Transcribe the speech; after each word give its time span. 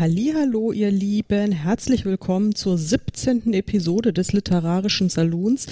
Hallo, 0.00 0.72
ihr 0.72 0.90
Lieben, 0.90 1.52
herzlich 1.52 2.06
willkommen 2.06 2.54
zur 2.54 2.78
17. 2.78 3.52
Episode 3.52 4.14
des 4.14 4.32
Literarischen 4.32 5.10
Salons. 5.10 5.66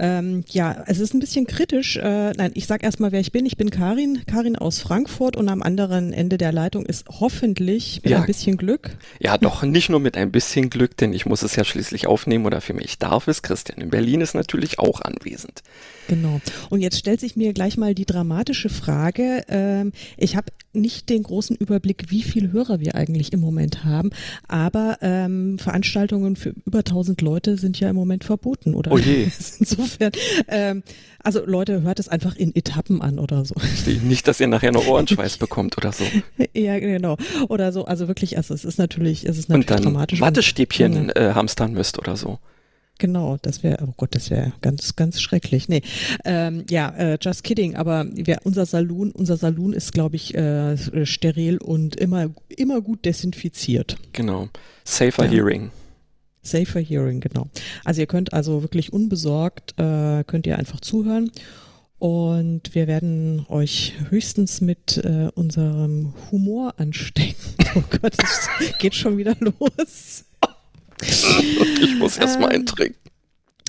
Ähm, 0.00 0.42
ja, 0.48 0.84
es 0.86 1.00
ist 1.00 1.12
ein 1.12 1.20
bisschen 1.20 1.46
kritisch. 1.46 1.98
Äh, 1.98 2.32
nein, 2.32 2.52
ich 2.54 2.66
sag 2.66 2.82
erstmal, 2.82 3.12
wer 3.12 3.20
ich 3.20 3.30
bin. 3.30 3.44
Ich 3.44 3.58
bin 3.58 3.68
Karin, 3.68 4.22
Karin 4.26 4.56
aus 4.56 4.78
Frankfurt 4.78 5.36
und 5.36 5.50
am 5.50 5.60
anderen 5.60 6.14
Ende 6.14 6.38
der 6.38 6.50
Leitung 6.50 6.86
ist 6.86 7.06
hoffentlich 7.10 8.00
mit 8.02 8.12
Ja. 8.12 8.20
ein 8.20 8.26
bisschen 8.26 8.56
Glück. 8.56 8.96
Ja, 9.20 9.36
doch, 9.36 9.62
nicht 9.64 9.90
nur 9.90 10.00
mit 10.00 10.16
ein 10.16 10.32
bisschen 10.32 10.70
Glück, 10.70 10.96
denn 10.96 11.12
ich 11.12 11.26
muss 11.26 11.42
es 11.42 11.54
ja 11.54 11.62
schließlich 11.62 12.06
aufnehmen 12.06 12.46
oder 12.46 12.62
für 12.62 12.72
mich 12.72 12.98
darf 12.98 13.28
es. 13.28 13.42
Christian 13.42 13.82
in 13.82 13.90
Berlin 13.90 14.22
ist 14.22 14.34
natürlich 14.34 14.78
auch 14.78 15.02
anwesend. 15.02 15.62
Genau. 16.08 16.40
Und 16.70 16.80
jetzt 16.80 16.98
stellt 16.98 17.20
sich 17.20 17.36
mir 17.36 17.52
gleich 17.52 17.76
mal 17.76 17.94
die 17.94 18.06
dramatische 18.06 18.70
Frage. 18.70 19.44
Ähm, 19.48 19.92
ich 20.16 20.36
habe 20.36 20.46
nicht 20.74 21.08
den 21.08 21.22
großen 21.22 21.56
Überblick, 21.56 22.06
wie 22.08 22.22
viele 22.22 22.52
Hörer 22.52 22.80
wir 22.80 22.94
eigentlich 22.94 23.32
im 23.32 23.40
Moment 23.40 23.84
haben, 23.84 24.10
aber 24.48 24.98
ähm, 25.00 25.58
Veranstaltungen 25.58 26.36
für 26.36 26.54
über 26.66 26.78
1000 26.80 27.20
Leute 27.22 27.56
sind 27.56 27.78
ja 27.80 27.88
im 27.90 27.96
Moment 27.96 28.24
verboten, 28.24 28.74
oder? 28.74 28.92
Oh 28.92 28.98
je. 28.98 29.24
Insofern, 29.58 30.12
ähm, 30.48 30.82
also 31.22 31.44
Leute, 31.44 31.82
hört 31.82 31.98
es 31.98 32.08
einfach 32.08 32.36
in 32.36 32.54
Etappen 32.54 33.00
an 33.00 33.18
oder 33.18 33.44
so. 33.44 33.54
Nicht, 34.02 34.28
dass 34.28 34.40
ihr 34.40 34.46
nachher 34.46 34.72
noch 34.72 34.86
Ohrenschweiß 34.86 35.36
bekommt 35.38 35.76
oder 35.78 35.92
so. 35.92 36.04
ja, 36.52 36.78
genau. 36.78 37.16
Oder 37.48 37.72
so, 37.72 37.84
also 37.86 38.08
wirklich, 38.08 38.36
also 38.36 38.52
es 38.54 38.64
ist 38.64 38.78
natürlich, 38.78 39.24
es 39.24 39.38
ist 39.38 39.48
Und 39.48 39.60
natürlich 39.60 39.66
dann 39.68 39.82
dramatisch. 39.92 40.20
Wattestäbchen 40.20 41.10
äh, 41.10 41.32
hamstern 41.34 41.72
müsst 41.72 41.98
oder 41.98 42.16
so. 42.16 42.38
Genau, 42.98 43.38
das 43.42 43.62
wäre, 43.62 43.84
oh 43.86 43.92
Gott, 43.96 44.14
das 44.14 44.30
wäre 44.30 44.52
ganz, 44.60 44.94
ganz 44.94 45.20
schrecklich. 45.20 45.68
Nee, 45.68 45.82
ähm, 46.24 46.64
ja, 46.70 46.90
äh, 46.90 47.18
just 47.20 47.42
kidding, 47.42 47.74
aber 47.74 48.06
wir, 48.14 48.38
unser 48.44 48.66
Saloon, 48.66 49.10
unser 49.10 49.36
Saloon 49.36 49.72
ist, 49.72 49.92
glaube 49.92 50.14
ich, 50.16 50.34
äh, 50.34 50.76
steril 51.04 51.58
und 51.58 51.96
immer, 51.96 52.30
immer 52.48 52.80
gut 52.80 53.04
desinfiziert. 53.04 53.96
Genau. 54.12 54.48
Safer 54.84 55.24
Ja. 55.24 55.32
Hearing. 55.32 55.70
Safer 56.42 56.80
Hearing, 56.80 57.20
genau. 57.20 57.48
Also 57.84 58.00
ihr 58.00 58.06
könnt 58.06 58.32
also 58.32 58.62
wirklich 58.62 58.92
unbesorgt, 58.92 59.74
äh, 59.78 60.22
könnt 60.24 60.46
ihr 60.46 60.58
einfach 60.58 60.80
zuhören. 60.80 61.30
Und 61.98 62.74
wir 62.74 62.86
werden 62.86 63.46
euch 63.48 63.94
höchstens 64.10 64.60
mit 64.60 64.98
äh, 64.98 65.30
unserem 65.34 66.12
Humor 66.30 66.74
anstecken. 66.78 67.34
Oh 67.76 67.82
Gott, 67.90 68.14
es 68.22 68.48
geht 68.78 68.94
schon 68.94 69.16
wieder 69.16 69.34
los. 69.40 70.24
Ich 71.82 71.96
muss 71.98 72.16
erst 72.18 72.40
mal 72.40 72.52
Ähm, 72.52 72.60
eintrinken. 72.60 72.98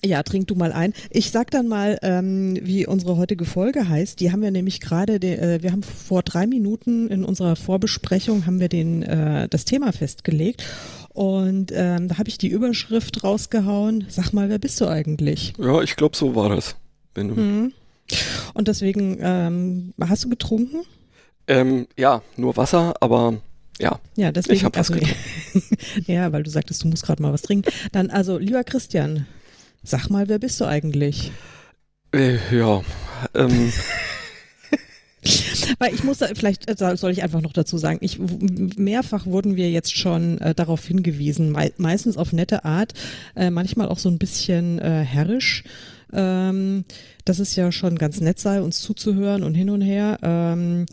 Ja, 0.03 0.21
trink 0.21 0.47
du 0.47 0.55
mal 0.55 0.71
ein. 0.71 0.93
Ich 1.09 1.31
sag 1.31 1.49
dann 1.49 1.67
mal, 1.67 1.97
ähm, 2.03 2.59
wie 2.61 2.85
unsere 2.85 3.17
heutige 3.17 3.43
Folge 3.45 3.89
heißt. 3.89 4.19
Die 4.19 4.31
haben 4.31 4.41
wir 4.43 4.51
nämlich 4.51 4.79
gerade, 4.79 5.19
de- 5.19 5.35
äh, 5.37 5.63
wir 5.63 5.71
haben 5.71 5.81
vor 5.81 6.21
drei 6.21 6.45
Minuten 6.45 7.07
in 7.09 7.23
unserer 7.25 7.55
Vorbesprechung 7.55 8.45
haben 8.45 8.59
wir 8.59 8.69
den 8.69 9.01
äh, 9.01 9.47
das 9.49 9.65
Thema 9.65 9.91
festgelegt 9.93 10.63
und 11.13 11.71
ähm, 11.73 12.07
da 12.07 12.17
habe 12.19 12.29
ich 12.29 12.37
die 12.37 12.49
Überschrift 12.49 13.23
rausgehauen. 13.23 14.05
Sag 14.09 14.31
mal, 14.31 14.49
wer 14.49 14.59
bist 14.59 14.79
du 14.79 14.87
eigentlich? 14.87 15.53
Ja, 15.57 15.81
ich 15.81 15.95
glaube, 15.95 16.15
so 16.15 16.35
war 16.35 16.49
das. 16.49 16.75
Mhm. 17.17 17.71
Und 18.53 18.67
deswegen 18.67 19.17
ähm, 19.21 19.93
hast 19.99 20.25
du 20.25 20.29
getrunken? 20.29 20.81
ähm, 21.47 21.87
ja, 21.97 22.21
nur 22.38 22.57
Wasser, 22.57 22.94
aber 23.00 23.35
ja. 23.80 24.00
Ja, 24.16 24.31
deswegen. 24.31 24.56
Ich 24.58 24.63
hab 24.63 24.78
was 24.78 24.91
also, 24.91 25.06
ja, 26.08 26.31
weil 26.31 26.44
du 26.44 26.50
sagtest, 26.50 26.84
du 26.84 26.88
musst 26.88 27.03
gerade 27.03 27.22
mal 27.22 27.34
was 27.34 27.41
trinken. 27.41 27.69
Dann 27.91 28.09
also, 28.09 28.38
lieber 28.38 28.63
Christian, 28.63 29.25
sag 29.84 30.09
mal, 30.09 30.30
wer 30.30 30.40
bist 30.40 30.59
du 30.62 30.66
eigentlich? 30.66 31.31
Äh, 32.13 32.38
ja. 32.56 32.81
Ähm, 33.34 33.74
Weil 35.80 35.94
ich 35.94 36.03
muss, 36.03 36.19
da- 36.19 36.30
vielleicht 36.36 36.69
äh, 36.69 36.96
soll 36.97 37.12
ich 37.12 37.24
einfach 37.24 37.41
noch 37.41 37.53
dazu 37.53 37.78
sagen, 37.78 37.97
ich, 38.02 38.19
mehrfach 38.19 39.25
wurden 39.25 39.56
wir 39.56 39.72
jetzt 39.72 39.97
schon 39.97 40.40
äh, 40.40 40.53
darauf 40.53 40.86
hingewiesen, 40.86 41.52
mei 41.52 41.72
meistens 41.78 42.18
auf 42.18 42.31
nette 42.31 42.63
Art, 42.63 42.94
äh, 43.36 43.50
manchmal 43.50 43.88
auch 43.90 43.97
so 43.97 44.09
ein 44.09 44.19
bisschen 44.19 44.78
äh, 44.80 45.03
herrisch, 45.03 45.63
ähm, 46.13 46.86
dass 47.25 47.40
es 47.40 47.56
ja 47.56 47.72
schon 47.72 47.97
ganz 47.97 48.22
nett 48.22 48.40
sei, 48.40 48.62
uns 48.62 48.80
zuzuhören 48.81 49.44
und 49.44 49.53
hin 49.56 49.69
und 49.69 49.81
her. 49.81 50.19
Ähm, 50.22 50.86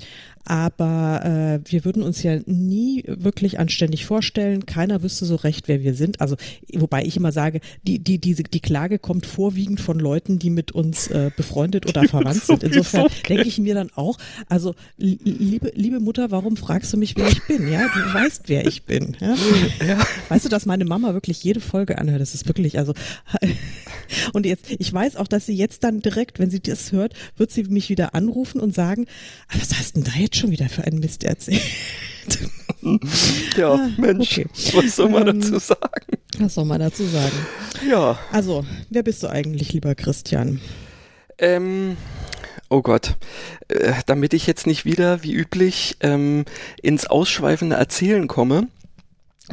aber 0.44 1.20
äh, 1.64 1.70
wir 1.70 1.84
würden 1.84 2.02
uns 2.02 2.24
ja 2.24 2.40
nie 2.46 3.04
wirklich 3.06 3.60
anständig 3.60 4.04
vorstellen. 4.06 4.66
Keiner 4.66 5.04
wüsste 5.04 5.24
so 5.24 5.36
recht, 5.36 5.68
wer 5.68 5.82
wir 5.84 5.94
sind. 5.94 6.20
Also, 6.20 6.34
wobei 6.74 7.04
ich 7.04 7.16
immer 7.16 7.30
sage, 7.30 7.60
die, 7.84 8.00
die, 8.00 8.18
diese, 8.18 8.42
die 8.42 8.58
Klage 8.58 8.98
kommt 8.98 9.24
vorwiegend 9.24 9.80
von 9.80 10.00
Leuten, 10.00 10.40
die 10.40 10.50
mit 10.50 10.72
uns 10.72 11.06
äh, 11.06 11.30
befreundet 11.36 11.86
oder 11.86 12.02
verwandt 12.08 12.42
sind. 12.44 12.64
Insofern 12.64 13.06
denke 13.28 13.46
ich 13.46 13.58
mir 13.58 13.74
dann 13.76 13.90
auch, 13.94 14.18
also 14.48 14.74
li- 14.96 15.20
liebe, 15.22 15.70
liebe 15.76 16.00
Mutter, 16.00 16.32
warum 16.32 16.56
fragst 16.56 16.92
du 16.92 16.96
mich, 16.96 17.16
wer 17.16 17.28
ich 17.28 17.46
bin? 17.46 17.70
Ja, 17.70 17.82
du 17.94 18.12
weißt, 18.12 18.48
wer 18.48 18.66
ich 18.66 18.82
bin. 18.82 19.16
Ja? 19.20 19.36
ja. 19.86 20.00
Weißt 20.28 20.44
du, 20.44 20.48
dass 20.48 20.66
meine 20.66 20.84
Mama 20.84 21.14
wirklich 21.14 21.44
jede 21.44 21.60
Folge 21.60 21.98
anhört? 21.98 22.20
Das 22.20 22.34
ist 22.34 22.48
wirklich, 22.48 22.78
also 22.78 22.94
und 24.32 24.44
jetzt, 24.44 24.64
ich 24.70 24.92
weiß 24.92 25.14
auch, 25.14 25.28
dass 25.28 25.46
sie 25.46 25.54
jetzt 25.54 25.84
dann 25.84 26.00
direkt, 26.00 26.21
wenn 26.36 26.50
sie 26.50 26.60
das 26.60 26.92
hört, 26.92 27.14
wird 27.36 27.50
sie 27.50 27.64
mich 27.64 27.88
wieder 27.88 28.14
anrufen 28.14 28.60
und 28.60 28.74
sagen, 28.74 29.06
"Ah, 29.48 29.54
was 29.58 29.78
hast 29.78 29.96
denn 29.96 30.04
da 30.04 30.12
jetzt 30.18 30.36
schon 30.36 30.50
wieder 30.50 30.68
für 30.68 30.84
einen 30.84 30.98
Mist 31.00 31.24
erzählt? 31.24 31.62
Ja, 33.56 33.74
Ah, 33.74 33.90
Mensch, 33.96 34.38
okay. 34.38 34.46
was 34.74 34.96
soll 34.96 35.08
man 35.10 35.28
Ähm, 35.28 35.40
dazu 35.40 35.58
sagen? 35.58 36.18
Was 36.38 36.54
soll 36.54 36.64
man 36.64 36.80
dazu 36.80 37.04
sagen? 37.04 37.34
Ja, 37.88 38.18
Also, 38.32 38.64
wer 38.90 39.02
bist 39.02 39.22
du 39.22 39.28
eigentlich, 39.28 39.72
lieber 39.72 39.94
Christian? 39.94 40.60
ähm, 41.38 41.96
oh 42.68 42.82
Gott, 42.82 43.16
äh, 43.68 43.92
damit 44.06 44.34
ich 44.34 44.46
jetzt 44.46 44.66
nicht 44.66 44.84
wieder, 44.84 45.22
wie 45.22 45.32
üblich, 45.32 45.96
ähm, 46.00 46.44
ins 46.82 47.06
ausschweifende 47.06 47.76
Erzählen 47.76 48.26
komme, 48.28 48.68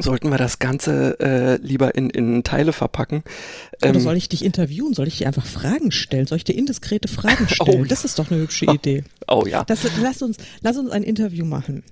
sollten 0.02 0.30
wir 0.30 0.38
das 0.38 0.58
Ganze 0.58 1.18
äh, 1.20 1.56
lieber 1.56 1.94
in, 1.94 2.10
in 2.10 2.42
Teile 2.44 2.72
verpacken. 2.72 3.22
Oder 3.82 3.94
Ähm, 3.94 4.00
soll 4.00 4.16
ich 4.16 4.28
dich 4.28 4.44
interviewen? 4.44 4.94
Soll 4.94 5.08
ich 5.08 5.18
dir 5.18 5.26
einfach 5.26 5.46
Fragen 5.46 5.90
stellen? 5.92 6.26
Soll 6.26 6.36
ich 6.38 6.44
dir 6.44 6.54
indiskrete 6.56 7.08
Fragen 7.08 7.48
stellen? 7.50 7.82
Oh, 7.82 7.84
Das 7.84 8.04
ist 8.04 8.18
doch 8.18 8.30
eine 8.30 8.40
hübsche 8.40 8.66
Idee. 8.66 9.04
oh 9.28 9.44
ja, 9.46 9.64
Das, 9.64 9.80
lass, 10.02 10.22
uns, 10.22 10.36
lass 10.62 10.76
uns 10.76 10.90
ein 10.90 11.02
Interview 11.02 11.44
machen. 11.44 11.82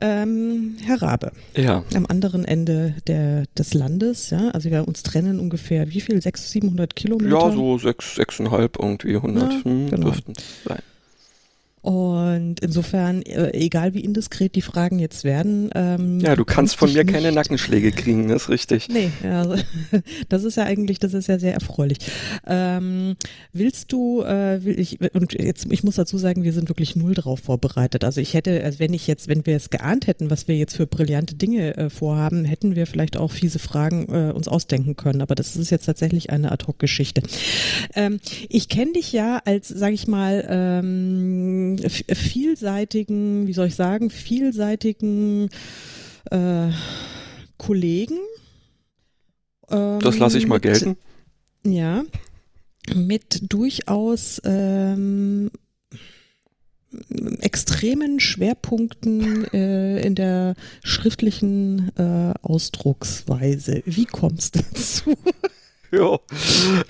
Ähm, 0.00 0.76
Herr 0.84 1.00
Rabe, 1.02 1.32
ja, 1.56 1.84
am 1.94 2.06
anderen 2.06 2.44
Ende 2.44 2.94
der, 3.06 3.44
des 3.58 3.74
Landes, 3.74 4.30
ja, 4.30 4.48
also 4.50 4.70
wir 4.70 4.86
uns 4.88 5.02
trennen 5.02 5.38
ungefähr, 5.40 5.88
wie 5.90 6.00
viel? 6.00 6.20
600, 6.20 6.50
700 6.52 6.96
Kilometer? 6.96 7.30
ja, 7.30 7.50
so 7.52 7.78
sechs, 7.78 8.14
sechseinhalb 8.14 8.78
irgendwie, 8.78 9.16
hundert, 9.16 9.52
Ja, 9.52 9.64
hm, 9.64 9.90
genau. 9.90 10.06
dürften 10.06 10.34
sein. 10.66 10.78
Und 11.82 12.60
insofern, 12.60 13.22
äh, 13.22 13.50
egal 13.54 13.92
wie 13.92 14.00
indiskret 14.00 14.54
die 14.54 14.62
Fragen 14.62 15.00
jetzt 15.00 15.24
werden. 15.24 15.68
Ähm, 15.74 16.20
Ja, 16.20 16.36
du 16.36 16.44
kannst 16.44 16.76
von 16.76 16.92
mir 16.92 17.04
keine 17.04 17.32
Nackenschläge 17.32 17.90
kriegen, 17.90 18.28
das 18.28 18.42
ist 18.42 18.48
richtig. 18.50 18.88
Nee, 18.88 19.10
also, 19.24 19.56
das 20.28 20.44
ist 20.44 20.56
ja 20.56 20.62
eigentlich, 20.62 21.00
das 21.00 21.12
ist 21.12 21.26
ja 21.26 21.40
sehr 21.40 21.54
erfreulich. 21.54 21.98
Ähm, 22.46 23.16
willst 23.52 23.90
du, 23.90 24.22
äh, 24.22 24.64
will 24.64 24.78
ich, 24.78 25.00
und 25.12 25.32
jetzt, 25.32 25.66
ich 25.70 25.82
muss 25.82 25.96
dazu 25.96 26.18
sagen, 26.18 26.44
wir 26.44 26.52
sind 26.52 26.68
wirklich 26.68 26.94
null 26.94 27.14
drauf 27.14 27.40
vorbereitet. 27.40 28.04
Also 28.04 28.20
ich 28.20 28.34
hätte, 28.34 28.62
also 28.62 28.78
wenn 28.78 28.94
ich 28.94 29.08
jetzt, 29.08 29.26
wenn 29.26 29.44
wir 29.44 29.56
es 29.56 29.70
geahnt 29.70 30.06
hätten, 30.06 30.30
was 30.30 30.46
wir 30.46 30.56
jetzt 30.56 30.76
für 30.76 30.86
brillante 30.86 31.34
Dinge 31.34 31.76
äh, 31.76 31.90
vorhaben, 31.90 32.44
hätten 32.44 32.76
wir 32.76 32.86
vielleicht 32.86 33.16
auch 33.16 33.32
fiese 33.32 33.58
Fragen 33.58 34.06
äh, 34.08 34.32
uns 34.32 34.46
ausdenken 34.46 34.94
können. 34.94 35.20
Aber 35.20 35.34
das 35.34 35.56
ist 35.56 35.70
jetzt 35.70 35.86
tatsächlich 35.86 36.30
eine 36.30 36.52
Ad-Hoc-Geschichte. 36.52 37.22
Ähm, 37.96 38.20
ich 38.48 38.68
kenne 38.68 38.92
dich 38.92 39.12
ja 39.12 39.42
als, 39.44 39.66
sage 39.66 39.94
ich 39.94 40.06
mal, 40.06 40.46
ähm, 40.48 41.71
vielseitigen, 41.78 43.46
wie 43.46 43.52
soll 43.52 43.68
ich 43.68 43.74
sagen, 43.74 44.10
vielseitigen 44.10 45.48
äh, 46.30 46.68
Kollegen. 47.58 48.18
Das 49.68 50.18
lasse 50.18 50.36
ich 50.38 50.46
mal 50.46 50.56
mit- 50.56 50.62
gelten. 50.64 50.96
Ja, 51.64 52.04
mit 52.94 53.52
durchaus 53.52 54.40
ähm, 54.44 55.50
extremen 57.40 58.20
Schwerpunkten 58.20 59.44
äh, 59.52 60.00
in 60.06 60.14
der 60.14 60.54
schriftlichen 60.82 61.90
äh, 61.96 62.34
Ausdrucksweise. 62.42 63.82
Wie 63.86 64.04
kommst 64.06 64.56
du 64.56 64.60
dazu? 64.62 65.14
Ja. 65.94 66.18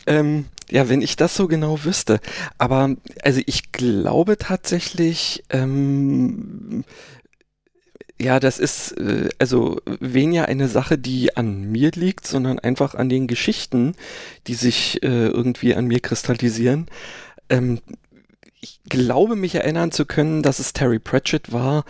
Ähm, 0.06 0.44
ja, 0.72 0.88
wenn 0.88 1.02
ich 1.02 1.16
das 1.16 1.36
so 1.36 1.48
genau 1.48 1.84
wüsste. 1.84 2.20
Aber 2.58 2.96
also 3.22 3.40
ich 3.46 3.72
glaube 3.72 4.38
tatsächlich, 4.38 5.44
ähm, 5.50 6.84
Ja, 8.20 8.38
das 8.38 8.58
ist 8.58 8.92
äh, 8.98 9.30
also 9.38 9.80
weniger 10.00 10.46
eine 10.46 10.68
Sache, 10.68 10.96
die 10.98 11.36
an 11.36 11.72
mir 11.72 11.90
liegt, 11.92 12.26
sondern 12.26 12.58
einfach 12.60 12.94
an 12.94 13.08
den 13.08 13.26
Geschichten, 13.26 13.94
die 14.46 14.54
sich 14.54 15.02
äh, 15.02 15.26
irgendwie 15.26 15.74
an 15.74 15.86
mir 15.86 15.98
kristallisieren. 16.00 16.86
Ähm, 17.48 17.80
ich 18.62 18.78
glaube, 18.88 19.34
mich 19.34 19.56
erinnern 19.56 19.90
zu 19.90 20.06
können, 20.06 20.44
dass 20.44 20.60
es 20.60 20.72
Terry 20.72 21.00
Pratchett 21.00 21.52
war, 21.52 21.84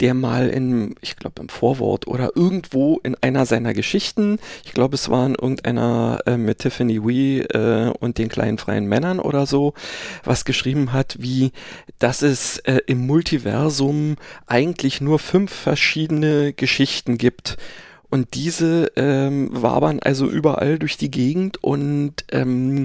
der 0.00 0.12
mal 0.12 0.50
in, 0.50 0.94
ich 1.00 1.16
glaube 1.16 1.40
im 1.40 1.48
Vorwort 1.48 2.06
oder 2.06 2.32
irgendwo 2.36 3.00
in 3.02 3.16
einer 3.22 3.46
seiner 3.46 3.72
Geschichten, 3.72 4.38
ich 4.62 4.74
glaube 4.74 4.94
es 4.94 5.08
war 5.08 5.24
in 5.24 5.36
irgendeiner 5.36 6.20
äh, 6.26 6.36
mit 6.36 6.58
Tiffany 6.58 7.02
Wee 7.02 7.40
äh, 7.40 7.90
und 7.98 8.18
den 8.18 8.28
kleinen 8.28 8.58
freien 8.58 8.84
Männern 8.84 9.20
oder 9.20 9.46
so, 9.46 9.72
was 10.22 10.44
geschrieben 10.44 10.92
hat, 10.92 11.16
wie, 11.18 11.52
dass 11.98 12.20
es 12.20 12.58
äh, 12.58 12.80
im 12.86 13.06
Multiversum 13.06 14.16
eigentlich 14.46 15.00
nur 15.00 15.18
fünf 15.18 15.50
verschiedene 15.50 16.52
Geschichten 16.52 17.16
gibt 17.16 17.56
und 18.10 18.34
diese 18.34 18.92
ähm, 18.96 19.48
wabern 19.52 20.00
also 20.00 20.28
überall 20.28 20.78
durch 20.78 20.96
die 20.96 21.10
Gegend 21.10 21.62
und 21.62 22.24
ähm, 22.32 22.84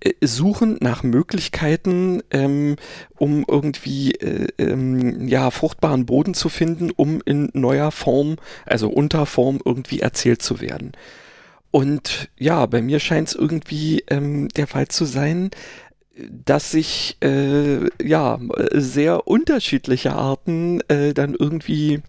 äh, 0.00 0.12
suchen 0.22 0.78
nach 0.80 1.02
Möglichkeiten, 1.02 2.22
ähm, 2.30 2.76
um 3.18 3.44
irgendwie 3.48 4.12
äh, 4.12 4.48
ähm, 4.58 5.26
ja 5.26 5.50
fruchtbaren 5.50 6.06
Boden 6.06 6.34
zu 6.34 6.48
finden, 6.48 6.90
um 6.90 7.20
in 7.24 7.50
neuer 7.52 7.90
Form, 7.90 8.36
also 8.64 8.88
Unterform 8.88 9.60
irgendwie 9.64 10.00
erzählt 10.00 10.40
zu 10.42 10.60
werden. 10.60 10.92
Und 11.72 12.28
ja, 12.38 12.64
bei 12.66 12.82
mir 12.82 12.98
scheint 12.98 13.28
es 13.28 13.34
irgendwie 13.34 14.04
ähm, 14.08 14.48
der 14.48 14.66
Fall 14.66 14.88
zu 14.88 15.04
sein, 15.04 15.50
dass 16.44 16.70
sich 16.70 17.16
äh, 17.22 17.88
ja 18.02 18.38
sehr 18.72 19.26
unterschiedliche 19.26 20.12
Arten 20.12 20.80
äh, 20.88 21.14
dann 21.14 21.34
irgendwie 21.38 22.02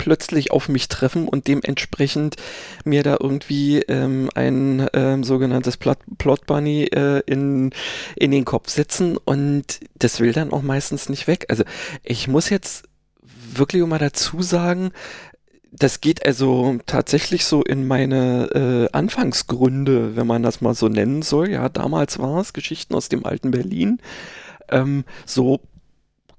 plötzlich 0.00 0.50
auf 0.50 0.70
mich 0.70 0.88
treffen 0.88 1.28
und 1.28 1.46
dementsprechend 1.46 2.36
mir 2.86 3.02
da 3.02 3.18
irgendwie 3.20 3.82
ähm, 3.82 4.30
ein 4.34 4.88
ähm, 4.94 5.24
sogenanntes 5.24 5.76
Plot, 5.76 5.98
Plot 6.16 6.46
Bunny 6.46 6.84
äh, 6.84 7.20
in, 7.26 7.70
in 8.16 8.30
den 8.30 8.46
Kopf 8.46 8.70
setzen 8.70 9.18
und 9.18 9.80
das 9.98 10.18
will 10.18 10.32
dann 10.32 10.54
auch 10.54 10.62
meistens 10.62 11.10
nicht 11.10 11.26
weg. 11.26 11.44
Also 11.50 11.64
ich 12.02 12.28
muss 12.28 12.48
jetzt 12.48 12.84
wirklich 13.52 13.84
mal 13.84 13.98
dazu 13.98 14.40
sagen, 14.40 14.92
das 15.70 16.00
geht 16.00 16.24
also 16.24 16.78
tatsächlich 16.86 17.44
so 17.44 17.62
in 17.62 17.86
meine 17.86 18.88
äh, 18.90 18.96
Anfangsgründe, 18.96 20.16
wenn 20.16 20.26
man 20.26 20.42
das 20.42 20.62
mal 20.62 20.74
so 20.74 20.88
nennen 20.88 21.20
soll. 21.20 21.50
Ja, 21.50 21.68
damals 21.68 22.18
war 22.18 22.40
es 22.40 22.54
Geschichten 22.54 22.94
aus 22.94 23.10
dem 23.10 23.26
alten 23.26 23.50
Berlin. 23.50 24.00
Ähm, 24.70 25.04
so, 25.26 25.60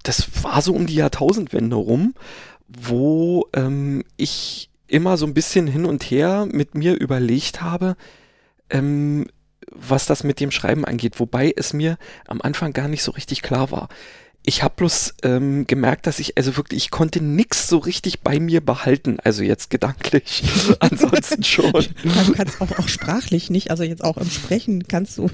das 0.02 0.42
war 0.42 0.60
so 0.62 0.74
um 0.74 0.88
die 0.88 0.96
Jahrtausendwende 0.96 1.76
rum 1.76 2.14
wo 2.80 3.48
ähm, 3.54 4.04
ich 4.16 4.70
immer 4.86 5.16
so 5.16 5.26
ein 5.26 5.34
bisschen 5.34 5.66
hin 5.66 5.84
und 5.84 6.04
her 6.04 6.46
mit 6.50 6.74
mir 6.74 6.94
überlegt 6.94 7.62
habe, 7.62 7.96
ähm, 8.70 9.26
was 9.70 10.06
das 10.06 10.24
mit 10.24 10.40
dem 10.40 10.50
Schreiben 10.50 10.84
angeht, 10.84 11.18
wobei 11.18 11.52
es 11.56 11.72
mir 11.72 11.96
am 12.26 12.42
Anfang 12.42 12.72
gar 12.72 12.88
nicht 12.88 13.02
so 13.02 13.12
richtig 13.12 13.42
klar 13.42 13.70
war. 13.70 13.88
Ich 14.44 14.62
habe 14.62 14.74
bloß 14.76 15.14
ähm, 15.22 15.66
gemerkt, 15.68 16.06
dass 16.06 16.18
ich 16.18 16.36
also 16.36 16.56
wirklich, 16.56 16.84
ich 16.84 16.90
konnte 16.90 17.22
nix 17.22 17.68
so 17.68 17.78
richtig 17.78 18.20
bei 18.20 18.40
mir 18.40 18.60
behalten, 18.60 19.18
also 19.22 19.42
jetzt 19.44 19.70
gedanklich, 19.70 20.42
ansonsten 20.80 21.44
schon. 21.44 21.72
Du 21.72 22.32
kannst 22.32 22.60
auch, 22.60 22.78
auch 22.78 22.88
sprachlich 22.88 23.50
nicht, 23.50 23.70
also 23.70 23.84
jetzt 23.84 24.02
auch 24.02 24.16
im 24.16 24.28
Sprechen 24.28 24.88
kannst 24.88 25.16
du 25.16 25.30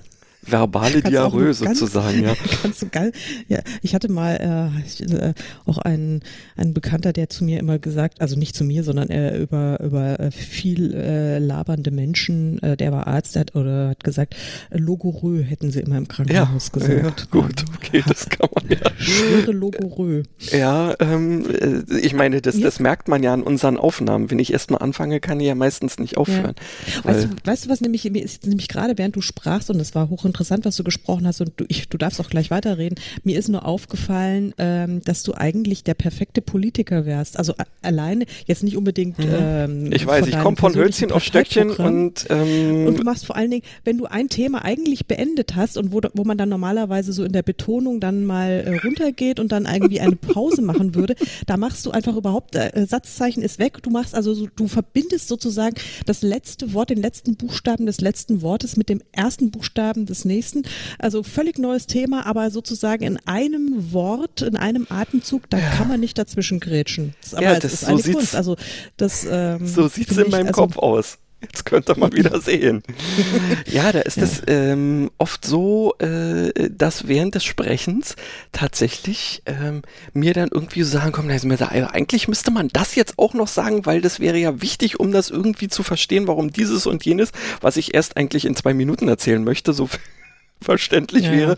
verbale 0.50 1.02
Diarrhoe 1.02 1.52
sozusagen, 1.52 2.22
ja. 2.22 2.34
Kannst 2.62 2.82
du 2.82 2.88
geil. 2.88 3.12
Ja, 3.48 3.60
ich 3.82 3.94
hatte 3.94 4.10
mal 4.10 4.72
äh, 4.74 4.86
ich, 4.86 5.00
äh, 5.00 5.34
auch 5.66 5.78
einen, 5.78 6.22
einen 6.56 6.74
Bekannter, 6.74 7.12
der 7.12 7.28
zu 7.28 7.44
mir 7.44 7.58
immer 7.58 7.78
gesagt, 7.78 8.20
also 8.20 8.36
nicht 8.36 8.54
zu 8.54 8.64
mir, 8.64 8.84
sondern 8.84 9.10
äh, 9.10 9.38
über 9.38 9.80
über 9.80 10.20
äh, 10.20 10.30
viel 10.30 10.94
äh, 10.94 11.38
labernde 11.38 11.90
Menschen, 11.90 12.62
äh, 12.62 12.76
der 12.76 12.92
war 12.92 13.06
Arzt, 13.06 13.34
der 13.34 13.40
hat 13.40 13.54
oder 13.54 13.88
hat 13.90 14.04
gesagt, 14.04 14.36
Logorö 14.70 15.42
hätten 15.42 15.70
sie 15.70 15.80
immer 15.80 15.98
im 15.98 16.08
Krankenhaus 16.08 16.70
ja, 16.72 16.78
gesagt. 16.78 17.20
Ja, 17.20 17.40
gut, 17.40 17.64
okay, 17.76 18.02
das 18.06 18.28
kann 18.28 18.48
man 18.54 18.68
ja. 18.68 18.78
Schwere 18.98 19.52
Logorö. 19.52 20.22
Ja, 20.52 20.94
ähm, 21.00 21.44
äh, 21.50 21.98
ich 21.98 22.14
meine, 22.14 22.40
das, 22.40 22.58
das 22.60 22.80
merkt 22.80 23.08
man 23.08 23.22
ja 23.22 23.32
an 23.32 23.42
unseren 23.42 23.76
Aufnahmen. 23.76 24.30
Wenn 24.30 24.38
ich 24.38 24.52
erstmal 24.52 24.82
anfange, 24.82 25.20
kann 25.20 25.40
ich 25.40 25.46
ja 25.46 25.54
meistens 25.54 25.98
nicht 25.98 26.16
aufhören. 26.16 26.54
Ja. 26.96 27.04
Weißt, 27.04 27.24
du, 27.24 27.28
weißt 27.44 27.64
du, 27.64 27.68
was 27.70 27.80
nämlich, 27.80 28.04
mir 28.10 28.22
ist 28.22 28.46
nämlich 28.46 28.68
gerade 28.68 28.96
während 28.96 29.16
du 29.16 29.20
sprachst 29.20 29.70
und 29.70 29.80
es 29.80 29.94
war 29.94 30.08
hochinteressant, 30.08 30.37
interessant, 30.38 30.64
was 30.64 30.76
du 30.76 30.84
gesprochen 30.84 31.26
hast 31.26 31.40
und 31.40 31.52
du, 31.56 31.64
ich, 31.66 31.88
du 31.88 31.98
darfst 31.98 32.20
auch 32.20 32.30
gleich 32.30 32.50
weiterreden. 32.52 32.96
Mir 33.24 33.38
ist 33.38 33.48
nur 33.48 33.66
aufgefallen, 33.66 34.54
ähm, 34.58 35.02
dass 35.02 35.24
du 35.24 35.34
eigentlich 35.34 35.82
der 35.82 35.94
perfekte 35.94 36.42
Politiker 36.42 37.06
wärst. 37.06 37.36
Also 37.36 37.54
alleine, 37.82 38.24
jetzt 38.46 38.62
nicht 38.62 38.76
unbedingt. 38.76 39.18
Mhm. 39.18 39.26
Ähm, 39.28 39.92
ich 39.92 40.06
weiß, 40.06 40.28
ich 40.28 40.38
komme 40.38 40.56
von 40.56 40.76
Hölzchen 40.76 41.10
auf 41.10 41.24
Stöckchen 41.24 41.70
und. 41.70 42.26
Ähm, 42.30 42.86
und 42.86 42.98
du 42.98 43.02
machst 43.02 43.26
vor 43.26 43.34
allen 43.34 43.50
Dingen, 43.50 43.64
wenn 43.82 43.98
du 43.98 44.06
ein 44.06 44.28
Thema 44.28 44.64
eigentlich 44.64 45.06
beendet 45.06 45.56
hast 45.56 45.76
und 45.76 45.92
wo, 45.92 46.00
wo 46.14 46.22
man 46.22 46.38
dann 46.38 46.48
normalerweise 46.48 47.12
so 47.12 47.24
in 47.24 47.32
der 47.32 47.42
Betonung 47.42 47.98
dann 47.98 48.24
mal 48.24 48.50
äh, 48.64 48.76
runtergeht 48.86 49.40
und 49.40 49.50
dann 49.50 49.66
irgendwie 49.66 50.00
eine 50.00 50.14
Pause 50.14 50.62
machen 50.62 50.94
würde, 50.94 51.16
da 51.46 51.56
machst 51.56 51.84
du 51.84 51.90
einfach 51.90 52.14
überhaupt, 52.14 52.54
äh, 52.54 52.86
Satzzeichen 52.88 53.42
ist 53.42 53.58
weg. 53.58 53.82
Du 53.82 53.90
machst 53.90 54.14
also, 54.14 54.34
so, 54.34 54.46
du 54.54 54.68
verbindest 54.68 55.26
sozusagen 55.26 55.74
das 56.06 56.22
letzte 56.22 56.74
Wort, 56.74 56.90
den 56.90 57.02
letzten 57.02 57.34
Buchstaben 57.34 57.86
des 57.86 58.00
letzten 58.00 58.40
Wortes 58.42 58.76
mit 58.76 58.88
dem 58.88 59.02
ersten 59.10 59.50
Buchstaben 59.50 60.06
des 60.06 60.17
nächsten. 60.24 60.62
Also 60.98 61.22
völlig 61.22 61.58
neues 61.58 61.86
Thema, 61.86 62.26
aber 62.26 62.50
sozusagen 62.50 63.04
in 63.04 63.18
einem 63.26 63.92
Wort, 63.92 64.42
in 64.42 64.56
einem 64.56 64.86
Atemzug, 64.88 65.48
da 65.50 65.58
ja. 65.58 65.70
kann 65.70 65.88
man 65.88 66.00
nicht 66.00 66.18
dazwischen 66.18 66.60
grätschen. 66.60 67.14
Aber 67.32 67.42
ja, 67.42 67.58
das, 67.58 67.72
ist 67.72 67.80
so 67.80 67.86
eine 67.86 68.02
Kunst. 68.02 68.34
Also 68.34 68.56
das, 68.96 69.26
ähm, 69.28 69.66
so 69.66 69.88
sieht 69.88 70.10
es 70.10 70.18
in 70.18 70.30
meinem 70.30 70.48
also, 70.48 70.60
Kopf 70.60 70.78
aus. 70.78 71.18
Jetzt 71.40 71.64
könnt 71.64 71.88
ihr 71.88 71.96
mal 71.96 72.12
wieder 72.12 72.40
sehen. 72.40 72.82
ja, 73.66 73.92
da 73.92 74.00
ist 74.00 74.16
ja. 74.16 74.24
es 74.24 74.42
ähm, 74.48 75.08
oft 75.18 75.44
so, 75.44 75.94
äh, 76.00 76.68
dass 76.68 77.06
während 77.06 77.36
des 77.36 77.44
Sprechens 77.44 78.16
tatsächlich 78.50 79.42
ähm, 79.46 79.82
mir 80.12 80.34
dann 80.34 80.48
irgendwie 80.52 80.82
so 80.82 80.98
sagen 80.98 81.12
kommen, 81.12 81.30
also 81.30 81.46
eigentlich 81.64 82.26
müsste 82.26 82.50
man 82.50 82.68
das 82.68 82.96
jetzt 82.96 83.18
auch 83.18 83.34
noch 83.34 83.46
sagen, 83.46 83.86
weil 83.86 84.00
das 84.00 84.18
wäre 84.18 84.36
ja 84.36 84.60
wichtig, 84.60 84.98
um 84.98 85.12
das 85.12 85.30
irgendwie 85.30 85.68
zu 85.68 85.84
verstehen, 85.84 86.26
warum 86.26 86.50
dieses 86.52 86.86
und 86.86 87.04
jenes, 87.04 87.30
was 87.60 87.76
ich 87.76 87.94
erst 87.94 88.16
eigentlich 88.16 88.44
in 88.44 88.56
zwei 88.56 88.74
Minuten 88.74 89.06
erzählen 89.06 89.44
möchte, 89.44 89.72
so 89.72 89.88
verständlich 90.60 91.26
ja. 91.26 91.32
wäre. 91.32 91.56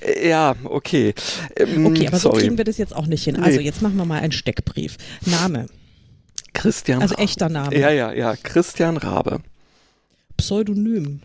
Äh, 0.00 0.28
ja, 0.28 0.56
okay. 0.64 1.14
Ähm, 1.56 1.86
okay, 1.86 2.06
aber 2.06 2.18
sorry. 2.18 2.36
so 2.36 2.40
kriegen 2.42 2.58
wir 2.58 2.64
das 2.64 2.76
jetzt 2.76 2.94
auch 2.94 3.06
nicht 3.06 3.24
hin. 3.24 3.36
Also 3.36 3.60
jetzt 3.60 3.80
machen 3.80 3.96
wir 3.96 4.04
mal 4.04 4.20
einen 4.20 4.32
Steckbrief. 4.32 4.98
Name. 5.24 5.68
Christian 6.52 7.02
Also 7.02 7.14
echter 7.16 7.48
Name. 7.48 7.78
Ja, 7.78 7.90
ja, 7.90 8.12
ja. 8.12 8.36
Christian 8.36 8.96
Rabe. 8.96 9.40
Pseudonym. 10.36 11.20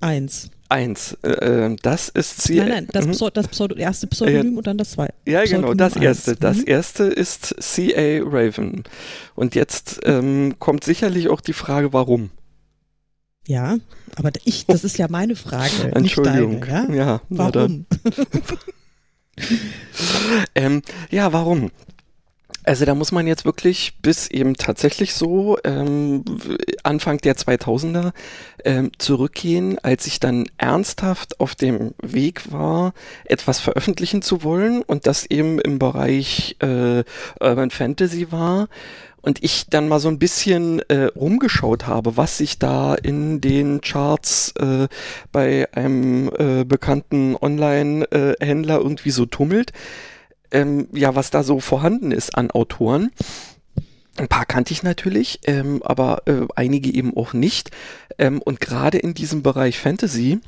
Eins. 0.00 0.50
Eins. 0.68 1.16
Äh, 1.22 1.30
ähm, 1.30 1.76
das 1.82 2.08
ist 2.08 2.42
sie. 2.42 2.56
Nein, 2.56 2.68
nein, 2.68 2.88
das, 2.92 3.06
mhm. 3.06 3.12
Pseudo, 3.12 3.32
das 3.32 3.48
Pseudo, 3.48 3.74
erste 3.76 4.06
Pseudonym 4.06 4.52
ja. 4.52 4.58
und 4.58 4.66
dann 4.66 4.78
das 4.78 4.90
zweite. 4.90 5.14
Ja, 5.26 5.44
genau, 5.44 5.74
das 5.74 5.96
erste. 5.96 6.32
Eins. 6.32 6.40
Das 6.40 6.56
mhm. 6.58 6.64
erste 6.66 7.04
ist 7.04 7.54
C.A. 7.58 8.22
Raven. 8.22 8.84
Und 9.34 9.54
jetzt 9.54 10.00
ähm, 10.04 10.56
kommt 10.58 10.84
sicherlich 10.84 11.28
auch 11.28 11.40
die 11.40 11.54
Frage, 11.54 11.92
warum. 11.92 12.30
Ja, 13.46 13.78
aber 14.16 14.30
ich, 14.44 14.66
das 14.66 14.84
ist 14.84 14.98
ja 14.98 15.06
meine 15.08 15.34
Frage. 15.34 15.92
Entschuldigung. 15.94 16.56
Nicht 16.56 16.68
deine, 16.68 16.96
ja? 16.96 17.04
ja 17.04 17.20
warum? 17.30 17.86
ähm, 20.54 20.82
ja, 21.10 21.32
warum? 21.32 21.70
Also 22.68 22.84
da 22.84 22.94
muss 22.94 23.12
man 23.12 23.26
jetzt 23.26 23.46
wirklich 23.46 23.94
bis 24.02 24.28
eben 24.28 24.52
tatsächlich 24.54 25.14
so 25.14 25.56
ähm, 25.64 26.22
Anfang 26.82 27.16
der 27.16 27.34
2000er 27.34 28.12
ähm, 28.62 28.90
zurückgehen, 28.98 29.78
als 29.78 30.06
ich 30.06 30.20
dann 30.20 30.44
ernsthaft 30.58 31.40
auf 31.40 31.54
dem 31.54 31.94
Weg 32.02 32.52
war, 32.52 32.92
etwas 33.24 33.58
veröffentlichen 33.58 34.20
zu 34.20 34.42
wollen 34.42 34.82
und 34.82 35.06
das 35.06 35.24
eben 35.24 35.58
im 35.58 35.78
Bereich 35.78 36.56
äh, 36.60 37.04
Urban 37.40 37.70
Fantasy 37.70 38.30
war 38.32 38.68
und 39.22 39.42
ich 39.42 39.68
dann 39.70 39.88
mal 39.88 39.98
so 39.98 40.08
ein 40.08 40.18
bisschen 40.18 40.80
äh, 40.90 41.04
rumgeschaut 41.04 41.86
habe, 41.86 42.18
was 42.18 42.36
sich 42.36 42.58
da 42.58 42.94
in 42.94 43.40
den 43.40 43.80
Charts 43.80 44.52
äh, 44.58 44.88
bei 45.32 45.72
einem 45.72 46.30
äh, 46.36 46.64
bekannten 46.64 47.34
Online-Händler 47.34 48.74
äh, 48.74 48.82
irgendwie 48.82 49.10
so 49.10 49.24
tummelt, 49.24 49.72
ähm, 50.50 50.88
ja, 50.92 51.14
was 51.14 51.30
da 51.30 51.42
so 51.42 51.60
vorhanden 51.60 52.12
ist 52.12 52.36
an 52.36 52.50
Autoren. 52.50 53.10
Ein 54.16 54.28
paar 54.28 54.46
kannte 54.46 54.72
ich 54.72 54.82
natürlich, 54.82 55.40
ähm, 55.44 55.82
aber 55.84 56.22
äh, 56.26 56.46
einige 56.56 56.92
eben 56.92 57.16
auch 57.16 57.32
nicht. 57.32 57.70
Ähm, 58.18 58.42
und 58.42 58.60
gerade 58.60 58.98
in 58.98 59.14
diesem 59.14 59.42
Bereich 59.42 59.78
Fantasy 59.78 60.40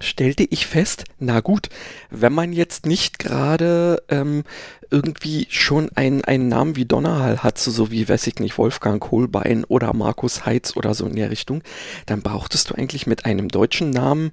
stellte 0.00 0.44
ich 0.48 0.66
fest, 0.66 1.04
na 1.18 1.40
gut, 1.40 1.68
wenn 2.10 2.32
man 2.32 2.52
jetzt 2.52 2.86
nicht 2.86 3.18
gerade 3.18 4.02
ähm, 4.08 4.44
irgendwie 4.90 5.46
schon 5.50 5.90
einen, 5.94 6.24
einen 6.24 6.48
Namen 6.48 6.76
wie 6.76 6.84
Donnerhall 6.84 7.42
hat, 7.42 7.58
so 7.58 7.90
wie, 7.90 8.08
weiß 8.08 8.26
ich 8.26 8.38
nicht, 8.38 8.58
Wolfgang 8.58 9.00
Kohlbein 9.00 9.64
oder 9.64 9.92
Markus 9.92 10.46
Heitz 10.46 10.76
oder 10.76 10.94
so 10.94 11.06
in 11.06 11.16
der 11.16 11.30
Richtung, 11.30 11.62
dann 12.06 12.22
brauchtest 12.22 12.70
du 12.70 12.74
eigentlich 12.74 13.06
mit 13.06 13.24
einem 13.24 13.48
deutschen 13.48 13.90
Namen 13.90 14.32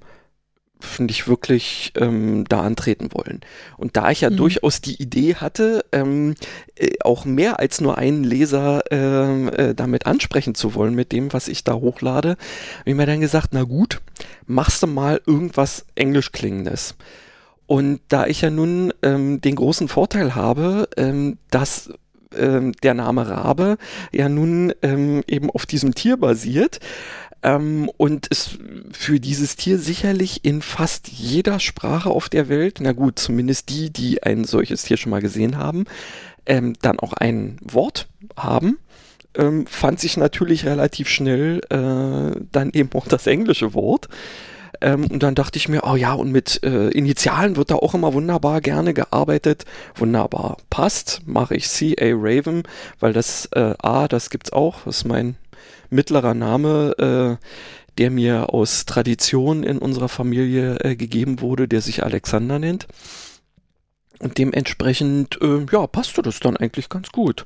nicht 0.98 1.28
wirklich 1.28 1.92
ähm, 1.96 2.44
da 2.48 2.62
antreten 2.62 3.08
wollen. 3.12 3.40
Und 3.76 3.96
da 3.96 4.10
ich 4.10 4.22
ja 4.22 4.30
mhm. 4.30 4.36
durchaus 4.36 4.80
die 4.80 5.00
Idee 5.00 5.36
hatte, 5.36 5.84
ähm, 5.92 6.34
äh, 6.76 6.90
auch 7.02 7.24
mehr 7.24 7.58
als 7.60 7.80
nur 7.80 7.98
einen 7.98 8.24
Leser 8.24 8.82
ähm, 8.90 9.48
äh, 9.48 9.74
damit 9.74 10.06
ansprechen 10.06 10.54
zu 10.54 10.74
wollen 10.74 10.94
mit 10.94 11.12
dem, 11.12 11.32
was 11.32 11.48
ich 11.48 11.64
da 11.64 11.74
hochlade, 11.74 12.30
habe 12.30 12.90
ich 12.90 12.94
mir 12.94 13.06
dann 13.06 13.20
gesagt, 13.20 13.48
na 13.52 13.64
gut, 13.64 14.00
machst 14.46 14.82
du 14.82 14.86
mal 14.86 15.20
irgendwas 15.26 15.86
Englisch 15.94 16.32
klingendes. 16.32 16.96
Und 17.66 18.00
da 18.08 18.26
ich 18.26 18.42
ja 18.42 18.50
nun 18.50 18.92
ähm, 19.02 19.40
den 19.40 19.56
großen 19.56 19.88
Vorteil 19.88 20.34
habe, 20.34 20.88
ähm, 20.96 21.38
dass 21.50 21.90
ähm, 22.36 22.72
der 22.82 22.94
Name 22.94 23.28
Rabe 23.28 23.78
ja 24.12 24.28
nun 24.28 24.72
ähm, 24.82 25.22
eben 25.26 25.50
auf 25.50 25.66
diesem 25.66 25.94
Tier 25.94 26.16
basiert, 26.16 26.80
ähm, 27.44 27.90
und 27.98 28.26
es 28.30 28.58
für 28.92 29.20
dieses 29.20 29.56
Tier 29.56 29.78
sicherlich 29.78 30.44
in 30.44 30.62
fast 30.62 31.08
jeder 31.08 31.60
Sprache 31.60 32.08
auf 32.08 32.30
der 32.30 32.48
Welt, 32.48 32.78
na 32.80 32.92
gut, 32.92 33.18
zumindest 33.18 33.68
die, 33.68 33.90
die 33.90 34.22
ein 34.22 34.44
solches 34.44 34.82
Tier 34.82 34.96
schon 34.96 35.10
mal 35.10 35.20
gesehen 35.20 35.58
haben, 35.58 35.84
ähm, 36.46 36.72
dann 36.80 36.98
auch 36.98 37.12
ein 37.12 37.58
Wort 37.62 38.08
haben. 38.36 38.78
Ähm, 39.36 39.66
fand 39.66 40.00
sich 40.00 40.16
natürlich 40.16 40.64
relativ 40.64 41.08
schnell 41.08 41.60
äh, 41.68 42.40
dann 42.50 42.70
eben 42.72 42.90
auch 42.94 43.08
das 43.08 43.26
englische 43.26 43.74
Wort. 43.74 44.08
Ähm, 44.80 45.06
und 45.10 45.22
dann 45.22 45.34
dachte 45.34 45.58
ich 45.58 45.68
mir, 45.68 45.82
oh 45.84 45.96
ja, 45.96 46.14
und 46.14 46.32
mit 46.32 46.62
äh, 46.62 46.88
Initialen 46.88 47.56
wird 47.56 47.70
da 47.70 47.74
auch 47.76 47.94
immer 47.94 48.14
wunderbar 48.14 48.60
gerne 48.60 48.94
gearbeitet. 48.94 49.64
Wunderbar. 49.96 50.56
Passt, 50.70 51.22
mache 51.26 51.56
ich 51.56 51.68
CA 51.68 52.12
Raven, 52.14 52.62
weil 53.00 53.12
das 53.12 53.46
äh, 53.52 53.74
A, 53.78 54.08
das 54.08 54.30
gibt's 54.30 54.52
auch, 54.52 54.84
das 54.84 54.98
ist 54.98 55.04
mein 55.04 55.36
mittlerer 55.94 56.34
Name, 56.34 57.38
äh, 57.40 57.46
der 57.98 58.10
mir 58.10 58.52
aus 58.52 58.84
Tradition 58.86 59.62
in 59.62 59.78
unserer 59.78 60.08
Familie 60.08 60.76
äh, 60.80 60.96
gegeben 60.96 61.40
wurde, 61.40 61.68
der 61.68 61.80
sich 61.80 62.02
Alexander 62.02 62.58
nennt. 62.58 62.86
Und 64.18 64.38
dementsprechend, 64.38 65.38
äh, 65.40 65.66
ja, 65.70 65.86
passte 65.86 66.22
das 66.22 66.40
dann 66.40 66.56
eigentlich 66.56 66.88
ganz 66.88 67.10
gut. 67.10 67.44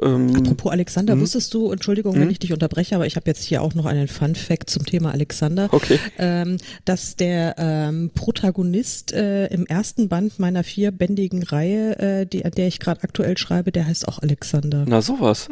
Ähm, 0.00 0.34
Apropos 0.36 0.72
Alexander, 0.72 1.16
mh? 1.16 1.22
wusstest 1.22 1.52
du, 1.54 1.72
Entschuldigung, 1.72 2.14
mh? 2.14 2.20
wenn 2.20 2.30
ich 2.30 2.38
dich 2.38 2.52
unterbreche, 2.52 2.94
aber 2.94 3.06
ich 3.06 3.16
habe 3.16 3.26
jetzt 3.26 3.42
hier 3.42 3.62
auch 3.62 3.74
noch 3.74 3.86
einen 3.86 4.08
Fun 4.08 4.34
Fact 4.34 4.70
zum 4.70 4.86
Thema 4.86 5.10
Alexander, 5.12 5.68
okay. 5.72 5.98
ähm, 6.18 6.58
dass 6.84 7.16
der 7.16 7.56
ähm, 7.58 8.10
Protagonist 8.14 9.12
äh, 9.12 9.46
im 9.46 9.66
ersten 9.66 10.08
Band 10.08 10.38
meiner 10.38 10.64
vierbändigen 10.64 11.42
Reihe, 11.42 11.98
äh, 11.98 12.26
die, 12.26 12.44
an 12.44 12.52
der 12.52 12.68
ich 12.68 12.80
gerade 12.80 13.02
aktuell 13.02 13.36
schreibe, 13.36 13.72
der 13.72 13.86
heißt 13.86 14.06
auch 14.08 14.20
Alexander. 14.20 14.84
Na 14.86 15.02
sowas. 15.02 15.48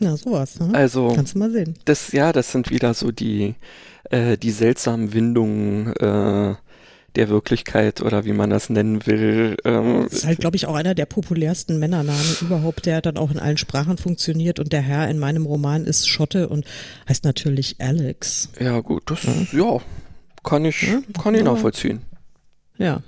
Ja, 0.00 0.16
sowas. 0.16 0.58
Ne? 0.58 0.70
Also 0.72 1.12
kannst 1.14 1.34
du 1.34 1.38
mal 1.38 1.50
sehen. 1.50 1.74
Das 1.84 2.12
ja, 2.12 2.32
das 2.32 2.52
sind 2.52 2.70
wieder 2.70 2.94
so 2.94 3.12
die 3.12 3.54
äh, 4.10 4.36
die 4.36 4.50
seltsamen 4.50 5.12
Windungen 5.12 5.94
äh, 5.96 6.54
der 7.16 7.28
Wirklichkeit 7.28 8.02
oder 8.02 8.24
wie 8.24 8.32
man 8.32 8.50
das 8.50 8.70
nennen 8.70 9.06
will. 9.06 9.56
Ähm, 9.64 10.02
das 10.04 10.12
ist 10.14 10.26
halt, 10.26 10.40
glaube 10.40 10.56
ich, 10.56 10.66
auch 10.66 10.74
einer 10.74 10.94
der 10.94 11.06
populärsten 11.06 11.78
Männernamen 11.78 12.36
überhaupt, 12.40 12.86
der 12.86 13.00
dann 13.02 13.16
auch 13.16 13.30
in 13.30 13.38
allen 13.38 13.56
Sprachen 13.56 13.98
funktioniert. 13.98 14.58
Und 14.58 14.72
der 14.72 14.80
Herr 14.80 15.08
in 15.08 15.18
meinem 15.18 15.46
Roman 15.46 15.84
ist 15.84 16.08
Schotte 16.08 16.48
und 16.48 16.64
heißt 17.08 17.24
natürlich 17.24 17.76
Alex. 17.78 18.48
Ja, 18.58 18.80
gut, 18.80 19.04
das 19.06 19.22
ja, 19.22 19.32
ja 19.52 19.80
kann 20.42 20.64
ich, 20.64 20.86
kann 21.22 21.34
ich 21.34 21.42
ja. 21.42 21.52
nachvollziehen. 21.52 22.02
Ja, 22.78 23.02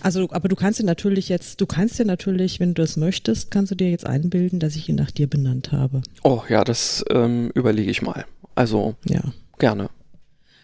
also, 0.00 0.28
aber 0.30 0.48
du 0.48 0.56
kannst 0.56 0.78
dir 0.78 0.84
natürlich 0.84 1.28
jetzt, 1.28 1.60
du 1.60 1.66
kannst 1.66 1.98
dir 1.98 2.04
natürlich, 2.04 2.60
wenn 2.60 2.74
du 2.74 2.82
das 2.82 2.96
möchtest, 2.96 3.50
kannst 3.50 3.72
du 3.72 3.74
dir 3.74 3.90
jetzt 3.90 4.06
einbilden, 4.06 4.60
dass 4.60 4.76
ich 4.76 4.88
ihn 4.88 4.96
nach 4.96 5.10
dir 5.10 5.28
benannt 5.28 5.72
habe. 5.72 6.02
Oh 6.22 6.42
ja, 6.48 6.64
das 6.64 7.04
ähm, 7.10 7.50
überlege 7.54 7.90
ich 7.90 8.02
mal. 8.02 8.24
Also 8.54 8.94
ja. 9.04 9.20
gerne. 9.58 9.90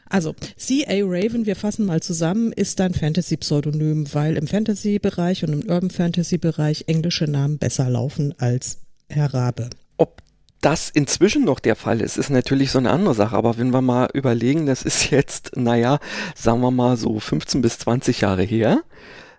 Also, 0.09 0.35
C.A. 0.57 1.05
Raven, 1.05 1.47
wir 1.47 1.57
fassen 1.57 1.87
mal 1.87 2.03
zusammen, 2.03 2.53
ist 2.53 2.79
dein 2.79 2.95
Fantasy-Pseudonym, 2.95 4.13
weil 4.15 4.37
im 4.37 4.47
Fantasy-Bereich 4.47 5.45
und 5.45 5.53
im 5.53 5.69
Urban 5.69 5.91
Fantasy-Bereich 5.91 6.85
englische 6.87 7.25
Namen 7.25 7.59
besser 7.59 7.89
laufen 7.91 8.35
als 8.39 8.79
Herr 9.09 9.33
Rabe. 9.33 9.71
Ob 9.97 10.23
das 10.61 10.89
inzwischen 10.91 11.45
noch 11.45 11.59
der 11.59 11.75
Fall 11.75 12.01
ist, 12.01 12.17
ist 12.17 12.31
natürlich 12.31 12.71
so 12.71 12.79
eine 12.79 12.91
andere 12.91 13.15
Sache. 13.15 13.37
Aber 13.37 13.59
wenn 13.59 13.73
wir 13.73 13.83
mal 13.83 14.09
überlegen, 14.13 14.67
das 14.67 14.83
ist 14.83 15.11
jetzt, 15.11 15.57
naja, 15.57 15.99
sagen 16.35 16.61
wir 16.61 16.71
mal 16.71 16.97
so 16.97 17.19
15 17.19 17.61
bis 17.61 17.79
20 17.79 18.21
Jahre 18.21 18.43
her. 18.45 18.83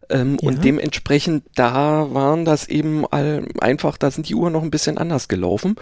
Ähm, 0.10 0.38
ja. 0.42 0.48
Und 0.48 0.64
dementsprechend, 0.64 1.44
da 1.56 2.14
waren 2.14 2.46
das 2.46 2.68
eben 2.68 3.06
all, 3.06 3.48
einfach, 3.60 3.98
da 3.98 4.12
sind 4.12 4.30
die 4.30 4.36
Uhren 4.36 4.54
noch 4.54 4.64
ein 4.64 4.72
bisschen 4.72 4.98
anders 4.98 5.28
gelaufen. 5.28 5.76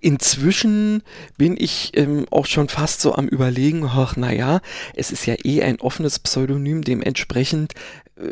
Inzwischen 0.00 1.04
bin 1.38 1.56
ich 1.56 1.92
ähm, 1.94 2.26
auch 2.32 2.46
schon 2.46 2.68
fast 2.68 3.00
so 3.00 3.14
am 3.14 3.28
Überlegen, 3.28 3.84
ach, 3.86 4.16
naja, 4.16 4.60
es 4.96 5.12
ist 5.12 5.26
ja 5.26 5.36
eh 5.44 5.62
ein 5.62 5.80
offenes 5.80 6.18
Pseudonym, 6.18 6.82
dementsprechend 6.82 7.74
äh, 8.16 8.24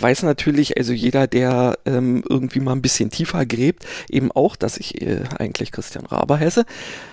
weiß 0.00 0.22
natürlich, 0.22 0.78
also 0.78 0.94
jeder, 0.94 1.26
der 1.26 1.78
ähm, 1.84 2.24
irgendwie 2.26 2.60
mal 2.60 2.72
ein 2.72 2.80
bisschen 2.80 3.10
tiefer 3.10 3.44
gräbt, 3.44 3.84
eben 4.08 4.32
auch, 4.32 4.56
dass 4.56 4.78
ich 4.78 5.02
äh, 5.02 5.24
eigentlich 5.38 5.70
Christian 5.70 6.06
Raber 6.06 6.40
heiße 6.40 6.64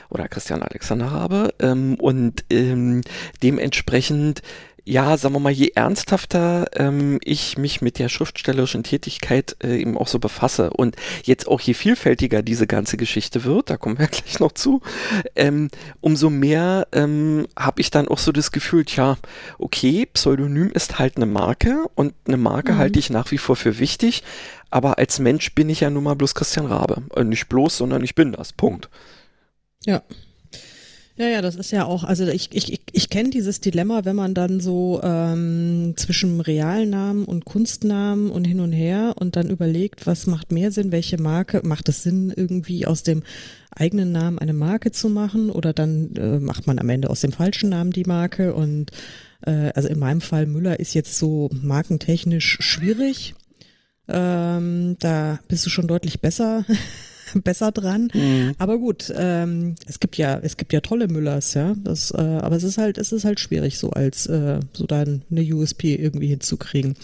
oder 0.10 0.30
Christian 0.30 0.64
Alexander 0.64 1.08
Rabe 1.08 1.54
ähm, 1.60 1.96
und 1.96 2.46
ähm, 2.50 3.02
dementsprechend 3.44 4.44
ja, 4.90 5.18
sagen 5.18 5.36
wir 5.36 5.40
mal, 5.40 5.52
je 5.52 5.74
ernsthafter 5.76 6.66
ähm, 6.74 7.20
ich 7.24 7.60
mich 7.60 7.80
mit 7.80 8.00
der 8.00 8.10
schriftstellerischen 8.10 8.82
Tätigkeit 8.82 9.56
äh, 9.64 9.80
eben 9.80 9.96
auch 9.96 10.08
so 10.08 10.18
befasse 10.18 10.72
und 10.72 10.96
jetzt 11.24 11.48
auch 11.48 11.62
je 11.62 11.76
vielfältiger 11.76 12.42
diese 12.42 12.66
ganze 12.66 12.98
Geschichte 12.98 13.44
wird, 13.44 13.70
da 13.70 13.78
kommen 13.78 14.00
wir 14.00 14.08
gleich 14.08 14.40
noch 14.40 14.52
zu, 14.54 14.82
ähm, 15.36 15.70
umso 16.02 16.32
mehr 16.32 16.88
ähm, 16.92 17.46
habe 17.56 17.82
ich 17.82 17.92
dann 17.92 18.08
auch 18.08 18.18
so 18.18 18.32
das 18.32 18.52
Gefühl, 18.52 18.84
tja, 18.84 19.18
okay, 19.60 20.08
Pseudonym 20.08 20.72
ist 20.72 20.98
halt 20.98 21.18
eine 21.18 21.28
Marke 21.28 21.86
und 21.94 22.16
eine 22.26 22.38
Marke 22.38 22.74
mhm. 22.74 22.78
halte 22.80 22.98
ich 22.98 23.12
nach 23.12 23.30
wie 23.30 23.38
vor 23.38 23.56
für 23.56 23.78
wichtig, 23.78 24.24
aber 24.72 24.98
als 24.98 25.20
Mensch 25.20 25.54
bin 25.54 25.70
ich 25.70 25.82
ja 25.82 25.92
nun 25.92 26.04
mal 26.04 26.16
bloß 26.16 26.34
Christian 26.34 26.66
Rabe. 26.66 27.04
Äh, 27.16 27.26
nicht 27.26 27.48
bloß, 27.48 27.78
sondern 27.78 28.04
ich 28.04 28.16
bin 28.16 28.32
das. 28.32 28.54
Punkt. 28.54 28.90
Ja. 29.86 30.02
Ja, 31.20 31.28
ja, 31.28 31.42
das 31.42 31.58
ist 31.58 31.72
ja 31.72 31.84
auch, 31.84 32.06
also 32.06 32.26
ich, 32.28 32.48
ich, 32.54 32.80
ich, 32.94 33.10
kenne 33.10 33.30
dieses 33.30 33.60
Dilemma, 33.60 34.06
wenn 34.06 34.16
man 34.16 34.34
dann 34.34 34.62
so 34.62 35.02
ähm, 35.04 35.94
zwischen 35.98 36.40
Realnamen 36.40 37.26
und 37.26 37.44
Kunstnamen 37.44 38.32
und 38.32 38.46
hin 38.46 38.62
und 38.62 38.72
her 38.72 39.16
und 39.20 39.36
dann 39.36 39.50
überlegt, 39.50 40.08
was 40.08 40.28
macht 40.28 40.54
mehr 40.54 40.72
Sinn, 40.72 40.94
welche 40.94 41.22
Marke, 41.22 41.60
macht 41.66 41.90
es 41.90 42.04
Sinn, 42.04 42.32
irgendwie 42.34 42.86
aus 42.86 43.04
dem 43.04 43.24
eigenen 43.76 44.14
Namen 44.14 44.40
eine 44.40 44.54
Marke 44.54 44.92
zu 44.92 45.10
machen 45.10 45.50
oder 45.50 45.74
dann 45.74 46.16
äh, 46.16 46.40
macht 46.40 46.68
man 46.68 46.80
am 46.80 46.88
Ende 46.88 47.10
aus 47.10 47.20
dem 47.20 47.34
falschen 47.34 47.70
Namen 47.70 47.92
die 47.92 48.06
Marke 48.06 48.54
und 48.54 48.92
äh, 49.46 49.74
also 49.76 49.90
in 49.90 50.00
meinem 50.00 50.22
Fall 50.22 50.46
Müller 50.46 50.80
ist 50.80 50.94
jetzt 50.94 51.20
so 51.20 51.50
markentechnisch 51.52 52.60
schwierig. 52.62 53.36
Ähm, 54.08 54.96
da 55.00 55.40
bist 55.50 55.66
du 55.66 55.70
schon 55.70 55.90
deutlich 55.90 56.22
besser 56.22 56.64
besser 57.44 57.72
dran. 57.72 58.10
Mhm. 58.14 58.56
Aber 58.58 58.78
gut, 58.78 59.14
ähm, 59.16 59.76
es 59.88 60.00
gibt 60.00 60.18
ja, 60.18 60.40
es 60.42 60.58
gibt 60.58 60.74
ja 60.74 60.82
tolle 60.82 61.08
Müllers, 61.08 61.54
ja. 61.54 61.76
Das, 61.84 62.12
äh, 62.12 62.18
aber 62.18 62.56
es 62.56 62.64
ist 62.64 62.78
halt, 62.78 62.98
es 62.98 63.12
ist 63.12 63.26
halt 63.26 63.40
schwierig, 63.40 63.78
so 63.78 63.92
als 63.92 64.28
äh, 64.28 64.60
so 64.74 64.86
dann 64.86 65.24
eine 65.32 65.42
USP 65.42 65.96
irgendwie 65.96 66.28
hinzukriegen. 66.28 66.96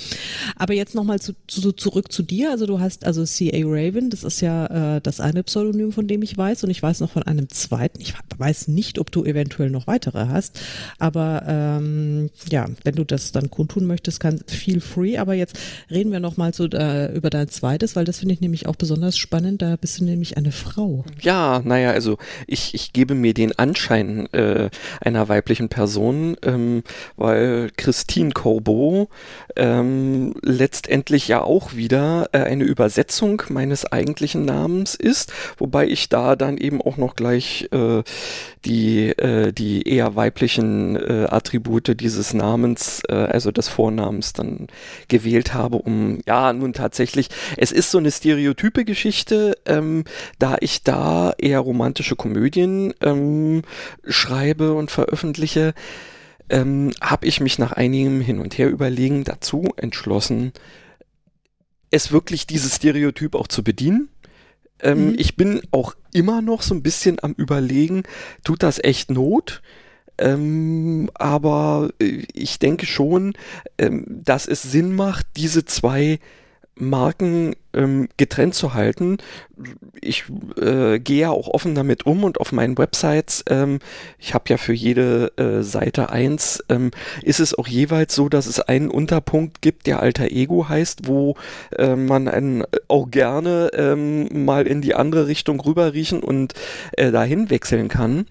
Aber 0.56 0.74
jetzt 0.74 0.96
nochmal 0.96 1.20
zu, 1.20 1.34
zu, 1.48 1.72
zurück 1.72 2.12
zu 2.12 2.24
dir. 2.24 2.52
Also 2.52 2.66
du 2.66 2.80
hast 2.80 3.06
also 3.06 3.24
C.A. 3.24 3.62
Raven, 3.66 4.10
das 4.10 4.24
ist 4.24 4.42
ja 4.42 4.96
äh, 4.96 5.02
das 5.02 5.20
eine 5.20 5.44
Pseudonym, 5.44 5.92
von 5.92 6.08
dem 6.08 6.22
ich 6.22 6.38
weiß, 6.38 6.64
und 6.64 6.70
ich 6.70 6.82
weiß 6.82 7.00
noch 7.00 7.12
von 7.12 7.24
einem 7.24 7.50
zweiten. 7.50 8.02
Ich 8.02 8.14
weiß 8.38 8.68
nicht, 8.68 9.00
ob 9.00 9.12
du 9.12 9.24
eventuell 9.24 9.70
noch 9.70 9.88
weitere 9.88 10.28
hast. 10.28 10.60
Aber 11.00 11.44
ähm, 11.48 12.30
ja, 12.50 12.68
wenn 12.84 12.96
du 12.96 13.04
das 13.04 13.32
dann 13.32 13.50
kundtun 13.50 13.86
möchtest, 13.86 14.20
kann 14.20 14.40
feel 14.48 14.82
free. 14.82 15.18
Aber 15.18 15.34
jetzt 15.34 15.58
reden 15.90 16.12
wir 16.12 16.20
nochmal 16.20 16.54
so 16.54 16.66
äh, 16.66 17.14
über 17.16 17.30
dein 17.30 17.50
zweites, 17.50 17.96
weil 17.96 18.06
das 18.06 18.20
finde 18.20 18.34
ich 18.34 18.42
nämlich 18.42 18.68
auch 18.68 18.76
besonders 18.76 19.18
spannend. 19.18 19.62
Da 19.62 19.76
bist 19.76 20.00
du 20.00 20.06
nämlich 20.16 20.38
eine 20.38 20.52
Frau. 20.52 21.04
Ja, 21.22 21.62
naja, 21.64 21.92
also 21.92 22.18
ich, 22.48 22.74
ich 22.74 22.94
gebe 22.94 23.16
mir 23.16 23.34
den 23.34 23.58
Anschein 23.60 24.32
äh, 24.34 24.70
einer 25.02 25.28
weiblichen 25.28 25.68
Person, 25.68 26.38
ähm, 26.42 26.84
weil 27.18 27.70
Christine 27.76 28.32
Corbeau 28.32 29.10
ähm, 29.58 30.34
letztendlich 30.42 31.28
ja 31.28 31.42
auch 31.42 31.76
wieder 31.76 32.30
äh, 32.32 32.40
eine 32.40 32.64
Übersetzung 32.64 33.42
meines 33.50 33.86
eigentlichen 33.86 34.46
Namens 34.46 34.96
ist, 34.96 35.34
wobei 35.58 35.88
ich 35.88 36.08
da 36.08 36.38
dann 36.38 36.58
eben 36.58 36.82
auch 36.82 36.96
noch 36.96 37.16
gleich 37.16 37.68
äh, 37.72 38.04
die, 38.64 39.10
äh, 39.10 39.52
die 39.52 39.88
eher 39.88 40.16
weiblichen 40.16 40.96
äh, 40.96 41.28
Attribute 41.30 42.00
dieses 42.00 42.34
Namens, 42.34 43.02
äh, 43.10 43.14
also 43.14 43.52
des 43.52 43.68
Vornamens 43.68 44.32
dann 44.34 44.68
gewählt 45.10 45.54
habe, 45.54 45.78
um 45.78 46.20
ja 46.26 46.54
nun 46.54 46.72
tatsächlich, 46.72 47.28
es 47.58 47.74
ist 47.74 47.92
so 47.92 47.98
eine 47.98 48.12
stereotype 48.12 48.86
Geschichte, 48.86 49.58
ähm, 49.66 50.05
da 50.40 50.58
ich 50.60 50.84
da 50.84 51.34
eher 51.38 51.60
romantische 51.60 52.16
Komödien 52.16 52.94
ähm, 53.02 53.64
schreibe 54.08 54.74
und 54.74 54.92
veröffentliche, 54.92 55.74
ähm, 56.50 56.92
habe 57.02 57.26
ich 57.26 57.40
mich 57.40 57.60
nach 57.60 57.72
einigem 57.72 58.22
Hin 58.22 58.40
und 58.40 58.58
Her 58.58 58.70
überlegen 58.70 59.24
dazu 59.24 59.74
entschlossen, 59.78 60.54
es 61.92 62.12
wirklich 62.12 62.48
dieses 62.48 62.76
Stereotyp 62.76 63.36
auch 63.36 63.48
zu 63.48 63.64
bedienen. 63.64 64.10
Ähm, 64.82 65.12
mhm. 65.12 65.16
Ich 65.18 65.36
bin 65.36 65.62
auch 65.72 65.96
immer 66.14 66.42
noch 66.42 66.62
so 66.62 66.76
ein 66.76 66.84
bisschen 66.84 67.24
am 67.24 67.34
Überlegen, 67.34 68.04
tut 68.44 68.64
das 68.64 68.84
echt 68.84 69.10
Not? 69.10 69.62
Ähm, 70.18 71.10
aber 71.14 71.90
äh, 72.00 72.24
ich 72.34 72.60
denke 72.60 72.86
schon, 72.86 73.34
ähm, 73.78 74.06
dass 74.08 74.48
es 74.48 74.62
Sinn 74.62 74.96
macht, 74.96 75.26
diese 75.36 75.66
zwei 75.66 76.20
Marken 76.78 77.56
ähm, 77.74 78.10
getrennt 78.18 78.54
zu 78.54 78.74
halten. 78.74 79.18
Ich 80.02 80.26
äh, 80.62 81.00
gehe 81.00 81.22
ja 81.22 81.30
auch 81.30 81.48
offen 81.48 81.74
damit 81.74 82.06
um 82.06 82.24
und 82.24 82.40
auf 82.40 82.52
meinen 82.52 82.78
Websites, 82.78 83.44
ähm, 83.50 83.80
ich 84.20 84.34
habe 84.34 84.46
ja 84.50 84.58
für 84.58 84.74
jede 84.74 85.32
äh, 85.38 85.64
Seite 85.64 86.10
eins, 86.10 86.64
ähm, 86.70 86.92
ist 87.22 87.40
es 87.40 87.58
auch 87.58 87.68
jeweils 87.68 88.14
so, 88.14 88.28
dass 88.28 88.46
es 88.46 88.60
einen 88.60 88.90
Unterpunkt 88.90 89.62
gibt, 89.62 89.88
der 89.88 90.02
Alter 90.02 90.32
Ego 90.32 90.68
heißt, 90.68 91.08
wo 91.08 91.36
äh, 91.78 91.96
man 91.96 92.28
einen 92.28 92.64
auch 92.88 93.10
gerne 93.10 93.72
ähm, 93.74 94.46
mal 94.46 94.68
in 94.68 94.82
die 94.82 94.96
andere 94.96 95.28
Richtung 95.28 95.60
rüberriechen 95.62 96.22
und 96.22 96.54
äh, 96.94 97.12
dahin 97.12 97.50
wechseln 97.50 97.88
kann. 97.88 98.26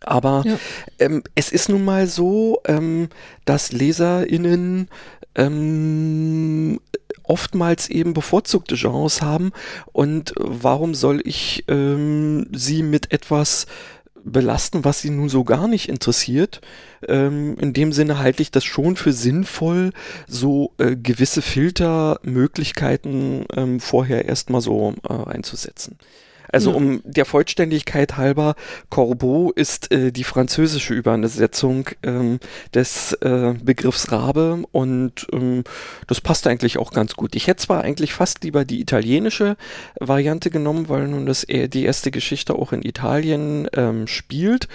Aber 0.00 0.44
ja. 0.46 0.58
ähm, 1.00 1.24
es 1.34 1.50
ist 1.50 1.68
nun 1.68 1.84
mal 1.84 2.06
so, 2.06 2.60
ähm, 2.66 3.08
dass 3.44 3.72
LeserInnen 3.72 4.88
ähm, 5.34 6.80
oftmals 7.28 7.88
eben 7.88 8.14
bevorzugte 8.14 8.76
Genres 8.76 9.22
haben 9.22 9.52
und 9.92 10.32
warum 10.36 10.94
soll 10.94 11.20
ich 11.24 11.64
ähm, 11.68 12.48
sie 12.52 12.82
mit 12.82 13.12
etwas 13.12 13.66
belasten, 14.24 14.84
was 14.84 15.00
sie 15.00 15.10
nun 15.10 15.28
so 15.28 15.44
gar 15.44 15.68
nicht 15.68 15.88
interessiert. 15.88 16.60
Ähm, 17.06 17.56
in 17.58 17.72
dem 17.72 17.92
Sinne 17.92 18.18
halte 18.18 18.42
ich 18.42 18.50
das 18.50 18.64
schon 18.64 18.96
für 18.96 19.12
sinnvoll, 19.12 19.92
so 20.26 20.72
äh, 20.78 20.96
gewisse 20.96 21.42
Filtermöglichkeiten 21.42 23.44
ähm, 23.54 23.78
vorher 23.80 24.24
erstmal 24.26 24.60
so 24.60 24.94
äh, 25.08 25.12
einzusetzen. 25.12 25.98
Also 26.50 26.70
ja. 26.70 26.76
um 26.76 27.00
der 27.04 27.24
Vollständigkeit 27.24 28.16
halber, 28.16 28.54
Corbeau 28.90 29.52
ist 29.52 29.92
äh, 29.92 30.12
die 30.12 30.24
französische 30.24 30.94
Übersetzung 30.94 31.88
ähm, 32.02 32.38
des 32.74 33.12
äh, 33.14 33.54
Begriffs 33.62 34.10
Rabe 34.10 34.62
und 34.72 35.26
ähm, 35.32 35.64
das 36.06 36.20
passt 36.20 36.46
eigentlich 36.46 36.78
auch 36.78 36.92
ganz 36.92 37.14
gut. 37.14 37.34
Ich 37.34 37.46
hätte 37.46 37.62
zwar 37.62 37.82
eigentlich 37.82 38.12
fast 38.12 38.44
lieber 38.44 38.64
die 38.64 38.80
italienische 38.80 39.56
Variante 40.00 40.50
genommen, 40.50 40.88
weil 40.88 41.08
nun 41.08 41.26
das 41.26 41.44
äh, 41.44 41.68
die 41.68 41.84
erste 41.84 42.10
Geschichte 42.10 42.54
auch 42.54 42.72
in 42.72 42.82
Italien 42.82 43.68
ähm, 43.74 44.06
spielt. 44.06 44.68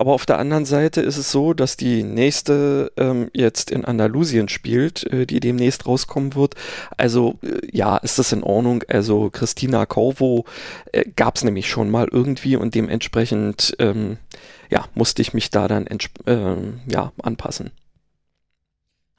Aber 0.00 0.14
auf 0.14 0.24
der 0.24 0.38
anderen 0.38 0.64
Seite 0.64 1.02
ist 1.02 1.18
es 1.18 1.30
so, 1.30 1.52
dass 1.52 1.76
die 1.76 2.02
nächste 2.02 2.90
ähm, 2.96 3.28
jetzt 3.34 3.70
in 3.70 3.84
Andalusien 3.84 4.48
spielt, 4.48 5.04
äh, 5.12 5.26
die 5.26 5.40
demnächst 5.40 5.84
rauskommen 5.86 6.34
wird. 6.34 6.54
Also 6.96 7.34
äh, 7.42 7.58
ja, 7.70 7.98
ist 7.98 8.18
das 8.18 8.32
in 8.32 8.42
Ordnung. 8.42 8.82
Also 8.88 9.28
Christina 9.28 9.84
Corvo 9.84 10.46
äh, 10.92 11.04
gab 11.16 11.36
es 11.36 11.44
nämlich 11.44 11.68
schon 11.68 11.90
mal 11.90 12.08
irgendwie 12.10 12.56
und 12.56 12.74
dementsprechend 12.74 13.76
ähm, 13.78 14.16
ja, 14.70 14.86
musste 14.94 15.20
ich 15.20 15.34
mich 15.34 15.50
da 15.50 15.68
dann 15.68 15.86
ähm, 16.26 16.80
ja, 16.86 17.12
anpassen. 17.22 17.70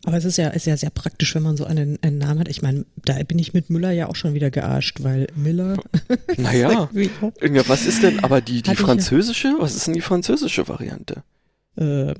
Aber 0.05 0.17
es 0.17 0.25
ist 0.25 0.37
ja, 0.37 0.49
ist 0.49 0.65
ja 0.65 0.75
sehr 0.75 0.89
praktisch, 0.89 1.35
wenn 1.35 1.43
man 1.43 1.57
so 1.57 1.65
einen, 1.65 1.99
einen 2.01 2.17
Namen 2.17 2.39
hat. 2.39 2.47
Ich 2.47 2.61
meine, 2.61 2.85
da 3.05 3.13
bin 3.23 3.37
ich 3.37 3.53
mit 3.53 3.69
Müller 3.69 3.91
ja 3.91 4.07
auch 4.07 4.15
schon 4.15 4.33
wieder 4.33 4.49
gearscht, 4.49 5.03
weil 5.03 5.27
Miller. 5.35 5.77
Naja, 6.37 6.89
ja, 6.93 7.67
was 7.67 7.85
ist 7.85 8.03
denn 8.03 8.23
aber 8.23 8.41
die, 8.41 8.61
die 8.61 8.75
französische? 8.75 9.49
Ja. 9.49 9.55
Was 9.59 9.75
ist 9.75 9.87
denn 9.87 9.93
die 9.93 10.01
französische 10.01 10.67
Variante? 10.67 11.23
Äh, 11.77 12.11
äh, 12.11 12.15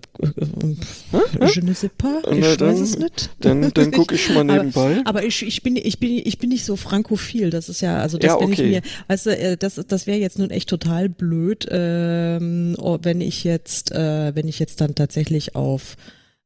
je 1.53 1.61
ne 1.61 1.73
sais 1.73 1.91
pas, 1.97 2.21
ich 2.31 2.39
Na, 2.39 2.55
dann, 2.55 2.69
weiß 2.69 2.79
es 2.79 2.97
nicht. 2.97 3.31
Dann, 3.41 3.69
dann 3.73 3.91
gucke 3.91 4.15
ich 4.15 4.29
mal 4.29 4.43
nebenbei. 4.45 4.99
Aber, 4.99 5.09
aber, 5.09 5.23
ich, 5.25 5.45
ich, 5.45 5.61
bin, 5.61 5.75
ich, 5.75 5.99
bin, 5.99 6.21
ich 6.23 6.37
bin 6.37 6.49
nicht 6.49 6.63
so 6.63 6.77
frankophil, 6.77 7.49
das 7.49 7.67
ist 7.67 7.81
ja, 7.81 7.97
also 7.97 8.17
das, 8.17 8.29
ja, 8.29 8.35
okay. 8.35 8.51
ich 8.51 8.59
mir, 8.59 8.81
weißt 9.07 9.25
du, 9.25 9.37
äh, 9.37 9.57
das, 9.57 9.75
das 9.75 10.07
wäre 10.07 10.19
jetzt 10.19 10.39
nun 10.39 10.51
echt 10.51 10.69
total 10.69 11.09
blöd, 11.09 11.67
ähm, 11.69 12.77
oh, 12.79 12.99
wenn 13.01 13.19
ich 13.19 13.43
jetzt, 13.43 13.91
äh, 13.91 14.33
wenn 14.33 14.47
ich 14.47 14.57
jetzt 14.57 14.79
dann 14.79 14.95
tatsächlich 14.95 15.53
auf 15.53 15.97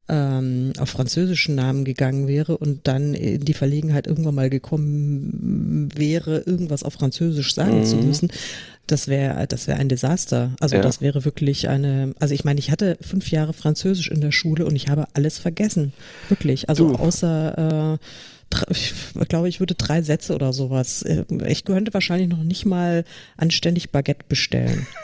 ähm, 0.07 0.73
auf 0.77 0.89
französischen 0.89 1.55
Namen 1.55 1.83
gegangen 1.83 2.27
wäre 2.27 2.57
und 2.57 2.87
dann 2.87 3.13
in 3.13 3.43
die 3.43 3.53
Verlegenheit 3.53 4.05
irgendwann 4.05 4.35
mal 4.35 4.49
gekommen 4.49 5.89
wäre, 5.95 6.39
irgendwas 6.45 6.83
auf 6.83 6.93
Französisch 6.93 7.55
sagen 7.55 7.79
mhm. 7.79 7.85
zu 7.85 7.95
müssen, 7.97 8.29
das 8.87 9.07
wäre 9.07 9.47
das 9.47 9.67
wäre 9.67 9.79
ein 9.79 9.89
Desaster. 9.89 10.51
Also 10.59 10.75
ja. 10.75 10.81
das 10.81 11.01
wäre 11.01 11.25
wirklich 11.25 11.69
eine. 11.69 12.13
Also 12.19 12.35
ich 12.35 12.43
meine, 12.43 12.59
ich 12.59 12.69
hatte 12.69 12.97
fünf 13.01 13.31
Jahre 13.31 13.53
Französisch 13.53 14.11
in 14.11 14.21
der 14.21 14.31
Schule 14.31 14.65
und 14.65 14.75
ich 14.75 14.89
habe 14.89 15.07
alles 15.13 15.39
vergessen, 15.39 15.91
wirklich. 16.29 16.69
Also 16.69 16.89
du. 16.89 16.95
außer 16.95 17.97
äh, 17.99 18.05
ich 18.69 18.93
glaube, 19.27 19.49
ich 19.49 19.59
würde 19.59 19.73
drei 19.73 20.01
Sätze 20.01 20.35
oder 20.35 20.53
sowas. 20.53 21.01
Äh, 21.01 21.25
ich 21.47 21.65
könnte 21.65 21.93
wahrscheinlich 21.93 22.29
noch 22.29 22.43
nicht 22.43 22.65
mal 22.65 23.05
anständig 23.37 23.89
Baguette 23.91 24.25
bestellen. 24.29 24.85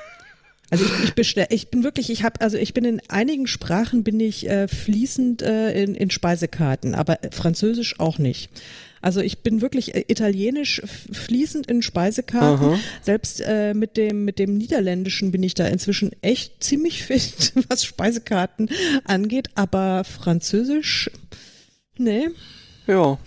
Also 0.71 0.86
ich, 0.86 1.03
ich 1.03 1.13
bestell, 1.13 1.47
ich 1.49 1.69
bin 1.69 1.84
wirklich, 1.84 2.10
ich 2.10 2.23
habe, 2.23 2.39
also 2.41 2.57
ich 2.57 2.73
bin 2.73 2.86
in 2.86 3.01
einigen 3.10 3.45
Sprachen 3.45 4.03
bin 4.03 4.19
ich 4.19 4.49
äh, 4.49 4.69
fließend 4.69 5.41
äh, 5.41 5.84
in, 5.84 5.95
in 5.95 6.10
Speisekarten, 6.10 6.95
aber 6.95 7.19
Französisch 7.31 7.99
auch 7.99 8.17
nicht. 8.17 8.49
Also 9.01 9.19
ich 9.19 9.39
bin 9.39 9.62
wirklich 9.62 9.95
äh, 9.95 10.05
italienisch 10.07 10.81
fließend 11.12 11.67
in 11.67 11.81
Speisekarten. 11.81 12.67
Aha. 12.69 12.79
Selbst 13.01 13.41
äh, 13.41 13.73
mit 13.73 13.97
dem 13.97 14.23
mit 14.23 14.39
dem 14.39 14.57
Niederländischen 14.57 15.31
bin 15.31 15.43
ich 15.43 15.55
da 15.55 15.67
inzwischen 15.67 16.12
echt 16.21 16.63
ziemlich 16.63 17.03
fit, 17.03 17.53
was 17.67 17.84
Speisekarten 17.84 18.69
angeht. 19.03 19.49
Aber 19.55 20.05
Französisch, 20.05 21.12
nee. 21.97 22.29
Ja. 22.88 23.17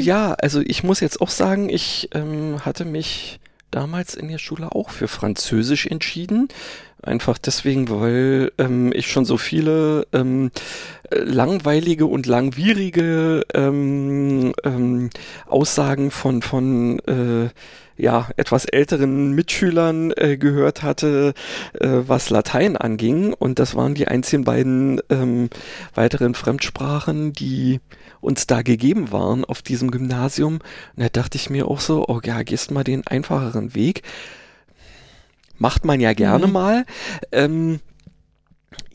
Ja, 0.00 0.34
also 0.34 0.60
ich 0.60 0.82
muss 0.82 1.00
jetzt 1.00 1.20
auch 1.20 1.30
sagen, 1.30 1.68
ich 1.68 2.10
ähm, 2.12 2.64
hatte 2.64 2.84
mich 2.84 3.40
damals 3.70 4.14
in 4.14 4.28
der 4.28 4.38
Schule 4.38 4.72
auch 4.72 4.90
für 4.90 5.08
Französisch 5.08 5.86
entschieden. 5.86 6.48
Einfach 7.02 7.38
deswegen, 7.38 7.88
weil 7.88 8.50
ähm, 8.58 8.92
ich 8.92 9.10
schon 9.10 9.24
so 9.24 9.36
viele 9.36 10.06
ähm, 10.12 10.50
langweilige 11.10 12.06
und 12.06 12.26
langwierige 12.26 13.44
ähm, 13.54 14.52
ähm, 14.64 15.10
Aussagen 15.46 16.10
von, 16.10 16.42
von 16.42 16.98
äh, 17.00 17.50
ja, 17.98 18.28
etwas 18.36 18.64
älteren 18.64 19.32
Mitschülern 19.32 20.12
äh, 20.16 20.36
gehört 20.36 20.82
hatte, 20.82 21.34
äh, 21.74 21.88
was 21.88 22.30
Latein 22.30 22.76
anging. 22.76 23.32
Und 23.32 23.58
das 23.58 23.74
waren 23.74 23.94
die 23.94 24.08
einzigen 24.08 24.44
beiden 24.44 25.00
ähm, 25.10 25.50
weiteren 25.94 26.34
Fremdsprachen, 26.34 27.32
die 27.32 27.80
uns 28.20 28.46
da 28.46 28.62
gegeben 28.62 29.12
waren 29.12 29.44
auf 29.44 29.62
diesem 29.62 29.90
Gymnasium. 29.90 30.54
Und 30.54 31.02
da 31.02 31.08
dachte 31.08 31.36
ich 31.36 31.50
mir 31.50 31.68
auch 31.68 31.80
so, 31.80 32.06
oh 32.08 32.20
ja, 32.24 32.42
gehst 32.42 32.70
mal 32.70 32.84
den 32.84 33.06
einfacheren 33.06 33.74
Weg. 33.74 34.02
Macht 35.56 35.84
man 35.84 36.00
ja 36.00 36.12
gerne 36.12 36.46
mhm. 36.46 36.52
mal. 36.52 36.84
Ähm, 37.32 37.80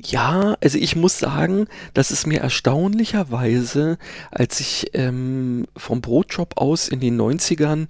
ja, 0.02 0.56
also 0.62 0.78
ich 0.78 0.96
muss 0.96 1.18
sagen, 1.20 1.68
dass 1.94 2.12
es 2.12 2.26
mir 2.26 2.42
erstaunlicherweise, 2.42 3.98
als 4.32 4.60
ich 4.60 4.92
ähm, 4.94 5.66
vom 5.76 6.02
Brotjob 6.02 6.58
aus 6.58 6.88
in 6.90 7.00
den 7.00 7.20
90ern 7.20 7.88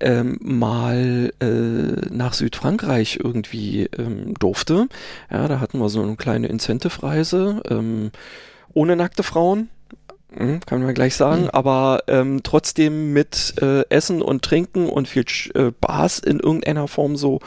ähm, 0.00 0.38
mal 0.42 1.32
äh, 1.40 2.08
nach 2.10 2.34
Südfrankreich 2.34 3.20
irgendwie 3.22 3.84
ähm, 3.96 4.34
durfte. 4.34 4.88
Ja, 5.30 5.46
da 5.48 5.60
hatten 5.60 5.78
wir 5.78 5.88
so 5.88 6.02
eine 6.02 6.16
kleine 6.16 6.48
Incentive-Reise 6.48 7.62
ähm, 7.70 8.10
ohne 8.74 8.96
nackte 8.96 9.22
Frauen. 9.22 9.68
Hm, 10.34 10.60
kann 10.60 10.82
man 10.82 10.94
gleich 10.94 11.14
sagen, 11.14 11.42
mhm. 11.42 11.50
aber 11.50 12.04
ähm, 12.08 12.40
trotzdem 12.42 13.12
mit 13.12 13.54
äh, 13.60 13.84
Essen 13.90 14.22
und 14.22 14.42
Trinken 14.42 14.88
und 14.88 15.06
viel 15.06 15.24
äh, 15.54 15.70
Spaß 15.70 16.20
in 16.20 16.40
irgendeiner 16.40 16.88
Form 16.88 17.16
so 17.16 17.40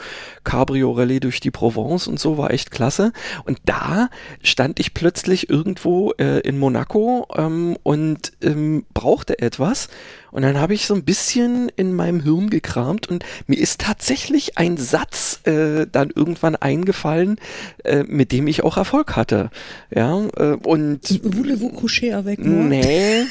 Cabrio-Rallye 0.44 1.20
durch 1.20 1.40
die 1.40 1.50
Provence 1.50 2.06
und 2.06 2.20
so 2.20 2.38
war 2.38 2.52
echt 2.52 2.70
klasse. 2.70 3.12
Und 3.44 3.58
da 3.64 4.08
stand 4.42 4.78
ich 4.78 4.94
plötzlich 4.94 5.50
irgendwo 5.50 6.12
äh, 6.18 6.40
in 6.40 6.58
Monaco 6.58 7.26
ähm, 7.34 7.76
und 7.82 8.32
ähm, 8.42 8.84
brauchte 8.94 9.40
etwas 9.40 9.88
und 10.36 10.42
dann 10.42 10.60
habe 10.60 10.74
ich 10.74 10.84
so 10.84 10.92
ein 10.92 11.02
bisschen 11.02 11.70
in 11.76 11.94
meinem 11.94 12.20
Hirn 12.20 12.50
gekramt 12.50 13.08
und 13.08 13.24
mir 13.46 13.58
ist 13.58 13.80
tatsächlich 13.80 14.58
ein 14.58 14.76
Satz 14.76 15.40
äh, 15.46 15.86
dann 15.90 16.10
irgendwann 16.14 16.56
eingefallen, 16.56 17.40
äh, 17.84 18.02
mit 18.02 18.32
dem 18.32 18.46
ich 18.46 18.62
auch 18.62 18.76
Erfolg 18.76 19.16
hatte. 19.16 19.50
Ja, 19.94 20.26
äh, 20.36 20.58
und. 20.62 21.08
Voulez-vous 21.22 21.72
coucher 21.72 22.18
avec 22.18 22.44
moi? 22.44 22.64
Nee. 22.80 23.24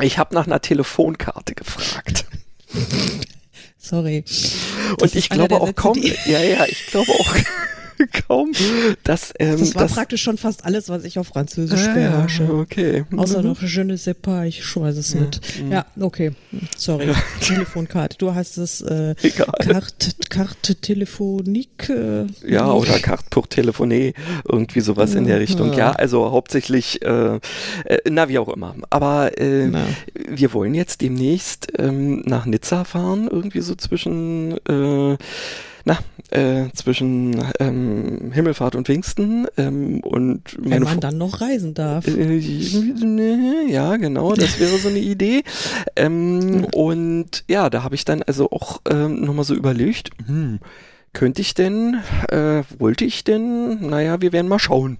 Ich 0.00 0.18
habe 0.18 0.34
nach 0.34 0.46
einer 0.46 0.60
Telefonkarte 0.60 1.54
gefragt. 1.54 2.26
Sorry. 3.78 4.24
Und 5.00 5.14
ich 5.14 5.28
glaube 5.28 5.60
auch 5.60 5.74
kaum, 5.74 5.96
ja, 6.02 6.40
ja, 6.40 6.66
ich 6.66 6.86
glaube 6.86 7.12
auch 7.12 7.34
kaum, 8.26 8.52
dass 9.04 9.32
ähm, 9.38 9.58
das 9.58 9.74
war 9.74 9.82
das, 9.82 9.92
praktisch 9.92 10.22
schon 10.22 10.38
fast 10.38 10.64
alles, 10.64 10.88
was 10.88 11.04
ich 11.04 11.18
auf 11.18 11.28
Französisch 11.28 11.88
ah, 11.88 11.94
beherrsche. 11.94 12.52
Okay. 12.52 13.04
Außer 13.16 13.40
mhm. 13.40 13.48
noch 13.48 13.62
Je 13.62 13.84
ne 13.84 13.96
sais 13.96 14.14
pas, 14.14 14.44
ich 14.44 14.76
weiß 14.76 14.96
es 14.96 15.14
ja. 15.14 15.20
nicht. 15.20 15.62
Mhm. 15.62 15.72
Ja, 15.72 15.86
okay. 16.00 16.32
Sorry. 16.76 17.08
Ja. 17.08 17.14
Telefonkarte. 17.40 18.16
Du 18.18 18.34
hast 18.34 18.56
es 18.58 18.80
äh, 18.82 19.14
Carte, 19.58 20.10
Carte 20.28 20.74
Telefonique. 20.76 21.88
Äh, 21.88 22.26
ja, 22.46 22.70
oder 22.70 22.98
Carte 22.98 23.26
pour 23.30 23.46
Téléphoner, 23.46 24.12
irgendwie 24.48 24.80
sowas 24.80 25.14
in 25.14 25.26
der 25.26 25.40
Richtung. 25.40 25.72
Ja, 25.74 25.92
also 25.92 26.30
hauptsächlich, 26.30 27.02
äh, 27.02 27.36
äh, 27.84 27.98
na 28.08 28.28
wie 28.28 28.38
auch 28.38 28.48
immer. 28.48 28.74
Aber 28.90 29.38
äh, 29.40 29.70
wir 30.28 30.52
wollen 30.52 30.74
jetzt 30.74 31.00
demnächst 31.00 31.72
ähm, 31.78 32.22
nach 32.26 32.46
Nizza 32.46 32.84
fahren, 32.84 33.28
irgendwie 33.30 33.60
so 33.60 33.74
zwischen 33.74 34.56
äh, 34.66 35.16
na, 35.86 35.98
äh, 36.30 36.68
zwischen 36.74 37.44
ähm, 37.60 38.32
Himmelfahrt 38.32 38.74
und 38.74 38.88
Pfingsten 38.88 39.46
ähm, 39.56 40.00
und 40.00 40.56
Wenn 40.58 40.82
man 40.82 40.98
dann 40.98 41.16
noch 41.16 41.40
reisen 41.40 41.74
darf. 41.74 42.08
Äh, 42.08 42.40
ja, 43.68 43.96
genau, 43.96 44.34
das 44.34 44.58
wäre 44.58 44.78
so 44.78 44.88
eine 44.88 44.98
Idee. 44.98 45.44
Ähm, 45.94 46.66
und 46.74 47.44
ja, 47.48 47.70
da 47.70 47.84
habe 47.84 47.94
ich 47.94 48.04
dann 48.04 48.24
also 48.24 48.50
auch 48.50 48.80
ähm, 48.90 49.20
nochmal 49.20 49.44
so 49.44 49.54
überlegt, 49.54 50.10
hm, 50.26 50.58
könnte 51.16 51.40
ich 51.40 51.54
denn, 51.54 52.02
äh, 52.28 52.62
wollte 52.78 53.06
ich 53.06 53.24
denn, 53.24 53.88
naja, 53.88 54.20
wir 54.20 54.34
werden 54.34 54.48
mal 54.48 54.58
schauen. 54.58 54.98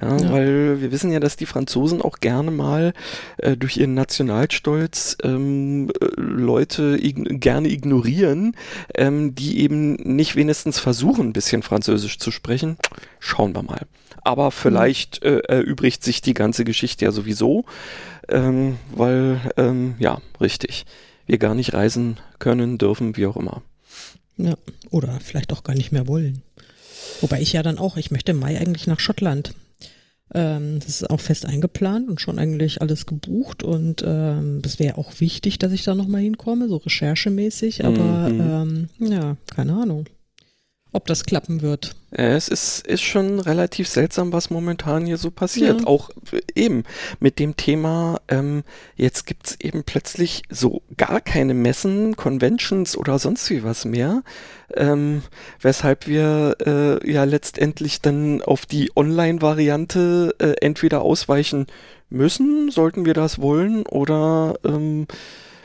Ja, 0.00 0.16
ja, 0.16 0.32
Weil 0.32 0.80
wir 0.80 0.90
wissen 0.90 1.12
ja, 1.12 1.20
dass 1.20 1.36
die 1.36 1.46
Franzosen 1.46 2.02
auch 2.02 2.18
gerne 2.18 2.50
mal 2.50 2.92
äh, 3.36 3.56
durch 3.56 3.76
ihren 3.76 3.94
Nationalstolz 3.94 5.16
ähm, 5.22 5.90
äh, 6.00 6.06
Leute 6.16 6.98
ign 7.00 7.38
gerne 7.38 7.68
ignorieren, 7.68 8.56
ähm, 8.96 9.36
die 9.36 9.60
eben 9.60 9.94
nicht 9.94 10.34
wenigstens 10.34 10.80
versuchen, 10.80 11.28
ein 11.28 11.32
bisschen 11.32 11.62
Französisch 11.62 12.18
zu 12.18 12.32
sprechen. 12.32 12.76
Schauen 13.20 13.54
wir 13.54 13.62
mal. 13.62 13.82
Aber 14.22 14.50
vielleicht 14.50 15.22
äh, 15.22 15.38
erübrigt 15.46 16.02
sich 16.02 16.20
die 16.20 16.34
ganze 16.34 16.64
Geschichte 16.64 17.04
ja 17.04 17.12
sowieso, 17.12 17.64
ähm, 18.28 18.76
weil, 18.90 19.40
ähm, 19.56 19.94
ja, 20.00 20.18
richtig, 20.40 20.84
wir 21.26 21.38
gar 21.38 21.54
nicht 21.54 21.74
reisen 21.74 22.16
können, 22.40 22.76
dürfen, 22.76 23.16
wie 23.16 23.26
auch 23.26 23.36
immer. 23.36 23.62
Ja, 24.36 24.54
oder 24.90 25.20
vielleicht 25.20 25.52
auch 25.52 25.62
gar 25.62 25.74
nicht 25.74 25.92
mehr 25.92 26.08
wollen. 26.08 26.42
Wobei 27.20 27.40
ich 27.40 27.52
ja 27.52 27.62
dann 27.62 27.78
auch, 27.78 27.96
ich 27.96 28.10
möchte 28.10 28.32
im 28.32 28.40
Mai 28.40 28.58
eigentlich 28.58 28.86
nach 28.86 29.00
Schottland. 29.00 29.54
Ähm, 30.34 30.80
das 30.80 30.88
ist 30.88 31.10
auch 31.10 31.20
fest 31.20 31.46
eingeplant 31.46 32.08
und 32.08 32.20
schon 32.20 32.38
eigentlich 32.38 32.80
alles 32.80 33.06
gebucht 33.06 33.62
und 33.62 34.02
ähm, 34.06 34.62
das 34.62 34.78
wäre 34.78 34.98
auch 34.98 35.20
wichtig, 35.20 35.58
dass 35.58 35.72
ich 35.72 35.84
da 35.84 35.94
nochmal 35.94 36.22
hinkomme, 36.22 36.68
so 36.68 36.76
recherchemäßig, 36.78 37.84
aber 37.84 38.28
mhm. 38.28 38.88
ähm, 39.00 39.10
ja, 39.10 39.36
keine 39.54 39.74
Ahnung 39.74 40.06
ob 40.94 41.06
das 41.06 41.24
klappen 41.24 41.60
wird. 41.60 41.96
Es 42.12 42.46
ist, 42.48 42.86
ist 42.86 43.02
schon 43.02 43.40
relativ 43.40 43.88
seltsam, 43.88 44.32
was 44.32 44.48
momentan 44.48 45.04
hier 45.04 45.18
so 45.18 45.32
passiert. 45.32 45.80
Ja. 45.80 45.86
Auch 45.88 46.10
eben 46.54 46.84
mit 47.18 47.40
dem 47.40 47.56
Thema, 47.56 48.20
ähm, 48.28 48.62
jetzt 48.94 49.26
gibt's 49.26 49.56
eben 49.58 49.82
plötzlich 49.82 50.44
so 50.48 50.82
gar 50.96 51.20
keine 51.20 51.52
Messen, 51.52 52.14
Conventions 52.14 52.96
oder 52.96 53.18
sonst 53.18 53.50
wie 53.50 53.64
was 53.64 53.84
mehr. 53.84 54.22
Ähm, 54.76 55.22
weshalb 55.60 56.06
wir 56.06 56.56
äh, 56.64 57.12
ja 57.12 57.24
letztendlich 57.24 58.00
dann 58.00 58.40
auf 58.40 58.64
die 58.64 58.92
Online-Variante 58.94 60.36
äh, 60.38 60.54
entweder 60.60 61.02
ausweichen 61.02 61.66
müssen, 62.08 62.70
sollten 62.70 63.04
wir 63.04 63.14
das 63.14 63.40
wollen, 63.40 63.84
oder 63.86 64.54
ähm, 64.64 65.08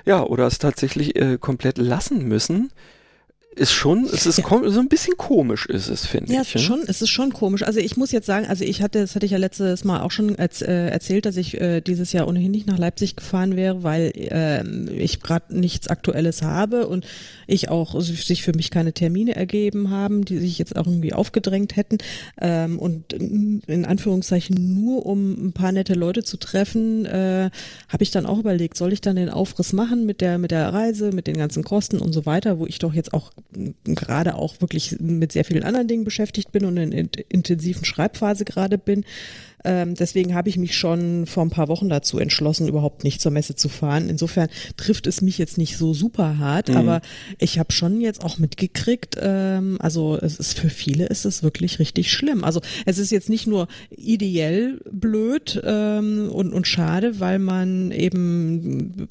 ja, 0.06 0.24
oder 0.24 0.48
es 0.48 0.58
tatsächlich 0.58 1.15
äh, 1.15 1.38
komplett 1.38 1.78
lassen 1.78 2.28
müssen 2.28 2.72
ist 3.60 3.74
schon, 3.74 4.06
es 4.06 4.26
ist 4.26 4.39
ja. 4.39 4.45
so 4.48 4.80
ein 4.80 4.88
bisschen 4.88 5.17
komisch 5.17 5.65
ist 5.65 5.89
es, 5.89 6.06
finde 6.06 6.34
ja, 6.34 6.41
ich. 6.41 6.54
Ja, 6.54 6.60
schon, 6.60 6.82
es 6.88 7.02
ist 7.02 7.10
schon 7.10 7.34
komisch. 7.34 7.63
Also 7.63 7.80
ich 7.80 7.98
muss 7.98 8.12
jetzt 8.12 8.26
sagen, 8.26 8.48
also 8.48 8.63
ich 8.63 8.82
hatte, 8.82 9.02
das 9.02 9.15
hatte 9.15 9.26
ich 9.26 9.34
ja 9.34 9.38
letztes 9.38 9.84
Mal 9.84 10.02
auch 10.02 10.12
schon 10.12 10.38
als, 10.38 10.62
äh, 10.62 10.88
erzählt, 10.88 11.26
dass 11.26 11.38
ich 11.38 11.60
äh, 11.60 11.82
dieses 11.82 12.13
Jahr 12.13 12.28
ohnehin 12.28 12.52
nicht 12.52 12.67
nach 12.67 12.78
Leipzig 12.78 13.15
gefahren 13.15 13.56
wäre, 13.56 13.84
weil 13.84 14.12
äh, 14.15 14.63
ich 14.93 15.19
gerade 15.19 15.58
nichts 15.58 15.88
Aktuelles 15.88 16.41
habe 16.41 16.88
und 16.88 17.06
ich 17.50 17.70
auch 17.70 18.00
sich 18.00 18.44
für 18.44 18.54
mich 18.54 18.72
keine 18.72 18.94
Termine 18.94 19.36
ergeben 19.36 19.90
haben, 19.90 20.26
die 20.26 20.38
sich 20.38 20.58
jetzt 20.58 20.76
auch 20.76 20.88
irgendwie 20.88 21.14
aufgedrängt 21.14 21.76
hätten. 21.76 21.98
Ähm, 22.40 22.80
und 22.80 23.14
in 23.14 23.86
Anführungszeichen 23.86 24.56
nur 24.82 25.06
um 25.06 25.48
ein 25.48 25.54
paar 25.54 25.72
nette 25.72 25.94
Leute 25.94 26.24
zu 26.24 26.38
treffen, 26.38 27.06
äh, 27.06 27.50
habe 27.90 28.04
ich 28.04 28.12
dann 28.12 28.26
auch 28.26 28.40
überlegt, 28.40 28.78
soll 28.78 28.94
ich 28.94 29.02
dann 29.02 29.16
den 29.16 29.30
Aufriss 29.30 29.74
machen 29.74 30.06
mit 30.06 30.22
der, 30.22 30.38
mit 30.38 30.52
der 30.52 30.74
Reise, 30.74 31.12
mit 31.12 31.28
den 31.28 31.38
ganzen 31.38 31.64
Kosten 31.64 32.00
und 32.00 32.14
so 32.14 32.26
weiter, 32.26 32.60
wo 32.60 32.66
ich 32.66 32.80
doch 32.80 32.94
jetzt 32.94 33.14
auch 33.14 33.32
gerade 33.84 34.36
auch 34.36 34.62
wirklich 34.62 34.98
mit 35.00 35.32
sehr 35.32 35.46
vielen 35.46 35.64
anderen 35.64 35.88
Dingen 35.88 36.04
beschäftigt 36.04 36.52
bin 36.52 36.66
und 36.66 36.78
in 36.78 37.10
intensiven 37.30 37.86
Schreibphase 37.86 38.46
gerade 38.46 38.78
bin. 38.78 39.06
Ähm, 39.63 39.95
deswegen 39.95 40.36
habe 40.36 40.50
ich 40.50 40.58
mich 40.58 40.78
schon 40.78 41.26
vor 41.26 41.43
ein 41.43 41.50
paar 41.50 41.67
Wochen 41.67 41.89
dazu 41.89 42.19
entschlossen, 42.19 42.67
überhaupt 42.67 43.04
nicht 43.04 43.22
zur 43.22 43.32
Messe 43.32 43.56
zu 43.56 43.69
fahren. 43.69 44.10
Insofern 44.10 44.50
trifft 44.78 45.08
es 45.08 45.22
mich 45.22 45.38
jetzt 45.38 45.58
nicht 45.58 45.78
so 45.78 45.93
super 45.93 46.38
hart, 46.38 46.69
mhm. 46.69 46.78
aber 46.78 47.02
ich 47.38 47.60
habe 47.60 47.74
schon 47.74 48.02
jetzt 48.02 48.24
auch 48.24 48.38
mitgekriegt, 48.38 49.17
ähm, 49.22 49.78
also 49.80 50.17
es 50.22 50.38
ist 50.39 50.58
für 50.58 50.69
viele 50.69 51.08
ist 51.08 51.26
es 51.26 51.43
wirklich 51.43 51.80
richtig 51.80 52.12
schlimm. 52.12 52.43
Also 52.43 52.62
es 52.86 52.98
ist 52.98 53.12
jetzt 53.12 53.30
nicht 53.30 53.48
nur 53.48 53.67
ideell 53.89 54.82
blöd 54.91 55.62
ähm, 55.65 56.30
und, 56.32 56.54
und 56.54 56.67
schade, 56.67 57.19
weil 57.19 57.39
man 57.39 57.91
eben 57.91 59.08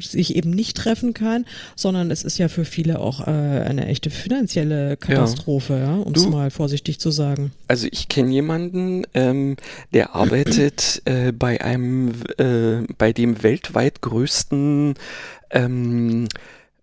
sich 0.00 0.34
eben 0.36 0.50
nicht 0.50 0.76
treffen 0.76 1.14
kann, 1.14 1.44
sondern 1.76 2.10
es 2.10 2.24
ist 2.24 2.38
ja 2.38 2.48
für 2.48 2.64
viele 2.64 2.98
auch 3.00 3.26
äh, 3.26 3.30
eine 3.30 3.86
echte 3.86 4.10
finanzielle 4.10 4.96
Katastrophe, 4.96 5.74
ja, 5.74 5.96
ja 5.96 5.96
um 5.96 6.14
es 6.14 6.28
mal 6.28 6.50
vorsichtig 6.50 6.98
zu 6.98 7.10
sagen. 7.10 7.52
Also 7.68 7.86
ich 7.90 8.08
kenne 8.08 8.32
jemanden, 8.32 9.04
ähm, 9.14 9.56
der 9.92 10.14
arbeitet 10.14 11.02
äh, 11.04 11.32
bei 11.32 11.60
einem, 11.60 12.12
äh, 12.38 12.86
bei 12.96 13.12
dem 13.12 13.42
weltweit 13.42 14.02
größten 14.02 14.94
ähm, 15.50 16.28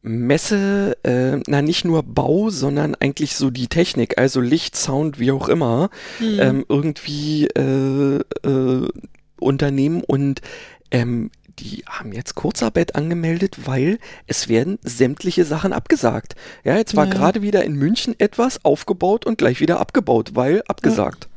Messe, 0.02 0.98
äh, 1.04 1.40
na 1.48 1.62
nicht 1.62 1.84
nur 1.84 2.04
Bau, 2.04 2.50
sondern 2.50 2.96
eigentlich 2.96 3.36
so 3.36 3.50
die 3.50 3.68
Technik, 3.68 4.20
also 4.20 4.40
Licht, 4.40 4.76
Sound, 4.76 5.20
wie 5.20 5.32
auch 5.32 5.50
immer, 5.50 5.90
mhm. 6.20 6.40
ähm, 6.40 6.66
irgendwie 6.70 7.48
äh, 7.48 8.22
äh, 8.44 8.88
Unternehmen 9.40 10.04
und 10.04 10.42
ähm, 10.92 11.32
die 11.60 11.84
haben 11.88 12.12
jetzt 12.12 12.36
Kurzarbeit 12.36 12.96
angemeldet, 12.96 13.66
weil 13.66 14.00
es 14.28 14.50
werden 14.50 14.78
sämtliche 14.84 15.46
Sachen 15.46 15.74
abgesagt. 15.74 16.36
Ja, 16.64 16.76
jetzt 16.78 16.96
war 16.96 17.06
ja. 17.06 17.12
gerade 17.14 17.42
wieder 17.42 17.64
in 17.64 17.76
München 17.76 18.14
etwas 18.20 18.64
aufgebaut 18.64 19.26
und 19.26 19.38
gleich 19.38 19.60
wieder 19.60 19.80
abgebaut, 19.80 20.32
weil 20.34 20.64
abgesagt. 20.68 21.30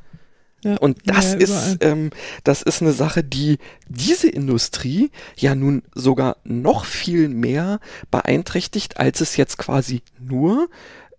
Ja. 0.64 0.76
Und 0.78 0.98
das 1.06 1.34
ja, 1.34 1.38
ist, 1.38 1.78
ähm, 1.80 2.10
das 2.42 2.62
ist 2.62 2.82
eine 2.82 2.92
Sache, 2.92 3.22
die 3.22 3.58
diese 3.88 4.28
Industrie 4.28 5.10
ja 5.36 5.54
nun 5.54 5.82
sogar 5.94 6.36
noch 6.44 6.84
viel 6.84 7.28
mehr 7.28 7.78
beeinträchtigt, 8.10 8.98
als 8.98 9.20
es 9.20 9.36
jetzt 9.36 9.58
quasi 9.58 10.02
nur 10.18 10.68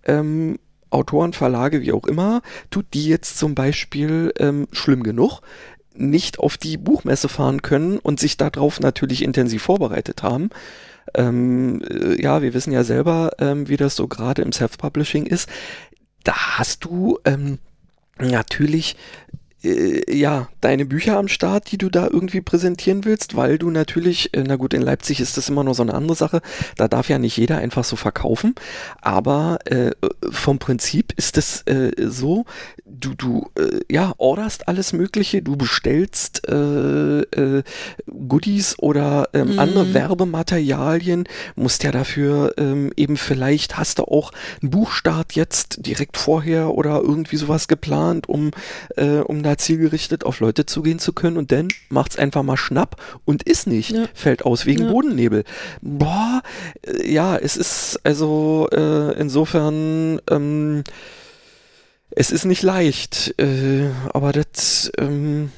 ähm, 0.05 0.59
Autoren, 0.89 1.33
Verlage, 1.33 1.81
wie 1.81 1.93
auch 1.93 2.05
immer, 2.05 2.41
tut 2.69 2.87
die 2.93 3.05
jetzt 3.05 3.37
zum 3.37 3.55
Beispiel 3.55 4.33
ähm, 4.39 4.67
schlimm 4.71 5.03
genug, 5.03 5.41
nicht 5.93 6.39
auf 6.39 6.57
die 6.57 6.77
Buchmesse 6.77 7.29
fahren 7.29 7.61
können 7.61 7.99
und 7.99 8.19
sich 8.19 8.37
darauf 8.37 8.79
natürlich 8.79 9.21
intensiv 9.23 9.63
vorbereitet 9.63 10.23
haben. 10.23 10.49
Ähm, 11.13 11.81
äh, 11.89 12.21
ja, 12.21 12.41
wir 12.41 12.53
wissen 12.53 12.71
ja 12.71 12.83
selber, 12.83 13.31
ähm, 13.39 13.69
wie 13.69 13.77
das 13.77 13.95
so 13.95 14.07
gerade 14.07 14.41
im 14.41 14.51
Self-Publishing 14.51 15.25
ist. 15.25 15.49
Da 16.23 16.57
hast 16.57 16.85
du 16.85 17.19
ähm, 17.25 17.59
natürlich 18.19 18.95
äh, 19.63 20.15
ja, 20.15 20.47
deine 20.61 20.85
Bücher 20.85 21.17
am 21.17 21.27
Start, 21.27 21.71
die 21.71 21.77
du 21.77 21.89
da 21.89 22.07
irgendwie 22.07 22.41
präsentieren 22.41 23.05
willst, 23.05 23.35
weil 23.35 23.57
du 23.57 23.69
natürlich, 23.69 24.33
äh, 24.33 24.43
na 24.45 24.55
gut, 24.55 24.73
in 24.73 24.81
Leipzig 24.81 25.19
ist 25.19 25.37
das 25.37 25.49
immer 25.49 25.63
noch 25.63 25.73
so 25.73 25.83
eine 25.83 25.93
andere 25.93 26.15
Sache, 26.15 26.41
da 26.77 26.87
darf 26.87 27.09
ja 27.09 27.19
nicht 27.19 27.37
jeder 27.37 27.57
einfach 27.57 27.83
so 27.83 27.95
verkaufen, 27.95 28.55
aber 29.01 29.59
äh, 29.65 29.91
vom 30.31 30.59
Prinzip 30.59 31.13
ist 31.17 31.37
es 31.37 31.63
äh, 31.63 31.91
so, 31.97 32.45
du, 32.85 33.13
du, 33.15 33.49
äh, 33.57 33.79
ja, 33.91 34.13
orderst 34.17 34.67
alles 34.67 34.93
Mögliche, 34.93 35.41
du 35.41 35.55
bestellst 35.55 36.47
äh, 36.47 37.63
Goodies 38.07 38.79
oder 38.79 39.29
ähm, 39.33 39.53
mhm. 39.53 39.59
andere 39.59 39.93
Werbematerialien, 39.93 41.27
musst 41.55 41.83
ja 41.83 41.91
dafür 41.91 42.53
ähm, 42.57 42.91
eben 42.95 43.17
vielleicht 43.17 43.77
hast 43.77 43.99
du 43.99 44.03
auch 44.03 44.31
einen 44.61 44.71
Buchstart 44.71 45.33
jetzt 45.33 45.85
direkt 45.85 46.17
vorher 46.17 46.71
oder 46.73 47.01
irgendwie 47.01 47.37
sowas 47.37 47.67
geplant, 47.67 48.29
um, 48.29 48.51
um 48.95 49.43
da 49.43 49.48
zielgerichtet 49.57 50.25
auf 50.25 50.39
Leute 50.39 50.65
zugehen 50.65 50.99
zu 50.99 51.13
können 51.13 51.37
und 51.37 51.51
dann 51.51 51.69
macht's 51.89 52.17
einfach 52.17 52.43
mal 52.43 52.57
schnapp 52.57 53.01
und 53.25 53.43
ist 53.43 53.67
nicht, 53.67 53.91
ja. 53.91 54.05
fällt 54.13 54.45
aus 54.45 54.65
wegen 54.65 54.85
ja. 54.85 54.91
Bodennebel. 54.91 55.43
Boah, 55.81 56.41
äh, 56.85 57.11
ja, 57.11 57.37
es 57.37 57.57
ist 57.57 57.99
also 58.03 58.67
äh, 58.71 59.19
insofern 59.19 60.19
ähm, 60.29 60.83
es 62.11 62.31
ist 62.31 62.45
nicht 62.45 62.63
leicht, 62.63 63.35
äh, 63.39 63.89
aber 64.13 64.31
das, 64.31 64.91
ähm, 64.97 65.51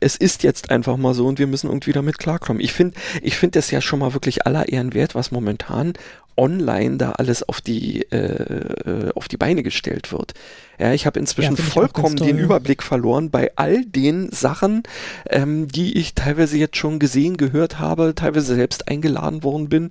es 0.00 0.16
ist 0.16 0.42
jetzt 0.42 0.70
einfach 0.70 0.96
mal 0.96 1.14
so 1.14 1.26
und 1.26 1.38
wir 1.38 1.46
müssen 1.46 1.68
irgendwie 1.68 1.92
damit 1.92 2.18
klarkommen. 2.18 2.62
Ich 2.62 2.72
finde, 2.72 2.94
ich 3.22 3.36
finde 3.36 3.58
das 3.58 3.70
ja 3.70 3.80
schon 3.80 3.98
mal 3.98 4.12
wirklich 4.12 4.46
aller 4.46 4.68
Ehren 4.68 4.94
wert, 4.94 5.14
was 5.14 5.30
momentan 5.30 5.94
online 6.36 6.96
da 6.96 7.12
alles 7.12 7.48
auf 7.48 7.60
die 7.60 8.02
äh, 8.10 9.10
auf 9.14 9.28
die 9.28 9.36
Beine 9.36 9.62
gestellt 9.62 10.12
wird. 10.12 10.34
Ja, 10.78 10.92
ich 10.92 11.06
habe 11.06 11.20
inzwischen 11.20 11.56
ja, 11.56 11.62
vollkommen 11.62 12.16
den 12.16 12.38
Überblick 12.38 12.82
verloren 12.82 13.30
bei 13.30 13.52
all 13.56 13.84
den 13.84 14.30
Sachen, 14.30 14.82
ähm, 15.30 15.68
die 15.68 15.96
ich 15.98 16.14
teilweise 16.14 16.58
jetzt 16.58 16.76
schon 16.76 16.98
gesehen, 16.98 17.36
gehört 17.36 17.78
habe, 17.78 18.14
teilweise 18.14 18.54
selbst 18.54 18.88
eingeladen 18.88 19.44
worden 19.44 19.68
bin 19.68 19.90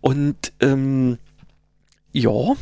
und 0.00 0.52
ähm, 0.60 1.18
ja, 2.12 2.54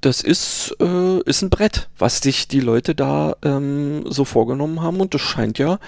das 0.00 0.22
ist, 0.22 0.74
äh, 0.80 1.20
ist 1.22 1.42
ein 1.42 1.50
Brett, 1.50 1.88
was 1.98 2.18
sich 2.18 2.48
die 2.48 2.60
Leute 2.60 2.94
da 2.96 3.36
ähm, 3.44 4.04
so 4.08 4.24
vorgenommen 4.24 4.82
haben 4.82 5.00
und 5.00 5.14
das 5.14 5.20
scheint 5.20 5.58
ja 5.58 5.78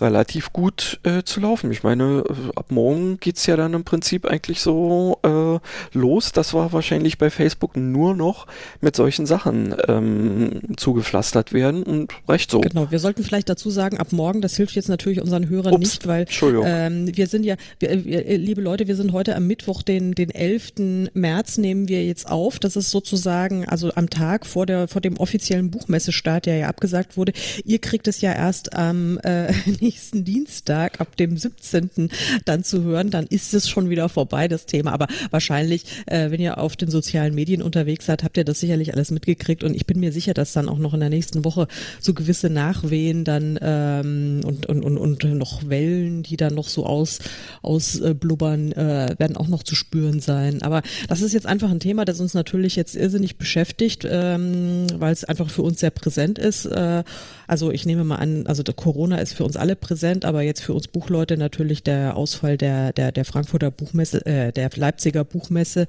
relativ 0.00 0.52
gut 0.52 0.98
äh, 1.04 1.22
zu 1.22 1.40
laufen. 1.40 1.70
Ich 1.70 1.84
meine, 1.84 2.24
äh, 2.28 2.56
ab 2.56 2.66
morgen 2.70 3.18
geht's 3.20 3.46
ja 3.46 3.56
dann 3.56 3.74
im 3.74 3.84
Prinzip 3.84 4.26
eigentlich 4.26 4.60
so 4.60 5.18
äh, 5.22 5.96
los. 5.96 6.32
Das 6.32 6.54
war 6.54 6.72
wahrscheinlich 6.72 7.18
bei 7.18 7.30
Facebook 7.30 7.76
nur 7.76 8.16
noch 8.16 8.48
mit 8.80 8.96
solchen 8.96 9.26
Sachen 9.26 9.76
ähm, 9.86 10.60
zugepflastert 10.76 11.52
werden 11.52 11.84
und 11.84 12.12
recht 12.28 12.50
so. 12.50 12.60
Genau, 12.60 12.90
wir 12.90 12.98
sollten 12.98 13.22
vielleicht 13.22 13.48
dazu 13.48 13.70
sagen, 13.70 13.98
ab 13.98 14.12
morgen, 14.12 14.40
das 14.40 14.56
hilft 14.56 14.74
jetzt 14.74 14.88
natürlich 14.88 15.20
unseren 15.20 15.48
Hörern 15.48 15.74
Ups, 15.74 15.80
nicht, 15.80 16.06
weil 16.08 16.26
ähm, 16.64 17.16
wir 17.16 17.28
sind 17.28 17.44
ja, 17.44 17.54
wir, 17.78 18.04
wir, 18.04 18.38
liebe 18.38 18.60
Leute, 18.60 18.88
wir 18.88 18.96
sind 18.96 19.12
heute 19.12 19.36
am 19.36 19.46
Mittwoch, 19.46 19.82
den, 19.82 20.12
den 20.12 20.30
11. 20.30 21.12
März 21.14 21.58
nehmen 21.58 21.88
wir 21.88 22.04
jetzt 22.04 22.28
auf. 22.28 22.58
Das 22.58 22.74
ist 22.74 22.90
sozusagen, 22.90 23.35
also 23.68 23.92
am 23.94 24.08
Tag 24.10 24.46
vor 24.46 24.66
der 24.66 24.88
vor 24.88 25.00
dem 25.00 25.16
offiziellen 25.18 25.70
Buchmessestart, 25.70 26.46
der 26.46 26.56
ja 26.56 26.68
abgesagt 26.68 27.16
wurde. 27.16 27.32
Ihr 27.64 27.78
kriegt 27.78 28.08
es 28.08 28.20
ja 28.20 28.32
erst 28.32 28.74
am 28.74 29.18
äh, 29.18 29.52
nächsten 29.80 30.24
Dienstag, 30.24 31.00
ab 31.00 31.16
dem 31.16 31.36
17. 31.36 32.10
dann 32.44 32.64
zu 32.64 32.82
hören. 32.82 33.10
Dann 33.10 33.26
ist 33.26 33.54
es 33.54 33.68
schon 33.68 33.90
wieder 33.90 34.08
vorbei, 34.08 34.48
das 34.48 34.66
Thema. 34.66 34.92
Aber 34.92 35.06
wahrscheinlich, 35.30 35.84
äh, 36.06 36.30
wenn 36.30 36.40
ihr 36.40 36.58
auf 36.58 36.76
den 36.76 36.90
sozialen 36.90 37.34
Medien 37.34 37.62
unterwegs 37.62 38.06
seid, 38.06 38.24
habt 38.24 38.36
ihr 38.36 38.44
das 38.44 38.60
sicherlich 38.60 38.94
alles 38.94 39.10
mitgekriegt. 39.10 39.64
Und 39.64 39.74
ich 39.74 39.86
bin 39.86 40.00
mir 40.00 40.12
sicher, 40.12 40.34
dass 40.34 40.52
dann 40.52 40.68
auch 40.68 40.78
noch 40.78 40.94
in 40.94 41.00
der 41.00 41.10
nächsten 41.10 41.44
Woche 41.44 41.68
so 42.00 42.14
gewisse 42.14 42.50
Nachwehen 42.50 43.24
dann 43.24 43.58
ähm, 43.60 44.40
und, 44.44 44.66
und, 44.66 44.82
und, 44.82 44.98
und 44.98 45.24
noch 45.36 45.68
Wellen, 45.68 46.22
die 46.22 46.36
dann 46.36 46.54
noch 46.54 46.68
so 46.68 46.86
aus, 46.86 47.18
ausblubbern, 47.62 48.72
äh, 48.72 49.14
werden 49.18 49.36
auch 49.36 49.48
noch 49.48 49.62
zu 49.62 49.74
spüren 49.74 50.20
sein. 50.20 50.62
Aber 50.62 50.82
das 51.08 51.22
ist 51.22 51.34
jetzt 51.34 51.46
einfach 51.46 51.70
ein 51.70 51.80
Thema, 51.80 52.04
das 52.04 52.20
uns 52.20 52.34
natürlich 52.34 52.76
jetzt 52.76 52.96
irrsinnig 52.96 53.25
beschäftigt, 53.34 54.06
ähm, 54.08 54.86
weil 54.94 55.12
es 55.12 55.24
einfach 55.24 55.50
für 55.50 55.62
uns 55.62 55.80
sehr 55.80 55.90
präsent 55.90 56.38
ist. 56.38 56.66
Äh, 56.66 57.02
also 57.48 57.72
ich 57.72 57.84
nehme 57.84 58.04
mal 58.04 58.16
an, 58.16 58.46
also 58.46 58.62
Corona 58.62 59.18
ist 59.18 59.34
für 59.34 59.44
uns 59.44 59.56
alle 59.56 59.74
präsent, 59.74 60.24
aber 60.24 60.42
jetzt 60.42 60.62
für 60.62 60.72
uns 60.72 60.86
Buchleute 60.86 61.36
natürlich 61.36 61.82
der 61.82 62.16
Ausfall 62.16 62.56
der, 62.56 62.92
der, 62.92 63.12
der 63.12 63.24
Frankfurter 63.24 63.70
Buchmesse, 63.70 64.24
äh, 64.24 64.52
der 64.52 64.70
Leipziger 64.74 65.24
Buchmesse 65.24 65.86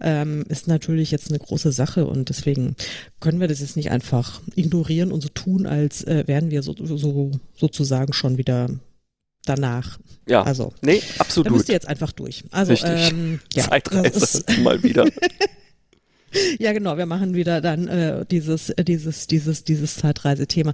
ähm, 0.00 0.44
ist 0.48 0.66
natürlich 0.66 1.10
jetzt 1.12 1.30
eine 1.30 1.38
große 1.38 1.72
Sache 1.72 2.06
und 2.06 2.28
deswegen 2.28 2.74
können 3.20 3.40
wir 3.40 3.48
das 3.48 3.60
jetzt 3.60 3.76
nicht 3.76 3.90
einfach 3.90 4.40
ignorieren 4.56 5.12
und 5.12 5.20
so 5.20 5.28
tun, 5.28 5.66
als 5.66 6.04
äh, 6.04 6.24
wären 6.26 6.50
wir 6.50 6.62
so, 6.62 6.74
so 6.74 7.30
sozusagen 7.56 8.12
schon 8.12 8.38
wieder 8.38 8.68
danach. 9.44 9.98
Ja, 10.28 10.42
also, 10.42 10.72
nee, 10.82 11.02
absolut. 11.18 11.46
Da 11.46 11.50
müsst 11.50 11.68
ihr 11.68 11.74
jetzt 11.74 11.88
einfach 11.88 12.12
durch. 12.12 12.44
Also. 12.50 12.74
Ähm, 12.84 13.40
ja, 13.54 13.64
Zeitreise 13.68 14.44
mal 14.62 14.82
wieder. 14.82 15.06
Ja, 16.58 16.72
genau. 16.72 16.96
Wir 16.96 17.06
machen 17.06 17.34
wieder 17.34 17.60
dann 17.60 17.88
äh, 17.88 18.24
dieses, 18.26 18.70
äh, 18.70 18.84
dieses, 18.84 19.26
dieses, 19.26 19.64
dieses 19.64 19.96
Zeitreisethema. 19.96 20.72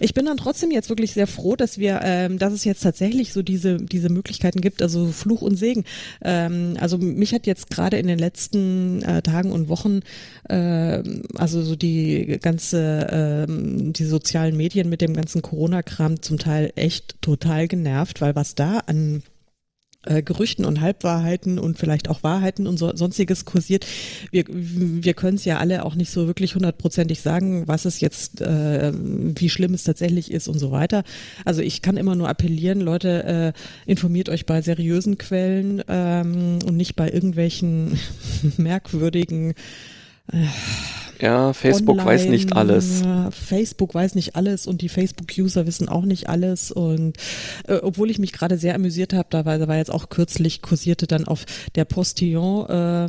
Ich 0.00 0.14
bin 0.14 0.26
dann 0.26 0.36
trotzdem 0.36 0.70
jetzt 0.70 0.88
wirklich 0.88 1.12
sehr 1.12 1.26
froh, 1.26 1.56
dass 1.56 1.78
wir, 1.78 2.00
ähm, 2.02 2.38
dass 2.38 2.52
es 2.52 2.64
jetzt 2.64 2.82
tatsächlich 2.82 3.32
so 3.32 3.42
diese, 3.42 3.76
diese 3.76 4.08
Möglichkeiten 4.08 4.60
gibt, 4.60 4.82
also 4.82 5.06
Fluch 5.06 5.42
und 5.42 5.56
Segen. 5.56 5.84
Ähm, 6.22 6.76
also 6.80 6.98
mich 6.98 7.34
hat 7.34 7.46
jetzt 7.46 7.70
gerade 7.70 7.98
in 7.98 8.06
den 8.06 8.18
letzten 8.18 9.02
äh, 9.02 9.22
Tagen 9.22 9.52
und 9.52 9.68
Wochen, 9.68 10.00
äh, 10.48 11.02
also 11.34 11.62
so 11.62 11.76
die 11.76 12.38
ganze, 12.40 13.46
äh, 13.48 13.92
die 13.92 14.04
sozialen 14.04 14.56
Medien 14.56 14.88
mit 14.88 15.00
dem 15.00 15.14
ganzen 15.14 15.42
Corona-Kram 15.42 16.22
zum 16.22 16.38
Teil 16.38 16.72
echt 16.76 17.20
total 17.20 17.68
genervt, 17.68 18.20
weil 18.20 18.34
was 18.34 18.54
da 18.54 18.78
an 18.86 19.22
äh, 20.06 20.22
Gerüchten 20.22 20.64
und 20.64 20.80
Halbwahrheiten 20.80 21.58
und 21.58 21.78
vielleicht 21.78 22.08
auch 22.08 22.22
Wahrheiten 22.22 22.66
und 22.66 22.78
so, 22.78 22.94
sonstiges 22.94 23.44
kursiert. 23.44 23.86
Wir, 24.30 24.44
wir 24.48 25.14
können 25.14 25.36
es 25.36 25.44
ja 25.44 25.58
alle 25.58 25.84
auch 25.84 25.94
nicht 25.94 26.10
so 26.10 26.26
wirklich 26.26 26.54
hundertprozentig 26.54 27.20
sagen, 27.20 27.68
was 27.68 27.84
es 27.84 28.00
jetzt, 28.00 28.40
äh, 28.40 28.92
wie 28.94 29.50
schlimm 29.50 29.74
es 29.74 29.84
tatsächlich 29.84 30.30
ist 30.30 30.48
und 30.48 30.58
so 30.58 30.70
weiter. 30.70 31.04
Also 31.44 31.62
ich 31.62 31.82
kann 31.82 31.96
immer 31.96 32.14
nur 32.14 32.28
appellieren, 32.28 32.80
Leute, 32.80 33.24
äh, 33.24 33.90
informiert 33.90 34.28
euch 34.28 34.46
bei 34.46 34.62
seriösen 34.62 35.18
Quellen 35.18 35.82
ähm, 35.88 36.58
und 36.64 36.76
nicht 36.76 36.96
bei 36.96 37.10
irgendwelchen 37.10 37.98
merkwürdigen 38.56 39.54
äh, 40.32 40.46
ja, 41.20 41.52
Facebook 41.52 41.98
Online, 41.98 42.06
weiß 42.06 42.26
nicht 42.26 42.54
alles. 42.54 43.02
Facebook 43.30 43.94
weiß 43.94 44.14
nicht 44.14 44.36
alles 44.36 44.66
und 44.66 44.82
die 44.82 44.88
Facebook-User 44.88 45.66
wissen 45.66 45.88
auch 45.88 46.04
nicht 46.04 46.28
alles. 46.28 46.70
Und 46.70 47.16
äh, 47.66 47.76
obwohl 47.76 48.10
ich 48.10 48.18
mich 48.18 48.32
gerade 48.32 48.58
sehr 48.58 48.74
amüsiert 48.74 49.12
habe, 49.12 49.28
da 49.30 49.44
war, 49.44 49.58
da 49.58 49.68
war 49.68 49.76
jetzt 49.76 49.90
auch 49.90 50.08
kürzlich 50.08 50.62
kursierte 50.62 51.06
dann 51.06 51.26
auf 51.26 51.44
der 51.74 51.84
Postillon 51.84 52.68
äh, 52.68 53.08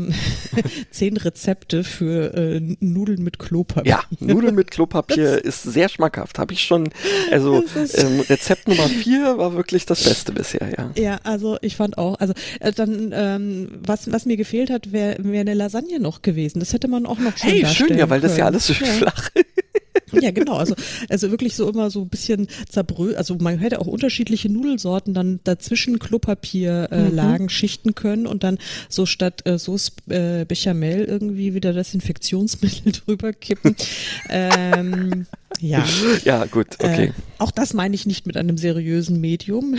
zehn 0.91 1.17
Rezepte 1.17 1.83
für 1.83 2.33
äh, 2.33 2.61
Nudeln 2.79 3.23
mit 3.23 3.39
Klopapier. 3.39 3.89
Ja, 3.89 4.03
Nudeln 4.19 4.55
mit 4.55 4.71
Klopapier 4.71 5.43
ist 5.43 5.63
sehr 5.63 5.89
schmackhaft. 5.89 6.39
Habe 6.39 6.53
ich 6.53 6.63
schon, 6.63 6.89
also 7.31 7.63
ähm, 7.75 8.21
Rezept 8.21 8.67
Nummer 8.67 8.87
vier 8.87 9.37
war 9.37 9.53
wirklich 9.53 9.85
das 9.85 10.03
Beste 10.03 10.31
bisher, 10.31 10.69
ja. 10.77 10.91
Ja, 10.95 11.19
also 11.23 11.57
ich 11.61 11.75
fand 11.75 11.97
auch, 11.97 12.19
also 12.19 12.33
äh, 12.59 12.71
dann, 12.71 13.11
ähm, 13.13 13.69
was, 13.85 14.11
was 14.11 14.25
mir 14.25 14.37
gefehlt 14.37 14.69
hat, 14.69 14.91
wäre 14.91 15.17
wär 15.19 15.41
eine 15.41 15.53
Lasagne 15.53 15.99
noch 15.99 16.21
gewesen. 16.21 16.59
Das 16.59 16.73
hätte 16.73 16.87
man 16.87 17.05
auch 17.05 17.19
noch 17.19 17.37
schön 17.37 17.49
hey, 17.49 17.61
darstellen 17.61 17.96
ja, 17.97 18.09
weil 18.09 18.21
das 18.21 18.37
ja 18.37 18.45
alles 18.45 18.67
so 18.67 18.73
ja. 18.73 18.85
flach 18.85 19.29
ist. 19.33 19.45
Ja, 20.11 20.31
genau. 20.31 20.55
Also, 20.55 20.75
also 21.09 21.31
wirklich 21.31 21.55
so 21.55 21.69
immer 21.69 21.89
so 21.89 22.01
ein 22.01 22.09
bisschen 22.09 22.47
zerbrö. 22.69 23.15
Also 23.15 23.35
man 23.39 23.59
hätte 23.59 23.79
auch 23.81 23.87
unterschiedliche 23.87 24.49
Nudelsorten 24.49 25.13
dann 25.13 25.39
dazwischen 25.43 25.99
Klopapierlagen 25.99 27.35
äh, 27.35 27.39
mhm. 27.39 27.49
schichten 27.49 27.95
können 27.95 28.25
und 28.25 28.43
dann 28.43 28.57
so 28.89 29.05
statt 29.05 29.45
äh, 29.45 29.57
Sauce 29.57 29.91
äh, 30.09 30.45
Bechamel 30.45 31.03
irgendwie 31.03 31.53
wieder 31.53 31.73
Desinfektionsmittel 31.73 32.91
drüber 33.05 33.33
kippen. 33.33 33.75
ähm, 34.29 35.25
ja. 35.59 35.83
Ja, 36.23 36.45
gut, 36.45 36.67
okay. 36.79 37.07
Äh, 37.07 37.11
auch 37.39 37.51
das 37.51 37.73
meine 37.73 37.95
ich 37.95 38.05
nicht 38.05 38.27
mit 38.27 38.37
einem 38.37 38.57
seriösen 38.57 39.19
Medium. 39.19 39.75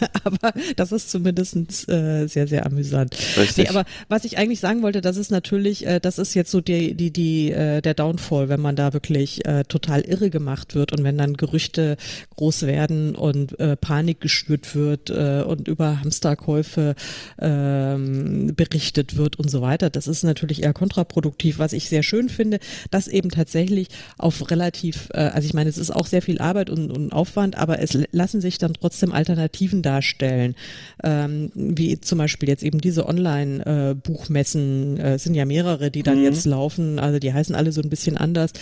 aber 0.24 0.52
das 0.76 0.92
ist 0.92 1.10
zumindest 1.10 1.56
äh, 1.88 2.26
sehr, 2.26 2.46
sehr 2.46 2.66
amüsant. 2.66 3.16
Richtig. 3.36 3.64
Nee, 3.64 3.68
aber 3.68 3.84
was 4.08 4.24
ich 4.24 4.38
eigentlich 4.38 4.60
sagen 4.60 4.82
wollte, 4.82 5.00
das 5.00 5.16
ist 5.16 5.30
natürlich, 5.30 5.86
äh, 5.86 6.00
das 6.00 6.18
ist 6.18 6.34
jetzt 6.34 6.50
so 6.50 6.60
die, 6.60 6.94
die, 6.94 7.10
die, 7.10 7.50
äh, 7.52 7.80
der 7.80 7.94
Downfall, 7.94 8.48
wenn 8.48 8.60
man 8.60 8.76
da 8.76 8.92
wirklich 8.92 9.44
äh, 9.46 9.64
total 9.64 10.02
irre 10.02 10.30
gemacht 10.30 10.74
wird 10.74 10.92
und 10.92 11.04
wenn 11.04 11.18
dann 11.18 11.36
Gerüchte 11.36 11.96
groß 12.36 12.62
werden 12.62 13.14
und 13.14 13.58
äh, 13.60 13.76
Panik 13.76 14.20
geschürt 14.20 14.74
wird 14.74 15.10
äh, 15.10 15.42
und 15.42 15.68
über 15.68 16.00
Hamsterkäufe 16.00 16.94
ähm, 17.40 18.54
berichtet 18.54 19.16
wird 19.16 19.38
und 19.38 19.50
so 19.50 19.60
weiter. 19.60 19.90
Das 19.90 20.06
ist 20.06 20.22
natürlich 20.22 20.62
eher 20.62 20.72
kontraproduktiv. 20.72 21.58
Was 21.58 21.72
ich 21.72 21.88
sehr 21.88 22.02
schön 22.02 22.28
finde, 22.28 22.58
dass 22.90 23.08
eben 23.08 23.30
tatsächlich 23.30 23.88
auf 24.18 24.50
relativ, 24.50 25.08
äh, 25.12 25.18
also 25.18 25.46
ich 25.46 25.54
meine, 25.54 25.70
es 25.70 25.78
ist 25.78 25.90
auch 25.90 26.06
sehr 26.06 26.22
viel 26.22 26.38
Arbeit 26.38 26.70
und, 26.70 26.90
und 26.90 27.12
Aufwand, 27.12 27.56
aber 27.56 27.80
es 27.80 27.98
lassen 28.12 28.40
sich 28.40 28.58
dann 28.58 28.74
trotzdem 28.74 29.12
Alternativen 29.12 29.82
darstellen, 29.88 30.54
ähm, 31.02 31.50
wie 31.54 31.98
zum 31.98 32.18
Beispiel 32.18 32.48
jetzt 32.48 32.62
eben 32.62 32.80
diese 32.80 33.06
Online-Buchmessen, 33.06 34.98
äh, 34.98 35.14
äh, 35.14 35.18
sind 35.18 35.34
ja 35.34 35.46
mehrere, 35.46 35.90
die 35.90 36.02
dann 36.02 36.18
mhm. 36.18 36.24
jetzt 36.24 36.44
laufen, 36.44 36.98
also 36.98 37.18
die 37.18 37.32
heißen 37.32 37.54
alle 37.54 37.72
so 37.72 37.80
ein 37.80 37.88
bisschen 37.88 38.18
anders. 38.18 38.52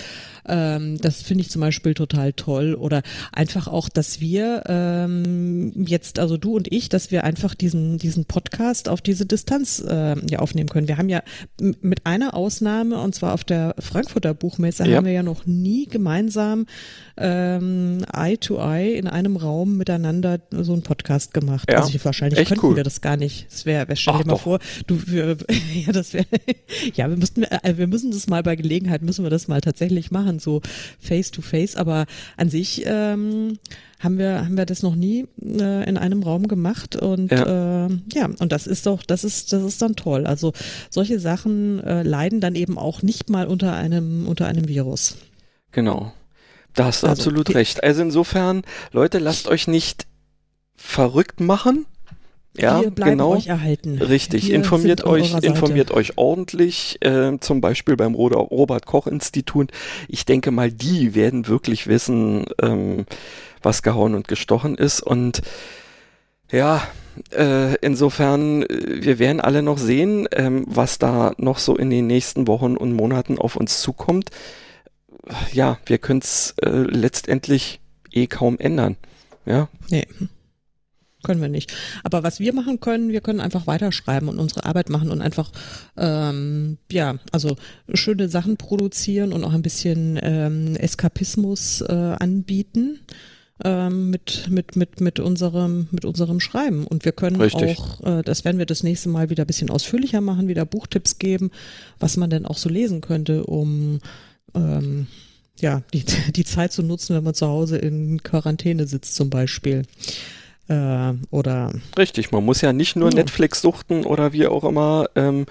Ähm, 0.48 0.98
das 1.00 1.22
finde 1.22 1.42
ich 1.42 1.50
zum 1.50 1.60
Beispiel 1.60 1.94
total 1.94 2.32
toll. 2.32 2.74
Oder 2.74 3.02
einfach 3.32 3.66
auch, 3.66 3.88
dass 3.88 4.20
wir 4.20 4.62
ähm, 4.66 5.72
jetzt, 5.86 6.18
also 6.18 6.36
du 6.36 6.56
und 6.56 6.72
ich, 6.72 6.88
dass 6.88 7.10
wir 7.10 7.24
einfach 7.24 7.54
diesen, 7.54 7.98
diesen 7.98 8.24
Podcast 8.24 8.88
auf 8.88 9.00
diese 9.00 9.26
Distanz 9.26 9.82
äh, 9.86 10.16
ja 10.30 10.38
aufnehmen 10.38 10.68
können. 10.68 10.88
Wir 10.88 10.98
haben 10.98 11.08
ja 11.08 11.22
mit 11.80 12.06
einer 12.06 12.34
Ausnahme, 12.34 13.00
und 13.00 13.14
zwar 13.14 13.34
auf 13.34 13.42
der 13.42 13.74
Frankfurter 13.78 14.34
Buchmesse, 14.34 14.86
ja. 14.86 14.96
haben 14.96 15.06
wir 15.06 15.12
ja 15.12 15.22
noch 15.22 15.46
nie 15.46 15.86
gemeinsam 15.86 16.66
ähm, 17.16 18.04
Eye 18.12 18.36
to 18.36 18.58
Eye 18.58 18.94
in 18.94 19.08
einem 19.08 19.36
Raum 19.36 19.76
miteinander 19.76 20.38
so 20.50 20.72
einen 20.72 20.82
Podcast 20.82 21.15
gemacht. 21.30 21.70
Ja. 21.70 21.78
Also 21.78 21.94
ich, 21.94 22.04
wahrscheinlich 22.04 22.38
Echt 22.38 22.48
könnten 22.48 22.66
cool. 22.66 22.76
wir 22.76 22.84
das 22.84 23.00
gar 23.00 23.16
nicht. 23.16 23.46
Das 23.50 23.66
wäre, 23.66 23.88
wär, 23.88 23.96
stell 23.96 24.14
Ach 24.14 24.22
dir 24.22 24.26
mal 24.26 24.32
doch. 24.34 24.40
vor, 24.40 24.58
du, 24.86 25.00
wir, 25.06 25.36
ja, 25.86 25.92
das 25.92 26.12
wäre, 26.12 26.26
ja, 26.94 27.08
wir 27.08 27.16
müssten, 27.16 27.44
äh, 27.44 27.74
wir 27.76 27.86
müssen 27.86 28.10
das 28.10 28.26
mal 28.26 28.42
bei 28.42 28.56
Gelegenheit, 28.56 29.02
müssen 29.02 29.24
wir 29.24 29.30
das 29.30 29.48
mal 29.48 29.60
tatsächlich 29.60 30.10
machen, 30.10 30.38
so 30.38 30.62
face 31.00 31.30
to 31.30 31.42
face. 31.42 31.76
Aber 31.76 32.06
an 32.36 32.48
sich 32.48 32.84
ähm, 32.86 33.58
haben 34.00 34.18
wir 34.18 34.40
haben 34.40 34.56
wir 34.56 34.66
das 34.66 34.82
noch 34.82 34.94
nie 34.94 35.26
äh, 35.42 35.88
in 35.88 35.96
einem 35.96 36.22
Raum 36.22 36.48
gemacht 36.48 36.96
und 36.96 37.30
ja. 37.32 37.86
Äh, 37.86 37.90
ja 38.12 38.28
und 38.38 38.52
das 38.52 38.66
ist 38.66 38.86
doch 38.86 39.02
das 39.02 39.24
ist 39.24 39.52
das 39.52 39.62
ist 39.62 39.80
dann 39.80 39.96
toll. 39.96 40.26
Also 40.26 40.52
solche 40.90 41.18
Sachen 41.18 41.82
äh, 41.82 42.02
leiden 42.02 42.40
dann 42.40 42.54
eben 42.54 42.78
auch 42.78 43.02
nicht 43.02 43.30
mal 43.30 43.46
unter 43.46 43.74
einem 43.74 44.26
unter 44.28 44.46
einem 44.46 44.68
Virus. 44.68 45.16
Genau. 45.72 46.12
Da 46.76 46.84
hast 46.84 47.02
du 47.02 47.06
also, 47.06 47.22
absolut 47.22 47.54
recht. 47.54 47.82
Also 47.82 48.02
insofern, 48.02 48.62
Leute, 48.92 49.18
lasst 49.18 49.48
euch 49.48 49.66
nicht 49.66 50.06
verrückt 50.76 51.40
machen. 51.40 51.86
Ja, 52.58 52.80
wir 52.80 52.90
bleiben 52.90 53.18
genau. 53.18 53.34
euch 53.34 53.48
erhalten. 53.48 53.98
Richtig, 54.00 54.48
wir 54.48 54.54
informiert 54.54 55.04
euch, 55.04 55.34
informiert 55.42 55.90
euch 55.90 56.16
ordentlich, 56.16 56.96
äh, 57.02 57.38
zum 57.38 57.60
Beispiel 57.60 57.96
beim 57.96 58.14
Robert 58.14 58.86
Koch 58.86 59.06
Institut. 59.06 59.72
Ich 60.08 60.24
denke 60.24 60.50
mal, 60.50 60.72
die 60.72 61.14
werden 61.14 61.48
wirklich 61.48 61.86
wissen, 61.86 62.46
ähm, 62.62 63.04
was 63.62 63.82
gehauen 63.82 64.14
und 64.14 64.26
gestochen 64.28 64.74
ist. 64.76 65.00
Und 65.02 65.42
Ja, 66.52 66.86
äh, 67.32 67.74
insofern, 67.76 68.62
äh, 68.62 69.02
wir 69.02 69.18
werden 69.18 69.40
alle 69.40 69.62
noch 69.62 69.78
sehen, 69.78 70.28
ähm, 70.32 70.64
was 70.68 70.98
da 70.98 71.32
noch 71.38 71.58
so 71.58 71.76
in 71.76 71.90
den 71.90 72.06
nächsten 72.06 72.46
Wochen 72.46 72.76
und 72.76 72.92
Monaten 72.92 73.38
auf 73.38 73.56
uns 73.56 73.80
zukommt. 73.80 74.30
Ja, 75.52 75.78
wir 75.86 75.98
können 75.98 76.20
es 76.20 76.54
äh, 76.62 76.68
letztendlich 76.68 77.80
eh 78.12 78.26
kaum 78.28 78.58
ändern. 78.58 78.96
Ja. 79.44 79.68
Nee. 79.90 80.06
Können 81.26 81.42
wir 81.42 81.48
nicht. 81.48 81.74
Aber 82.04 82.22
was 82.22 82.38
wir 82.38 82.54
machen 82.54 82.78
können, 82.78 83.08
wir 83.08 83.20
können 83.20 83.40
einfach 83.40 83.66
weiterschreiben 83.66 84.28
und 84.28 84.38
unsere 84.38 84.64
Arbeit 84.64 84.90
machen 84.90 85.10
und 85.10 85.20
einfach, 85.20 85.50
ähm, 85.96 86.78
ja, 86.88 87.16
also 87.32 87.56
schöne 87.92 88.28
Sachen 88.28 88.56
produzieren 88.56 89.32
und 89.32 89.42
auch 89.42 89.52
ein 89.52 89.62
bisschen 89.62 90.20
ähm, 90.22 90.76
Eskapismus 90.76 91.80
äh, 91.80 91.92
anbieten 91.92 93.00
ähm, 93.64 94.10
mit, 94.10 94.46
mit, 94.50 94.76
mit, 94.76 95.00
mit, 95.00 95.18
unserem, 95.18 95.88
mit 95.90 96.04
unserem 96.04 96.38
Schreiben. 96.38 96.86
Und 96.86 97.04
wir 97.04 97.10
können 97.10 97.40
Richtig. 97.40 97.76
auch, 97.80 98.04
äh, 98.04 98.22
das 98.22 98.44
werden 98.44 98.58
wir 98.58 98.66
das 98.66 98.84
nächste 98.84 99.08
Mal 99.08 99.28
wieder 99.28 99.42
ein 99.42 99.48
bisschen 99.48 99.70
ausführlicher 99.70 100.20
machen, 100.20 100.46
wieder 100.46 100.64
Buchtipps 100.64 101.18
geben, 101.18 101.50
was 101.98 102.16
man 102.16 102.30
denn 102.30 102.46
auch 102.46 102.58
so 102.58 102.68
lesen 102.68 103.00
könnte, 103.00 103.42
um 103.46 103.98
ähm, 104.54 105.08
ja, 105.58 105.82
die, 105.92 106.04
die 106.32 106.44
Zeit 106.44 106.72
zu 106.72 106.84
nutzen, 106.84 107.16
wenn 107.16 107.24
man 107.24 107.34
zu 107.34 107.48
Hause 107.48 107.78
in 107.78 108.22
Quarantäne 108.22 108.86
sitzt 108.86 109.16
zum 109.16 109.28
Beispiel. 109.28 109.82
Äh, 110.68 111.12
oder 111.30 111.72
Richtig, 111.98 112.32
man 112.32 112.44
muss 112.44 112.60
ja 112.60 112.72
nicht 112.72 112.96
nur 112.96 113.10
Ja. 113.10 113.16
Netflix 113.16 113.60
suchten 113.62 114.04
oder 114.04 114.32
wie 114.32 114.46
auch 114.46 114.64
immer. 114.64 115.06
Ähm, 115.14 115.46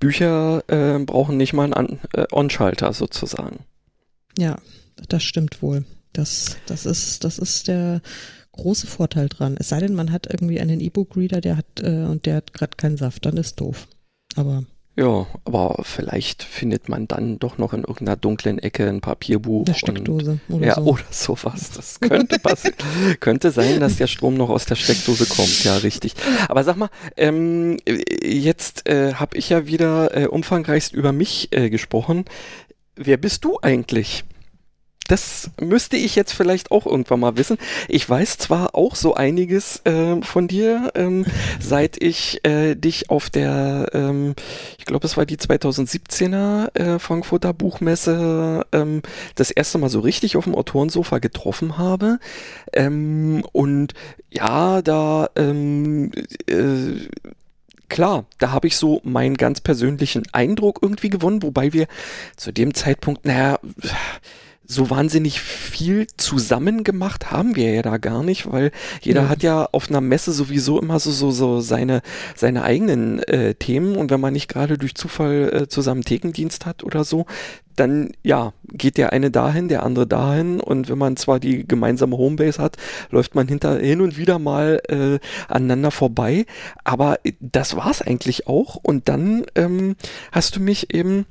Bücher 0.00 0.62
äh, 0.68 0.98
brauchen 1.04 1.36
nicht 1.36 1.52
mal 1.52 1.72
einen 1.74 2.00
äh, 2.14 2.26
On-Schalter 2.32 2.92
sozusagen. 2.92 3.60
ja, 4.36 4.56
das 5.08 5.22
stimmt 5.22 5.62
wohl. 5.62 5.84
Das, 6.12 6.56
das 6.66 6.84
ist, 6.86 7.22
das 7.24 7.38
ist 7.38 7.68
der 7.68 8.00
große 8.52 8.86
Vorteil 8.86 9.28
dran. 9.28 9.56
Es 9.58 9.68
sei 9.68 9.78
denn, 9.80 9.94
man 9.94 10.10
hat 10.12 10.26
irgendwie 10.26 10.60
einen 10.60 10.80
E-Book-Reader, 10.80 11.40
der 11.40 11.56
hat 11.56 11.66
äh, 11.82 12.04
und 12.04 12.26
der 12.26 12.36
hat 12.36 12.52
gerade 12.52 12.76
keinen 12.76 12.96
Saft, 12.96 13.24
dann 13.24 13.36
ist 13.36 13.60
doof. 13.60 13.86
Aber 14.36 14.64
Ja, 15.00 15.26
aber 15.46 15.80
vielleicht 15.82 16.42
findet 16.42 16.90
man 16.90 17.08
dann 17.08 17.38
doch 17.38 17.56
noch 17.56 17.72
in 17.72 17.80
irgendeiner 17.84 18.16
dunklen 18.16 18.58
Ecke 18.58 18.86
ein 18.86 19.00
Papierbuch. 19.00 19.64
eine 19.64 19.72
und- 19.72 19.78
Steckdose 19.78 20.40
oder 20.50 20.66
ja, 20.66 20.74
so. 20.74 20.82
oder 20.82 21.04
sowas. 21.10 21.70
Das 21.74 22.00
könnte 22.00 22.38
passieren. 22.38 22.76
könnte 23.20 23.50
sein, 23.50 23.80
dass 23.80 23.96
der 23.96 24.08
Strom 24.08 24.34
noch 24.34 24.50
aus 24.50 24.66
der 24.66 24.74
Steckdose 24.74 25.24
kommt. 25.24 25.64
Ja, 25.64 25.78
richtig. 25.78 26.12
Aber 26.48 26.64
sag 26.64 26.76
mal, 26.76 26.90
ähm, 27.16 27.78
jetzt 28.22 28.86
äh, 28.90 29.14
habe 29.14 29.38
ich 29.38 29.48
ja 29.48 29.66
wieder 29.66 30.14
äh, 30.14 30.26
umfangreichst 30.26 30.92
über 30.92 31.12
mich 31.12 31.48
äh, 31.52 31.70
gesprochen. 31.70 32.26
Wer 32.94 33.16
bist 33.16 33.46
du 33.46 33.58
eigentlich? 33.62 34.24
Das 35.10 35.50
müsste 35.60 35.96
ich 35.96 36.14
jetzt 36.14 36.32
vielleicht 36.32 36.70
auch 36.70 36.86
irgendwann 36.86 37.18
mal 37.18 37.36
wissen. 37.36 37.58
Ich 37.88 38.08
weiß 38.08 38.38
zwar 38.38 38.76
auch 38.76 38.94
so 38.94 39.12
einiges 39.14 39.82
ähm, 39.84 40.22
von 40.22 40.46
dir, 40.46 40.92
ähm, 40.94 41.26
seit 41.58 42.00
ich 42.00 42.44
äh, 42.44 42.76
dich 42.76 43.10
auf 43.10 43.28
der, 43.28 43.88
ähm, 43.92 44.36
ich 44.78 44.84
glaube, 44.84 45.04
es 45.04 45.16
war 45.16 45.26
die 45.26 45.36
2017er 45.36 46.76
äh, 46.78 46.98
Frankfurter 47.00 47.52
Buchmesse 47.52 48.64
ähm, 48.70 49.02
das 49.34 49.50
erste 49.50 49.78
Mal 49.78 49.88
so 49.88 49.98
richtig 49.98 50.36
auf 50.36 50.44
dem 50.44 50.54
Autorensofa 50.54 51.18
getroffen 51.18 51.76
habe. 51.76 52.20
Ähm, 52.72 53.44
und 53.50 53.94
ja, 54.30 54.80
da 54.80 55.28
ähm, 55.34 56.12
äh, 56.46 57.08
klar, 57.88 58.26
da 58.38 58.52
habe 58.52 58.68
ich 58.68 58.76
so 58.76 59.00
meinen 59.02 59.36
ganz 59.36 59.60
persönlichen 59.60 60.22
Eindruck 60.30 60.78
irgendwie 60.82 61.10
gewonnen, 61.10 61.42
wobei 61.42 61.72
wir 61.72 61.88
zu 62.36 62.52
dem 62.52 62.74
Zeitpunkt, 62.74 63.24
naja, 63.24 63.58
so 64.70 64.88
wahnsinnig 64.88 65.40
viel 65.40 66.06
zusammen 66.16 66.84
gemacht 66.84 67.30
haben 67.32 67.56
wir 67.56 67.72
ja 67.72 67.82
da 67.82 67.98
gar 67.98 68.22
nicht, 68.22 68.50
weil 68.50 68.70
jeder 69.02 69.22
Ja. 69.22 69.28
hat 69.28 69.42
ja 69.42 69.68
auf 69.72 69.90
einer 69.90 70.00
Messe 70.00 70.30
sowieso 70.32 70.80
immer 70.80 71.00
so 71.00 71.10
so 71.10 71.30
so 71.32 71.60
seine 71.60 72.02
seine 72.36 72.62
eigenen 72.62 73.18
äh, 73.24 73.54
Themen. 73.54 73.96
Und 73.96 74.10
wenn 74.10 74.20
man 74.20 74.32
nicht 74.32 74.48
gerade 74.48 74.78
durch 74.78 74.94
Zufall 74.94 75.50
äh, 75.52 75.68
zusammen 75.68 76.02
Thekendienst 76.02 76.66
hat 76.66 76.84
oder 76.84 77.02
so, 77.04 77.26
dann 77.74 78.12
ja, 78.22 78.52
geht 78.72 78.96
der 78.98 79.12
eine 79.12 79.30
dahin, 79.30 79.68
der 79.68 79.82
andere 79.82 80.06
dahin. 80.06 80.60
Und 80.60 80.88
wenn 80.88 80.98
man 80.98 81.16
zwar 81.16 81.40
die 81.40 81.66
gemeinsame 81.66 82.16
Homebase 82.16 82.62
hat, 82.62 82.76
läuft 83.10 83.34
man 83.34 83.48
hinter 83.48 83.78
hin 83.78 84.00
und 84.00 84.18
wieder 84.18 84.38
mal 84.38 84.80
äh, 84.88 85.18
aneinander 85.48 85.90
vorbei, 85.90 86.46
aber 86.84 87.18
äh, 87.24 87.32
das 87.40 87.74
war's 87.76 88.02
eigentlich 88.02 88.46
auch. 88.46 88.76
Und 88.76 89.08
dann 89.08 89.44
ähm, 89.56 89.96
hast 90.30 90.56
du 90.56 90.60
mich 90.60 90.94
eben 90.94 91.26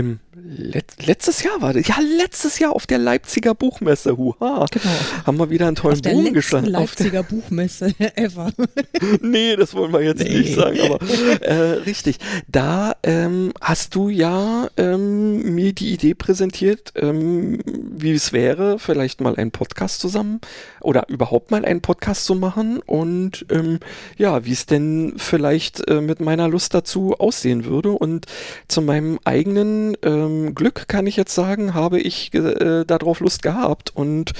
im 0.00 0.18
Let 0.42 1.06
letztes 1.06 1.42
Jahr 1.42 1.60
war 1.60 1.72
das, 1.74 1.86
ja 1.86 1.96
letztes 2.18 2.58
Jahr 2.58 2.72
auf 2.74 2.86
der 2.86 2.98
Leipziger 2.98 3.54
Buchmesse, 3.54 4.16
huha, 4.16 4.66
Genau. 4.70 4.84
haben 5.26 5.38
wir 5.38 5.50
wieder 5.50 5.66
einen 5.66 5.76
tollen 5.76 5.98
Auf 5.98 6.02
letzten 6.04 6.32
geschlagen. 6.32 6.74
Auf 6.76 6.94
der- 6.94 7.06
Leipziger 7.06 7.22
Buchmesse 7.22 7.94
ever. 8.16 8.50
nee, 9.20 9.54
das 9.56 9.74
wollen 9.74 9.92
wir 9.92 10.02
jetzt 10.02 10.22
Nee. 10.22 10.38
nicht 10.38 10.54
sagen, 10.54 10.78
aber 10.80 10.98
äh, 11.42 11.72
richtig. 11.84 12.16
Da 12.48 12.94
ähm, 13.02 13.52
hast 13.60 13.94
du 13.94 14.08
ja 14.08 14.68
ähm, 14.76 15.54
mir 15.54 15.72
die 15.72 15.92
Idee 15.92 16.14
präsentiert, 16.14 16.92
ähm, 16.96 17.58
wie 17.66 18.12
es 18.12 18.32
wäre, 18.32 18.78
vielleicht 18.78 19.20
mal 19.20 19.36
einen 19.36 19.50
Podcast 19.50 20.00
zusammen 20.00 20.40
oder 20.80 21.08
überhaupt 21.08 21.50
mal 21.50 21.64
einen 21.64 21.82
Podcast 21.82 22.24
zu 22.24 22.34
machen 22.34 22.78
und 22.86 23.44
ähm, 23.50 23.78
ja, 24.16 24.44
wie 24.46 24.52
es 24.52 24.64
denn 24.66 25.14
vielleicht 25.16 25.86
äh, 25.88 26.00
mit 26.00 26.20
meiner 26.20 26.48
Lust 26.48 26.72
dazu 26.72 27.14
aussehen 27.18 27.64
würde. 27.66 27.90
Und 27.90 28.26
zu 28.68 28.80
meinem 28.80 29.18
eigenen 29.24 29.89
ähm, 30.02 30.54
Glück 30.54 30.88
kann 30.88 31.06
ich 31.06 31.16
jetzt 31.16 31.34
sagen, 31.34 31.74
habe 31.74 32.00
ich 32.00 32.32
äh, 32.34 32.84
darauf 32.84 33.20
Lust 33.20 33.42
gehabt 33.42 33.94
und 33.94 34.32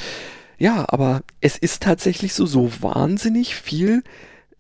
ja, 0.59 0.85
aber 0.89 1.23
es 1.41 1.57
ist 1.57 1.83
tatsächlich 1.83 2.35
so, 2.35 2.45
so 2.45 2.71
wahnsinnig 2.81 3.55
viel 3.55 4.03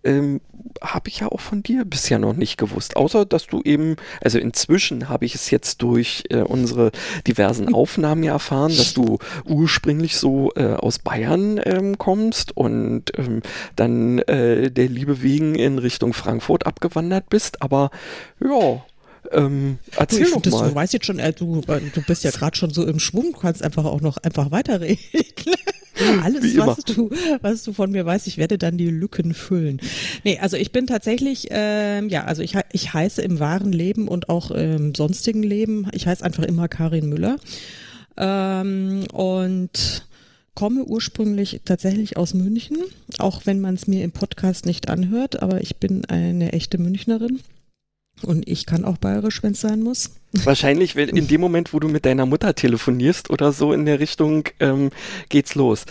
ähm, 0.04 0.40
habe 0.82 1.08
ich 1.08 1.20
ja 1.20 1.28
auch 1.28 1.40
von 1.40 1.62
dir 1.62 1.84
bisher 1.84 2.18
noch 2.18 2.34
nicht 2.34 2.56
gewusst. 2.56 2.96
Außer, 2.96 3.24
dass 3.24 3.46
du 3.46 3.62
eben, 3.62 3.96
also 4.22 4.38
inzwischen 4.38 5.08
habe 5.08 5.24
ich 5.24 5.34
es 5.34 5.50
jetzt 5.50 5.82
durch 5.82 6.24
äh, 6.30 6.38
unsere 6.38 6.90
diversen 7.26 7.74
Aufnahmen 7.74 8.22
ja 8.22 8.32
erfahren, 8.32 8.74
dass 8.74 8.94
du 8.94 9.18
ursprünglich 9.44 10.16
so 10.16 10.52
äh, 10.56 10.74
aus 10.74 10.98
Bayern 10.98 11.60
ähm, 11.64 11.98
kommst 11.98 12.56
und 12.56 13.12
ähm, 13.16 13.42
dann 13.76 14.20
äh, 14.20 14.70
der 14.70 14.88
Liebe 14.88 15.22
wegen 15.22 15.54
in 15.54 15.78
Richtung 15.78 16.12
Frankfurt 16.12 16.66
abgewandert 16.66 17.28
bist. 17.28 17.62
Aber 17.62 17.90
ja, 18.40 18.82
ähm, 19.32 19.78
Du, 19.92 20.00
erzähl 20.00 20.22
ich 20.22 20.26
doch 20.28 20.32
find 20.34 20.46
das, 20.46 20.54
mal. 20.54 20.68
du 20.68 20.74
weißt 20.74 20.92
jetzt 20.92 21.06
schon, 21.06 21.18
äh, 21.18 21.32
du, 21.32 21.60
äh, 21.68 21.80
du 21.94 22.02
bist 22.02 22.24
ja 22.24 22.30
gerade 22.30 22.56
schon 22.56 22.70
so 22.70 22.86
im 22.86 22.98
Schwung, 22.98 23.32
du 23.32 23.38
kannst 23.38 23.62
einfach 23.62 23.84
auch 23.84 24.00
noch 24.00 24.16
einfach 24.18 24.50
weiterreden. 24.50 24.98
Alles, 26.22 26.56
was 26.56 26.78
du, 26.78 27.10
was 27.42 27.62
du 27.62 27.72
von 27.74 27.90
mir 27.90 28.06
weißt, 28.06 28.26
ich 28.26 28.38
werde 28.38 28.56
dann 28.56 28.78
die 28.78 28.88
Lücken 28.88 29.34
füllen. 29.34 29.80
Nee, 30.24 30.38
also 30.38 30.56
ich 30.56 30.72
bin 30.72 30.86
tatsächlich, 30.86 31.48
ähm, 31.50 32.08
ja, 32.08 32.24
also 32.24 32.42
ich, 32.42 32.56
ich 32.72 32.94
heiße 32.94 33.20
im 33.20 33.38
wahren 33.38 33.72
Leben 33.72 34.08
und 34.08 34.30
auch 34.30 34.50
im 34.50 34.94
sonstigen 34.94 35.42
Leben, 35.42 35.88
ich 35.92 36.06
heiße 36.06 36.24
einfach 36.24 36.44
immer 36.44 36.68
Karin 36.68 37.08
Müller. 37.08 37.36
Ähm, 38.16 39.04
und 39.12 40.06
komme 40.54 40.84
ursprünglich 40.84 41.60
tatsächlich 41.64 42.16
aus 42.16 42.34
München, 42.34 42.78
auch 43.18 43.46
wenn 43.46 43.60
man 43.60 43.74
es 43.74 43.86
mir 43.86 44.04
im 44.04 44.12
Podcast 44.12 44.66
nicht 44.66 44.88
anhört, 44.88 45.42
aber 45.42 45.60
ich 45.60 45.76
bin 45.76 46.04
eine 46.06 46.52
echte 46.52 46.78
Münchnerin. 46.78 47.40
Und 48.22 48.48
ich 48.48 48.66
kann 48.66 48.84
auch 48.84 48.98
bayerisch, 48.98 49.42
wenn 49.42 49.52
es 49.52 49.60
sein 49.60 49.82
muss. 49.82 50.10
Wahrscheinlich 50.32 50.94
in 50.96 51.26
dem 51.26 51.40
Moment, 51.40 51.72
wo 51.72 51.80
du 51.80 51.88
mit 51.88 52.04
deiner 52.04 52.24
Mutter 52.24 52.54
telefonierst 52.54 53.30
oder 53.30 53.52
so 53.52 53.72
in 53.72 53.84
der 53.84 53.98
Richtung, 53.98 54.44
ähm, 54.60 54.90
geht's 55.28 55.56
los. 55.56 55.86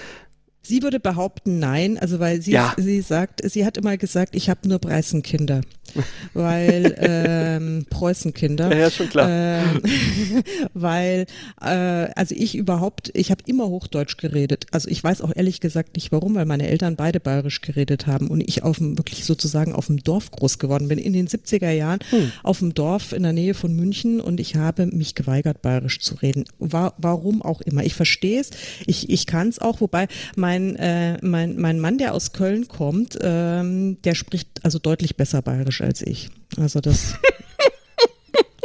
Sie 0.70 0.84
würde 0.84 1.00
behaupten, 1.00 1.58
nein, 1.58 1.98
also 1.98 2.20
weil 2.20 2.42
sie, 2.44 2.52
Ja. 2.52 2.76
sie 2.78 3.02
sagt, 3.02 3.42
sie 3.50 3.66
hat 3.66 3.76
immer 3.78 3.98
gesagt, 3.98 4.36
ich 4.36 4.52
habe 4.52 4.70
nur 4.70 4.78
Preußenkinder, 4.78 5.62
weil 6.36 6.96
ähm, 7.00 7.86
Preußenkinder. 7.90 8.70
Ja, 8.72 8.78
ja, 8.78 8.92
schon 8.92 9.10
klar. 9.10 9.28
Ähm, 9.28 9.82
weil, 10.76 11.26
äh, 11.60 11.66
also 11.66 12.36
ich 12.38 12.56
überhaupt, 12.56 13.10
ich 13.16 13.32
habe 13.32 13.42
immer 13.48 13.68
Hochdeutsch 13.68 14.18
geredet. 14.18 14.68
Also 14.72 14.90
ich 14.90 15.04
weiß 15.04 15.22
auch 15.22 15.32
ehrlich 15.36 15.60
gesagt 15.60 15.96
nicht 15.96 16.12
warum, 16.12 16.36
weil 16.36 16.46
meine 16.46 16.68
Eltern 16.68 16.96
beide 16.96 17.20
bayerisch 17.20 17.62
geredet 17.62 18.06
haben 18.06 18.28
und 18.28 18.42
ich 18.48 18.62
auf 18.62 18.78
dem, 18.78 18.98
wirklich 18.98 19.26
sozusagen 19.26 19.74
auf 19.74 19.88
dem 19.88 20.04
Dorf 20.04 20.30
groß 20.30 20.60
geworden 20.60 20.88
bin, 20.88 21.00
in 21.00 21.14
den 21.14 21.28
70er 21.28 21.72
Jahren 21.72 22.00
Hm. 22.12 22.32
auf 22.44 22.60
dem 22.60 22.76
Dorf 22.76 23.12
in 23.12 23.24
der 23.24 23.34
Nähe 23.34 23.56
von 23.56 23.74
München 23.76 24.22
und 24.22 24.40
ich 24.40 24.56
habe 24.56 24.86
mich 24.86 25.16
geweigert, 25.16 25.64
bayerisch 25.64 26.00
zu 26.00 26.14
reden. 26.16 26.46
War, 26.60 26.94
warum 27.00 27.42
auch 27.42 27.62
immer. 27.62 27.84
Ich 27.84 27.96
verstehe 27.96 28.40
es, 28.40 28.52
ich, 28.86 29.10
ich 29.10 29.26
kann 29.26 29.50
es 29.50 29.58
auch, 29.58 29.82
wobei 29.82 30.08
mein, 30.36 30.59
äh, 30.76 31.18
mein, 31.26 31.58
mein 31.58 31.80
Mann, 31.80 31.98
der 31.98 32.14
aus 32.14 32.34
Köln 32.34 32.68
kommt, 32.68 33.18
ähm, 33.22 34.02
der 34.04 34.16
spricht 34.16 34.64
also 34.64 34.80
deutlich 34.80 35.16
besser 35.18 35.42
bayerisch 35.42 35.82
als 35.82 36.02
ich. 36.02 36.30
Also 36.58 36.80
das. 36.82 37.16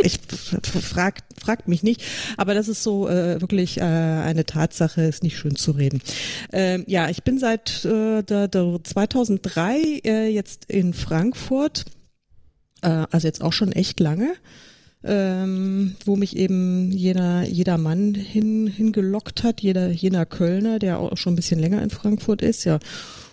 Ich 0.03 0.17
f- 0.31 0.53
f- 0.63 0.85
frag, 0.85 1.21
fragt 1.43 1.67
mich 1.67 1.83
nicht, 1.83 2.03
aber 2.37 2.53
das 2.53 2.69
ist 2.69 2.83
so 2.83 3.09
äh, 3.09 3.41
wirklich 3.41 3.79
äh, 3.79 3.85
eine 3.85 4.45
Tatsache, 4.45 5.01
ist 5.01 5.23
nicht 5.23 5.39
schön 5.39 5.57
zu 5.57 5.71
reden. 5.71 6.03
Ähm, 6.53 6.85
ja, 6.87 7.09
ich 7.09 7.23
bin 7.23 7.39
seit 7.39 7.87
äh, 7.87 8.23
der, 8.23 8.49
der 8.49 8.81
2003 8.85 10.03
äh, 10.05 10.29
jetzt 10.29 10.67
in 10.67 10.93
Frankfurt, 10.93 11.87
äh, 12.83 13.07
also 13.11 13.27
jetzt 13.27 13.41
auch 13.41 13.55
schon 13.55 13.73
echt 13.73 13.99
lange, 13.99 14.35
ähm, 15.05 15.97
wo 16.05 16.17
mich 16.17 16.37
eben 16.37 16.91
jeder, 16.93 17.43
jeder 17.45 17.77
Mann 17.79 18.15
hin, 18.15 18.67
hingelockt 18.67 19.43
hat, 19.43 19.61
jeder, 19.61 19.91
jener 19.91 20.25
Kölner, 20.27 20.79
der 20.79 20.99
auch 20.99 21.17
schon 21.17 21.35
ein 21.35 21.37
bisschen 21.37 21.61
länger 21.61 21.83
in 21.83 21.91
Frankfurt 21.91 22.43
ist, 22.43 22.65
ja. 22.65 22.79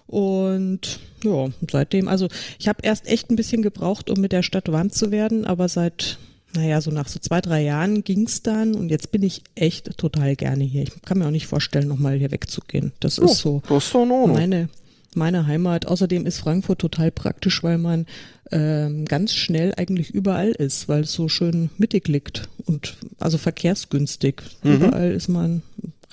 Und 0.08 1.00
ja, 1.24 1.48
seitdem, 1.72 2.08
also 2.10 2.28
ich 2.60 2.68
habe 2.68 2.80
erst 2.84 3.08
echt 3.08 3.30
ein 3.30 3.36
bisschen 3.38 3.62
gebraucht, 3.62 4.10
um 4.10 4.20
mit 4.20 4.34
der 4.34 4.44
Stadt 4.44 4.70
warm 4.72 4.92
zu 4.92 5.10
werden, 5.12 5.46
aber 5.46 5.70
seit, 5.70 6.18
naja, 6.54 6.82
so 6.82 6.92
nach 6.92 7.08
so 7.08 7.20
zwei, 7.20 7.40
drei 7.40 7.64
Jahren 7.64 8.04
ging's 8.04 8.42
dann 8.42 8.76
und 8.76 8.90
jetzt 8.90 9.12
bin 9.14 9.24
ich 9.24 9.42
echt 9.56 9.98
total 9.98 10.36
gerne 10.36 10.66
hier. 10.66 10.84
Ich 10.84 11.02
kann 11.04 11.20
mir 11.20 11.28
auch 11.28 11.32
nicht 11.32 11.48
vorstellen, 11.48 11.88
nochmal 11.88 12.18
hier 12.18 12.32
wegzugehen. 12.32 12.92
Das 13.00 13.20
Oh, 13.20 13.26
ist 13.26 13.38
so 13.38 13.62
das 13.70 13.86
ist 13.88 13.96
Ordnung. 13.96 14.34
meine, 14.34 14.68
meine 15.16 15.48
Heimat. 15.48 15.88
Außerdem 15.88 16.26
ist 16.26 16.40
Frankfurt 16.40 16.80
total 16.80 17.12
praktisch, 17.12 17.64
weil 17.64 17.78
man 17.78 18.06
ähm, 18.52 19.06
ganz 19.06 19.34
schnell 19.34 19.74
eigentlich 19.76 20.12
überall 20.12 20.52
ist, 20.52 20.88
weil 20.90 21.02
es 21.02 21.14
so 21.14 21.28
schön 21.28 21.70
mittig 21.78 22.08
liegt 22.08 22.50
und 22.66 22.98
also 23.20 23.38
verkehrsgünstig. 23.38 24.42
Überall 24.64 25.12
ist 25.12 25.28
man 25.28 25.62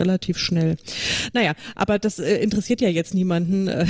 relativ 0.01 0.39
schnell. 0.39 0.77
Naja, 1.33 1.55
aber 1.75 1.99
das 1.99 2.19
äh, 2.19 2.37
interessiert 2.37 2.81
ja 2.81 2.89
jetzt 2.89 3.15
niemanden. 3.15 3.69
Äh, 3.69 3.87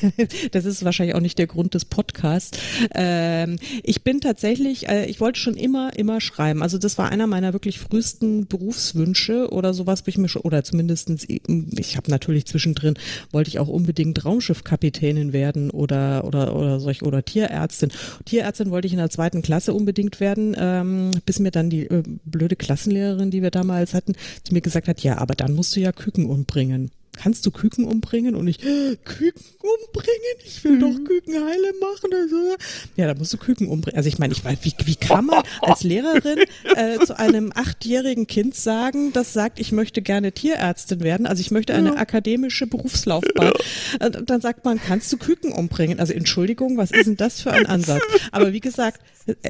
das 0.50 0.64
ist 0.64 0.84
wahrscheinlich 0.84 1.14
auch 1.14 1.20
nicht 1.20 1.38
der 1.38 1.46
Grund 1.46 1.74
des 1.74 1.84
Podcasts. 1.84 2.58
Ähm, 2.94 3.58
ich 3.82 4.02
bin 4.02 4.20
tatsächlich, 4.20 4.88
äh, 4.88 5.06
ich 5.06 5.20
wollte 5.20 5.38
schon 5.38 5.54
immer, 5.54 5.96
immer 5.96 6.20
schreiben. 6.20 6.62
Also 6.62 6.78
das 6.78 6.98
war 6.98 7.10
einer 7.10 7.26
meiner 7.26 7.52
wirklich 7.52 7.78
frühesten 7.78 8.46
Berufswünsche 8.46 9.50
oder 9.50 9.74
sowas, 9.74 10.04
ich 10.06 10.18
mir 10.18 10.28
schon, 10.28 10.42
oder 10.42 10.62
zumindestens, 10.64 11.26
ich 11.28 11.96
habe 11.96 12.10
natürlich 12.10 12.46
zwischendrin, 12.46 12.94
wollte 13.32 13.48
ich 13.48 13.58
auch 13.58 13.68
unbedingt 13.68 14.24
Raumschiffkapitänin 14.24 15.32
werden 15.32 15.70
oder, 15.70 16.24
oder, 16.24 16.54
oder 16.54 16.80
solch, 16.80 17.02
oder 17.02 17.24
Tierärztin. 17.24 17.90
Tierärztin 18.24 18.70
wollte 18.70 18.86
ich 18.86 18.92
in 18.92 18.98
der 18.98 19.10
zweiten 19.10 19.42
Klasse 19.42 19.74
unbedingt 19.74 20.20
werden, 20.20 20.56
ähm, 20.58 21.10
bis 21.24 21.38
mir 21.38 21.50
dann 21.50 21.70
die 21.70 21.86
äh, 21.86 22.02
blöde 22.24 22.56
Klassenlehrerin, 22.56 23.30
die 23.30 23.42
wir 23.42 23.50
damals 23.50 23.94
hatten, 23.94 24.14
zu 24.42 24.52
mir 24.54 24.60
gesagt 24.60 24.88
hat, 24.88 25.00
ja, 25.00 25.18
aber 25.18 25.34
dann 25.46 25.54
musst 25.56 25.74
du 25.76 25.80
ja 25.80 25.92
Küken 25.92 26.26
umbringen. 26.26 26.90
Kannst 27.18 27.46
du 27.46 27.50
Küken 27.50 27.86
umbringen? 27.86 28.34
Und 28.34 28.46
ich, 28.46 28.62
"Äh, 28.62 28.94
Küken 29.02 29.42
umbringen? 29.62 30.36
Ich 30.44 30.62
will 30.64 30.78
doch 30.78 30.92
Küken 31.02 31.32
heile 31.34 31.72
machen. 31.80 32.10
Also, 32.12 32.56
ja, 32.96 33.06
da 33.06 33.14
musst 33.14 33.32
du 33.32 33.38
Küken 33.38 33.68
umbringen. 33.68 33.96
Also 33.96 34.08
ich 34.08 34.18
meine, 34.18 34.34
ich 34.34 34.44
weiß, 34.44 34.58
wie, 34.60 34.74
wie 34.84 34.96
kann 34.96 35.24
man 35.24 35.42
als 35.62 35.82
Lehrerin 35.82 36.40
äh, 36.76 36.98
zu 37.06 37.18
einem 37.18 37.52
achtjährigen 37.54 38.26
Kind 38.26 38.54
sagen, 38.54 39.14
das 39.14 39.32
sagt, 39.32 39.58
ich 39.60 39.72
möchte 39.72 40.02
gerne 40.02 40.32
Tierärztin 40.32 41.00
werden, 41.00 41.24
also 41.26 41.40
ich 41.40 41.50
möchte 41.50 41.72
eine 41.72 41.96
akademische 41.96 42.66
Berufslaufbahn. 42.66 43.52
Äh, 43.98 44.10
Dann 44.10 44.42
sagt 44.42 44.66
man, 44.66 44.78
kannst 44.78 45.10
du 45.10 45.16
Küken 45.16 45.52
umbringen? 45.52 45.98
Also 46.00 46.12
Entschuldigung, 46.12 46.76
was 46.76 46.90
ist 46.90 47.06
denn 47.06 47.16
das 47.16 47.40
für 47.40 47.50
ein 47.50 47.64
Ansatz? 47.64 48.02
Aber 48.30 48.52
wie 48.52 48.60
gesagt, 48.60 49.00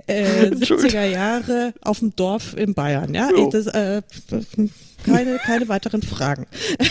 äh, 0.07 0.51
70er 0.55 1.05
Jahre 1.05 1.75
auf 1.81 1.99
dem 1.99 2.15
Dorf 2.15 2.55
in 2.57 2.75
Bayern, 2.75 3.13
ja, 3.13 3.29
ich, 3.37 3.49
das, 3.49 3.67
äh, 3.67 4.03
keine, 5.07 5.39
keine 5.39 5.69
weiteren 5.69 6.03
Fragen. 6.03 6.47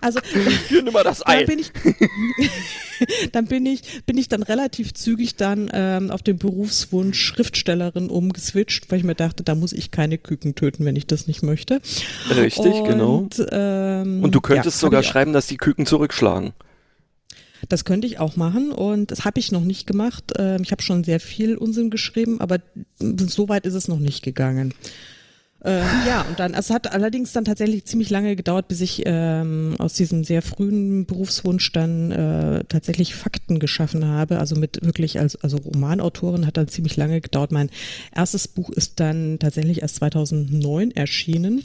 Also 0.00 0.20
Hier, 0.68 0.82
nimm 0.82 0.92
mal 0.92 1.04
das 1.04 1.18
da 1.20 1.32
Ei. 1.32 1.44
bin 1.44 1.58
ich, 1.58 1.70
dann 3.32 3.46
bin 3.46 3.66
ich, 3.66 4.02
bin 4.06 4.16
ich 4.16 4.28
dann 4.28 4.42
relativ 4.42 4.94
zügig 4.94 5.36
dann 5.36 5.70
ähm, 5.72 6.10
auf 6.10 6.22
den 6.22 6.38
Berufswunsch 6.38 7.20
Schriftstellerin 7.20 8.08
umgeswitcht, 8.08 8.90
weil 8.90 8.98
ich 8.98 9.04
mir 9.04 9.14
dachte, 9.14 9.44
da 9.44 9.54
muss 9.54 9.72
ich 9.72 9.90
keine 9.90 10.16
Küken 10.18 10.54
töten, 10.54 10.84
wenn 10.84 10.96
ich 10.96 11.06
das 11.06 11.26
nicht 11.26 11.42
möchte. 11.42 11.80
Richtig, 12.34 12.84
genau. 12.84 13.16
Und, 13.18 13.46
ähm, 13.50 14.22
Und 14.22 14.34
du 14.34 14.40
könntest 14.40 14.78
ja, 14.78 14.86
sogar 14.86 15.02
schreiben, 15.02 15.32
dass 15.32 15.46
die 15.46 15.58
Küken 15.58 15.86
zurückschlagen. 15.86 16.52
Das 17.68 17.84
könnte 17.84 18.06
ich 18.06 18.20
auch 18.20 18.36
machen 18.36 18.70
und 18.72 19.10
das 19.10 19.24
habe 19.24 19.40
ich 19.40 19.52
noch 19.52 19.64
nicht 19.64 19.86
gemacht. 19.86 20.32
Ähm, 20.38 20.62
ich 20.62 20.70
habe 20.70 20.82
schon 20.82 21.04
sehr 21.04 21.20
viel 21.20 21.56
Unsinn 21.56 21.90
geschrieben, 21.90 22.40
aber 22.40 22.58
so 22.98 23.48
weit 23.48 23.66
ist 23.66 23.74
es 23.74 23.88
noch 23.88 23.98
nicht 23.98 24.22
gegangen. 24.22 24.74
Ähm, 25.64 25.86
ja, 26.06 26.22
und 26.22 26.38
dann, 26.38 26.54
es 26.54 26.70
hat 26.70 26.92
allerdings 26.92 27.32
dann 27.32 27.44
tatsächlich 27.44 27.84
ziemlich 27.84 28.10
lange 28.10 28.36
gedauert, 28.36 28.68
bis 28.68 28.80
ich 28.80 29.02
ähm, 29.06 29.74
aus 29.78 29.94
diesem 29.94 30.22
sehr 30.22 30.40
frühen 30.40 31.04
Berufswunsch 31.04 31.72
dann 31.72 32.12
äh, 32.12 32.64
tatsächlich 32.68 33.16
Fakten 33.16 33.58
geschaffen 33.58 34.06
habe. 34.06 34.38
Also 34.38 34.54
mit 34.54 34.84
wirklich 34.84 35.18
als 35.18 35.34
also 35.36 35.56
Romanautorin 35.56 36.46
hat 36.46 36.56
dann 36.56 36.68
ziemlich 36.68 36.96
lange 36.96 37.20
gedauert. 37.20 37.50
Mein 37.50 37.70
erstes 38.14 38.46
Buch 38.46 38.70
ist 38.70 39.00
dann 39.00 39.38
tatsächlich 39.40 39.82
erst 39.82 39.96
2009 39.96 40.92
erschienen. 40.92 41.64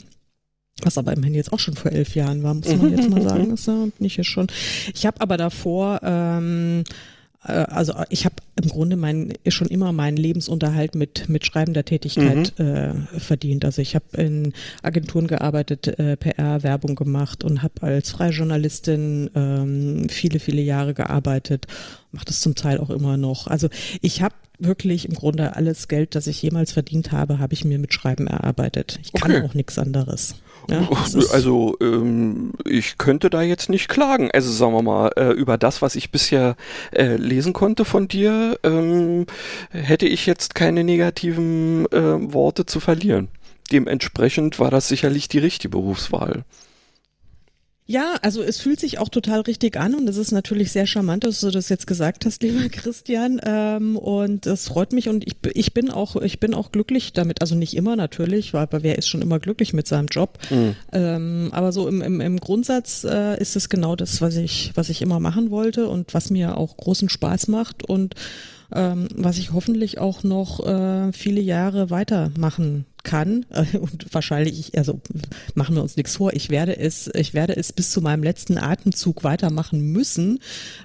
Was 0.82 0.98
aber 0.98 1.12
immerhin 1.12 1.34
jetzt 1.34 1.52
auch 1.52 1.60
schon 1.60 1.76
vor 1.76 1.92
elf 1.92 2.16
Jahren 2.16 2.42
war, 2.42 2.52
muss 2.52 2.66
man 2.66 2.90
jetzt 2.90 3.08
mal 3.08 3.22
sagen. 3.28 3.50
Das 3.50 3.68
äh, 3.68 3.90
bin 3.96 4.06
ich 4.06 4.16
ja 4.16 4.24
schon. 4.24 4.48
Ich 4.92 5.06
habe 5.06 5.20
aber 5.20 5.36
davor, 5.36 6.00
ähm, 6.02 6.82
äh, 6.82 7.13
also 7.44 7.94
ich 8.08 8.24
habe 8.24 8.36
im 8.60 8.68
Grunde 8.68 8.96
mein, 8.96 9.34
schon 9.48 9.68
immer 9.68 9.92
meinen 9.92 10.16
Lebensunterhalt 10.16 10.94
mit, 10.94 11.28
mit 11.28 11.44
schreibender 11.44 11.84
Tätigkeit 11.84 12.58
äh, 12.58 12.94
verdient. 13.18 13.64
Also 13.64 13.82
ich 13.82 13.94
habe 13.94 14.04
in 14.16 14.54
Agenturen 14.82 15.26
gearbeitet, 15.26 15.86
äh, 15.98 16.16
PR, 16.16 16.62
Werbung 16.62 16.94
gemacht 16.94 17.44
und 17.44 17.62
habe 17.62 17.82
als 17.82 18.12
Freijournalistin 18.12 19.30
ähm, 19.34 20.08
viele, 20.08 20.38
viele 20.38 20.62
Jahre 20.62 20.94
gearbeitet, 20.94 21.66
mache 22.14 22.24
das 22.26 22.40
zum 22.40 22.54
Teil 22.54 22.78
auch 22.78 22.90
immer 22.90 23.16
noch. 23.16 23.46
Also 23.46 23.68
ich 24.00 24.22
habe 24.22 24.34
wirklich 24.58 25.06
im 25.08 25.14
Grunde 25.14 25.56
alles 25.56 25.88
Geld, 25.88 26.14
das 26.14 26.26
ich 26.28 26.40
jemals 26.40 26.72
verdient 26.72 27.10
habe, 27.12 27.38
habe 27.40 27.52
ich 27.54 27.64
mir 27.64 27.78
mit 27.78 27.92
Schreiben 27.92 28.26
erarbeitet. 28.28 29.00
Ich 29.02 29.12
kann 29.12 29.32
Okay. 29.32 29.42
auch 29.44 29.54
nichts 29.54 29.78
anderes. 29.78 30.36
Ja, 30.70 30.88
ist- 31.04 31.30
also 31.30 31.76
ähm, 31.82 32.52
ich 32.64 32.96
könnte 32.96 33.28
da 33.28 33.42
jetzt 33.42 33.68
nicht 33.68 33.88
klagen. 33.88 34.30
Also 34.32 34.50
sagen 34.50 34.72
wir 34.72 34.82
mal, 34.82 35.10
äh, 35.16 35.32
über 35.32 35.58
das, 35.58 35.82
was 35.82 35.94
ich 35.96 36.10
bisher 36.10 36.56
äh, 36.92 37.16
lesen 37.16 37.52
konnte 37.52 37.84
von 37.84 38.08
dir, 38.08 38.58
ähm, 38.62 39.26
hätte 39.70 40.06
ich 40.06 40.24
jetzt 40.24 40.54
keine 40.54 40.84
negativen 40.84 41.84
äh, 41.92 42.32
Worte 42.32 42.64
zu 42.64 42.80
verlieren. 42.80 43.28
Dementsprechend 43.72 44.58
war 44.58 44.70
das 44.70 44.88
sicherlich 44.88 45.28
die 45.28 45.38
richtige 45.38 45.70
Berufswahl. 45.70 46.44
Ja, 47.86 48.14
also 48.22 48.42
es 48.42 48.60
fühlt 48.60 48.80
sich 48.80 48.98
auch 48.98 49.10
total 49.10 49.40
richtig 49.42 49.76
an 49.76 49.94
und 49.94 50.08
es 50.08 50.16
ist 50.16 50.32
natürlich 50.32 50.72
sehr 50.72 50.86
charmant, 50.86 51.24
dass 51.24 51.40
du 51.40 51.50
das 51.50 51.68
jetzt 51.68 51.86
gesagt 51.86 52.24
hast, 52.24 52.42
lieber 52.42 52.66
Christian. 52.70 53.40
Ähm, 53.44 53.96
und 53.96 54.46
das 54.46 54.68
freut 54.68 54.94
mich 54.94 55.10
und 55.10 55.26
ich, 55.26 55.36
ich 55.52 55.74
bin 55.74 55.90
auch, 55.90 56.16
ich 56.16 56.40
bin 56.40 56.54
auch 56.54 56.72
glücklich 56.72 57.12
damit. 57.12 57.42
Also 57.42 57.54
nicht 57.54 57.76
immer 57.76 57.94
natürlich, 57.94 58.54
weil 58.54 58.62
aber 58.62 58.82
wer 58.82 58.96
ist 58.96 59.08
schon 59.08 59.20
immer 59.20 59.38
glücklich 59.38 59.74
mit 59.74 59.86
seinem 59.86 60.06
Job? 60.06 60.38
Ähm, 60.92 61.50
aber 61.52 61.72
so 61.72 61.86
im, 61.86 62.00
im, 62.00 62.22
im 62.22 62.40
Grundsatz 62.40 63.04
äh, 63.04 63.38
ist 63.38 63.54
es 63.54 63.68
genau 63.68 63.96
das, 63.96 64.22
was 64.22 64.36
ich, 64.36 64.72
was 64.74 64.88
ich 64.88 65.02
immer 65.02 65.20
machen 65.20 65.50
wollte 65.50 65.86
und 65.86 66.14
was 66.14 66.30
mir 66.30 66.56
auch 66.56 66.78
großen 66.78 67.10
Spaß 67.10 67.48
macht 67.48 67.86
und 67.86 68.14
ähm, 68.72 69.08
was 69.14 69.36
ich 69.36 69.52
hoffentlich 69.52 69.98
auch 69.98 70.22
noch 70.22 70.66
äh, 70.66 71.12
viele 71.12 71.42
Jahre 71.42 71.90
weitermachen 71.90 72.86
kann 73.04 73.46
äh, 73.50 73.78
und 73.78 74.12
wahrscheinlich 74.12 74.58
ich, 74.58 74.78
also 74.78 75.00
machen 75.54 75.76
wir 75.76 75.82
uns 75.82 75.96
nichts 75.96 76.16
vor 76.16 76.32
ich 76.32 76.50
werde 76.50 76.76
es 76.76 77.08
ich 77.14 77.34
werde 77.34 77.56
es 77.56 77.72
bis 77.72 77.90
zu 77.90 78.00
meinem 78.00 78.22
letzten 78.22 78.58
Atemzug 78.58 79.22
weitermachen 79.22 79.80
müssen 79.80 80.40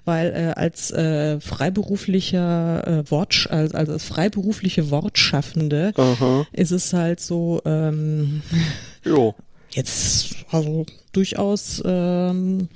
weil 0.05 0.32
äh, 0.34 0.59
als 0.59 0.91
äh, 0.91 1.39
freiberuflicher 1.39 2.88
äh, 2.88 3.11
Wort 3.11 3.47
also 3.49 3.76
als 3.76 4.03
freiberufliche 4.03 4.91
Wortschaffende 4.91 5.93
Aha. 5.95 6.45
ist 6.51 6.72
es 6.72 6.93
halt 6.93 7.20
so 7.20 7.61
ähm, 7.65 8.43
Jo. 9.03 9.34
jetzt 9.72 10.36
also 10.51 10.86
durchaus 11.11 11.82
ähm, 11.86 12.70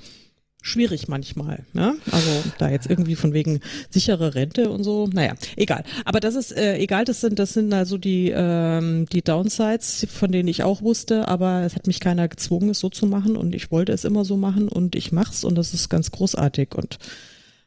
schwierig 0.64 1.08
manchmal, 1.08 1.66
ne? 1.74 1.94
Also 2.10 2.30
da 2.56 2.70
jetzt 2.70 2.88
irgendwie 2.88 3.16
von 3.16 3.34
wegen 3.34 3.60
sichere 3.90 4.34
Rente 4.34 4.70
und 4.70 4.82
so, 4.82 5.06
naja, 5.12 5.34
egal. 5.56 5.84
Aber 6.06 6.20
das 6.20 6.34
ist 6.34 6.56
äh, 6.56 6.78
egal, 6.78 7.04
das 7.04 7.20
sind 7.20 7.38
das 7.38 7.52
sind 7.52 7.72
also 7.74 7.98
die 7.98 8.32
ähm, 8.34 9.06
die 9.12 9.20
Downsides, 9.20 10.06
von 10.10 10.32
denen 10.32 10.48
ich 10.48 10.62
auch 10.62 10.80
wusste, 10.80 11.28
aber 11.28 11.62
es 11.64 11.74
hat 11.74 11.86
mich 11.86 12.00
keiner 12.00 12.28
gezwungen, 12.28 12.70
es 12.70 12.80
so 12.80 12.88
zu 12.88 13.06
machen 13.06 13.36
und 13.36 13.54
ich 13.54 13.70
wollte 13.70 13.92
es 13.92 14.04
immer 14.04 14.24
so 14.24 14.38
machen 14.38 14.68
und 14.68 14.96
ich 14.96 15.12
mach's 15.12 15.44
und 15.44 15.54
das 15.56 15.74
ist 15.74 15.90
ganz 15.90 16.10
großartig 16.10 16.74
und 16.74 16.98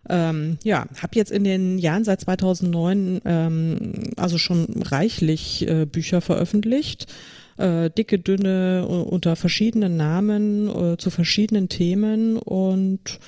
ähm, 0.10 0.58
ja, 0.64 0.88
habe 1.00 1.16
jetzt 1.16 1.32
in 1.32 1.44
den 1.44 1.78
Jahren 1.78 2.04
seit 2.04 2.22
2009 2.22 3.22
ähm, 3.26 3.94
also 4.16 4.40
schon 4.40 4.82
reichlich 4.82 5.68
äh, 5.68 5.86
Bücher 5.86 6.22
veröffentlicht, 6.22 7.06
äh, 7.58 7.90
dicke, 7.90 8.20
dünne, 8.20 8.86
unter 8.88 9.36
verschiedenen 9.36 9.98
Namen, 9.98 10.68
äh, 10.94 10.98
zu 10.98 11.10
verschiedenen 11.10 11.70
Themen 11.70 12.38
und 12.38 13.20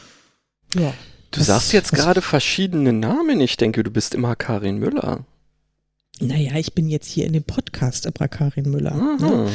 ja. 0.76 0.94
Du 1.32 1.40
Was- 1.42 1.48
sagst 1.48 1.74
jetzt 1.74 1.92
gerade 1.92 2.22
verschiedene 2.22 2.92
Namen. 2.94 3.40
Ich 3.42 3.56
denke, 3.58 3.84
du 3.84 3.92
bist 3.92 4.16
immer 4.16 4.36
Karin 4.36 4.78
Müller. 4.78 5.26
Naja, 6.20 6.56
ich 6.58 6.74
bin 6.74 6.90
jetzt 6.90 7.08
hier 7.08 7.26
in 7.28 7.34
dem 7.34 7.44
Podcast 7.44 8.08
Abra 8.08 8.28
Karin 8.28 8.70
Müller. 8.72 8.96
Ne? 9.20 9.48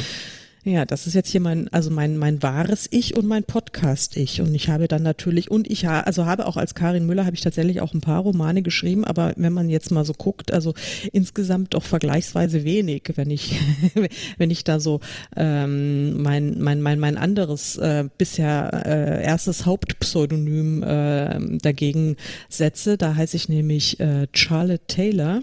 Ja, 0.66 0.86
das 0.86 1.06
ist 1.06 1.12
jetzt 1.12 1.28
hier 1.28 1.42
mein, 1.42 1.68
also 1.74 1.90
mein, 1.90 2.16
mein 2.16 2.42
wahres 2.42 2.88
Ich 2.90 3.14
und 3.14 3.26
mein 3.26 3.44
Podcast-Ich. 3.44 4.40
Und 4.40 4.54
ich 4.54 4.70
habe 4.70 4.88
dann 4.88 5.02
natürlich, 5.02 5.50
und 5.50 5.70
ich 5.70 5.84
ha, 5.84 6.00
also 6.00 6.24
habe 6.24 6.46
auch 6.46 6.56
als 6.56 6.74
Karin 6.74 7.04
Müller, 7.04 7.26
habe 7.26 7.36
ich 7.36 7.42
tatsächlich 7.42 7.82
auch 7.82 7.92
ein 7.92 8.00
paar 8.00 8.22
Romane 8.22 8.62
geschrieben, 8.62 9.04
aber 9.04 9.34
wenn 9.36 9.52
man 9.52 9.68
jetzt 9.68 9.90
mal 9.90 10.06
so 10.06 10.14
guckt, 10.14 10.54
also 10.54 10.72
insgesamt 11.12 11.74
doch 11.74 11.82
vergleichsweise 11.82 12.64
wenig, 12.64 13.02
wenn 13.16 13.30
ich, 13.30 13.60
wenn 14.38 14.50
ich 14.50 14.64
da 14.64 14.80
so 14.80 15.00
ähm, 15.36 16.22
mein, 16.22 16.58
mein, 16.62 16.80
mein, 16.80 16.98
mein 16.98 17.18
anderes 17.18 17.76
äh, 17.76 18.08
bisher 18.16 18.86
äh, 18.86 19.22
erstes 19.22 19.66
Hauptpseudonym 19.66 20.82
äh, 20.82 21.58
dagegen 21.58 22.16
setze. 22.48 22.96
Da 22.96 23.14
heiße 23.14 23.36
ich 23.36 23.50
nämlich 23.50 24.00
äh, 24.00 24.28
Charlotte 24.32 24.86
Taylor. 24.86 25.42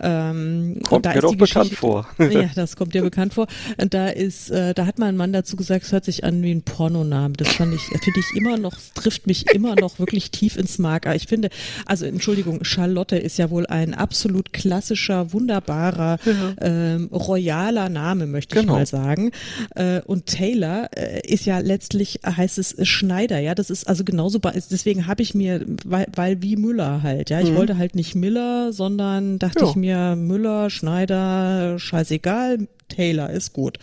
Ähm, 0.00 0.80
kommt 0.84 1.06
da 1.06 1.14
mir 1.14 1.20
doch 1.20 1.34
bekannt 1.34 1.72
vor. 1.74 2.06
ja, 2.18 2.50
das 2.54 2.76
kommt 2.76 2.94
dir 2.94 3.02
bekannt 3.02 3.34
vor. 3.34 3.46
Und 3.80 3.94
da 3.94 4.08
ist, 4.08 4.50
äh, 4.50 4.74
da 4.74 4.86
hat 4.86 4.98
mein 4.98 5.16
Mann 5.16 5.32
dazu 5.32 5.56
gesagt, 5.56 5.84
es 5.84 5.92
hört 5.92 6.04
sich 6.04 6.24
an 6.24 6.42
wie 6.42 6.52
ein 6.52 6.62
Pornoname. 6.62 7.34
Das 7.36 7.48
fand 7.48 7.74
ich, 7.74 7.82
finde 7.82 8.20
ich 8.20 8.36
immer 8.36 8.56
noch, 8.56 8.74
trifft 8.94 9.26
mich 9.26 9.46
immer 9.52 9.74
noch 9.74 9.98
wirklich 9.98 10.30
tief 10.30 10.56
ins 10.56 10.78
Mark. 10.78 11.06
Ich 11.14 11.26
finde, 11.26 11.50
also 11.86 12.06
Entschuldigung, 12.06 12.64
Charlotte 12.64 13.16
ist 13.16 13.38
ja 13.38 13.50
wohl 13.50 13.66
ein 13.66 13.94
absolut 13.94 14.52
klassischer, 14.52 15.32
wunderbarer, 15.32 16.18
ja. 16.24 16.54
ähm, 16.60 17.08
royaler 17.12 17.88
Name, 17.88 18.26
möchte 18.26 18.60
genau. 18.60 18.74
ich 18.74 18.78
mal 18.78 18.86
sagen. 18.86 19.32
Äh, 19.74 20.00
und 20.02 20.26
Taylor 20.26 20.90
äh, 20.96 21.20
ist 21.26 21.44
ja 21.44 21.58
letztlich, 21.58 22.20
heißt 22.24 22.58
es 22.58 22.76
Schneider, 22.86 23.38
ja, 23.40 23.54
das 23.54 23.70
ist 23.70 23.88
also 23.88 24.04
genauso, 24.04 24.38
deswegen 24.38 25.06
habe 25.06 25.22
ich 25.22 25.34
mir, 25.34 25.64
weil, 25.84 26.06
weil 26.14 26.42
wie 26.42 26.56
Müller 26.56 27.02
halt, 27.02 27.30
ja, 27.30 27.40
ich 27.40 27.50
mhm. 27.50 27.56
wollte 27.56 27.78
halt 27.78 27.94
nicht 27.94 28.14
Miller, 28.14 28.72
sondern 28.72 29.38
dachte 29.38 29.64
ja. 29.64 29.70
ich 29.70 29.76
mir, 29.76 29.87
Müller, 30.16 30.70
Schneider, 30.70 31.78
scheißegal, 31.78 32.68
Taylor 32.88 33.30
ist 33.30 33.52
gut. 33.52 33.78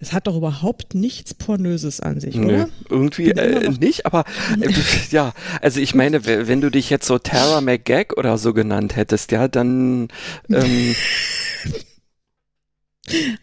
Es 0.00 0.12
hat 0.12 0.26
doch 0.26 0.36
überhaupt 0.36 0.96
nichts 0.96 1.32
Pornöses 1.32 2.00
an 2.00 2.18
sich, 2.18 2.34
nee, 2.34 2.46
oder? 2.46 2.68
Irgendwie 2.90 3.30
äh, 3.30 3.70
nicht, 3.70 4.04
aber 4.04 4.24
äh, 4.60 4.68
ja, 5.10 5.32
also 5.60 5.78
ich 5.78 5.94
meine, 5.94 6.26
wenn 6.26 6.60
du 6.60 6.70
dich 6.70 6.90
jetzt 6.90 7.06
so 7.06 7.18
Tara 7.18 7.60
McGag 7.60 8.16
oder 8.16 8.36
so 8.36 8.52
genannt 8.52 8.96
hättest, 8.96 9.30
ja, 9.30 9.46
dann 9.46 10.08
ähm, 10.50 10.96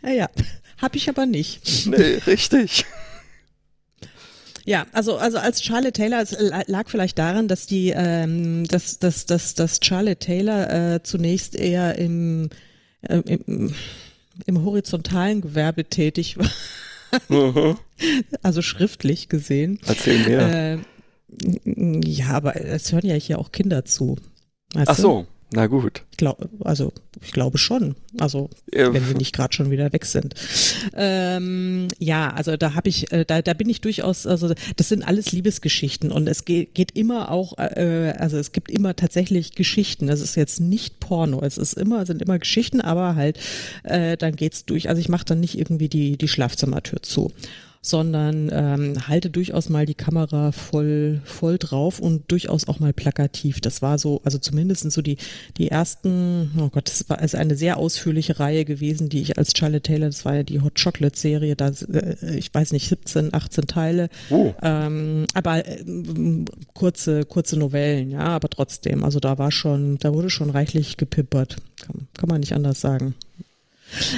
Naja, 0.02 0.30
habe 0.78 0.98
ich 0.98 1.10
aber 1.10 1.26
nicht. 1.26 1.88
Nee, 1.88 2.20
richtig. 2.26 2.86
Ja, 4.70 4.86
also 4.92 5.18
also 5.18 5.40
als 5.40 5.64
Charlotte 5.64 5.94
Taylor, 5.94 6.22
es 6.22 6.38
lag 6.68 6.90
vielleicht 6.90 7.18
daran, 7.18 7.48
dass 7.48 7.66
die, 7.66 7.90
ähm, 7.90 8.68
dass 8.68 9.00
dass 9.00 9.26
dass 9.26 9.56
dass 9.56 9.80
Charlotte 9.82 10.20
Taylor 10.20 10.70
äh, 10.94 11.02
zunächst 11.02 11.56
eher 11.56 11.98
im, 11.98 12.52
äh, 13.02 13.18
im 13.18 13.74
im 14.46 14.64
horizontalen 14.64 15.42
Gewerbe 15.42 15.86
tätig 15.86 16.38
war. 16.38 16.52
Mhm. 17.30 17.78
Also 18.44 18.62
schriftlich 18.62 19.28
gesehen. 19.28 19.80
Erzähl 19.88 20.20
mehr. 20.20 20.78
Äh, 20.78 22.00
ja, 22.08 22.30
aber 22.30 22.56
es 22.56 22.94
hören 22.94 23.08
ja 23.08 23.16
hier 23.16 23.40
auch 23.40 23.52
Kinder 23.52 23.84
zu. 23.84 24.18
Ach 24.76 24.96
so. 24.96 25.26
Na 25.52 25.66
gut. 25.66 26.04
Glaub, 26.18 26.48
also 26.64 26.94
ich 27.24 27.32
glaube 27.32 27.58
schon. 27.58 27.96
Also 28.20 28.52
ja. 28.72 28.94
wenn 28.94 29.08
wir 29.08 29.16
nicht 29.16 29.34
gerade 29.34 29.54
schon 29.54 29.72
wieder 29.72 29.92
weg 29.94 30.06
sind. 30.06 30.36
Ähm, 30.96 31.88
ja, 31.98 32.30
also 32.30 32.56
da 32.56 32.76
habe 32.76 32.90
ich, 32.90 33.12
äh, 33.12 33.26
da, 33.26 33.42
da 33.42 33.54
bin 33.54 33.68
ich 33.68 33.82
durchaus, 33.82 34.28
also 34.28 34.54
das 34.76 34.90
sind 34.90 35.02
alles 35.04 35.32
Liebesgeschichten 35.32 36.12
und 36.12 36.28
es 36.28 36.46
geht, 36.46 36.76
geht 36.76 36.96
immer 36.96 37.32
auch, 37.32 37.58
äh, 37.58 38.14
also 38.18 38.38
es 38.38 38.52
gibt 38.52 38.70
immer 38.70 38.96
tatsächlich 38.96 39.56
Geschichten. 39.56 40.06
Das 40.06 40.22
ist 40.22 40.36
jetzt 40.36 40.60
nicht 40.60 41.00
Porno. 41.00 41.42
Es 41.42 41.58
ist 41.58 41.74
immer, 41.74 42.06
sind 42.06 42.22
immer 42.22 42.38
Geschichten, 42.38 42.80
aber 42.80 43.16
halt 43.16 43.40
äh, 43.84 44.18
dann 44.18 44.36
geht's 44.36 44.66
durch. 44.66 44.88
Also 44.88 45.00
ich 45.00 45.10
mache 45.10 45.26
dann 45.26 45.40
nicht 45.40 45.58
irgendwie 45.58 45.90
die 45.90 46.18
die 46.18 46.28
Schlafzimmertür 46.28 47.02
zu 47.02 47.32
sondern 47.82 48.50
ähm, 48.52 49.08
halte 49.08 49.30
durchaus 49.30 49.70
mal 49.70 49.86
die 49.86 49.96
Kamera 49.96 50.52
voll, 50.52 51.22
voll 51.24 51.58
drauf 51.58 52.00
und 52.00 52.30
durchaus 52.30 52.68
auch 52.68 52.80
mal 52.80 52.92
plakativ. 52.92 53.62
Das 53.62 53.82
war 53.82 53.98
so, 53.98 54.22
also 54.26 54.38
zumindest 54.38 54.92
so 54.92 55.02
die, 55.02 55.18
die 55.58 55.70
ersten, 55.70 56.52
oh 56.60 56.70
Gott, 56.70 56.90
das 56.90 57.10
war 57.10 57.20
also 57.20 57.38
eine 57.38 57.56
sehr 57.56 57.78
ausführliche 57.78 58.40
Reihe 58.40 58.66
gewesen, 58.66 59.08
die 59.08 59.22
ich 59.22 59.38
als 59.38 59.54
Charlotte 59.56 59.84
Taylor, 59.84 60.08
das 60.08 60.26
war 60.26 60.36
ja 60.36 60.44
die 60.44 60.62
Hot 60.62 60.82
Chocolate 60.82 61.18
Serie, 61.18 61.56
da, 61.56 61.70
äh, 61.70 62.36
ich 62.36 62.54
weiß 62.54 62.74
nicht, 62.74 62.90
17, 62.90 63.34
18 63.34 63.68
Teile, 63.68 64.10
oh. 64.30 64.54
ähm, 64.62 65.26
aber 65.34 65.66
äh, 65.66 65.84
kurze, 66.74 67.24
kurze 67.26 67.58
Novellen, 67.58 68.12
ja, 68.12 68.20
aber 68.20 68.50
trotzdem, 68.50 69.06
also 69.06 69.20
da 69.20 69.38
war 69.38 69.52
schon, 69.52 69.98
da 70.00 70.14
wurde 70.14 70.30
schon 70.30 70.50
reichlich 70.50 70.98
gepippert, 70.98 71.58
kann, 71.82 72.08
kann 72.14 72.30
man 72.30 72.42
nicht 72.42 72.54
anders 72.54 72.82
sagen. 72.82 73.16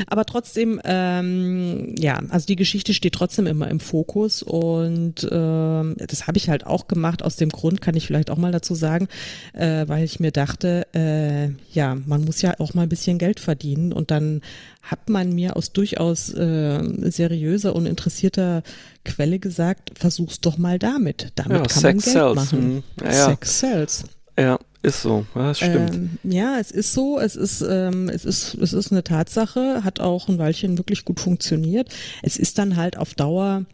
Aber 0.08 0.26
trotzdem, 0.26 0.80
ähm, 0.84 1.96
ja, 1.98 2.22
also 2.30 2.46
die 2.46 2.56
Geschichte 2.56 2.94
steht 2.94 3.14
trotzdem 3.14 3.48
immer 3.48 3.70
im 3.70 3.80
Fokus 3.80 4.44
und 4.44 5.28
ähm, 5.32 5.96
das 5.98 6.28
habe 6.28 6.38
ich 6.38 6.50
halt 6.50 6.66
auch 6.66 6.88
gemacht. 6.88 7.24
Aus 7.24 7.36
dem 7.36 7.50
Grund 7.50 7.82
kann 7.82 7.96
ich 7.96 8.08
vielleicht 8.08 8.30
auch 8.30 8.38
mal 8.38 8.52
dazu 8.52 8.76
sagen, 8.76 9.08
äh, 9.54 9.88
weil 9.88 10.04
ich 10.04 10.20
mir 10.20 10.32
dachte, 10.32 10.88
äh, 10.94 11.50
ja, 11.72 11.96
man 12.06 12.24
muss 12.26 12.42
ja 12.42 12.54
auch 12.60 12.74
mal 12.74 12.84
ein 12.84 12.90
bisschen 12.90 13.18
Geld 13.18 13.40
verdienen 13.40 13.94
und 13.94 14.12
dann 14.12 14.42
hat 14.82 15.10
man 15.10 15.34
mir 15.34 15.56
aus 15.56 15.74
durchaus 15.74 16.34
äh, 16.34 17.12
seriöser 17.12 17.76
und 17.76 17.86
interessierter 17.86 18.64
Quelle 19.04 19.40
gesagt, 19.40 19.92
versuch's 19.98 20.42
doch 20.42 20.58
mal 20.58 20.80
damit. 20.80 21.32
Damit 21.36 21.58
ja, 21.58 21.64
kann 21.64 21.70
Sex 21.70 21.84
man 21.84 21.92
Geld 21.94 22.04
sells. 22.04 22.36
machen. 22.36 22.60
Hm. 22.62 22.84
Ja, 23.04 23.12
ja. 23.12 23.26
Sex 23.30 23.60
sells. 23.60 24.04
Ja, 24.42 24.60
ist 24.82 25.04
so, 25.04 25.26
ja, 25.36 25.50
das 25.50 25.58
stimmt. 25.60 25.94
Ähm, 25.94 26.10
ja, 26.24 26.58
es 26.60 26.72
ist 26.72 26.94
so, 26.94 27.20
es 27.20 27.36
ist, 27.36 27.62
ähm, 27.62 28.10
es 28.10 28.26
ist, 28.26 28.56
es 28.56 28.74
ist 28.74 28.92
eine 28.92 29.04
Tatsache, 29.04 29.84
hat 29.84 30.00
auch 30.00 30.28
ein 30.28 30.40
Weilchen 30.40 30.80
wirklich 30.80 31.06
gut 31.06 31.20
funktioniert. 31.20 31.90
Es 32.24 32.38
ist 32.38 32.58
dann 32.58 32.76
halt 32.76 32.98
auf 32.98 33.14
Dauer, 33.14 33.66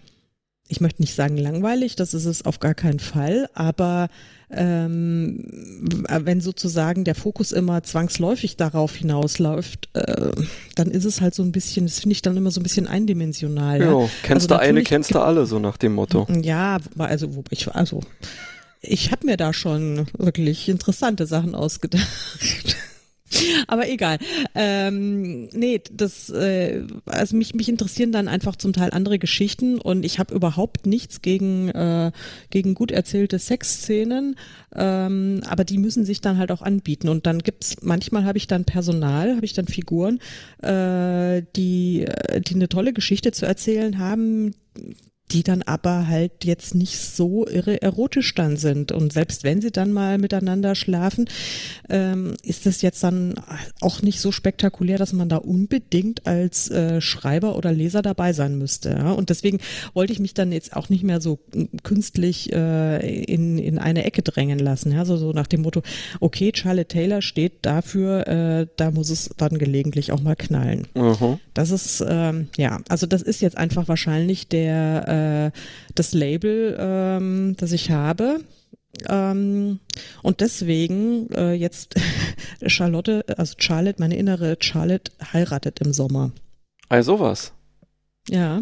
ich 0.68 0.82
möchte 0.82 1.02
nicht 1.02 1.16
sagen 1.16 1.38
langweilig, 1.38 1.96
das 1.96 2.14
ist 2.14 2.26
es 2.26 2.46
auf 2.46 2.60
gar 2.60 2.74
keinen 2.74 3.00
Fall, 3.00 3.50
aber 3.54 4.10
ähm, 4.50 5.46
wenn 6.10 6.42
sozusagen 6.42 7.06
der 7.06 7.16
Fokus 7.16 7.54
immer 7.54 7.84
zwangsläufig 7.84 8.58
darauf 8.58 8.94
hinausläuft, 8.94 9.88
äh, 9.94 10.32
dann 10.76 10.92
ist 10.92 11.06
es 11.06 11.22
halt 11.22 11.36
so 11.36 11.44
ein 11.44 11.54
bisschen, 11.54 11.86
das 11.86 12.00
finde 12.00 12.14
ich 12.14 12.22
dann 12.22 12.36
immer 12.36 12.52
so 12.52 12.60
ein 12.60 12.64
bisschen 12.64 12.88
eindimensional. 12.88 13.80
Ja, 13.80 14.00
ja. 14.00 14.10
kennst 14.24 14.52
also 14.52 14.56
du 14.56 14.60
eine, 14.60 14.84
kennst 14.84 15.16
du 15.16 15.20
alle, 15.20 15.46
so 15.46 15.60
nach 15.60 15.78
dem 15.78 15.96
Motto. 15.96 16.28
Ja, 16.42 16.80
also, 16.98 17.30
ich, 17.50 17.74
also 17.74 18.02
ich 18.82 19.12
habe 19.12 19.26
mir 19.26 19.38
da 19.38 19.54
schon 19.54 20.08
wirklich 20.18 20.70
interessante 20.70 21.26
Sachen 21.26 21.56
ausgedacht. 21.56 22.76
Aber 23.68 23.90
egal. 23.90 24.20
Ähm, 24.56 25.50
nee, 25.50 25.82
das, 25.92 26.30
äh, 26.30 26.84
also 27.06 27.36
mich, 27.36 27.54
mich 27.54 27.68
interessieren 27.68 28.12
dann 28.12 28.28
einfach 28.28 28.56
zum 28.56 28.72
Teil 28.72 28.92
andere 28.92 29.20
Geschichten 29.20 29.80
und 29.80 30.06
ich 30.06 30.18
habe 30.20 30.34
überhaupt 30.34 30.86
nichts 30.86 31.22
gegen, 31.22 31.70
äh, 31.70 32.12
gegen 32.50 32.74
gut 32.74 32.92
erzählte 32.92 33.38
Sexszenen, 33.38 34.38
ähm, 34.74 35.42
aber 35.46 35.66
die 35.66 35.78
müssen 35.78 36.06
sich 36.06 36.22
dann 36.22 36.38
halt 36.38 36.52
auch 36.52 36.62
anbieten. 36.62 37.10
Und 37.10 37.26
dann 37.26 37.40
gibt's, 37.40 37.78
manchmal 37.82 38.24
habe 38.24 38.38
ich 38.38 38.48
dann 38.48 38.64
Personal, 38.64 39.36
habe 39.36 39.46
ich 39.46 39.54
dann 39.54 39.68
Figuren, 39.68 40.20
äh, 40.62 41.44
die, 41.56 42.06
die 42.48 42.56
eine 42.56 42.70
tolle 42.70 42.94
Geschichte 42.94 43.32
zu 43.34 43.46
erzählen 43.46 43.98
haben, 44.00 44.54
die 45.32 45.44
dann 45.44 45.62
aber 45.62 46.08
halt 46.08 46.46
jetzt 46.46 46.74
nicht 46.74 46.98
so 46.98 47.46
irre 47.46 47.82
erotisch 47.82 48.34
dann 48.34 48.56
sind. 48.56 48.92
Und 48.92 49.12
selbst 49.12 49.44
wenn 49.44 49.62
sie 49.62 49.72
dann 49.72 49.92
mal 49.92 50.18
miteinander 50.18 50.74
schlafen, 50.74 51.30
ähm, 51.90 52.36
ist 52.44 52.66
das 52.66 52.82
jetzt 52.82 53.04
dann 53.04 53.36
auch 53.82 54.02
nicht 54.02 54.22
so 54.22 54.32
spektakulär, 54.32 54.98
dass 54.98 55.12
man 55.12 55.28
da 55.28 55.38
unbedingt 55.38 56.26
als 56.28 56.70
äh, 56.72 57.02
Schreiber 57.02 57.58
oder 57.58 57.74
Leser 57.74 58.02
dabei 58.02 58.32
sein 58.32 58.58
müsste. 58.58 58.92
Ja? 58.92 59.12
Und 59.12 59.30
deswegen 59.30 59.60
wollte 59.94 60.14
ich 60.14 60.20
mich 60.20 60.34
dann 60.34 60.54
jetzt 60.54 60.76
auch 60.76 60.88
nicht 60.88 61.04
mehr 61.04 61.20
so 61.20 61.40
künstlich 61.84 62.54
äh, 62.54 63.24
in, 63.24 63.58
in 63.58 63.80
eine 63.80 64.06
Ecke 64.06 64.22
drängen 64.22 64.60
lassen. 64.60 64.94
Ja? 64.94 65.04
So, 65.04 65.18
so 65.18 65.34
nach 65.34 65.48
dem 65.48 65.62
Motto, 65.62 65.82
okay, 66.22 66.54
Charlotte 66.56 66.88
Taylor 66.88 67.22
steht 67.22 67.66
dafür, 67.66 68.28
äh, 68.28 68.68
da 68.78 68.92
muss 68.92 69.10
es 69.10 69.30
dann 69.36 69.58
gelegentlich 69.58 70.14
auch 70.14 70.22
mal 70.22 70.36
knallen. 70.38 70.88
Mhm. 70.96 71.40
Das 71.54 71.72
ist, 71.72 72.04
ähm, 72.08 72.48
ja, 72.56 72.80
also 72.88 73.08
das 73.08 73.22
ist 73.22 73.42
jetzt 73.42 73.58
einfach 73.58 73.90
wahrscheinlich 73.90 74.48
der 74.48 75.06
äh, 75.18 75.52
das 75.96 76.14
Label, 76.14 76.76
ähm, 76.80 77.56
das 77.58 77.72
ich 77.72 77.92
habe. 77.92 78.42
Ähm, 79.08 79.80
und 80.24 80.42
deswegen 80.42 81.30
äh, 81.32 81.54
jetzt 81.54 81.96
Charlotte, 82.66 83.26
also 83.38 83.56
Charlotte, 83.58 84.00
meine 84.00 84.18
innere 84.18 84.58
Charlotte 84.60 85.12
heiratet 85.34 85.80
im 85.82 85.94
Sommer. 85.94 86.32
Also 86.90 87.20
was? 87.20 87.54
Ja. 88.30 88.62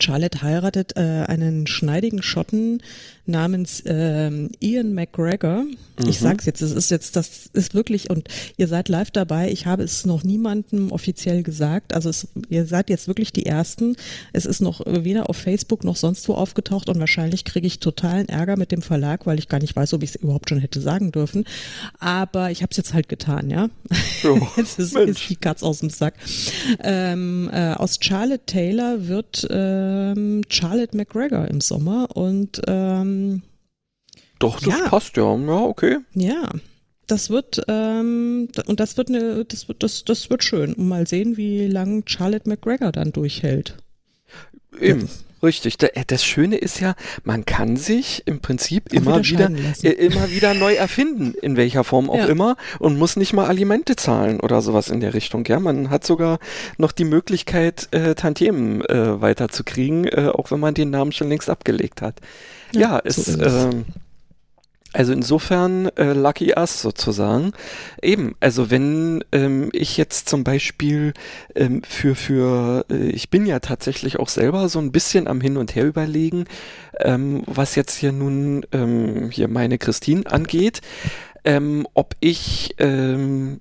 Charlotte 0.00 0.42
heiratet 0.42 0.96
äh, 0.96 1.24
einen 1.26 1.66
schneidigen 1.66 2.22
Schotten 2.22 2.82
namens 3.24 3.82
ähm, 3.86 4.50
Ian 4.60 4.94
McGregor. 4.94 5.62
Mhm. 5.62 6.08
Ich 6.08 6.18
sag's 6.18 6.44
jetzt, 6.44 6.60
es 6.60 6.72
ist 6.72 6.90
jetzt, 6.90 7.14
das 7.14 7.46
ist 7.52 7.74
wirklich, 7.74 8.10
und 8.10 8.28
ihr 8.56 8.66
seid 8.66 8.88
live 8.88 9.10
dabei, 9.10 9.50
ich 9.50 9.66
habe 9.66 9.84
es 9.84 10.04
noch 10.04 10.24
niemandem 10.24 10.90
offiziell 10.90 11.42
gesagt. 11.42 11.94
Also 11.94 12.10
es, 12.10 12.28
ihr 12.48 12.66
seid 12.66 12.90
jetzt 12.90 13.06
wirklich 13.06 13.32
die 13.32 13.46
Ersten. 13.46 13.96
Es 14.32 14.44
ist 14.44 14.60
noch 14.60 14.80
weder 14.86 15.30
auf 15.30 15.36
Facebook 15.36 15.84
noch 15.84 15.96
sonst 15.96 16.28
wo 16.28 16.34
aufgetaucht 16.34 16.88
und 16.88 16.98
wahrscheinlich 16.98 17.44
kriege 17.44 17.66
ich 17.66 17.78
totalen 17.78 18.28
Ärger 18.28 18.56
mit 18.56 18.72
dem 18.72 18.82
Verlag, 18.82 19.26
weil 19.26 19.38
ich 19.38 19.48
gar 19.48 19.60
nicht 19.60 19.76
weiß, 19.76 19.94
ob 19.94 20.02
ich 20.02 20.10
es 20.10 20.16
überhaupt 20.16 20.48
schon 20.48 20.58
hätte 20.58 20.80
sagen 20.80 21.12
dürfen. 21.12 21.44
Aber 22.00 22.50
ich 22.50 22.62
habe 22.62 22.70
es 22.72 22.76
jetzt 22.76 22.92
halt 22.92 23.08
getan, 23.08 23.50
ja. 23.50 23.68
Oh, 24.24 24.40
jetzt 24.56 24.78
ist, 24.80 24.96
ist, 24.96 25.28
die 25.28 25.36
Katz 25.36 25.62
aus 25.62 25.78
dem 25.78 25.90
Sack. 25.90 26.14
Ähm, 26.82 27.48
äh, 27.52 27.74
aus 27.74 27.98
Charlotte 28.00 28.46
Taylor 28.46 29.06
wird 29.06 29.48
ähm, 29.82 30.42
Charlotte 30.48 30.96
McGregor 30.96 31.48
im 31.48 31.60
Sommer 31.60 32.08
und 32.16 32.60
ähm, 32.66 33.42
Doch, 34.38 34.60
das 34.60 34.78
ja. 34.78 34.88
passt 34.88 35.16
ja. 35.16 35.36
Ja, 35.36 35.60
okay. 35.60 35.98
Ja. 36.14 36.50
Das 37.06 37.30
wird, 37.30 37.62
ähm, 37.68 38.48
und 38.66 38.80
das 38.80 38.96
wird 38.96 39.08
eine, 39.08 39.44
das 39.44 39.68
wird, 39.68 39.82
das, 39.82 40.04
das 40.04 40.30
wird 40.30 40.44
schön. 40.44 40.72
Und 40.74 40.88
mal 40.88 41.06
sehen, 41.06 41.36
wie 41.36 41.66
lange 41.66 42.02
Charlotte 42.06 42.48
McGregor 42.48 42.92
dann 42.92 43.12
durchhält. 43.12 43.76
Eben. 44.80 45.08
Richtig. 45.42 45.82
Äh, 45.82 46.04
das 46.06 46.24
Schöne 46.24 46.56
ist 46.56 46.80
ja, 46.80 46.94
man 47.24 47.44
kann 47.44 47.76
sich 47.76 48.22
im 48.26 48.40
Prinzip 48.40 48.92
immer 48.92 49.24
wieder, 49.24 49.50
äh, 49.82 49.88
immer 49.90 50.30
wieder 50.30 50.54
neu 50.54 50.74
erfinden, 50.74 51.34
in 51.40 51.56
welcher 51.56 51.84
Form 51.84 52.10
auch 52.10 52.18
ja. 52.18 52.26
immer, 52.26 52.56
und 52.78 52.98
muss 52.98 53.16
nicht 53.16 53.32
mal 53.32 53.46
Alimente 53.46 53.96
zahlen 53.96 54.40
oder 54.40 54.62
sowas 54.62 54.88
in 54.88 55.00
der 55.00 55.14
Richtung. 55.14 55.44
Ja, 55.46 55.58
man 55.58 55.90
hat 55.90 56.04
sogar 56.04 56.38
noch 56.78 56.92
die 56.92 57.04
Möglichkeit, 57.04 57.88
äh, 57.90 58.14
Tantiemen 58.14 58.84
äh, 58.84 59.20
weiterzukriegen, 59.20 60.06
äh, 60.06 60.30
auch 60.32 60.50
wenn 60.50 60.60
man 60.60 60.74
den 60.74 60.90
Namen 60.90 61.12
schon 61.12 61.28
längst 61.28 61.50
abgelegt 61.50 62.02
hat. 62.02 62.20
Ja, 62.72 62.80
ja 62.80 63.00
es, 63.04 63.16
so 63.16 63.40
ist 63.40 63.52
ähm, 63.52 63.84
also 64.92 65.12
insofern 65.12 65.86
äh, 65.96 66.12
lucky 66.12 66.52
us 66.56 66.82
sozusagen. 66.82 67.52
Eben, 68.02 68.34
also 68.40 68.70
wenn 68.70 69.24
ähm, 69.32 69.70
ich 69.72 69.96
jetzt 69.96 70.28
zum 70.28 70.44
Beispiel 70.44 71.14
ähm, 71.54 71.82
für, 71.82 72.14
für 72.14 72.84
äh, 72.90 73.08
ich 73.08 73.30
bin 73.30 73.46
ja 73.46 73.60
tatsächlich 73.60 74.18
auch 74.18 74.28
selber 74.28 74.68
so 74.68 74.78
ein 74.78 74.92
bisschen 74.92 75.28
am 75.28 75.40
Hin 75.40 75.56
und 75.56 75.74
Her 75.74 75.86
überlegen, 75.86 76.44
ähm, 77.00 77.42
was 77.46 77.74
jetzt 77.74 77.96
hier 77.96 78.12
nun 78.12 78.66
ähm, 78.72 79.30
hier 79.30 79.48
meine 79.48 79.78
Christine 79.78 80.26
angeht, 80.26 80.82
ähm, 81.44 81.86
ob 81.94 82.14
ich 82.20 82.74
ähm, 82.78 83.60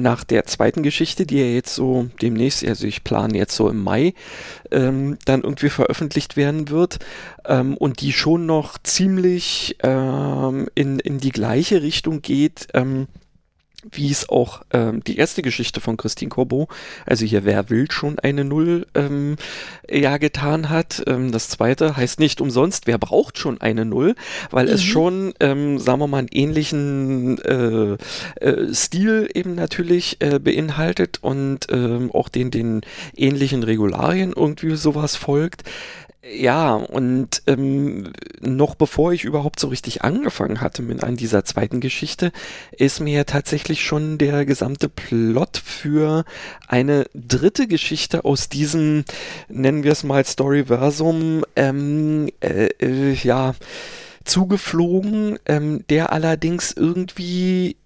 nach 0.00 0.24
der 0.24 0.44
zweiten 0.44 0.82
Geschichte, 0.82 1.26
die 1.26 1.38
ja 1.38 1.46
jetzt 1.46 1.74
so 1.74 2.08
demnächst, 2.22 2.64
also 2.64 2.86
ich 2.86 3.04
plane 3.04 3.36
jetzt 3.36 3.56
so 3.56 3.68
im 3.68 3.82
Mai, 3.82 4.14
ähm, 4.70 5.18
dann 5.24 5.42
irgendwie 5.42 5.68
veröffentlicht 5.68 6.36
werden 6.36 6.68
wird 6.68 6.98
ähm, 7.44 7.76
und 7.76 8.00
die 8.00 8.12
schon 8.12 8.46
noch 8.46 8.78
ziemlich 8.82 9.76
ähm, 9.82 10.68
in, 10.74 10.98
in 10.98 11.18
die 11.18 11.32
gleiche 11.32 11.82
Richtung 11.82 12.22
geht, 12.22 12.68
ähm, 12.74 13.06
wie 13.90 14.10
es 14.10 14.28
auch 14.28 14.62
ähm, 14.72 15.02
die 15.04 15.16
erste 15.16 15.42
Geschichte 15.42 15.80
von 15.80 15.96
Christine 15.96 16.28
Corbeau, 16.28 16.68
also 17.04 17.24
hier 17.24 17.44
Wer 17.44 17.70
will 17.70 17.90
schon 17.90 18.18
eine 18.18 18.44
Null, 18.44 18.86
ähm, 18.94 19.36
ja 19.88 20.16
getan 20.18 20.70
hat. 20.70 21.02
Ähm, 21.06 21.30
das 21.30 21.48
zweite 21.48 21.96
heißt 21.96 22.18
nicht 22.18 22.40
umsonst, 22.40 22.86
wer 22.86 22.98
braucht 22.98 23.38
schon 23.38 23.60
eine 23.60 23.84
Null, 23.84 24.14
weil 24.50 24.66
mhm. 24.66 24.72
es 24.72 24.82
schon, 24.82 25.34
ähm, 25.40 25.78
sagen 25.78 26.00
wir 26.00 26.06
mal, 26.06 26.18
einen 26.18 26.28
ähnlichen 26.32 27.38
äh, 27.42 27.96
äh, 28.44 28.74
Stil 28.74 29.28
eben 29.34 29.54
natürlich 29.54 30.16
äh, 30.20 30.38
beinhaltet 30.38 31.18
und 31.20 31.66
ähm, 31.70 32.10
auch 32.12 32.28
den, 32.28 32.50
den 32.50 32.80
ähnlichen 33.14 33.62
Regularien 33.62 34.32
irgendwie 34.34 34.74
sowas 34.76 35.16
folgt. 35.16 35.62
Ja, 36.34 36.74
und 36.74 37.42
ähm, 37.46 38.12
noch 38.40 38.74
bevor 38.74 39.12
ich 39.12 39.24
überhaupt 39.24 39.60
so 39.60 39.68
richtig 39.68 40.02
angefangen 40.02 40.60
hatte 40.60 40.82
mit 40.82 41.04
an 41.04 41.16
dieser 41.16 41.44
zweiten 41.44 41.80
Geschichte, 41.80 42.32
ist 42.72 43.00
mir 43.00 43.26
tatsächlich 43.26 43.84
schon 43.84 44.18
der 44.18 44.44
gesamte 44.44 44.88
Plot 44.88 45.58
für 45.58 46.24
eine 46.66 47.06
dritte 47.14 47.68
Geschichte 47.68 48.24
aus 48.24 48.48
diesem, 48.48 49.04
nennen 49.48 49.84
wir 49.84 49.92
es 49.92 50.02
mal 50.02 50.24
Storyversum, 50.24 51.44
ähm, 51.54 52.28
äh, 52.40 52.70
äh, 52.80 53.12
ja, 53.12 53.54
zugeflogen, 54.24 55.38
ähm, 55.46 55.84
der 55.88 56.12
allerdings 56.12 56.72
irgendwie 56.72 57.76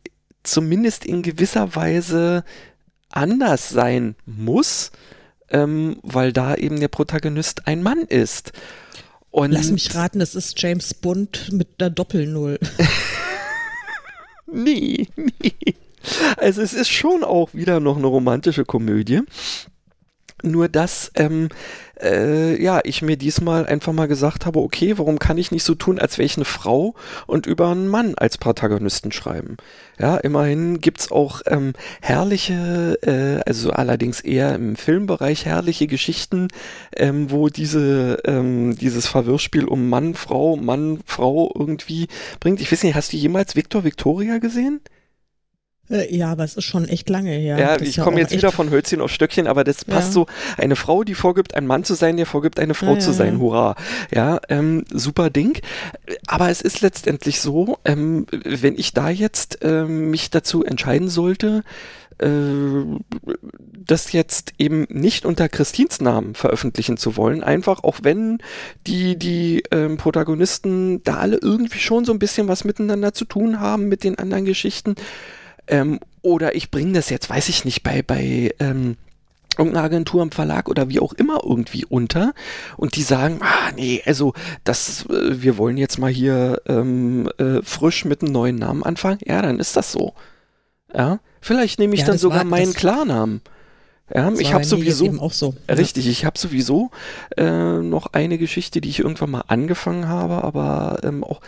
zumindest 0.44 1.04
in 1.04 1.22
gewisser 1.22 1.74
Weise 1.76 2.44
anders 3.10 3.68
sein 3.68 4.14
muss 4.24 4.92
ähm, 5.50 5.98
weil 6.02 6.32
da 6.32 6.54
eben 6.54 6.80
der 6.80 6.88
Protagonist 6.88 7.66
ein 7.66 7.82
Mann 7.82 8.00
ist. 8.02 8.52
Und 9.30 9.52
Lass 9.52 9.70
mich 9.70 9.94
raten, 9.94 10.20
es 10.20 10.34
ist 10.34 10.60
James 10.60 10.94
Bond 10.94 11.52
mit 11.52 11.68
einer 11.78 11.90
Doppelnull. 11.90 12.58
nee, 14.52 15.06
nee. 15.16 15.74
Also 16.36 16.62
es 16.62 16.72
ist 16.72 16.88
schon 16.88 17.22
auch 17.22 17.54
wieder 17.54 17.78
noch 17.78 17.96
eine 17.96 18.06
romantische 18.06 18.64
Komödie. 18.64 19.20
Nur 20.42 20.68
dass 20.68 21.10
ähm, 21.16 21.48
äh, 22.02 22.60
ja, 22.62 22.80
ich 22.84 23.02
mir 23.02 23.16
diesmal 23.16 23.66
einfach 23.66 23.92
mal 23.92 24.08
gesagt 24.08 24.46
habe, 24.46 24.60
okay, 24.60 24.98
warum 24.98 25.18
kann 25.18 25.38
ich 25.38 25.50
nicht 25.50 25.64
so 25.64 25.74
tun, 25.74 25.98
als 25.98 26.18
wäre 26.18 26.26
ich 26.26 26.36
eine 26.36 26.44
Frau 26.44 26.94
und 27.26 27.46
über 27.46 27.68
einen 27.68 27.88
Mann 27.88 28.14
als 28.16 28.38
Protagonisten 28.38 29.12
schreiben? 29.12 29.56
Ja, 29.98 30.16
immerhin 30.16 30.80
gibt's 30.80 31.12
auch 31.12 31.42
ähm, 31.46 31.74
herrliche, 32.00 32.98
äh, 33.02 33.48
also 33.48 33.70
allerdings 33.70 34.20
eher 34.20 34.54
im 34.54 34.76
Filmbereich 34.76 35.44
herrliche 35.44 35.86
Geschichten, 35.86 36.48
ähm, 36.96 37.30
wo 37.30 37.48
diese, 37.48 38.18
ähm, 38.24 38.76
dieses 38.76 39.06
Verwirrspiel 39.06 39.64
um 39.66 39.88
Mann, 39.88 40.14
Frau, 40.14 40.56
Mann, 40.56 41.00
Frau 41.04 41.52
irgendwie 41.54 42.08
bringt. 42.40 42.60
Ich 42.60 42.72
weiß 42.72 42.82
nicht, 42.82 42.94
hast 42.94 43.12
du 43.12 43.16
jemals 43.16 43.56
Victor 43.56 43.84
Victoria 43.84 44.38
gesehen? 44.38 44.80
Äh, 45.90 46.14
ja, 46.14 46.32
aber 46.32 46.44
es 46.44 46.54
ist 46.54 46.64
schon 46.64 46.88
echt 46.88 47.08
lange 47.08 47.30
her. 47.30 47.58
Ja, 47.58 47.76
das 47.76 47.88
ich 47.88 47.96
ja 47.96 48.04
komme 48.04 48.20
jetzt 48.20 48.32
wieder 48.32 48.52
von 48.52 48.70
Hölzchen 48.70 49.00
auf 49.00 49.10
Stöckchen, 49.10 49.46
aber 49.46 49.64
das 49.64 49.84
passt 49.84 50.08
ja. 50.08 50.12
so. 50.12 50.26
Eine 50.56 50.76
Frau, 50.76 51.04
die 51.04 51.14
vorgibt, 51.14 51.54
ein 51.54 51.66
Mann 51.66 51.84
zu 51.84 51.94
sein, 51.94 52.16
der 52.16 52.26
vorgibt, 52.26 52.60
eine 52.60 52.74
Frau 52.74 52.94
ja, 52.94 52.98
zu 53.00 53.12
sein. 53.12 53.38
Hurra. 53.38 53.74
Ja, 54.14 54.40
ähm, 54.48 54.84
super 54.92 55.30
Ding. 55.30 55.60
Aber 56.26 56.50
es 56.50 56.60
ist 56.60 56.80
letztendlich 56.80 57.40
so, 57.40 57.78
ähm, 57.84 58.26
wenn 58.30 58.78
ich 58.78 58.94
da 58.94 59.10
jetzt 59.10 59.58
ähm, 59.62 60.10
mich 60.10 60.30
dazu 60.30 60.64
entscheiden 60.64 61.08
sollte, 61.08 61.64
äh, 62.18 63.00
das 63.72 64.12
jetzt 64.12 64.52
eben 64.58 64.86
nicht 64.88 65.24
unter 65.24 65.48
Christins 65.48 66.00
Namen 66.00 66.34
veröffentlichen 66.34 66.96
zu 66.96 67.16
wollen, 67.16 67.42
einfach 67.42 67.82
auch 67.82 68.00
wenn 68.02 68.38
die, 68.86 69.18
die 69.18 69.64
ähm, 69.72 69.96
Protagonisten 69.96 71.02
da 71.02 71.16
alle 71.16 71.38
irgendwie 71.42 71.80
schon 71.80 72.04
so 72.04 72.12
ein 72.12 72.18
bisschen 72.18 72.46
was 72.46 72.64
miteinander 72.64 73.12
zu 73.14 73.24
tun 73.24 73.58
haben 73.58 73.88
mit 73.88 74.04
den 74.04 74.18
anderen 74.18 74.44
Geschichten, 74.44 74.94
ähm, 75.70 76.00
oder 76.22 76.54
ich 76.54 76.70
bringe 76.70 76.92
das 76.92 77.10
jetzt, 77.10 77.30
weiß 77.30 77.48
ich 77.48 77.64
nicht, 77.64 77.82
bei, 77.82 78.02
bei 78.02 78.52
ähm, 78.58 78.96
irgendeiner 79.56 79.84
Agentur 79.84 80.22
im 80.22 80.30
Verlag 80.30 80.68
oder 80.68 80.88
wie 80.88 81.00
auch 81.00 81.12
immer 81.12 81.40
irgendwie 81.44 81.84
unter 81.84 82.34
und 82.76 82.96
die 82.96 83.02
sagen, 83.02 83.40
ah 83.42 83.72
nee, 83.74 84.02
also 84.04 84.34
das, 84.64 85.06
äh, 85.06 85.42
wir 85.42 85.56
wollen 85.58 85.76
jetzt 85.76 85.98
mal 85.98 86.10
hier 86.10 86.60
ähm, 86.66 87.28
äh, 87.38 87.62
frisch 87.62 88.04
mit 88.04 88.22
einem 88.22 88.32
neuen 88.32 88.56
Namen 88.56 88.82
anfangen, 88.82 89.18
ja, 89.24 89.40
dann 89.42 89.58
ist 89.58 89.76
das 89.76 89.92
so. 89.92 90.14
Ja, 90.92 91.20
vielleicht 91.40 91.78
nehme 91.78 91.94
ich 91.94 92.00
ja, 92.00 92.06
dann 92.06 92.18
sogar 92.18 92.38
war, 92.38 92.44
meinen 92.44 92.74
Klarnamen. 92.74 93.42
Ja, 94.12 94.32
ich 94.32 94.52
habe 94.52 94.64
sowieso 94.64 95.30
so. 95.30 95.54
richtig, 95.68 96.08
ich 96.08 96.24
habe 96.24 96.36
sowieso 96.36 96.90
äh, 97.36 97.78
noch 97.78 98.08
eine 98.12 98.38
Geschichte, 98.38 98.80
die 98.80 98.88
ich 98.88 98.98
irgendwann 98.98 99.30
mal 99.30 99.44
angefangen 99.46 100.08
habe, 100.08 100.42
aber 100.42 100.98
ähm, 101.04 101.22
auch 101.22 101.40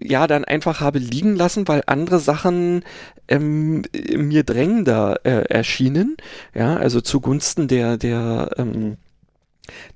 ja 0.00 0.26
dann 0.26 0.44
einfach 0.44 0.80
habe 0.80 0.98
liegen 0.98 1.36
lassen, 1.36 1.68
weil 1.68 1.82
andere 1.86 2.18
Sachen 2.18 2.84
ähm, 3.28 3.82
mir 4.14 4.44
drängender 4.44 5.20
äh, 5.24 5.44
erschienen. 5.48 6.16
Ja, 6.54 6.76
also 6.76 7.00
zugunsten 7.00 7.68
der, 7.68 7.96
der, 7.96 8.50
ähm, 8.56 8.96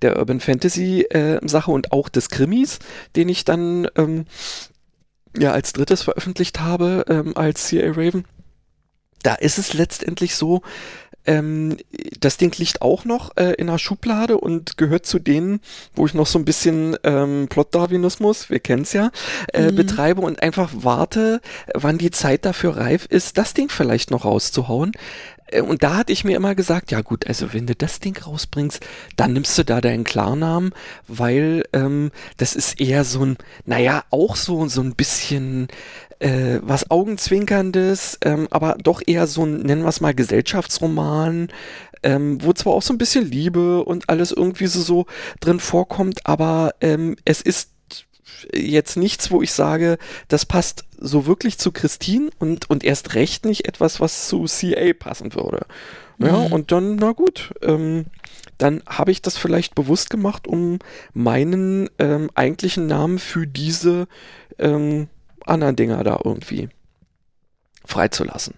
der 0.02 0.18
Urban 0.18 0.40
Fantasy 0.40 1.02
äh, 1.02 1.46
Sache 1.46 1.70
und 1.70 1.92
auch 1.92 2.08
des 2.08 2.30
Krimis, 2.30 2.78
den 3.16 3.28
ich 3.28 3.44
dann 3.44 3.88
ähm, 3.96 4.24
ja 5.36 5.52
als 5.52 5.72
drittes 5.72 6.02
veröffentlicht 6.02 6.60
habe 6.60 7.04
ähm, 7.08 7.36
als 7.36 7.68
CA 7.68 7.90
Raven. 7.90 8.24
Da 9.22 9.34
ist 9.34 9.58
es 9.58 9.74
letztendlich 9.74 10.36
so, 10.36 10.62
ähm, 11.28 11.76
das 12.18 12.38
Ding 12.38 12.56
liegt 12.58 12.80
auch 12.80 13.04
noch 13.04 13.36
äh, 13.36 13.52
in 13.52 13.66
der 13.66 13.78
Schublade 13.78 14.38
und 14.38 14.78
gehört 14.78 15.04
zu 15.04 15.18
denen, 15.18 15.60
wo 15.94 16.06
ich 16.06 16.14
noch 16.14 16.26
so 16.26 16.38
ein 16.38 16.46
bisschen 16.46 16.96
ähm, 17.04 17.46
Plot-Darwinismus, 17.50 18.48
wir 18.48 18.60
kennen 18.60 18.82
es 18.82 18.94
ja, 18.94 19.10
äh, 19.52 19.70
mhm. 19.70 19.76
betreibe 19.76 20.22
und 20.22 20.42
einfach 20.42 20.70
warte, 20.74 21.40
wann 21.74 21.98
die 21.98 22.10
Zeit 22.10 22.46
dafür 22.46 22.78
reif 22.78 23.04
ist, 23.06 23.36
das 23.36 23.52
Ding 23.52 23.68
vielleicht 23.68 24.10
noch 24.10 24.24
rauszuhauen. 24.24 24.92
Äh, 25.50 25.62
und 25.62 25.82
da 25.82 25.96
hatte 25.96 26.12
ich 26.12 26.24
mir 26.24 26.36
immer 26.36 26.54
gesagt, 26.54 26.90
ja 26.90 27.00
gut, 27.00 27.26
also 27.26 27.52
wenn 27.52 27.66
du 27.66 27.74
das 27.74 28.00
Ding 28.00 28.16
rausbringst, 28.16 28.80
dann 29.16 29.32
nimmst 29.32 29.56
du 29.58 29.64
da 29.64 29.80
deinen 29.80 30.04
Klarnamen, 30.04 30.72
weil 31.06 31.64
ähm, 31.72 32.10
das 32.36 32.54
ist 32.54 32.80
eher 32.80 33.04
so 33.04 33.24
ein, 33.24 33.36
naja, 33.64 34.04
auch 34.10 34.36
so, 34.36 34.66
so 34.68 34.80
ein 34.80 34.94
bisschen 34.94 35.68
äh, 36.20 36.58
was 36.62 36.90
Augenzwinkerndes, 36.90 38.18
ähm, 38.24 38.48
aber 38.50 38.76
doch 38.82 39.02
eher 39.06 39.26
so 39.26 39.44
ein, 39.44 39.60
nennen 39.60 39.82
wir 39.82 39.88
es 39.88 40.00
mal, 40.00 40.14
Gesellschaftsroman, 40.14 41.48
ähm, 42.02 42.42
wo 42.42 42.52
zwar 42.52 42.74
auch 42.74 42.82
so 42.82 42.94
ein 42.94 42.98
bisschen 42.98 43.24
Liebe 43.24 43.84
und 43.84 44.08
alles 44.08 44.32
irgendwie 44.32 44.66
so, 44.66 44.80
so 44.80 45.06
drin 45.40 45.60
vorkommt, 45.60 46.26
aber 46.26 46.74
ähm, 46.80 47.16
es 47.24 47.40
ist 47.40 47.70
jetzt 48.52 48.96
nichts, 48.96 49.30
wo 49.30 49.42
ich 49.42 49.52
sage, 49.52 49.98
das 50.28 50.46
passt 50.46 50.84
so 50.98 51.26
wirklich 51.26 51.58
zu 51.58 51.72
Christine 51.72 52.30
und, 52.38 52.68
und 52.70 52.84
erst 52.84 53.14
recht 53.14 53.44
nicht 53.44 53.66
etwas, 53.66 54.00
was 54.00 54.28
zu 54.28 54.46
CA 54.46 54.92
passen 54.98 55.34
würde. 55.34 55.66
Ja, 56.18 56.32
mhm. 56.32 56.52
und 56.52 56.72
dann, 56.72 56.96
na 56.96 57.12
gut, 57.12 57.52
ähm, 57.62 58.06
dann 58.58 58.82
habe 58.88 59.12
ich 59.12 59.22
das 59.22 59.36
vielleicht 59.36 59.74
bewusst 59.74 60.10
gemacht, 60.10 60.48
um 60.48 60.80
meinen 61.14 61.88
ähm, 61.98 62.28
eigentlichen 62.34 62.86
Namen 62.86 63.20
für 63.20 63.46
diese 63.46 64.08
ähm, 64.58 65.08
anderen 65.44 65.76
Dinger 65.76 66.02
da 66.02 66.20
irgendwie 66.24 66.68
freizulassen. 67.84 68.54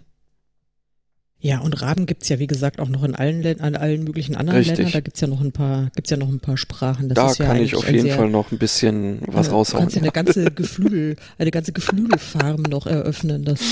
Ja, 1.42 1.60
und 1.60 1.80
Raben 1.80 2.04
gibt's 2.04 2.28
ja, 2.28 2.38
wie 2.38 2.46
gesagt, 2.46 2.80
auch 2.80 2.88
noch 2.88 3.02
in 3.02 3.14
allen, 3.14 3.40
Län 3.40 3.60
an 3.60 3.74
allen 3.74 4.04
möglichen 4.04 4.36
anderen 4.36 4.58
Richtig. 4.58 4.76
Ländern. 4.76 4.92
Da 4.92 5.00
gibt's 5.00 5.20
ja 5.22 5.26
noch 5.26 5.40
ein 5.40 5.52
paar, 5.52 5.90
gibt's 5.94 6.10
ja 6.10 6.18
noch 6.18 6.28
ein 6.28 6.40
paar 6.40 6.58
Sprachen. 6.58 7.08
Das 7.08 7.16
da 7.16 7.30
ist 7.30 7.38
ja 7.38 7.46
kann 7.46 7.62
ich 7.62 7.74
auf 7.74 7.90
jeden 7.90 8.02
sehr, 8.02 8.16
Fall 8.16 8.28
noch 8.28 8.52
ein 8.52 8.58
bisschen 8.58 9.20
was 9.26 9.48
äh, 9.48 9.52
raushauen. 9.52 9.78
Du 9.78 9.84
kannst 9.84 9.96
ja 9.96 10.02
eine 10.02 10.10
ganze 10.10 10.50
Geflügel, 10.54 11.16
eine 11.38 11.50
ganze 11.50 11.72
Geflügelfarm 11.72 12.62
noch 12.64 12.86
eröffnen. 12.86 13.44
Das 13.44 13.60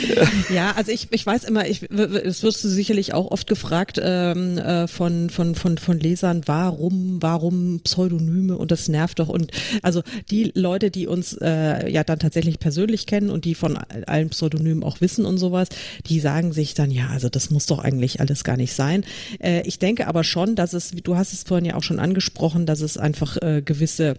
ja, 0.52 0.72
also 0.76 0.90
ich, 0.90 1.08
ich 1.12 1.24
weiß 1.24 1.44
immer, 1.44 1.68
ich, 1.68 1.88
es 1.90 2.42
wirst 2.42 2.64
du 2.64 2.68
sicherlich 2.68 3.14
auch 3.14 3.30
oft 3.30 3.46
gefragt 3.46 4.00
ähm, 4.02 4.58
äh, 4.58 4.88
von, 4.88 5.30
von, 5.30 5.54
von, 5.54 5.78
von 5.78 6.00
Lesern, 6.00 6.42
warum, 6.46 7.18
warum 7.20 7.80
Pseudonyme 7.84 8.58
und 8.58 8.72
das 8.72 8.88
nervt 8.88 9.20
doch. 9.20 9.28
Und 9.28 9.52
also 9.82 10.02
die 10.30 10.50
Leute, 10.56 10.90
die 10.90 11.06
uns 11.06 11.32
äh, 11.40 11.88
ja 11.88 12.02
dann 12.02 12.18
tatsächlich 12.18 12.58
persönlich 12.58 13.06
kennen 13.06 13.30
und 13.30 13.44
die 13.44 13.54
von 13.54 13.78
allen 14.06 14.30
Pseudonymen 14.30 14.82
auch 14.82 15.00
wissen 15.00 15.24
und 15.26 15.38
sowas, 15.38 15.68
die 16.06 16.18
sagen 16.18 16.39
sich 16.52 16.74
dann, 16.74 16.90
ja, 16.90 17.08
also 17.08 17.28
das 17.28 17.50
muss 17.50 17.66
doch 17.66 17.78
eigentlich 17.78 18.20
alles 18.20 18.44
gar 18.44 18.56
nicht 18.56 18.74
sein. 18.74 19.04
Äh, 19.38 19.62
ich 19.66 19.78
denke 19.78 20.06
aber 20.06 20.24
schon, 20.24 20.56
dass 20.56 20.72
es, 20.72 20.90
du 20.90 21.16
hast 21.16 21.32
es 21.32 21.42
vorhin 21.42 21.64
ja 21.64 21.74
auch 21.76 21.82
schon 21.82 22.00
angesprochen, 22.00 22.66
dass 22.66 22.80
es 22.80 22.96
einfach 22.96 23.36
äh, 23.42 23.62
gewisse 23.62 24.16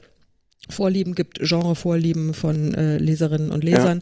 Vorlieben 0.70 1.16
gibt, 1.16 1.40
Genrevorlieben 1.40 2.34
von 2.34 2.74
äh, 2.74 2.98
Leserinnen 2.98 3.52
und 3.52 3.64
Lesern. 3.64 4.02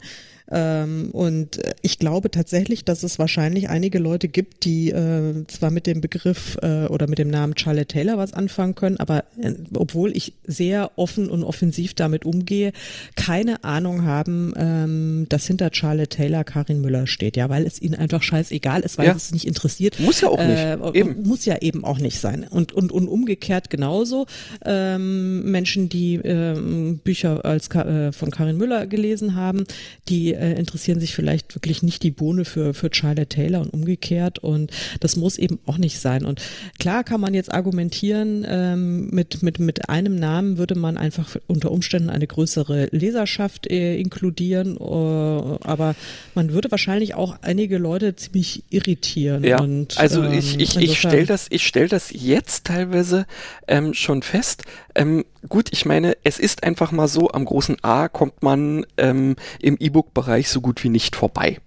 Ähm, 0.51 1.11
und 1.11 1.63
äh, 1.63 1.73
ich 1.81 1.99
glaube 1.99 2.31
tatsächlich, 2.31 2.85
dass 2.85 3.03
es 3.03 3.19
wahrscheinlich 3.19 3.69
einige 3.69 3.99
Leute 3.99 4.27
gibt, 4.27 4.65
die 4.65 4.89
äh, 4.89 5.45
zwar 5.47 5.71
mit 5.71 5.85
dem 5.87 6.01
Begriff 6.01 6.57
äh, 6.61 6.85
oder 6.87 7.07
mit 7.07 7.19
dem 7.19 7.29
Namen 7.29 7.57
Charlotte 7.57 7.87
Taylor 7.87 8.17
was 8.17 8.33
anfangen 8.33 8.75
können, 8.75 8.97
aber 8.97 9.25
äh, 9.41 9.53
obwohl 9.73 10.15
ich 10.15 10.33
sehr 10.45 10.91
offen 10.95 11.29
und 11.29 11.43
offensiv 11.43 11.93
damit 11.93 12.25
umgehe, 12.25 12.71
keine 13.15 13.63
Ahnung 13.63 14.03
haben, 14.05 14.53
ähm, 14.57 15.25
dass 15.29 15.45
hinter 15.45 15.69
Charlotte 15.71 16.09
Taylor 16.09 16.43
Karin 16.43 16.81
Müller 16.81 17.07
steht, 17.07 17.37
ja, 17.37 17.49
weil 17.49 17.65
es 17.65 17.81
ihnen 17.81 17.95
einfach 17.95 18.23
scheißegal 18.23 18.81
ist, 18.81 18.97
weil 18.97 19.07
Ja. 19.07 19.15
es 19.15 19.31
nicht 19.31 19.45
interessiert. 19.45 19.99
Muss 19.99 20.21
ja 20.21 20.29
auch 20.29 20.37
nicht. 20.37 20.57
Äh, 20.57 20.77
Eben. 20.93 21.23
Muss 21.23 21.45
ja 21.45 21.57
eben 21.61 21.83
auch 21.85 21.99
nicht 21.99 22.19
sein. 22.19 22.45
Und, 22.49 22.73
und, 22.73 22.91
und 22.91 23.07
umgekehrt 23.07 23.69
genauso. 23.69 24.25
Ähm, 24.65 25.49
Menschen, 25.51 25.89
die 25.89 26.15
ähm, 26.15 26.99
Bücher 27.03 27.45
als 27.45 27.69
äh, 27.75 28.11
von 28.11 28.31
Karin 28.31 28.57
Müller 28.57 28.87
gelesen 28.87 29.35
haben, 29.35 29.65
die 30.07 30.33
äh, 30.39 30.53
interessieren 30.53 30.99
sich 30.99 31.13
vielleicht 31.15 31.55
wirklich 31.55 31.83
nicht 31.83 32.03
die 32.03 32.11
Bohne 32.11 32.45
für, 32.45 32.73
für 32.73 32.89
Charlotte 32.91 33.27
Taylor 33.27 33.61
und 33.61 33.73
umgekehrt. 33.73 34.39
Und 34.39 34.71
das 34.99 35.15
muss 35.15 35.37
eben 35.37 35.59
auch 35.65 35.77
nicht 35.77 35.99
sein. 35.99 36.25
Und 36.25 36.41
klar 36.79 37.03
kann 37.03 37.21
man 37.21 37.33
jetzt 37.33 37.51
argumentieren, 37.51 38.45
ähm, 38.47 39.09
mit, 39.11 39.43
mit, 39.43 39.59
mit 39.59 39.89
einem 39.89 40.15
Namen 40.15 40.57
würde 40.57 40.75
man 40.75 40.97
einfach 40.97 41.35
unter 41.47 41.71
Umständen 41.71 42.09
eine 42.09 42.27
größere 42.27 42.89
Leserschaft 42.91 43.69
äh, 43.69 43.97
inkludieren. 43.97 44.77
Äh, 44.77 44.83
aber 44.83 45.95
man 46.35 46.53
würde 46.53 46.71
wahrscheinlich 46.71 47.15
auch 47.15 47.37
einige 47.41 47.77
Leute 47.77 48.15
ziemlich 48.15 48.63
irritieren. 48.69 49.43
Ja, 49.43 49.61
und, 49.61 49.97
also 49.97 50.23
ähm, 50.23 50.33
ich, 50.33 50.59
ich, 50.59 50.77
ich 50.77 50.99
stelle 50.99 51.25
das, 51.25 51.47
ich 51.49 51.65
stell 51.65 51.87
das 51.87 52.11
jetzt 52.11 52.65
teilweise 52.65 53.25
ähm, 53.67 53.93
schon 53.93 54.21
fest. 54.21 54.63
Ähm, 54.99 55.23
gut, 55.47 55.69
ich 55.71 55.85
meine, 55.85 56.17
es 56.25 56.39
ist 56.39 56.63
einfach 56.63 56.91
mal 56.91 57.07
so, 57.07 57.29
am 57.29 57.45
großen 57.45 57.77
A 57.83 58.09
kommt 58.09 58.43
man 58.43 58.85
ähm, 58.97 59.37
im 59.61 59.77
E-Book-Bereich 59.79 60.49
so 60.49 60.59
gut 60.59 60.83
wie 60.83 60.89
nicht 60.89 61.15
vorbei. 61.15 61.59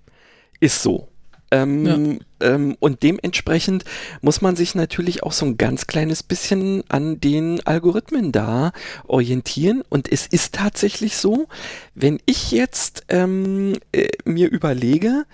Ist 0.61 0.83
so. 0.83 1.09
Ähm, 1.51 2.21
ähm, 2.41 2.77
und 2.79 3.03
dementsprechend 3.03 3.85
muss 4.21 4.43
man 4.43 4.55
sich 4.55 4.75
natürlich 4.75 5.23
auch 5.23 5.33
so 5.33 5.47
ein 5.47 5.57
ganz 5.57 5.87
kleines 5.87 6.23
bisschen 6.23 6.83
an 6.89 7.21
den 7.21 7.67
Algorithmen 7.67 8.33
da 8.33 8.73
orientieren. 9.07 9.83
Und 9.89 10.13
es 10.13 10.27
ist 10.27 10.55
tatsächlich 10.55 11.17
so, 11.17 11.49
wenn 11.95 12.21
ich 12.27 12.51
jetzt 12.53 13.05
ähm, 13.09 13.75
äh, 13.93 14.09
mir 14.25 14.51
überlege, 14.51 15.25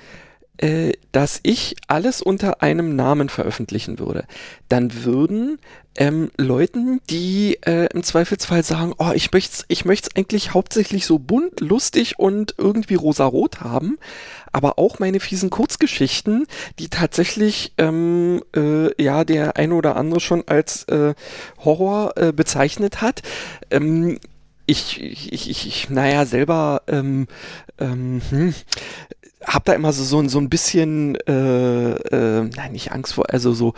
äh, 0.58 0.92
dass 1.12 1.40
ich 1.42 1.76
alles 1.86 2.20
unter 2.20 2.62
einem 2.62 2.96
Namen 2.96 3.28
veröffentlichen 3.28 3.98
würde, 3.98 4.24
dann 4.68 5.04
würden 5.04 5.58
ähm, 5.96 6.30
Leuten, 6.36 7.00
die 7.10 7.58
äh, 7.66 7.88
im 7.92 8.02
Zweifelsfall 8.02 8.62
sagen, 8.62 8.94
oh, 8.98 9.10
ich 9.14 9.32
möchte 9.32 9.64
ich 9.68 9.84
möcht's 9.84 10.10
eigentlich 10.14 10.54
hauptsächlich 10.54 11.06
so 11.06 11.18
bunt, 11.18 11.60
lustig 11.60 12.18
und 12.18 12.54
irgendwie 12.56 12.94
rosarot 12.94 13.60
haben, 13.60 13.98
aber 14.52 14.78
auch 14.78 15.00
meine 15.00 15.20
fiesen 15.20 15.50
Kurzgeschichten, 15.50 16.46
die 16.78 16.88
tatsächlich 16.88 17.72
ähm, 17.78 18.42
äh, 18.54 19.02
ja 19.02 19.24
der 19.24 19.56
eine 19.56 19.74
oder 19.74 19.96
andere 19.96 20.20
schon 20.20 20.44
als 20.46 20.84
äh, 20.84 21.14
Horror 21.64 22.12
äh, 22.16 22.32
bezeichnet 22.32 23.00
hat. 23.00 23.22
Ähm, 23.70 24.18
ich, 24.66 25.02
ich, 25.02 25.32
ich, 25.32 25.66
ich, 25.66 25.90
naja, 25.90 26.26
selber 26.26 26.82
ähm, 26.88 27.26
ähm, 27.78 28.20
hm, 28.28 28.54
hab 29.44 29.64
da 29.64 29.72
immer 29.72 29.92
so, 29.92 30.02
so, 30.04 30.18
ein- 30.20 30.28
so 30.28 30.38
ein 30.38 30.48
bisschen, 30.48 31.16
äh, 31.26 31.92
äh, 31.92 32.50
nein, 32.56 32.72
nicht 32.72 32.92
Angst 32.92 33.14
vor, 33.14 33.24
also 33.30 33.52
so, 33.52 33.74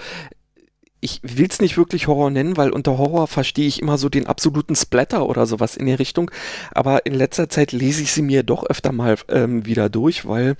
ich 1.02 1.20
will 1.22 1.46
es 1.48 1.60
nicht 1.60 1.78
wirklich 1.78 2.06
Horror 2.08 2.30
nennen, 2.30 2.56
weil 2.58 2.70
unter 2.70 2.98
Horror 2.98 3.26
verstehe 3.26 3.66
ich 3.66 3.80
immer 3.80 3.96
so 3.96 4.08
den 4.10 4.26
absoluten 4.26 4.76
Splatter 4.76 5.26
oder 5.26 5.46
sowas 5.46 5.76
in 5.76 5.86
die 5.86 5.94
Richtung. 5.94 6.30
Aber 6.72 7.06
in 7.06 7.14
letzter 7.14 7.48
Zeit 7.48 7.72
lese 7.72 8.02
ich 8.02 8.12
sie 8.12 8.20
mir 8.22 8.42
doch 8.42 8.64
öfter 8.64 8.92
mal 8.92 9.16
ähm, 9.28 9.64
wieder 9.64 9.88
durch, 9.88 10.26
weil 10.26 10.56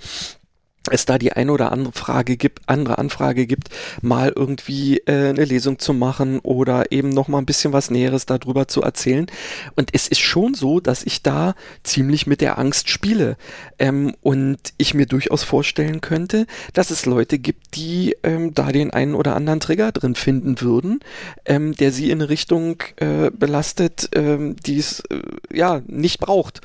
es 0.89 1.05
da 1.05 1.17
die 1.17 1.33
eine 1.33 1.51
oder 1.51 1.71
andere 1.71 1.93
Frage 1.93 2.37
gibt, 2.37 2.61
andere 2.67 2.97
Anfrage 2.97 3.45
gibt, 3.45 3.69
mal 4.01 4.33
irgendwie 4.35 4.97
äh, 4.99 5.29
eine 5.29 5.45
Lesung 5.45 5.77
zu 5.77 5.93
machen 5.93 6.39
oder 6.39 6.91
eben 6.91 7.09
noch 7.09 7.27
mal 7.27 7.37
ein 7.37 7.45
bisschen 7.45 7.73
was 7.73 7.91
Näheres 7.91 8.25
darüber 8.25 8.67
zu 8.67 8.81
erzählen. 8.81 9.27
Und 9.75 9.91
es 9.93 10.07
ist 10.07 10.21
schon 10.21 10.55
so, 10.55 10.79
dass 10.79 11.03
ich 11.03 11.21
da 11.21 11.53
ziemlich 11.83 12.25
mit 12.25 12.41
der 12.41 12.57
Angst 12.57 12.89
spiele 12.89 13.37
ähm, 13.77 14.15
und 14.21 14.57
ich 14.77 14.93
mir 14.95 15.05
durchaus 15.05 15.43
vorstellen 15.43 16.01
könnte, 16.01 16.47
dass 16.73 16.89
es 16.89 17.05
Leute 17.05 17.37
gibt, 17.37 17.75
die 17.75 18.15
ähm, 18.23 18.53
da 18.55 18.71
den 18.71 18.91
einen 18.91 19.13
oder 19.13 19.35
anderen 19.35 19.59
Trigger 19.59 19.91
drin 19.91 20.15
finden 20.15 20.61
würden, 20.61 20.99
ähm, 21.45 21.75
der 21.75 21.91
sie 21.91 22.09
in 22.09 22.21
eine 22.21 22.29
Richtung 22.29 22.81
äh, 22.95 23.29
belastet, 23.29 24.09
ähm, 24.15 24.55
die 24.65 24.79
es 24.79 25.01
äh, 25.11 25.21
ja 25.53 25.81
nicht 25.85 26.19
braucht. 26.19 26.61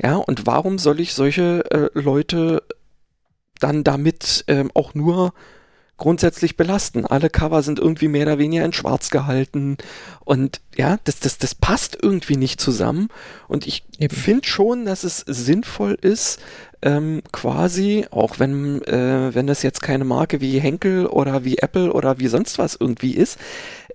Ja, 0.00 0.14
und 0.14 0.46
warum 0.46 0.78
soll 0.78 1.00
ich 1.00 1.12
solche 1.12 1.64
äh, 1.70 1.88
Leute 1.98 2.62
dann 3.58 3.84
damit 3.84 4.44
ähm, 4.48 4.70
auch 4.74 4.94
nur 4.94 5.32
grundsätzlich 5.98 6.56
belasten. 6.56 7.04
Alle 7.04 7.28
Cover 7.28 7.62
sind 7.62 7.78
irgendwie 7.80 8.08
mehr 8.08 8.22
oder 8.22 8.38
weniger 8.38 8.64
in 8.64 8.72
schwarz 8.72 9.10
gehalten. 9.10 9.76
Und 10.24 10.60
ja, 10.76 10.98
das, 11.04 11.18
das, 11.18 11.38
das 11.38 11.54
passt 11.56 11.98
irgendwie 12.00 12.36
nicht 12.36 12.60
zusammen. 12.60 13.08
Und 13.48 13.66
ich 13.66 13.84
finde 14.10 14.46
schon, 14.46 14.86
dass 14.86 15.02
es 15.02 15.18
sinnvoll 15.26 15.98
ist, 16.00 16.40
ähm, 16.80 17.22
quasi, 17.32 18.06
auch 18.12 18.38
wenn, 18.38 18.80
äh, 18.82 19.34
wenn 19.34 19.48
das 19.48 19.64
jetzt 19.64 19.82
keine 19.82 20.04
Marke 20.04 20.40
wie 20.40 20.60
Henkel 20.60 21.06
oder 21.06 21.44
wie 21.44 21.58
Apple 21.58 21.92
oder 21.92 22.20
wie 22.20 22.28
sonst 22.28 22.58
was 22.58 22.76
irgendwie 22.78 23.14
ist, 23.14 23.38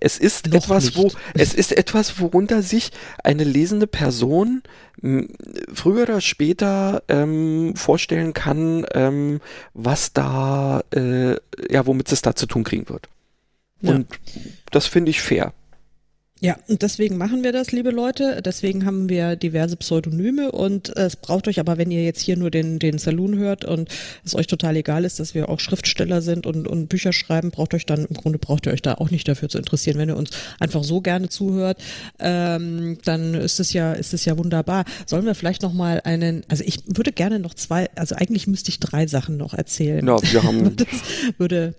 es 0.04 0.18
ist 0.18 0.48
Noch 0.48 0.64
etwas, 0.64 0.96
wo, 0.96 1.04
nicht. 1.04 1.16
es 1.34 1.54
ist 1.54 1.72
etwas, 1.72 2.20
worunter 2.20 2.62
sich 2.62 2.92
eine 3.22 3.42
lesende 3.42 3.86
Person 3.86 4.62
m, 5.02 5.28
früher 5.72 6.02
oder 6.02 6.20
später 6.20 7.02
ähm, 7.08 7.74
vorstellen 7.74 8.34
kann, 8.34 8.84
ähm, 8.92 9.40
was 9.72 10.12
da, 10.12 10.82
äh, 10.94 11.36
ja, 11.70 11.86
womit 11.86 12.12
es 12.12 12.20
da 12.20 12.36
zu 12.36 12.46
tun 12.46 12.64
kriegen 12.64 12.88
wird. 12.90 13.08
Ja. 13.80 13.92
Und 13.92 14.08
das 14.70 14.86
finde 14.86 15.10
ich 15.10 15.22
fair. 15.22 15.54
Ja, 16.44 16.58
und 16.68 16.82
deswegen 16.82 17.16
machen 17.16 17.42
wir 17.42 17.52
das, 17.52 17.72
liebe 17.72 17.90
Leute. 17.90 18.42
Deswegen 18.44 18.84
haben 18.84 19.08
wir 19.08 19.34
diverse 19.34 19.76
Pseudonyme 19.78 20.52
und 20.52 20.94
es 20.94 21.16
braucht 21.16 21.48
euch 21.48 21.58
aber, 21.58 21.78
wenn 21.78 21.90
ihr 21.90 22.04
jetzt 22.04 22.20
hier 22.20 22.36
nur 22.36 22.50
den, 22.50 22.78
den 22.78 22.98
Saloon 22.98 23.38
hört 23.38 23.64
und 23.64 23.88
es 24.26 24.34
euch 24.34 24.46
total 24.46 24.76
egal 24.76 25.06
ist, 25.06 25.18
dass 25.20 25.34
wir 25.34 25.48
auch 25.48 25.58
Schriftsteller 25.58 26.20
sind 26.20 26.44
und, 26.46 26.68
und 26.68 26.88
Bücher 26.88 27.14
schreiben, 27.14 27.50
braucht 27.50 27.72
euch 27.72 27.86
dann, 27.86 28.04
im 28.04 28.14
Grunde 28.14 28.38
braucht 28.38 28.66
ihr 28.66 28.72
euch 28.74 28.82
da 28.82 28.92
auch 28.96 29.10
nicht 29.10 29.26
dafür 29.26 29.48
zu 29.48 29.56
interessieren. 29.56 29.96
Wenn 29.96 30.10
ihr 30.10 30.18
uns 30.18 30.32
einfach 30.60 30.84
so 30.84 31.00
gerne 31.00 31.30
zuhört, 31.30 31.82
ähm, 32.18 32.98
dann 33.06 33.32
ist 33.32 33.58
es 33.58 33.72
ja, 33.72 33.94
ist 33.94 34.12
es 34.12 34.26
ja 34.26 34.36
wunderbar. 34.36 34.84
Sollen 35.06 35.24
wir 35.24 35.34
vielleicht 35.34 35.62
noch 35.62 35.72
mal 35.72 36.02
einen, 36.04 36.42
also 36.48 36.62
ich 36.66 36.80
würde 36.86 37.12
gerne 37.12 37.38
noch 37.38 37.54
zwei, 37.54 37.88
also 37.96 38.16
eigentlich 38.16 38.46
müsste 38.46 38.68
ich 38.68 38.80
drei 38.80 39.06
Sachen 39.06 39.38
noch 39.38 39.54
erzählen. 39.54 40.06
Ja, 40.06 40.18
wir 40.22 40.42
haben, 40.42 40.76
Das 40.76 40.88
würde, 41.38 41.74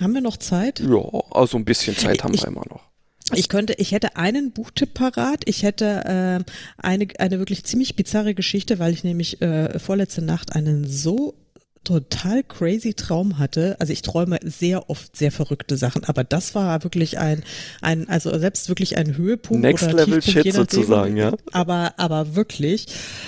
haben 0.00 0.14
wir 0.14 0.20
noch 0.20 0.36
Zeit? 0.36 0.78
ja, 0.78 1.20
also 1.32 1.56
ein 1.58 1.64
bisschen 1.64 1.96
Zeit 1.96 2.22
haben 2.22 2.34
Ich- 2.34 2.42
wir 2.42 2.48
immer 2.48 2.66
noch. 2.70 2.82
Ich 3.34 3.48
könnte, 3.48 3.74
ich 3.74 3.92
hätte 3.92 4.16
einen 4.16 4.52
Buchtipp 4.52 4.94
parat. 4.94 5.42
Ich 5.46 5.64
hätte 5.64 6.44
äh, 6.46 6.52
eine, 6.78 7.08
eine 7.18 7.38
wirklich 7.38 7.64
ziemlich 7.64 7.96
bizarre 7.96 8.34
Geschichte, 8.34 8.78
weil 8.78 8.92
ich 8.92 9.02
nämlich 9.02 9.42
äh, 9.42 9.78
vorletzte 9.78 10.22
Nacht 10.22 10.54
einen 10.54 10.86
so 10.86 11.34
total 11.86 12.42
crazy 12.42 12.94
Traum 12.94 13.38
hatte. 13.38 13.76
Also 13.78 13.92
ich 13.92 14.02
träume 14.02 14.38
sehr 14.42 14.90
oft 14.90 15.16
sehr 15.16 15.30
verrückte 15.30 15.76
Sachen, 15.76 16.04
aber 16.04 16.24
das 16.24 16.54
war 16.54 16.82
wirklich 16.82 17.18
ein, 17.18 17.44
ein 17.80 18.08
also 18.08 18.36
selbst 18.38 18.68
wirklich 18.68 18.98
ein 18.98 19.16
Höhepunkt 19.16 19.62
Next 19.62 19.84
oder 19.84 20.04
Level 20.04 20.20
Tiefpunkt, 20.20 20.46
Shit 20.46 20.54
sozusagen, 20.54 21.16
ja. 21.16 21.32
Aber, 21.52 21.94
aber 21.96 22.34
wirklich, 22.34 22.86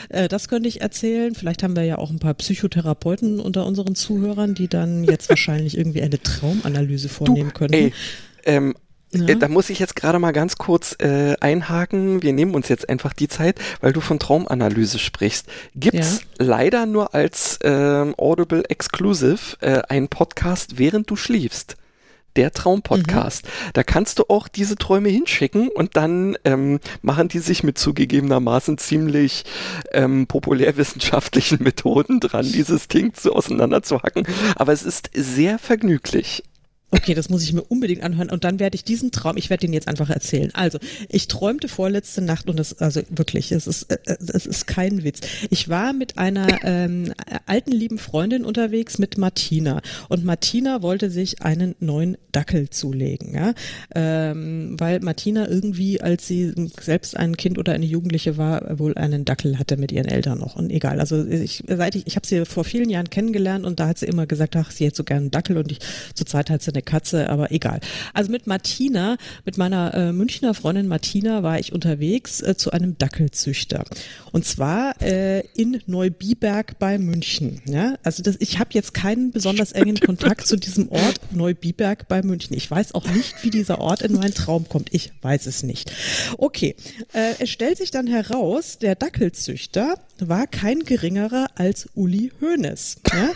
äh, 0.09 0.27
das 0.27 0.49
könnte 0.49 0.69
ich 0.69 0.81
erzählen. 0.81 1.35
Vielleicht 1.37 1.63
haben 1.63 1.77
wir 1.77 1.85
ja 1.85 1.99
auch 1.99 2.11
ein 2.11 2.19
paar 2.19 2.35
Psychotherapeuten 2.35 3.39
unter 3.39 3.65
unseren 3.65 3.95
Zuhörern, 3.95 4.55
die 4.55 4.69
dann 4.69 5.05
jetzt 5.05 5.29
wahrscheinlich 5.29 5.79
irgendwie 5.79 6.03
eine 6.03 6.21
Traumanalyse 6.21 7.09
vornehmen 7.09 7.53
könnten. 7.53 7.75
Ey, 7.75 7.93
ähm, 8.45 8.75
ja. 9.13 9.27
Äh, 9.27 9.37
da 9.37 9.49
muss 9.49 9.71
ich 9.71 9.79
jetzt 9.79 9.97
gerade 9.97 10.19
mal 10.19 10.33
ganz 10.33 10.57
kurz 10.57 10.97
äh, 11.01 11.35
einhaken. 11.41 12.23
Wir 12.23 12.33
nehmen 12.33 12.55
uns 12.55 12.69
jetzt 12.69 12.89
einfach 12.89 13.13
die 13.13 13.29
Zeit, 13.29 13.59
weil 13.81 13.93
du 13.93 14.01
von 14.01 14.19
Traumanalyse 14.19 14.99
sprichst. 14.99 15.47
Gibt's 15.75 16.21
ja. 16.39 16.45
leider 16.45 16.87
nur 16.87 17.15
als 17.15 17.59
ähm, 17.63 18.15
Audible 18.19 18.65
Exclusive 18.69 19.57
äh, 19.61 19.83
einen 19.89 20.09
Podcast, 20.09 20.79
während 20.79 21.11
du 21.11 21.17
schliefst 21.17 21.77
der 22.37 22.53
Traumpodcast. 22.53 23.47
Mhm. 23.47 23.71
Da 23.73 23.83
kannst 23.83 24.21
du 24.21 24.25
auch 24.29 24.47
diese 24.47 24.77
Träume 24.77 25.09
hinschicken 25.09 25.69
und 25.69 25.97
dann 25.97 26.37
ähm, 26.45 26.79
machen 27.03 27.27
die 27.27 27.41
sich 27.41 27.65
mit 27.65 27.79
zugegebenermaßen 27.79 28.79
ziemlich 28.79 29.45
ähm, 29.93 30.29
populärwissenschaftlichen 30.29 31.61
Methoden 31.65 32.21
dran, 32.21 32.45
dieses 32.45 32.87
Ding 32.87 33.13
so 33.19 33.35
auseinanderzuhacken. 33.35 34.25
Aber 34.55 34.73
es 34.73 34.85
ist 34.85 35.11
sehr 35.15 35.59
vergnüglich. 35.59 36.45
Okay, 36.91 37.12
das 37.12 37.28
muss 37.28 37.43
ich 37.43 37.53
mir 37.53 37.62
unbedingt 37.62 38.03
anhören 38.03 38.30
und 38.30 38.45
dann 38.45 38.59
werde 38.59 38.74
ich 38.74 38.82
diesen 38.82 39.11
Traum, 39.11 39.36
ich 39.36 39.51
werde 39.51 39.66
den 39.66 39.74
jetzt 39.74 39.89
einfach 39.89 40.09
erzählen. 40.09 40.51
Also, 40.55 40.78
ich 41.11 41.28
träumte 41.28 41.68
vorletzte 41.68 42.22
Nacht 42.22 42.49
und 42.49 42.59
das, 42.59 42.78
also 42.78 43.03
wirklich, 43.11 43.53
es 43.53 43.66
ist, 43.66 43.93
äh, 43.93 43.99
es 44.07 44.47
ist 44.47 44.66
kein 44.66 45.05
Witz. 45.05 45.20
Ich 45.51 45.68
war 45.68 45.93
mit 45.93 46.16
einer 46.16 46.64
ähm, 46.64 47.12
alten 47.45 47.72
lieben 47.72 47.99
Freundin 47.99 48.43
unterwegs 48.43 48.97
mit 48.97 49.18
Martina 49.18 49.82
und 50.09 50.24
Martina 50.24 50.80
wollte 50.80 51.11
sich 51.11 51.43
einen 51.43 51.74
neuen 51.78 52.16
Dackel 52.32 52.70
zulegen, 52.70 53.34
ja, 53.34 53.53
ähm, 53.95 54.76
weil 54.78 55.01
Martina 55.01 55.47
irgendwie, 55.47 56.01
als 56.01 56.26
sie 56.26 56.55
selbst 56.80 57.18
ein 57.18 57.36
Kind 57.36 57.59
oder 57.59 57.74
eine 57.74 57.84
Jugendliche 57.84 58.39
war, 58.39 58.78
wohl 58.78 58.97
einen 58.97 59.26
Dackel 59.26 59.59
hatte 59.59 59.76
mit 59.76 59.93
ihren 59.93 60.09
Eltern 60.09 60.39
noch 60.39 60.57
und 60.57 60.70
egal. 60.70 61.01
Also 61.01 61.26
ich, 61.26 61.64
seit 61.68 61.97
ich, 61.97 62.07
ich 62.07 62.16
habe 62.16 62.26
sie 62.26 62.47
vor 62.47 62.64
vielen 62.64 62.89
Jahren 62.89 63.11
kennengelernt 63.11 63.66
und 63.66 63.78
da 63.78 63.89
hat 63.89 63.99
sie 63.99 64.07
immer 64.07 64.26
gesagt, 64.26 64.57
ach, 64.57 64.70
sie 64.70 64.86
hätte 64.86 64.97
so 64.97 65.05
gerne 65.05 65.24
einen 65.24 65.30
Dackel 65.30 65.59
und 65.59 65.70
ich 65.70 65.80
zur 66.14 66.26
Zeit 66.26 66.49
hat 66.49 66.62
sie 66.62 66.78
eine 66.79 66.83
Katze, 66.83 67.29
aber 67.29 67.51
egal. 67.51 67.81
Also 68.14 68.31
mit 68.31 68.47
Martina, 68.47 69.16
mit 69.45 69.59
meiner 69.59 69.95
äh, 69.95 70.12
Münchner 70.12 70.55
Freundin 70.55 70.87
Martina 70.87 71.43
war 71.43 71.59
ich 71.59 71.72
unterwegs 71.72 72.41
äh, 72.41 72.57
zu 72.57 72.70
einem 72.70 72.97
Dackelzüchter. 72.97 73.85
Und 74.33 74.45
zwar 74.45 75.01
äh, 75.03 75.41
in 75.55 75.83
Neubiberg 75.87 76.79
bei 76.79 76.99
München. 76.99 77.61
Ja? 77.66 77.97
Also 78.03 78.22
das, 78.22 78.37
ich 78.39 78.59
habe 78.59 78.70
jetzt 78.72 78.95
keinen 78.95 79.33
besonders 79.33 79.72
engen 79.72 79.99
Kontakt 79.99 80.47
zu 80.47 80.57
diesem 80.57 80.89
Ort 80.91 81.20
Neubiberg 81.33 82.09
bei 82.09 82.22
München. 82.22 82.57
Ich 82.57 82.70
weiß 82.70 82.95
auch 82.95 83.09
nicht, 83.09 83.43
wie 83.43 83.51
dieser 83.51 83.81
Ort 83.81 84.03
in 84.03 84.14
meinen 84.14 84.35
Traum 84.35 84.68
kommt. 84.68 84.95
Ich 84.95 85.11
weiß 85.22 85.47
es 85.47 85.62
nicht. 85.62 85.93
Okay, 86.39 86.76
äh, 87.12 87.35
es 87.41 87.51
stellt 87.51 87.79
sich 87.79 87.91
dann 87.91 88.07
heraus, 88.07 88.79
der 88.79 88.95
Dackelzüchter 88.95 89.97
war 90.20 90.47
kein 90.47 90.81
geringerer 90.81 91.49
als 91.55 91.89
Uli 91.95 92.33
Hoeneß. 92.41 92.97
Ja? 93.12 93.31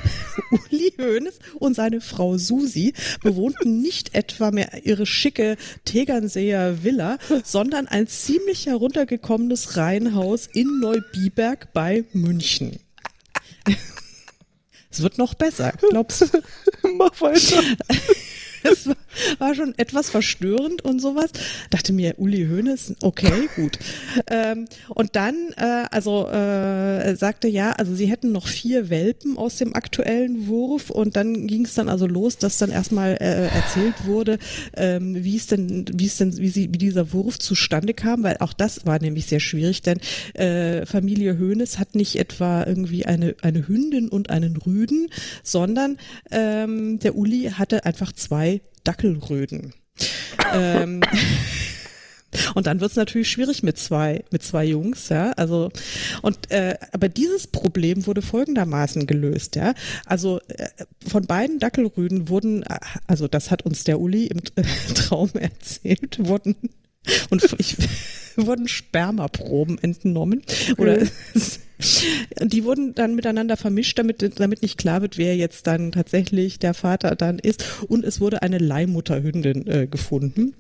Uli 0.71 0.93
Hoeneß 0.99 1.39
und 1.59 1.75
seine 1.75 2.01
Frau 2.01 2.39
Susi 2.39 2.95
bewohnten 3.33 3.81
nicht 3.81 4.15
etwa 4.15 4.51
mehr 4.51 4.85
ihre 4.85 5.07
schicke 5.07 5.57
Tegernseer 5.85 6.85
Villa, 6.85 7.19
sondern 7.45 7.89
ein 7.89 8.07
ziemlich 8.07 8.67
heruntergekommenes 8.67 9.77
Reihenhaus 9.77 10.49
in 10.53 10.81
Neubiberg 10.81 11.73
bei 11.73 12.05
München. 12.13 12.79
Es 14.91 15.03
wird 15.03 15.17
noch 15.17 15.33
besser, 15.33 15.73
glaubst 15.91 16.23
du? 16.23 16.27
Mach 16.97 17.19
weiter. 17.23 17.63
es 18.63 18.87
war 18.87 18.97
schon 19.55 19.75
etwas 19.77 20.11
verstörend 20.11 20.83
und 20.83 21.01
sowas. 21.01 21.31
Dachte 21.71 21.93
mir, 21.93 22.15
Uli 22.19 22.47
Hoeneß, 22.47 22.95
okay, 23.03 23.49
gut. 23.57 23.79
Ähm, 24.31 24.67
und 24.89 25.17
dann, 25.17 25.35
äh, 25.57 25.85
also 25.91 26.29
äh, 26.29 27.17
sagte 27.17 27.49
ja, 27.49 27.73
also 27.73 27.95
sie 27.95 28.07
hätten 28.07 28.33
noch 28.33 28.47
vier 28.47 28.89
Welpen 28.89 29.37
aus 29.37 29.57
dem 29.57 29.75
aktuellen 29.75 30.47
Wurf 30.47 30.91
und 30.91 31.17
dann 31.17 31.47
ging 31.47 31.65
es 31.65 31.75
dann 31.75 31.89
also 31.89 32.07
los, 32.07 32.39
dass 32.39 32.59
dann 32.59 32.71
erstmal 32.71 33.15
äh, 33.15 33.49
erzählt 33.49 34.07
wurde, 34.07 34.39
ähm, 34.75 35.23
wie 35.25 35.37
es 35.37 35.47
denn, 35.47 35.87
wie 35.93 36.07
es 36.07 36.19
denn, 36.19 36.37
wie 36.39 36.49
sie, 36.49 36.69
wie 36.73 36.79
dieser 36.79 37.13
Wurf 37.13 37.39
zustande 37.39 37.95
kam, 37.95 38.23
weil 38.23 38.37
auch 38.39 38.53
das 38.53 38.87
war 38.87 39.01
nämlich 39.01 39.27
sehr 39.27 39.41
schwierig, 39.41 39.83
denn 39.83 39.99
äh, 40.35 40.87
Familie 40.87 41.39
Hoeneß 41.39 41.79
hat 41.79 41.95
nicht 41.95 42.17
etwa 42.17 42.65
irgendwie 42.65 43.07
eine 43.07 43.35
eine 43.43 43.67
Hündin 43.67 44.09
und 44.09 44.31
einen 44.31 44.57
Rüden, 44.57 45.09
sondern 45.43 45.99
ähm, 46.31 46.99
der 46.99 47.17
Uli 47.17 47.51
hatte 47.57 47.85
einfach 47.85 48.13
zwei 48.13 48.61
Dackelröden. 48.85 49.75
ähm, 50.55 51.01
und 52.55 52.67
dann 52.67 52.81
wird 52.81 52.91
es 52.91 52.97
natürlich 52.97 53.31
schwierig 53.31 53.63
mit 53.63 53.79
zwei, 53.79 54.25
mit 54.31 54.43
zwei 54.43 54.65
Jungs, 54.65 55.09
ja. 55.09 55.33
Also 55.33 55.71
und 56.23 56.51
äh, 56.51 56.77
aber 56.93 57.09
dieses 57.09 57.47
Problem 57.47 58.07
wurde 58.07 58.23
folgendermaßen 58.23 59.07
gelöst, 59.07 59.57
ja. 59.57 59.75
Also 60.07 60.41
äh, 60.49 60.69
von 61.07 61.27
beiden 61.27 61.59
Dackelrüden 61.59 62.29
wurden, 62.29 62.63
äh, 62.63 62.79
also 63.07 63.29
das 63.29 63.51
hat 63.51 63.63
uns 63.63 63.85
der 63.85 64.01
Uli 64.01 64.27
im 64.27 64.39
äh, 64.57 64.63
Traum 64.95 65.31
erzählt, 65.35 66.27
wurden 66.27 66.57
und 67.31 67.43
ich, 67.59 67.77
wurden 68.37 68.69
Spermaproben 68.69 69.79
entnommen 69.83 70.43
okay. 70.71 70.75
oder 70.81 70.99
die 72.41 72.65
wurden 72.65 72.95
dann 72.95 73.15
miteinander 73.15 73.57
vermischt, 73.57 73.99
damit, 73.99 74.41
damit 74.41 74.63
nicht 74.63 74.79
klar 74.79 75.03
wird, 75.03 75.19
wer 75.19 75.37
jetzt 75.37 75.67
dann 75.67 75.93
tatsächlich 75.93 76.59
der 76.59 76.75
Vater 76.75 77.17
dann 77.17 77.39
ist. 77.39 77.83
Und 77.89 78.05
es 78.05 78.21
wurde 78.21 78.43
eine 78.43 78.59
Leihmutterhündin 78.59 79.67
äh, 79.67 79.87
gefunden. 79.87 80.55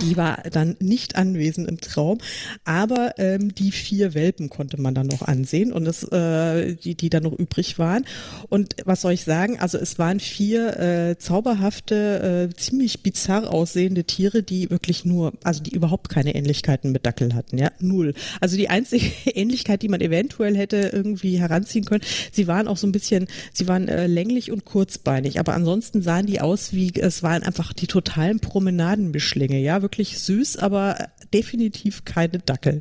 Die 0.00 0.16
war 0.16 0.38
dann 0.50 0.76
nicht 0.80 1.16
anwesend 1.16 1.68
im 1.68 1.80
Traum, 1.80 2.18
aber 2.64 3.18
ähm, 3.18 3.54
die 3.54 3.72
vier 3.72 4.14
Welpen 4.14 4.48
konnte 4.48 4.80
man 4.80 4.94
dann 4.94 5.06
noch 5.06 5.20
ansehen 5.20 5.70
und 5.72 5.86
es, 5.86 6.02
äh, 6.04 6.74
die, 6.76 6.94
die 6.94 7.10
dann 7.10 7.24
noch 7.24 7.32
übrig 7.32 7.78
waren. 7.78 8.06
Und 8.48 8.76
was 8.84 9.02
soll 9.02 9.12
ich 9.12 9.24
sagen? 9.24 9.58
Also 9.60 9.76
es 9.76 9.98
waren 9.98 10.18
vier 10.18 10.78
äh, 10.78 11.18
zauberhafte, 11.18 12.48
äh, 12.50 12.56
ziemlich 12.56 13.02
bizarr 13.02 13.52
aussehende 13.52 14.04
Tiere, 14.04 14.42
die 14.42 14.70
wirklich 14.70 15.04
nur, 15.04 15.34
also 15.44 15.62
die 15.62 15.74
überhaupt 15.74 16.08
keine 16.08 16.34
Ähnlichkeiten 16.34 16.90
mit 16.90 17.04
Dackel 17.04 17.34
hatten, 17.34 17.58
ja, 17.58 17.70
null. 17.80 18.14
Also 18.40 18.56
die 18.56 18.70
einzige 18.70 19.04
Ähnlichkeit, 19.34 19.82
die 19.82 19.88
man 19.88 20.00
eventuell 20.00 20.56
hätte 20.56 20.90
irgendwie 20.92 21.38
heranziehen 21.38 21.84
können, 21.84 22.04
sie 22.32 22.46
waren 22.46 22.66
auch 22.66 22.78
so 22.78 22.86
ein 22.86 22.92
bisschen, 22.92 23.28
sie 23.52 23.68
waren 23.68 23.88
äh, 23.88 24.06
länglich 24.06 24.50
und 24.50 24.64
kurzbeinig, 24.64 25.38
aber 25.38 25.52
ansonsten 25.52 26.00
sahen 26.00 26.24
die 26.24 26.40
aus 26.40 26.72
wie, 26.72 26.92
es 26.94 27.22
waren 27.22 27.42
einfach 27.42 27.74
die 27.74 27.86
totalen 27.86 28.40
Promenadenbeschläge 28.40 29.33
Mischlinge, 29.34 29.60
ja, 29.60 29.82
wirklich 29.82 30.18
süß, 30.18 30.58
aber 30.58 31.08
definitiv 31.32 32.04
keine 32.04 32.38
Dackel. 32.38 32.80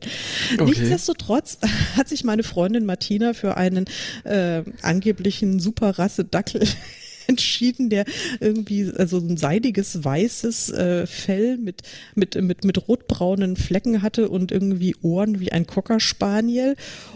Okay. 0.53 0.65
Nichtsdestotrotz 0.65 1.57
hat 1.97 2.07
sich 2.07 2.23
meine 2.23 2.43
Freundin 2.43 2.85
Martina 2.85 3.33
für 3.33 3.57
einen 3.57 3.85
äh, 4.23 4.63
angeblichen 4.81 5.59
Superrasse 5.59 6.23
Dackel 6.23 6.67
entschieden, 7.27 7.89
der 7.89 8.05
irgendwie 8.39 8.91
also 8.95 9.17
ein 9.17 9.37
seidiges 9.37 10.03
weißes 10.03 10.69
äh, 10.71 11.07
Fell 11.07 11.57
mit 11.57 11.81
mit 12.15 12.35
mit 12.41 12.63
mit 12.63 12.87
rotbraunen 12.87 13.55
Flecken 13.55 14.01
hatte 14.01 14.29
und 14.29 14.51
irgendwie 14.51 14.95
Ohren 15.01 15.39
wie 15.39 15.51
ein 15.51 15.65
Cocker 15.65 15.99
Spaniel. 15.99 16.75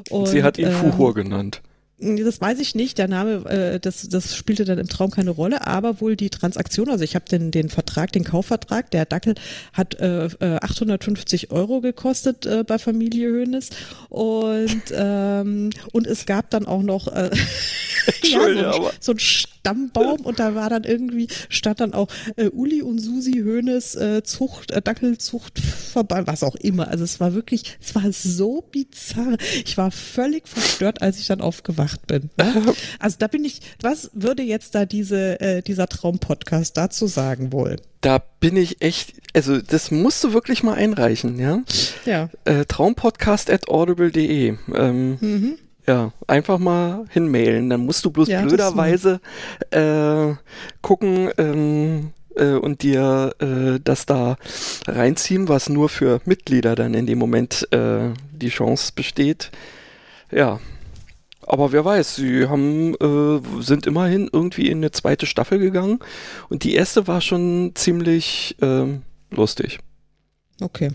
Und, 0.10 0.30
Sie 0.30 0.44
hat 0.44 0.58
ihn 0.58 0.68
ähm, 0.68 0.74
Fuhur 0.74 1.14
genannt. 1.14 1.62
Das 2.00 2.40
weiß 2.40 2.60
ich 2.60 2.76
nicht. 2.76 3.00
Der 3.00 3.08
Name, 3.08 3.50
äh, 3.50 3.80
das, 3.80 4.08
das 4.08 4.36
spielte 4.36 4.66
dann 4.66 4.78
im 4.78 4.88
Traum 4.88 5.10
keine 5.10 5.32
Rolle, 5.32 5.66
aber 5.66 6.00
wohl 6.00 6.16
die 6.16 6.30
Transaktion. 6.30 6.90
Also 6.90 7.04
ich 7.04 7.16
habe 7.16 7.26
den, 7.26 7.50
den 7.50 7.70
Vertrag, 7.70 8.12
den 8.12 8.24
Kaufvertrag. 8.24 8.92
Der 8.92 9.06
Dackel 9.06 9.34
hat 9.74 10.00
äh, 10.00 10.30
850 10.40 11.50
äh, 11.50 11.54
Euro 11.54 11.82
gekostet 11.82 12.46
äh, 12.46 12.64
bei 12.64 12.78
Familie 12.78 13.30
Hönes 13.30 13.72
und 14.10 14.84
ähm, 14.94 15.72
und 15.92 16.06
es 16.06 16.28
gab 16.28 16.52
dann 16.52 16.68
auch 16.68 16.84
noch 16.84 17.08
äh, 17.08 17.32
ja, 18.22 18.40
so, 18.40 18.42
ein, 18.42 18.92
so 19.00 19.12
ein 19.14 19.20
Stammbaum 19.20 20.22
und 20.22 20.38
da 20.38 20.54
war 20.54 20.70
dann 20.70 20.84
irgendwie 20.84 21.30
stand 21.50 21.80
dann 21.80 21.94
auch 21.96 22.10
äh, 22.36 22.50
Uli 22.50 22.84
und 22.84 23.00
Susi 23.00 23.42
Hönes 23.44 23.96
äh, 23.96 24.22
Zucht 24.22 24.70
äh, 24.70 24.84
Dackelzuchtverband, 24.84 26.28
was 26.28 26.44
auch 26.44 26.56
immer. 26.56 26.90
Also 26.90 27.04
es 27.04 27.20
war 27.20 27.34
wirklich, 27.34 27.76
es 27.82 27.96
war 27.96 28.12
so 28.12 28.62
bizarr. 28.72 29.38
Ich 29.66 29.78
war 29.78 29.90
völlig 29.90 30.48
verstört, 30.48 31.02
als 31.02 31.18
ich 31.18 31.26
dann 31.26 31.42
aufgewacht 31.42 31.87
aufgewacht 31.88 32.08
bin. 32.08 32.30
Ne? 32.38 32.74
Also 33.00 33.18
da 33.20 33.28
bin 33.28 33.46
ich, 33.46 33.62
was 33.82 34.10
würde 34.14 34.44
jetzt 34.44 34.76
da 34.76 34.86
diese, 34.86 35.40
äh, 35.40 35.62
dieser 35.62 35.88
Traumpodcast 35.88 36.76
dazu 36.76 37.08
sagen 37.08 37.52
wohl? 37.52 37.78
Da 38.02 38.20
bin 38.40 38.56
ich 38.58 38.82
echt, 38.82 39.14
also 39.34 39.60
das 39.60 39.92
musst 39.92 40.24
du 40.24 40.34
wirklich 40.34 40.64
mal 40.64 40.74
einreichen, 40.74 41.40
ja? 41.40 41.62
Ja. 42.06 42.30
Äh, 42.46 42.66
Traumpodcast 42.66 43.50
at 43.50 43.70
audible.de. 43.70 44.56
Ähm, 44.74 45.18
mhm. 45.20 45.58
Ja, 45.88 46.12
einfach 46.28 46.58
mal 46.60 47.06
hinmailen. 47.10 47.70
Dann 47.70 47.86
musst 47.86 48.04
du 48.04 48.12
bloß 48.12 48.28
ja, 48.28 48.42
blöderweise 48.42 49.22
äh, 49.72 50.34
gucken 50.82 51.30
ähm, 51.38 52.12
äh, 52.36 52.54
und 52.54 52.84
dir 52.84 53.34
äh, 53.40 53.80
das 53.82 54.06
da 54.06 54.38
reinziehen, 54.86 55.48
was 55.48 55.70
nur 55.70 55.88
für 55.88 56.20
Mitglieder 56.26 56.76
dann 56.76 56.94
in 56.94 57.06
dem 57.06 57.20
Moment 57.20 57.68
äh, 57.72 58.10
die 58.34 58.50
Chance 58.50 58.92
besteht. 58.96 59.52
Ja, 60.30 60.60
aber 61.48 61.72
wer 61.72 61.86
weiß, 61.86 62.16
sie 62.16 62.48
haben, 62.48 62.94
äh, 62.96 63.62
sind 63.62 63.88
immerhin 63.88 64.30
irgendwie 64.32 64.70
in 64.70 64.80
eine 64.80 64.92
zweite 64.92 65.26
Staffel 65.26 65.60
gegangen 65.60 66.00
und 66.50 66.64
die 66.64 66.76
erste 66.76 67.08
war 67.08 67.22
schon 67.22 67.72
ziemlich 67.76 68.56
äh, 68.62 68.86
lustig. 69.32 69.80
Okay. 70.60 70.90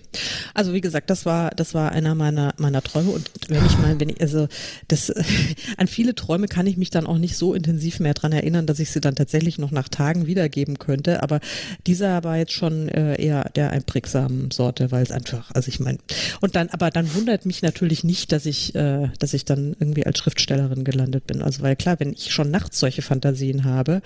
Also 0.54 0.72
wie 0.72 0.80
gesagt, 0.80 1.08
das 1.08 1.24
war 1.24 1.50
das 1.50 1.72
war 1.72 1.92
einer 1.92 2.16
meiner 2.16 2.52
meiner 2.56 2.82
Träume 2.82 3.10
und 3.10 3.30
wenn 3.46 3.64
ich 3.64 3.78
mal 3.78 4.00
wenn 4.00 4.08
ich 4.08 4.20
also 4.20 4.48
das 4.88 5.12
an 5.76 5.86
viele 5.86 6.16
Träume 6.16 6.48
kann 6.48 6.66
ich 6.66 6.76
mich 6.76 6.90
dann 6.90 7.06
auch 7.06 7.18
nicht 7.18 7.36
so 7.36 7.54
intensiv 7.54 8.00
mehr 8.00 8.14
dran 8.14 8.32
erinnern, 8.32 8.66
dass 8.66 8.80
ich 8.80 8.90
sie 8.90 9.00
dann 9.00 9.14
tatsächlich 9.14 9.58
noch 9.58 9.70
nach 9.70 9.88
Tagen 9.88 10.26
wiedergeben 10.26 10.80
könnte, 10.80 11.22
aber 11.22 11.38
dieser 11.86 12.24
war 12.24 12.38
jetzt 12.38 12.52
schon 12.52 12.88
äh, 12.88 13.22
eher 13.22 13.50
der 13.54 13.70
einprägsamen 13.70 14.50
Sorte, 14.50 14.90
weil 14.90 15.04
es 15.04 15.12
einfach 15.12 15.52
also 15.52 15.68
ich 15.68 15.78
meine 15.78 15.98
und 16.40 16.56
dann 16.56 16.68
aber 16.70 16.90
dann 16.90 17.14
wundert 17.14 17.46
mich 17.46 17.62
natürlich 17.62 18.02
nicht, 18.02 18.32
dass 18.32 18.46
ich 18.46 18.74
äh, 18.74 19.10
dass 19.20 19.32
ich 19.32 19.44
dann 19.44 19.76
irgendwie 19.78 20.06
als 20.06 20.18
Schriftstellerin 20.18 20.82
gelandet 20.82 21.28
bin. 21.28 21.40
Also 21.40 21.62
weil 21.62 21.76
klar, 21.76 22.00
wenn 22.00 22.12
ich 22.12 22.32
schon 22.32 22.50
nachts 22.50 22.80
solche 22.80 23.02
Fantasien 23.02 23.62
habe, 23.62 24.02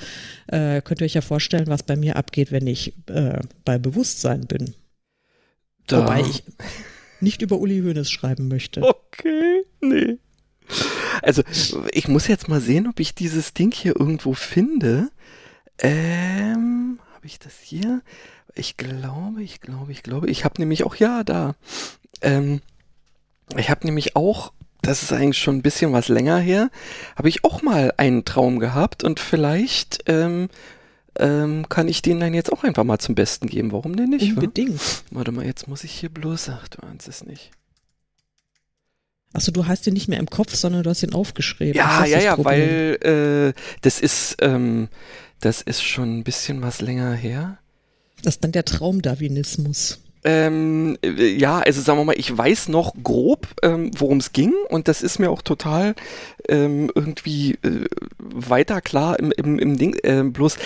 äh, 0.48 0.82
könnt 0.82 1.00
ihr 1.00 1.06
euch 1.06 1.14
ja 1.14 1.22
vorstellen, 1.22 1.68
was 1.68 1.82
bei 1.82 1.96
mir 1.96 2.16
abgeht, 2.16 2.52
wenn 2.52 2.66
ich 2.66 2.92
äh, 3.06 3.40
bei 3.64 3.78
Bewusstsein 3.78 4.42
bin. 4.42 4.74
Da. 5.86 6.02
Wobei 6.02 6.20
ich 6.20 6.44
nicht 7.20 7.42
über 7.42 7.58
Uli 7.58 7.80
Hoeneß 7.80 8.10
schreiben 8.10 8.48
möchte. 8.48 8.82
Okay, 8.82 9.62
nee. 9.80 10.18
Also, 11.22 11.42
ich 11.92 12.08
muss 12.08 12.26
jetzt 12.26 12.48
mal 12.48 12.60
sehen, 12.60 12.88
ob 12.88 13.00
ich 13.00 13.14
dieses 13.14 13.54
Ding 13.54 13.72
hier 13.72 13.98
irgendwo 13.98 14.34
finde. 14.34 15.08
Ähm, 15.78 16.98
habe 17.14 17.26
ich 17.26 17.38
das 17.38 17.54
hier? 17.60 18.02
Ich 18.54 18.76
glaube, 18.76 19.42
ich 19.42 19.60
glaube, 19.60 19.92
ich 19.92 20.02
glaube, 20.02 20.28
ich 20.28 20.44
habe 20.44 20.60
nämlich 20.60 20.84
auch, 20.84 20.96
ja, 20.96 21.24
da. 21.24 21.54
Ähm, 22.22 22.60
ich 23.56 23.70
habe 23.70 23.86
nämlich 23.86 24.16
auch, 24.16 24.52
das 24.82 25.02
ist 25.02 25.12
eigentlich 25.12 25.38
schon 25.38 25.56
ein 25.56 25.62
bisschen 25.62 25.92
was 25.92 26.08
länger 26.08 26.38
her, 26.38 26.70
habe 27.16 27.28
ich 27.28 27.44
auch 27.44 27.62
mal 27.62 27.92
einen 27.96 28.24
Traum 28.24 28.58
gehabt 28.58 29.04
und 29.04 29.20
vielleicht 29.20 30.04
ähm, 30.06 30.48
ähm, 31.18 31.68
kann 31.68 31.88
ich 31.88 32.02
den 32.02 32.20
dann 32.20 32.34
jetzt 32.34 32.52
auch 32.52 32.64
einfach 32.64 32.84
mal 32.84 32.98
zum 32.98 33.14
Besten 33.14 33.46
geben. 33.46 33.72
Warum 33.72 33.96
denn 33.96 34.10
nicht? 34.10 34.34
Unbedingt. 34.34 34.80
Wa? 35.10 35.18
Warte 35.18 35.32
mal, 35.32 35.44
jetzt 35.44 35.68
muss 35.68 35.84
ich 35.84 35.92
hier 35.92 36.08
bloß, 36.08 36.50
ach 36.50 36.68
du 36.68 36.82
ahnst 36.86 37.08
es 37.08 37.24
nicht. 37.24 37.50
Achso, 39.32 39.52
du 39.52 39.66
hast 39.66 39.84
den 39.86 39.94
nicht 39.94 40.08
mehr 40.08 40.18
im 40.18 40.30
Kopf, 40.30 40.54
sondern 40.54 40.82
du 40.82 40.90
hast 40.90 41.02
ihn 41.02 41.12
aufgeschrieben. 41.12 41.74
Ja, 41.74 42.06
ja, 42.06 42.20
ja, 42.20 42.42
weil 42.42 42.98
äh, 43.54 43.60
das 43.82 44.00
ist, 44.00 44.36
ähm, 44.40 44.88
das 45.40 45.60
ist 45.60 45.82
schon 45.82 46.18
ein 46.18 46.24
bisschen 46.24 46.62
was 46.62 46.80
länger 46.80 47.12
her. 47.12 47.58
Das 48.22 48.36
ist 48.36 48.44
dann 48.44 48.52
der 48.52 48.64
Traumdarwinismus. 48.64 50.00
Ähm, 50.24 50.98
äh, 51.02 51.36
ja, 51.36 51.60
also 51.60 51.80
sagen 51.80 52.00
wir 52.00 52.04
mal, 52.04 52.18
ich 52.18 52.36
weiß 52.36 52.68
noch 52.68 52.94
grob, 53.02 53.46
ähm, 53.62 53.92
worum 53.96 54.18
es 54.18 54.32
ging 54.32 54.52
und 54.70 54.88
das 54.88 55.02
ist 55.02 55.20
mir 55.20 55.30
auch 55.30 55.40
total 55.42 55.94
ähm, 56.48 56.90
irgendwie 56.94 57.52
äh, 57.62 57.86
weiter 58.18 58.80
klar 58.80 59.20
im, 59.20 59.30
im, 59.30 59.58
im 59.60 59.78
Ding. 59.78 59.94
Äh, 60.02 60.24
bloß 60.24 60.56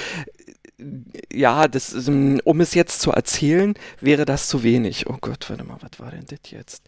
ja, 1.32 1.68
das, 1.68 1.92
ähm, 2.08 2.40
um 2.44 2.60
es 2.60 2.74
jetzt 2.74 3.00
zu 3.00 3.12
erzählen, 3.12 3.74
wäre 4.00 4.24
das 4.24 4.48
zu 4.48 4.62
wenig. 4.62 5.08
Oh 5.08 5.18
Gott, 5.20 5.48
warte 5.50 5.64
mal, 5.64 5.78
was 5.80 6.00
war 6.00 6.10
denn 6.10 6.24
das 6.28 6.50
jetzt? 6.50 6.82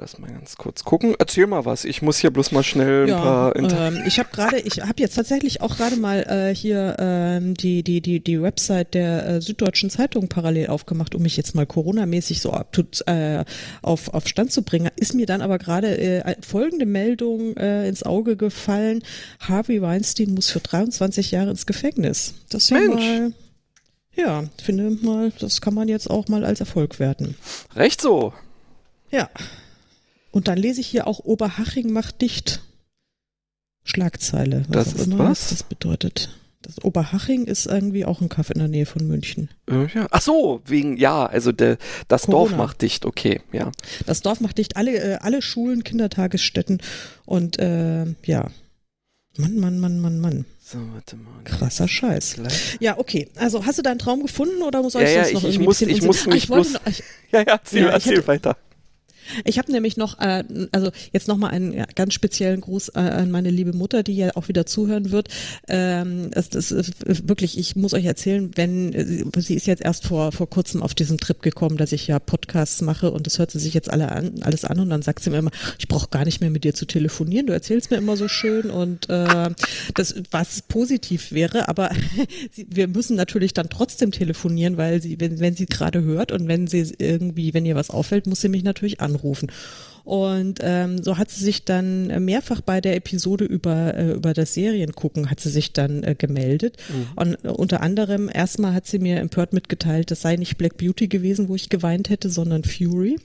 Lass 0.00 0.16
mal 0.20 0.30
ganz 0.30 0.54
kurz 0.54 0.84
gucken. 0.84 1.16
Erzähl 1.18 1.48
mal 1.48 1.64
was. 1.64 1.84
Ich 1.84 2.02
muss 2.02 2.18
hier 2.18 2.30
bloß 2.30 2.52
mal 2.52 2.62
schnell 2.62 3.02
ein 3.02 3.08
ja, 3.08 3.20
paar. 3.20 3.56
Ähm, 3.56 4.04
ich 4.06 4.20
habe 4.20 4.28
gerade, 4.30 4.60
ich 4.60 4.80
habe 4.80 4.94
jetzt 4.98 5.16
tatsächlich 5.16 5.60
auch 5.60 5.76
gerade 5.76 5.96
mal 5.96 6.22
äh, 6.22 6.54
hier 6.54 6.94
ähm, 7.00 7.54
die 7.54 7.82
die 7.82 8.00
die 8.00 8.20
die 8.20 8.40
Website 8.40 8.94
der 8.94 9.26
äh, 9.26 9.40
Süddeutschen 9.40 9.90
Zeitung 9.90 10.28
parallel 10.28 10.68
aufgemacht, 10.68 11.16
um 11.16 11.22
mich 11.22 11.36
jetzt 11.36 11.56
mal 11.56 11.66
Corona-mäßig 11.66 12.40
so 12.40 12.52
ab, 12.52 12.78
äh, 13.06 13.44
auf 13.82 14.14
auf 14.14 14.28
Stand 14.28 14.52
zu 14.52 14.62
bringen. 14.62 14.88
Ist 14.94 15.14
mir 15.14 15.26
dann 15.26 15.42
aber 15.42 15.58
gerade 15.58 15.98
äh, 15.98 16.36
folgende 16.46 16.86
Meldung 16.86 17.56
äh, 17.56 17.88
ins 17.88 18.04
Auge 18.04 18.36
gefallen: 18.36 19.02
Harvey 19.40 19.82
Weinstein 19.82 20.32
muss 20.32 20.48
für 20.48 20.60
23 20.60 21.32
Jahre 21.32 21.50
ins 21.50 21.66
Gefängnis. 21.66 22.34
Das 22.50 22.64
ist 22.64 22.70
ja 22.70 22.78
Mensch. 22.78 22.94
mal 22.94 23.32
ja, 24.14 24.44
finde 24.60 24.90
mal, 24.90 25.30
das 25.38 25.60
kann 25.60 25.74
man 25.74 25.86
jetzt 25.86 26.10
auch 26.10 26.26
mal 26.26 26.44
als 26.44 26.58
Erfolg 26.58 26.98
werten. 26.98 27.36
Recht 27.76 28.00
so. 28.00 28.32
Ja. 29.12 29.30
Und 30.30 30.48
dann 30.48 30.58
lese 30.58 30.80
ich 30.80 30.86
hier 30.86 31.06
auch 31.06 31.20
Oberhaching 31.20 31.92
macht 31.92 32.20
dicht. 32.20 32.62
Schlagzeile. 33.84 34.64
Was 34.68 34.92
das 34.92 35.00
ist 35.00 35.06
immer 35.06 35.18
was? 35.30 35.48
das 35.48 35.62
bedeutet. 35.62 36.30
Das 36.62 36.84
Oberhaching 36.84 37.46
ist 37.46 37.66
irgendwie 37.66 38.04
auch 38.04 38.20
ein 38.20 38.28
Kaff 38.28 38.50
in 38.50 38.58
der 38.58 38.68
Nähe 38.68 38.84
von 38.84 39.06
München. 39.06 39.48
Äh, 39.70 39.86
ja. 39.94 40.06
Ach 40.10 40.20
so, 40.20 40.60
wegen, 40.66 40.96
ja, 40.96 41.24
also 41.24 41.52
de, 41.52 41.76
das 42.08 42.22
Corona. 42.22 42.48
Dorf 42.48 42.56
macht 42.58 42.82
dicht, 42.82 43.06
okay, 43.06 43.40
ja. 43.52 43.70
Das 44.06 44.22
Dorf 44.22 44.40
macht 44.40 44.58
dicht, 44.58 44.76
alle, 44.76 44.98
äh, 44.98 45.14
alle 45.20 45.40
Schulen, 45.40 45.84
Kindertagesstätten 45.84 46.82
und 47.24 47.58
äh, 47.58 48.06
ja. 48.24 48.50
Mann, 49.36 49.56
Mann, 49.58 49.78
Mann, 49.78 50.00
Mann, 50.00 50.20
Mann. 50.20 50.44
So, 50.60 50.78
warte 50.92 51.16
mal. 51.16 51.30
Krasser 51.44 51.86
Scheiß. 51.86 52.36
Ja, 52.80 52.98
okay. 52.98 53.28
Also 53.36 53.64
hast 53.64 53.78
du 53.78 53.82
deinen 53.82 54.00
Traum 54.00 54.22
gefunden 54.22 54.62
oder 54.62 54.82
muss 54.82 54.96
euch 54.96 55.08
ja, 55.14 55.24
sonst 55.24 55.28
ja, 55.28 55.34
noch 55.34 55.44
ich, 55.48 55.54
irgendwie 55.54 55.62
ich 55.62 55.66
muss, 55.66 55.80
ich 55.80 56.02
muss 56.02 56.26
mich 56.26 56.34
ah, 56.34 56.36
ich 56.36 56.46
bloß, 56.48 56.72
noch, 56.72 56.86
ich, 56.86 57.02
Ja, 57.32 57.40
ja, 57.40 57.46
erzähl, 57.46 57.82
ja, 57.84 57.88
erzähl 57.90 58.16
hatte, 58.16 58.26
weiter. 58.26 58.56
Ich 59.44 59.58
habe 59.58 59.70
nämlich 59.72 59.96
noch, 59.96 60.18
äh, 60.20 60.44
also 60.72 60.90
jetzt 61.12 61.28
nochmal 61.28 61.50
einen 61.50 61.84
ganz 61.94 62.14
speziellen 62.14 62.60
Gruß 62.60 62.90
äh, 62.90 62.98
an 62.98 63.30
meine 63.30 63.50
liebe 63.50 63.72
Mutter, 63.72 64.02
die 64.02 64.16
ja 64.16 64.30
auch 64.34 64.48
wieder 64.48 64.66
zuhören 64.66 65.10
wird. 65.10 65.28
Ähm, 65.68 66.30
das, 66.30 66.50
das 66.50 66.70
ist 66.70 67.28
wirklich, 67.28 67.58
ich 67.58 67.76
muss 67.76 67.94
euch 67.94 68.04
erzählen, 68.04 68.50
wenn 68.54 68.92
äh, 68.92 69.40
sie 69.40 69.54
ist 69.54 69.66
jetzt 69.66 69.82
erst 69.82 70.06
vor 70.06 70.32
vor 70.32 70.48
kurzem 70.48 70.82
auf 70.82 70.94
diesen 70.94 71.18
Trip 71.18 71.42
gekommen, 71.42 71.76
dass 71.76 71.92
ich 71.92 72.06
ja 72.06 72.18
Podcasts 72.18 72.80
mache 72.80 73.10
und 73.10 73.26
das 73.26 73.38
hört 73.38 73.50
sie 73.50 73.58
sich 73.58 73.74
jetzt 73.74 73.90
alle 73.90 74.10
an, 74.12 74.42
alles 74.42 74.64
an 74.64 74.80
und 74.80 74.90
dann 74.90 75.02
sagt 75.02 75.22
sie 75.22 75.30
mir 75.30 75.38
immer, 75.38 75.50
ich 75.78 75.88
brauche 75.88 76.08
gar 76.08 76.24
nicht 76.24 76.40
mehr 76.40 76.50
mit 76.50 76.64
dir 76.64 76.74
zu 76.74 76.86
telefonieren, 76.86 77.46
du 77.46 77.52
erzählst 77.52 77.90
mir 77.90 77.96
immer 77.96 78.16
so 78.16 78.28
schön 78.28 78.70
und 78.70 79.08
äh, 79.08 79.50
das 79.94 80.14
was 80.30 80.62
positiv 80.62 81.32
wäre, 81.32 81.68
aber 81.68 81.90
wir 82.56 82.88
müssen 82.88 83.16
natürlich 83.16 83.54
dann 83.54 83.68
trotzdem 83.68 84.12
telefonieren, 84.12 84.76
weil 84.76 85.02
sie, 85.02 85.20
wenn, 85.20 85.40
wenn 85.40 85.54
sie 85.54 85.66
gerade 85.66 86.02
hört 86.02 86.32
und 86.32 86.48
wenn 86.48 86.66
sie 86.66 86.94
irgendwie, 86.98 87.54
wenn 87.54 87.66
ihr 87.66 87.74
was 87.74 87.90
auffällt, 87.90 88.26
muss 88.26 88.40
sie 88.40 88.48
mich 88.48 88.62
natürlich 88.62 89.00
anrufen 89.00 89.17
anrufen. 89.18 89.50
Und 90.04 90.60
ähm, 90.62 91.02
so 91.02 91.18
hat 91.18 91.28
sie 91.30 91.44
sich 91.44 91.66
dann 91.66 92.24
mehrfach 92.24 92.62
bei 92.62 92.80
der 92.80 92.96
Episode 92.96 93.44
über, 93.44 93.94
äh, 93.94 94.12
über 94.12 94.32
das 94.32 94.54
Seriengucken 94.54 95.30
hat 95.30 95.38
sie 95.38 95.50
sich 95.50 95.74
dann 95.74 96.02
äh, 96.02 96.14
gemeldet. 96.16 96.78
Mhm. 96.88 97.06
Und 97.14 97.44
äh, 97.44 97.48
unter 97.48 97.82
anderem 97.82 98.30
erstmal 98.32 98.72
hat 98.72 98.86
sie 98.86 99.00
mir 99.00 99.18
empört 99.18 99.52
mitgeteilt, 99.52 100.10
das 100.10 100.22
sei 100.22 100.36
nicht 100.36 100.56
Black 100.56 100.78
Beauty 100.78 101.08
gewesen, 101.08 101.50
wo 101.50 101.56
ich 101.56 101.68
geweint 101.68 102.08
hätte, 102.08 102.30
sondern 102.30 102.64
Fury. 102.64 103.16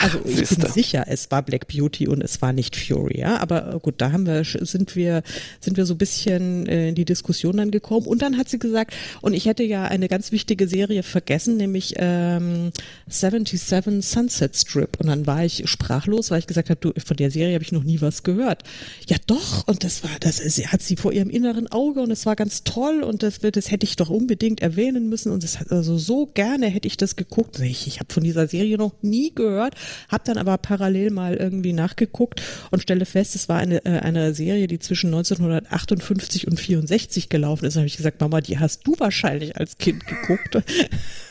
Also 0.00 0.20
ich 0.24 0.48
bin 0.48 0.70
sicher, 0.70 1.04
es 1.06 1.30
war 1.30 1.42
Black 1.42 1.68
Beauty 1.68 2.08
und 2.08 2.22
es 2.22 2.42
war 2.42 2.52
nicht 2.52 2.76
Fury, 2.76 3.20
ja. 3.20 3.38
Aber 3.38 3.74
äh, 3.74 3.78
gut, 3.78 3.94
da 3.98 4.12
haben 4.12 4.26
wir, 4.26 4.44
sind 4.44 4.96
wir, 4.96 5.22
sind 5.60 5.76
wir 5.76 5.86
so 5.86 5.94
ein 5.94 5.98
bisschen 5.98 6.66
äh, 6.66 6.88
in 6.88 6.94
die 6.94 7.04
Diskussion 7.04 7.56
dann 7.56 7.70
gekommen. 7.70 8.06
Und 8.06 8.22
dann 8.22 8.36
hat 8.36 8.48
sie 8.48 8.58
gesagt, 8.58 8.94
und 9.20 9.34
ich 9.34 9.46
hätte 9.46 9.62
ja 9.62 9.84
eine 9.84 10.08
ganz 10.08 10.32
wichtige 10.32 10.68
Serie 10.68 11.02
vergessen, 11.02 11.56
nämlich 11.56 11.94
ähm, 11.96 12.72
77 13.08 14.04
Sunset 14.04 14.56
Strip. 14.56 15.00
Und 15.00 15.06
dann 15.06 15.26
war 15.26 15.44
ich 15.44 15.68
sprachlos, 15.68 16.30
weil 16.30 16.40
ich 16.40 16.46
gesagt 16.46 16.70
habe, 16.70 16.80
du, 16.80 16.92
von 17.04 17.16
der 17.16 17.30
Serie 17.30 17.54
habe 17.54 17.64
ich 17.64 17.72
noch 17.72 17.84
nie 17.84 18.00
was 18.00 18.22
gehört. 18.22 18.64
Ja 19.08 19.16
doch, 19.26 19.66
und 19.68 19.84
das 19.84 20.02
war, 20.04 20.10
das 20.20 20.40
ist, 20.40 20.72
hat 20.72 20.82
sie 20.82 20.96
vor 20.96 21.12
ihrem 21.12 21.30
inneren 21.30 21.66
Auge 21.68 22.00
und 22.02 22.10
es 22.10 22.26
war 22.26 22.36
ganz 22.36 22.64
toll 22.64 23.02
und 23.02 23.22
das, 23.22 23.38
das 23.38 23.70
hätte 23.70 23.84
ich 23.84 23.96
doch 23.96 24.10
unbedingt 24.10 24.60
erwähnen 24.60 25.08
müssen. 25.08 25.32
Und 25.32 25.44
das 25.44 25.60
hat 25.60 25.70
also 25.70 25.96
so 25.98 26.26
gerne 26.26 26.66
hätte 26.66 26.88
ich 26.88 26.96
das 26.96 27.16
geguckt. 27.16 27.60
Ich, 27.60 27.86
ich 27.86 28.00
habe 28.00 28.12
von 28.12 28.22
dieser 28.22 28.48
Serie 28.48 28.76
noch 28.76 28.92
nie 29.02 29.32
gehört 29.34 29.51
gehört, 29.52 29.74
habe 30.08 30.24
dann 30.26 30.38
aber 30.38 30.58
parallel 30.58 31.10
mal 31.10 31.34
irgendwie 31.34 31.72
nachgeguckt 31.72 32.42
und 32.70 32.82
stelle 32.82 33.06
fest, 33.06 33.34
es 33.34 33.48
war 33.48 33.58
eine, 33.58 33.84
äh, 33.84 34.00
eine 34.00 34.34
Serie, 34.34 34.66
die 34.66 34.78
zwischen 34.78 35.08
1958 35.08 36.46
und 36.46 36.58
64 36.58 37.28
gelaufen 37.28 37.66
ist. 37.66 37.74
Da 37.74 37.80
habe 37.80 37.86
ich 37.86 37.96
gesagt, 37.96 38.20
Mama, 38.20 38.40
die 38.40 38.58
hast 38.58 38.86
du 38.86 38.94
wahrscheinlich 38.98 39.56
als 39.56 39.78
Kind 39.78 40.04
geguckt. 40.06 40.58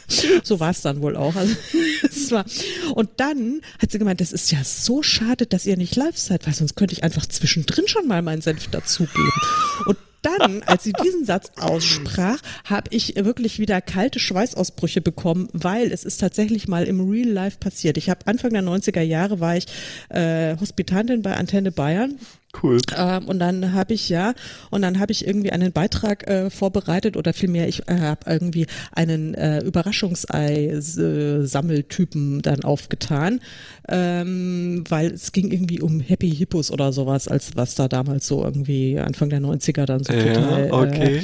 so 0.43 0.59
war 0.59 0.71
es 0.71 0.81
dann 0.81 1.01
wohl 1.01 1.15
auch. 1.15 1.35
Also, 1.35 1.55
es 2.03 2.31
war, 2.31 2.45
und 2.93 3.09
dann 3.17 3.61
hat 3.79 3.91
sie 3.91 3.99
gemeint, 3.99 4.21
das 4.21 4.31
ist 4.31 4.51
ja 4.51 4.63
so 4.63 5.03
schade, 5.03 5.45
dass 5.45 5.65
ihr 5.65 5.77
nicht 5.77 5.95
live 5.95 6.17
seid, 6.17 6.45
weil 6.45 6.53
sonst 6.53 6.75
könnte 6.75 6.93
ich 6.93 7.03
einfach 7.03 7.25
zwischendrin 7.25 7.87
schon 7.87 8.07
mal 8.07 8.21
meinen 8.21 8.41
Senf 8.41 8.67
dazugeben. 8.67 9.31
Und 9.85 9.97
dann, 10.21 10.63
als 10.63 10.83
sie 10.83 10.93
diesen 10.93 11.25
Satz 11.25 11.51
aussprach, 11.59 12.39
habe 12.65 12.89
ich 12.91 13.15
wirklich 13.15 13.59
wieder 13.59 13.81
kalte 13.81 14.19
Schweißausbrüche 14.19 15.01
bekommen, 15.01 15.49
weil 15.53 15.91
es 15.91 16.03
ist 16.03 16.17
tatsächlich 16.17 16.67
mal 16.67 16.85
im 16.85 17.09
Real 17.09 17.29
Life 17.29 17.57
passiert. 17.59 17.97
Ich 17.97 18.09
habe 18.09 18.27
Anfang 18.27 18.51
der 18.51 18.63
90er 18.63 19.01
Jahre 19.01 19.39
war 19.39 19.57
ich 19.57 19.65
äh, 20.09 20.55
Hospitantin 20.59 21.21
bei 21.21 21.35
Antenne 21.35 21.71
Bayern 21.71 22.19
Cool. 22.61 22.79
Ähm, 22.97 23.27
und 23.27 23.39
dann 23.39 23.71
habe 23.73 23.93
ich 23.93 24.09
ja, 24.09 24.33
und 24.69 24.81
dann 24.81 24.99
habe 24.99 25.13
ich 25.13 25.25
irgendwie 25.25 25.51
einen 25.51 25.71
Beitrag 25.71 26.27
äh, 26.27 26.49
vorbereitet 26.49 27.15
oder 27.15 27.31
vielmehr, 27.33 27.67
ich 27.67 27.87
äh, 27.87 27.99
habe 27.99 28.29
irgendwie 28.29 28.65
einen 28.91 29.35
äh, 29.35 29.59
Überraschungsei-Sammeltypen 29.59 32.41
dann 32.41 32.63
aufgetan, 32.63 33.39
ähm, 33.87 34.83
weil 34.89 35.11
es 35.11 35.31
ging 35.31 35.51
irgendwie 35.51 35.79
um 35.81 36.01
Happy 36.01 36.29
Hippos 36.29 36.71
oder 36.71 36.91
sowas, 36.91 37.27
als 37.27 37.55
was 37.55 37.75
da 37.75 37.87
damals 37.87 38.25
so 38.27 38.43
irgendwie 38.43 38.99
Anfang 38.99 39.29
der 39.29 39.41
90er 39.41 39.85
dann 39.85 40.03
so 40.03 40.13
ja, 40.13 40.33
total. 40.33 40.71
Okay. 40.71 41.17
Äh, 41.17 41.23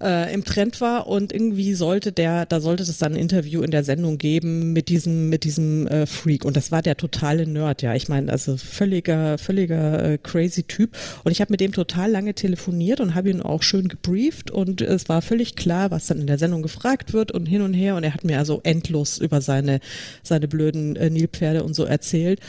äh, 0.00 0.32
im 0.32 0.44
Trend 0.44 0.80
war 0.80 1.06
und 1.06 1.32
irgendwie 1.32 1.74
sollte 1.74 2.12
der, 2.12 2.46
da 2.46 2.60
sollte 2.60 2.82
es 2.82 2.98
dann 2.98 3.12
ein 3.12 3.18
Interview 3.18 3.62
in 3.62 3.70
der 3.70 3.84
Sendung 3.84 4.18
geben 4.18 4.72
mit 4.72 4.88
diesem, 4.88 5.28
mit 5.28 5.44
diesem 5.44 5.86
äh, 5.86 6.06
Freak. 6.06 6.44
Und 6.44 6.56
das 6.56 6.72
war 6.72 6.82
der 6.82 6.96
totale 6.96 7.46
Nerd, 7.46 7.82
ja. 7.82 7.94
Ich 7.94 8.08
meine, 8.08 8.30
also 8.32 8.56
völliger, 8.56 9.38
völliger 9.38 10.12
äh, 10.12 10.18
crazy 10.18 10.62
Typ. 10.62 10.96
Und 11.24 11.32
ich 11.32 11.40
habe 11.40 11.52
mit 11.52 11.60
dem 11.60 11.72
total 11.72 12.10
lange 12.10 12.34
telefoniert 12.34 13.00
und 13.00 13.14
habe 13.14 13.30
ihn 13.30 13.42
auch 13.42 13.62
schön 13.62 13.88
gebrieft. 13.88 14.50
Und 14.50 14.80
es 14.80 15.08
war 15.08 15.22
völlig 15.22 15.56
klar, 15.56 15.90
was 15.90 16.06
dann 16.06 16.20
in 16.20 16.26
der 16.26 16.38
Sendung 16.38 16.62
gefragt 16.62 17.12
wird 17.12 17.32
und 17.32 17.46
hin 17.46 17.62
und 17.62 17.74
her. 17.74 17.96
Und 17.96 18.04
er 18.04 18.14
hat 18.14 18.24
mir 18.24 18.38
also 18.38 18.60
endlos 18.62 19.18
über 19.18 19.40
seine, 19.40 19.80
seine 20.22 20.48
blöden 20.48 20.96
äh, 20.96 21.10
Nilpferde 21.10 21.62
und 21.62 21.74
so 21.74 21.84
erzählt 21.84 22.40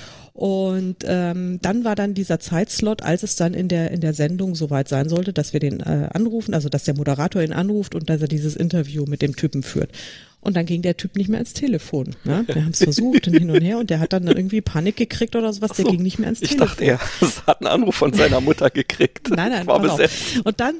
und 0.42 1.06
ähm, 1.06 1.60
dann 1.62 1.84
war 1.84 1.94
dann 1.94 2.16
dieser 2.16 2.40
Zeitslot, 2.40 3.04
als 3.04 3.22
es 3.22 3.36
dann 3.36 3.54
in 3.54 3.68
der 3.68 3.92
in 3.92 4.02
der 4.02 4.16
Sendung 4.16 4.56
soweit 4.56 4.88
sein 4.88 5.08
sollte, 5.08 5.34
dass 5.34 5.54
wir 5.54 5.60
den 5.60 5.82
äh, 5.82 6.10
anrufen, 6.12 6.56
also 6.56 6.68
dass 6.68 6.84
der 6.84 6.96
Moderator 6.96 7.44
ihn 7.44 7.54
anruft 7.54 7.94
und 7.94 8.10
dass 8.10 8.24
er 8.24 8.28
dieses 8.28 8.56
Interview 8.56 9.06
mit 9.08 9.22
dem 9.22 9.36
Typen 9.36 9.62
führt. 9.62 9.92
Und 10.40 10.58
dann 10.58 10.66
ging 10.66 10.82
der 10.82 10.98
Typ 10.98 11.16
nicht 11.16 11.30
mehr 11.30 11.38
ans 11.38 11.54
Telefon. 11.54 12.16
Ne? 12.24 12.44
Wir 12.48 12.64
haben 12.66 12.72
es 12.72 12.84
versucht 12.84 13.28
und 13.28 13.36
hin 13.36 13.52
und 13.52 13.62
her 13.62 13.78
und 13.78 13.92
der 13.92 14.00
hat 14.00 14.14
dann 14.14 14.26
irgendwie 14.26 14.62
Panik 14.62 14.96
gekriegt 14.96 15.36
oder 15.36 15.54
sowas, 15.54 15.74
der 15.74 15.86
ging 15.86 16.02
nicht 16.02 16.18
mehr 16.18 16.30
ans 16.30 16.42
ich 16.42 16.58
Telefon. 16.58 16.70
Ich 16.82 17.00
dachte, 17.20 17.36
er 17.36 17.46
hat 17.46 17.62
einen 17.62 17.68
Anruf 17.68 17.94
von 17.94 18.12
seiner 18.12 18.42
Mutter 18.42 18.72
gekriegt. 18.72 19.30
nein, 19.30 19.52
nein, 19.52 19.68
war 19.68 19.80
besetzt. 19.80 20.44
Und 20.44 20.60
dann 20.60 20.74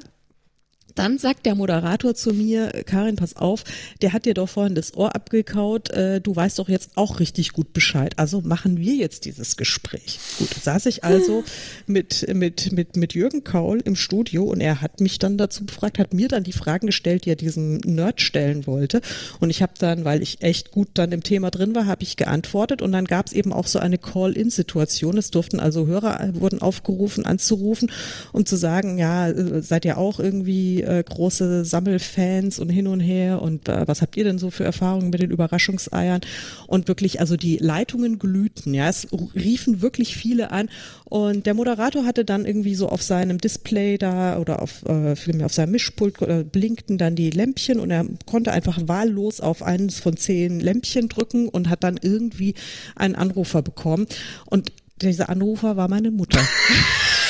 dann 0.96 1.18
sagt 1.18 1.46
der 1.46 1.56
Moderator 1.56 2.16
zu 2.16 2.34
mir, 2.34 2.70
Karin, 2.86 3.16
pass 3.16 3.36
auf, 3.36 3.64
der 4.02 4.14
hat 4.14 4.26
dir 4.26 4.34
doch 4.34 4.50
vorhin 4.50 4.76
das 4.76 4.96
Ohr 4.96 5.16
abgekaut, 5.16 5.90
äh, 5.92 6.22
du 6.22 6.36
weißt 6.36 6.60
doch 6.60 6.70
jetzt 6.70 6.92
auch 6.96 7.20
richtig 7.20 7.54
gut 7.54 7.74
Bescheid. 7.74 8.14
Also 8.18 8.42
machen 8.42 8.78
wir 8.78 8.96
jetzt 8.96 9.26
dieses 9.26 9.58
Gespräch. 9.58 10.20
Gut, 10.38 10.54
saß 10.54 10.86
ich 10.88 11.04
also 11.04 11.44
mit, 11.88 12.28
mit, 12.34 12.72
mit, 12.72 12.96
mit 12.96 13.14
Jürgen 13.14 13.44
Kaul 13.44 13.82
im 13.84 13.96
Studio 13.96 14.44
und 14.44 14.62
er 14.62 14.82
hat 14.82 15.00
mich 15.00 15.20
dann 15.20 15.38
dazu 15.38 15.66
befragt, 15.66 16.00
hat 16.00 16.14
mir 16.14 16.28
dann 16.28 16.44
die 16.44 16.52
Fragen 16.52 16.88
gestellt, 16.88 17.26
die 17.26 17.32
er 17.32 17.36
diesem 17.36 17.78
Nerd 17.78 18.22
stellen 18.22 18.68
wollte. 18.68 19.02
Und 19.40 19.50
ich 19.50 19.62
habe 19.62 19.74
dann, 19.80 20.06
weil 20.06 20.22
ich 20.22 20.42
echt 20.42 20.72
gut 20.72 20.90
dann 20.96 21.12
im 21.12 21.24
Thema 21.24 21.52
drin 21.52 21.76
war, 21.76 21.86
habe 21.86 22.04
ich 22.04 22.18
geantwortet 22.18 22.82
und 22.82 22.92
dann 22.92 23.06
gab 23.06 23.28
es 23.28 23.34
eben 23.34 23.54
auch 23.54 23.68
so 23.68 23.80
eine 23.80 23.98
Call-in-Situation. 23.98 25.18
Es 25.18 25.32
durften 25.32 25.60
also 25.60 25.88
Hörer, 25.88 26.22
äh, 26.22 26.40
wurden 26.40 26.62
aufgerufen 26.62 27.26
anzurufen, 27.26 27.92
um 28.34 28.46
zu 28.46 28.56
sagen, 28.56 28.98
ja, 28.98 29.30
äh, 29.30 29.62
seid 29.62 29.86
ihr 29.86 29.98
auch 29.98 30.20
irgendwie 30.20 30.81
äh, 30.82 31.04
große 31.04 31.66
Sammelfans 31.66 32.60
und 32.60 32.70
hin 32.70 32.88
und 32.88 33.00
her 33.00 33.42
und 33.42 33.68
äh, 33.68 33.88
was 33.88 34.02
habt 34.02 34.18
ihr 34.18 34.24
denn 34.24 34.38
so 34.38 34.50
für 34.50 34.64
Erfahrungen 34.64 35.10
mit 35.10 35.22
den 35.22 35.32
Überraschungseiern? 35.32 36.22
Und 36.68 36.88
wirklich, 36.88 37.20
also 37.20 37.38
die 37.38 37.58
Leitungen 37.58 38.20
glühten, 38.20 38.74
ja, 38.74 38.90
es 38.90 39.08
riefen 39.36 39.82
wirklich 39.82 40.16
viele 40.16 40.52
an 40.52 40.70
und 41.06 41.46
der 41.46 41.54
Moderator 41.54 42.06
hatte 42.06 42.24
dann 42.26 42.46
irgendwie 42.46 42.76
so 42.76 42.90
auf 42.90 43.02
seinem 43.02 43.38
Display 43.38 43.98
da 43.98 44.38
oder 44.40 44.62
auf, 44.62 44.84
äh, 44.86 45.44
auf 45.44 45.54
seinem 45.54 45.72
Mischpult 45.72 46.22
äh, 46.22 46.44
blinkten 46.44 46.98
dann 46.98 47.16
die 47.16 47.30
Lämpchen 47.30 47.80
und 47.80 47.92
er 47.92 48.06
konnte 48.26 48.52
einfach 48.52 48.80
wahllos 48.86 49.42
auf 49.42 49.64
eines 49.64 50.00
von 50.00 50.18
zehn 50.18 50.60
Lämpchen 50.60 51.10
drücken 51.10 51.50
und 51.50 51.70
hat 51.70 51.84
dann 51.84 52.00
irgendwie 52.02 52.56
einen 52.96 53.16
Anrufer 53.16 53.62
bekommen 53.62 54.08
und 54.46 54.72
dieser 55.02 55.30
Anrufer 55.30 55.78
war 55.78 55.88
meine 55.88 56.12
Mutter. 56.12 56.40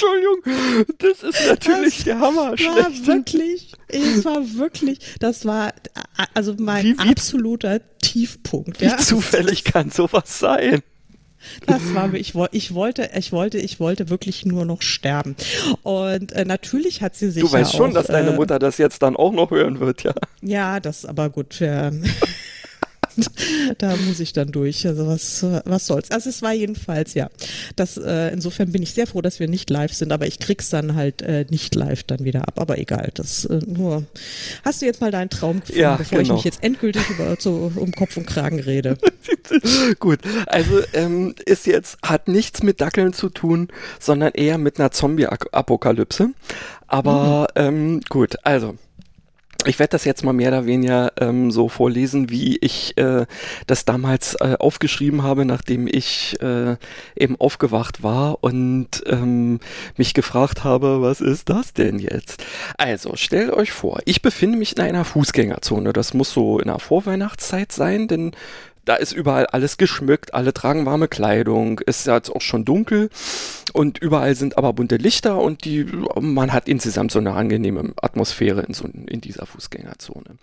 Entschuldigung, 0.00 0.96
das 0.98 1.22
ist 1.22 1.46
natürlich 1.48 1.96
Das 1.96 2.04
der 2.04 2.20
Hammer. 2.20 2.50
war 2.52 2.58
Schlecht. 2.58 3.06
wirklich, 3.06 3.72
es 3.88 4.24
war 4.24 4.40
wirklich, 4.54 4.98
das 5.18 5.44
war 5.44 5.72
also 6.34 6.54
mein 6.58 6.84
Wie- 6.84 6.98
wie- 6.98 7.08
absoluter 7.10 7.80
Tiefpunkt. 8.00 8.80
Wie 8.80 8.86
Ja, 8.86 8.98
zufällig 8.98 9.64
kann 9.64 9.90
sowas 9.90 10.38
sein? 10.38 10.80
das 11.66 11.80
war, 11.94 12.12
ich, 12.12 12.34
ich 12.52 12.74
wollte, 12.74 13.10
ich 13.16 13.32
wollte, 13.32 13.58
ich 13.58 13.80
wollte 13.80 14.10
wirklich 14.10 14.44
nur 14.44 14.66
noch 14.66 14.82
sterben. 14.82 15.36
Und 15.82 16.32
äh, 16.32 16.44
natürlich 16.44 17.00
hat 17.00 17.16
sie 17.16 17.30
sich 17.30 17.42
Du 17.42 17.50
weißt 17.50 17.72
ja 17.72 17.76
schon, 17.78 17.90
auch, 17.90 17.94
dass 17.94 18.08
deine 18.08 18.30
äh, 18.32 18.36
Mutter 18.36 18.58
das 18.58 18.76
jetzt 18.78 19.02
dann 19.02 19.16
auch 19.16 19.32
noch 19.32 19.50
hören 19.50 19.80
wird, 19.80 20.02
ja. 20.02 20.12
Ja, 20.42 20.80
das 20.80 21.04
aber 21.06 21.30
gut. 21.30 21.58
Ja. 21.60 21.90
da 23.78 23.96
muss 23.96 24.20
ich 24.20 24.32
dann 24.32 24.52
durch. 24.52 24.86
Also 24.86 25.06
was, 25.06 25.44
was 25.64 25.86
soll's. 25.86 26.10
Also 26.10 26.28
es 26.28 26.42
war 26.42 26.52
jedenfalls, 26.52 27.14
ja. 27.14 27.28
Das, 27.76 27.96
äh, 27.96 28.28
insofern 28.32 28.72
bin 28.72 28.82
ich 28.82 28.94
sehr 28.94 29.06
froh, 29.06 29.20
dass 29.20 29.40
wir 29.40 29.48
nicht 29.48 29.70
live 29.70 29.92
sind, 29.92 30.12
aber 30.12 30.26
ich 30.26 30.38
krieg's 30.38 30.70
dann 30.70 30.94
halt 30.94 31.22
äh, 31.22 31.46
nicht 31.50 31.74
live 31.74 32.02
dann 32.04 32.24
wieder 32.24 32.48
ab. 32.48 32.60
Aber 32.60 32.78
egal, 32.78 33.10
das 33.14 33.44
äh, 33.44 33.60
nur. 33.66 34.04
Hast 34.64 34.82
du 34.82 34.86
jetzt 34.86 35.00
mal 35.00 35.10
deinen 35.10 35.30
Traum 35.30 35.60
gefunden, 35.60 35.80
Ja, 35.80 35.96
bevor 35.96 36.20
ich 36.20 36.28
genau. 36.28 36.36
mich 36.36 36.44
jetzt 36.44 36.62
endgültig 36.62 37.08
über 37.10 37.36
so 37.38 37.72
um 37.74 37.92
Kopf 37.92 38.16
und 38.16 38.26
Kragen 38.26 38.60
rede? 38.60 38.98
Gut, 39.98 40.20
also 40.46 40.80
ähm, 40.92 41.34
ist 41.44 41.66
jetzt, 41.66 41.98
hat 42.02 42.28
nichts 42.28 42.62
mit 42.62 42.80
Dackeln 42.80 43.12
zu 43.12 43.28
tun, 43.28 43.68
sondern 43.98 44.32
eher 44.32 44.58
mit 44.58 44.78
einer 44.78 44.90
Zombie-Apokalypse. 44.90 46.30
Aber 46.86 47.48
ähm, 47.54 48.00
gut, 48.08 48.36
also. 48.42 48.76
Ich 49.66 49.78
werde 49.78 49.90
das 49.90 50.04
jetzt 50.04 50.24
mal 50.24 50.32
mehr 50.32 50.48
oder 50.48 50.64
weniger 50.64 51.12
ähm, 51.20 51.50
so 51.50 51.68
vorlesen, 51.68 52.30
wie 52.30 52.56
ich 52.56 52.96
äh, 52.96 53.26
das 53.66 53.84
damals 53.84 54.34
äh, 54.36 54.56
aufgeschrieben 54.58 55.22
habe, 55.22 55.44
nachdem 55.44 55.86
ich 55.86 56.40
äh, 56.40 56.76
eben 57.14 57.36
aufgewacht 57.38 58.02
war 58.02 58.42
und 58.42 59.02
ähm, 59.06 59.60
mich 59.96 60.14
gefragt 60.14 60.64
habe, 60.64 61.02
was 61.02 61.20
ist 61.20 61.50
das 61.50 61.74
denn 61.74 61.98
jetzt? 61.98 62.42
Also, 62.78 63.16
stellt 63.16 63.52
euch 63.52 63.70
vor, 63.70 64.00
ich 64.06 64.22
befinde 64.22 64.56
mich 64.56 64.76
in 64.76 64.82
einer 64.82 65.04
Fußgängerzone. 65.04 65.92
Das 65.92 66.14
muss 66.14 66.32
so 66.32 66.58
in 66.58 66.68
der 66.68 66.78
Vorweihnachtszeit 66.78 67.70
sein, 67.70 68.08
denn 68.08 68.32
da 68.84 68.96
ist 68.96 69.12
überall 69.12 69.46
alles 69.46 69.76
geschmückt, 69.76 70.34
alle 70.34 70.52
tragen 70.52 70.86
warme 70.86 71.08
Kleidung, 71.08 71.80
ist 71.80 72.06
jetzt 72.06 72.30
auch 72.30 72.40
schon 72.40 72.64
dunkel 72.64 73.10
und 73.72 73.98
überall 73.98 74.34
sind 74.34 74.58
aber 74.58 74.72
bunte 74.72 74.96
Lichter 74.96 75.40
und 75.40 75.64
die, 75.64 75.86
man 76.20 76.52
hat 76.52 76.68
insgesamt 76.68 77.12
so 77.12 77.18
eine 77.18 77.32
angenehme 77.32 77.92
Atmosphäre 78.00 78.62
in, 78.62 78.74
so, 78.74 78.86
in 78.86 79.20
dieser 79.20 79.46
Fußgängerzone. 79.46 80.36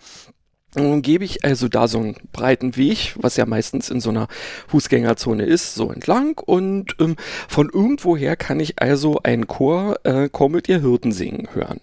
Nun 0.76 1.00
gebe 1.02 1.24
ich 1.24 1.44
also 1.44 1.68
da 1.68 1.88
so 1.88 1.98
einen 1.98 2.16
breiten 2.32 2.76
Weg, 2.76 3.14
was 3.16 3.36
ja 3.36 3.46
meistens 3.46 3.88
in 3.88 4.00
so 4.00 4.10
einer 4.10 4.28
Fußgängerzone 4.68 5.44
ist, 5.44 5.74
so 5.74 5.90
entlang 5.90 6.38
und 6.38 6.94
ähm, 7.00 7.16
von 7.48 7.70
irgendwoher 7.72 8.36
kann 8.36 8.60
ich 8.60 8.80
also 8.80 9.20
einen 9.22 9.46
Chor 9.46 9.98
äh, 10.04 10.28
Kommelt 10.28 10.68
ihr 10.68 10.80
Hirten 10.80 11.12
singen 11.12 11.48
hören. 11.54 11.80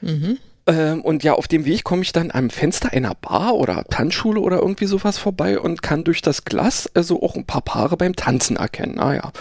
Mhm. 0.00 0.38
Ähm, 0.68 1.00
und 1.00 1.24
ja, 1.24 1.32
auf 1.32 1.48
dem 1.48 1.64
Weg 1.64 1.82
komme 1.82 2.02
ich 2.02 2.12
dann 2.12 2.30
am 2.30 2.50
Fenster 2.50 2.92
einer 2.92 3.14
Bar 3.14 3.54
oder 3.54 3.84
Tanzschule 3.84 4.38
oder 4.38 4.58
irgendwie 4.58 4.84
sowas 4.84 5.16
vorbei 5.16 5.58
und 5.58 5.82
kann 5.82 6.04
durch 6.04 6.20
das 6.20 6.44
Glas 6.44 6.88
also 6.94 7.22
auch 7.22 7.34
ein 7.34 7.46
paar 7.46 7.62
Paare 7.62 7.96
beim 7.96 8.14
Tanzen 8.14 8.56
erkennen. 8.56 8.96
Naja. 8.96 9.32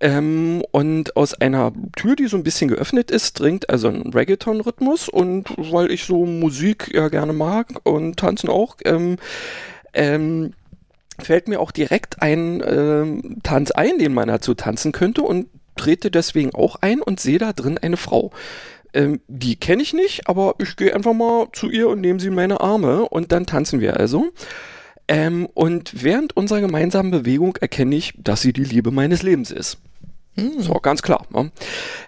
Ähm, 0.00 0.62
und 0.70 1.16
aus 1.16 1.34
einer 1.34 1.72
Tür, 1.96 2.14
die 2.14 2.28
so 2.28 2.36
ein 2.36 2.44
bisschen 2.44 2.68
geöffnet 2.68 3.10
ist, 3.10 3.40
dringt 3.40 3.70
also 3.70 3.88
ein 3.88 4.12
Reggaeton-Rhythmus 4.12 5.08
und 5.08 5.46
weil 5.56 5.90
ich 5.90 6.04
so 6.04 6.26
Musik 6.26 6.92
ja 6.94 7.08
gerne 7.08 7.32
mag 7.32 7.68
und 7.82 8.16
tanzen 8.16 8.48
auch, 8.48 8.76
ähm, 8.84 9.16
ähm, 9.94 10.54
fällt 11.18 11.48
mir 11.48 11.60
auch 11.60 11.72
direkt 11.72 12.22
ein 12.22 12.62
ähm, 12.66 13.38
Tanz 13.42 13.72
ein, 13.72 13.98
den 13.98 14.14
man 14.14 14.28
dazu 14.28 14.54
tanzen 14.54 14.92
könnte 14.92 15.22
und 15.22 15.48
trete 15.76 16.10
deswegen 16.10 16.54
auch 16.54 16.76
ein 16.80 17.00
und 17.00 17.18
sehe 17.20 17.38
da 17.38 17.52
drin 17.52 17.78
eine 17.78 17.96
Frau. 17.96 18.32
Ähm, 18.94 19.20
die 19.28 19.56
kenne 19.56 19.82
ich 19.82 19.94
nicht, 19.94 20.28
aber 20.28 20.54
ich 20.58 20.76
gehe 20.76 20.94
einfach 20.94 21.14
mal 21.14 21.48
zu 21.52 21.70
ihr 21.70 21.88
und 21.88 22.00
nehme 22.00 22.20
sie 22.20 22.28
in 22.28 22.34
meine 22.34 22.60
Arme 22.60 23.08
und 23.08 23.32
dann 23.32 23.46
tanzen 23.46 23.80
wir 23.80 23.98
also. 23.98 24.32
Ähm, 25.08 25.48
und 25.54 26.02
während 26.02 26.36
unserer 26.36 26.60
gemeinsamen 26.60 27.10
Bewegung 27.10 27.56
erkenne 27.56 27.96
ich, 27.96 28.14
dass 28.18 28.42
sie 28.42 28.52
die 28.52 28.64
Liebe 28.64 28.90
meines 28.90 29.22
Lebens 29.22 29.50
ist. 29.50 29.78
So, 30.34 30.74
ganz 30.74 31.02
klar. 31.02 31.26
Ne? 31.30 31.50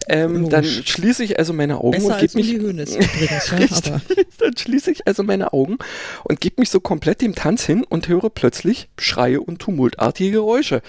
Ähm, 0.08 0.48
dann 0.48 0.64
schließe 0.64 1.22
ich 1.22 1.38
also 1.38 1.52
meine 1.52 1.78
Augen 1.78 1.90
Besser 1.90 2.14
und 2.14 2.20
gebe 2.20 2.38
mich. 2.38 2.52
Übrigens, 2.54 2.94
ja, 2.94 3.56
Richtig. 3.56 3.92
Dann 4.38 4.56
schließe 4.56 4.90
ich 4.90 5.06
also 5.06 5.22
meine 5.22 5.52
Augen 5.52 5.76
und 6.24 6.40
gebe 6.40 6.56
mich 6.58 6.70
so 6.70 6.80
komplett 6.80 7.20
dem 7.20 7.34
Tanz 7.34 7.64
hin 7.64 7.84
und 7.86 8.08
höre 8.08 8.30
plötzlich 8.30 8.88
Schreie 8.98 9.40
und 9.40 9.58
tumultartige 9.58 10.32
Geräusche. 10.32 10.80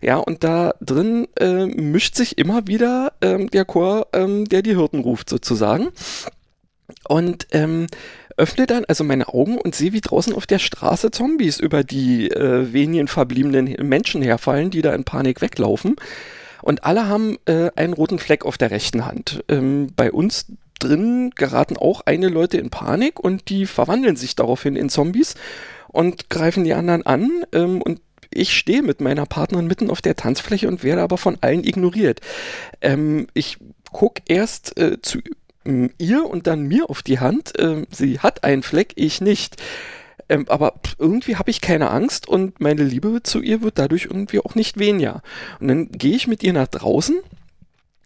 Ja, 0.00 0.16
und 0.16 0.44
da 0.44 0.74
drin 0.80 1.28
äh, 1.38 1.66
mischt 1.66 2.14
sich 2.14 2.38
immer 2.38 2.66
wieder 2.66 3.12
ähm, 3.20 3.50
der 3.50 3.66
Chor, 3.66 4.08
ähm, 4.14 4.46
der 4.46 4.62
die 4.62 4.76
Hirten 4.76 5.00
ruft, 5.00 5.28
sozusagen. 5.28 5.88
Und 7.06 7.48
ähm, 7.52 7.86
öffne 8.38 8.66
dann 8.66 8.84
also 8.86 9.04
meine 9.04 9.28
Augen 9.28 9.58
und 9.58 9.74
sehe, 9.74 9.92
wie 9.92 10.00
draußen 10.00 10.32
auf 10.32 10.46
der 10.46 10.58
Straße 10.58 11.10
Zombies 11.10 11.60
über 11.60 11.84
die 11.84 12.30
äh, 12.30 12.72
wenigen 12.72 13.08
verbliebenen 13.08 13.76
Menschen 13.86 14.22
herfallen, 14.22 14.70
die 14.70 14.80
da 14.80 14.94
in 14.94 15.04
Panik 15.04 15.42
weglaufen. 15.42 15.96
Und 16.68 16.84
alle 16.84 17.08
haben 17.08 17.38
äh, 17.46 17.70
einen 17.76 17.94
roten 17.94 18.18
Fleck 18.18 18.44
auf 18.44 18.58
der 18.58 18.70
rechten 18.70 19.06
Hand. 19.06 19.42
Ähm, 19.48 19.86
bei 19.96 20.12
uns 20.12 20.44
drin 20.78 21.30
geraten 21.34 21.78
auch 21.78 22.02
einige 22.04 22.30
Leute 22.30 22.58
in 22.58 22.68
Panik 22.68 23.18
und 23.18 23.48
die 23.48 23.64
verwandeln 23.64 24.16
sich 24.16 24.36
daraufhin 24.36 24.76
in 24.76 24.90
Zombies 24.90 25.34
und 25.88 26.28
greifen 26.28 26.64
die 26.64 26.74
anderen 26.74 27.06
an. 27.06 27.30
Ähm, 27.54 27.80
und 27.80 28.02
ich 28.30 28.54
stehe 28.54 28.82
mit 28.82 29.00
meiner 29.00 29.24
Partnerin 29.24 29.66
mitten 29.66 29.88
auf 29.88 30.02
der 30.02 30.14
Tanzfläche 30.14 30.68
und 30.68 30.84
werde 30.84 31.00
aber 31.00 31.16
von 31.16 31.38
allen 31.40 31.64
ignoriert. 31.64 32.20
Ähm, 32.82 33.28
ich 33.32 33.56
gucke 33.90 34.20
erst 34.26 34.78
äh, 34.78 35.00
zu 35.00 35.20
ähm, 35.64 35.88
ihr 35.96 36.26
und 36.26 36.46
dann 36.46 36.64
mir 36.66 36.90
auf 36.90 37.02
die 37.02 37.18
Hand. 37.18 37.54
Ähm, 37.58 37.86
sie 37.90 38.20
hat 38.20 38.44
einen 38.44 38.62
Fleck, 38.62 38.92
ich 38.96 39.22
nicht. 39.22 39.56
Ähm, 40.28 40.46
aber 40.48 40.74
irgendwie 40.98 41.36
habe 41.36 41.50
ich 41.50 41.60
keine 41.60 41.90
Angst 41.90 42.28
und 42.28 42.60
meine 42.60 42.82
Liebe 42.82 43.22
zu 43.22 43.40
ihr 43.40 43.62
wird 43.62 43.78
dadurch 43.78 44.06
irgendwie 44.06 44.40
auch 44.40 44.54
nicht 44.54 44.78
weniger. 44.78 45.22
Und 45.60 45.68
dann 45.68 45.90
gehe 45.90 46.14
ich 46.14 46.26
mit 46.26 46.42
ihr 46.42 46.52
nach 46.52 46.68
draußen 46.68 47.16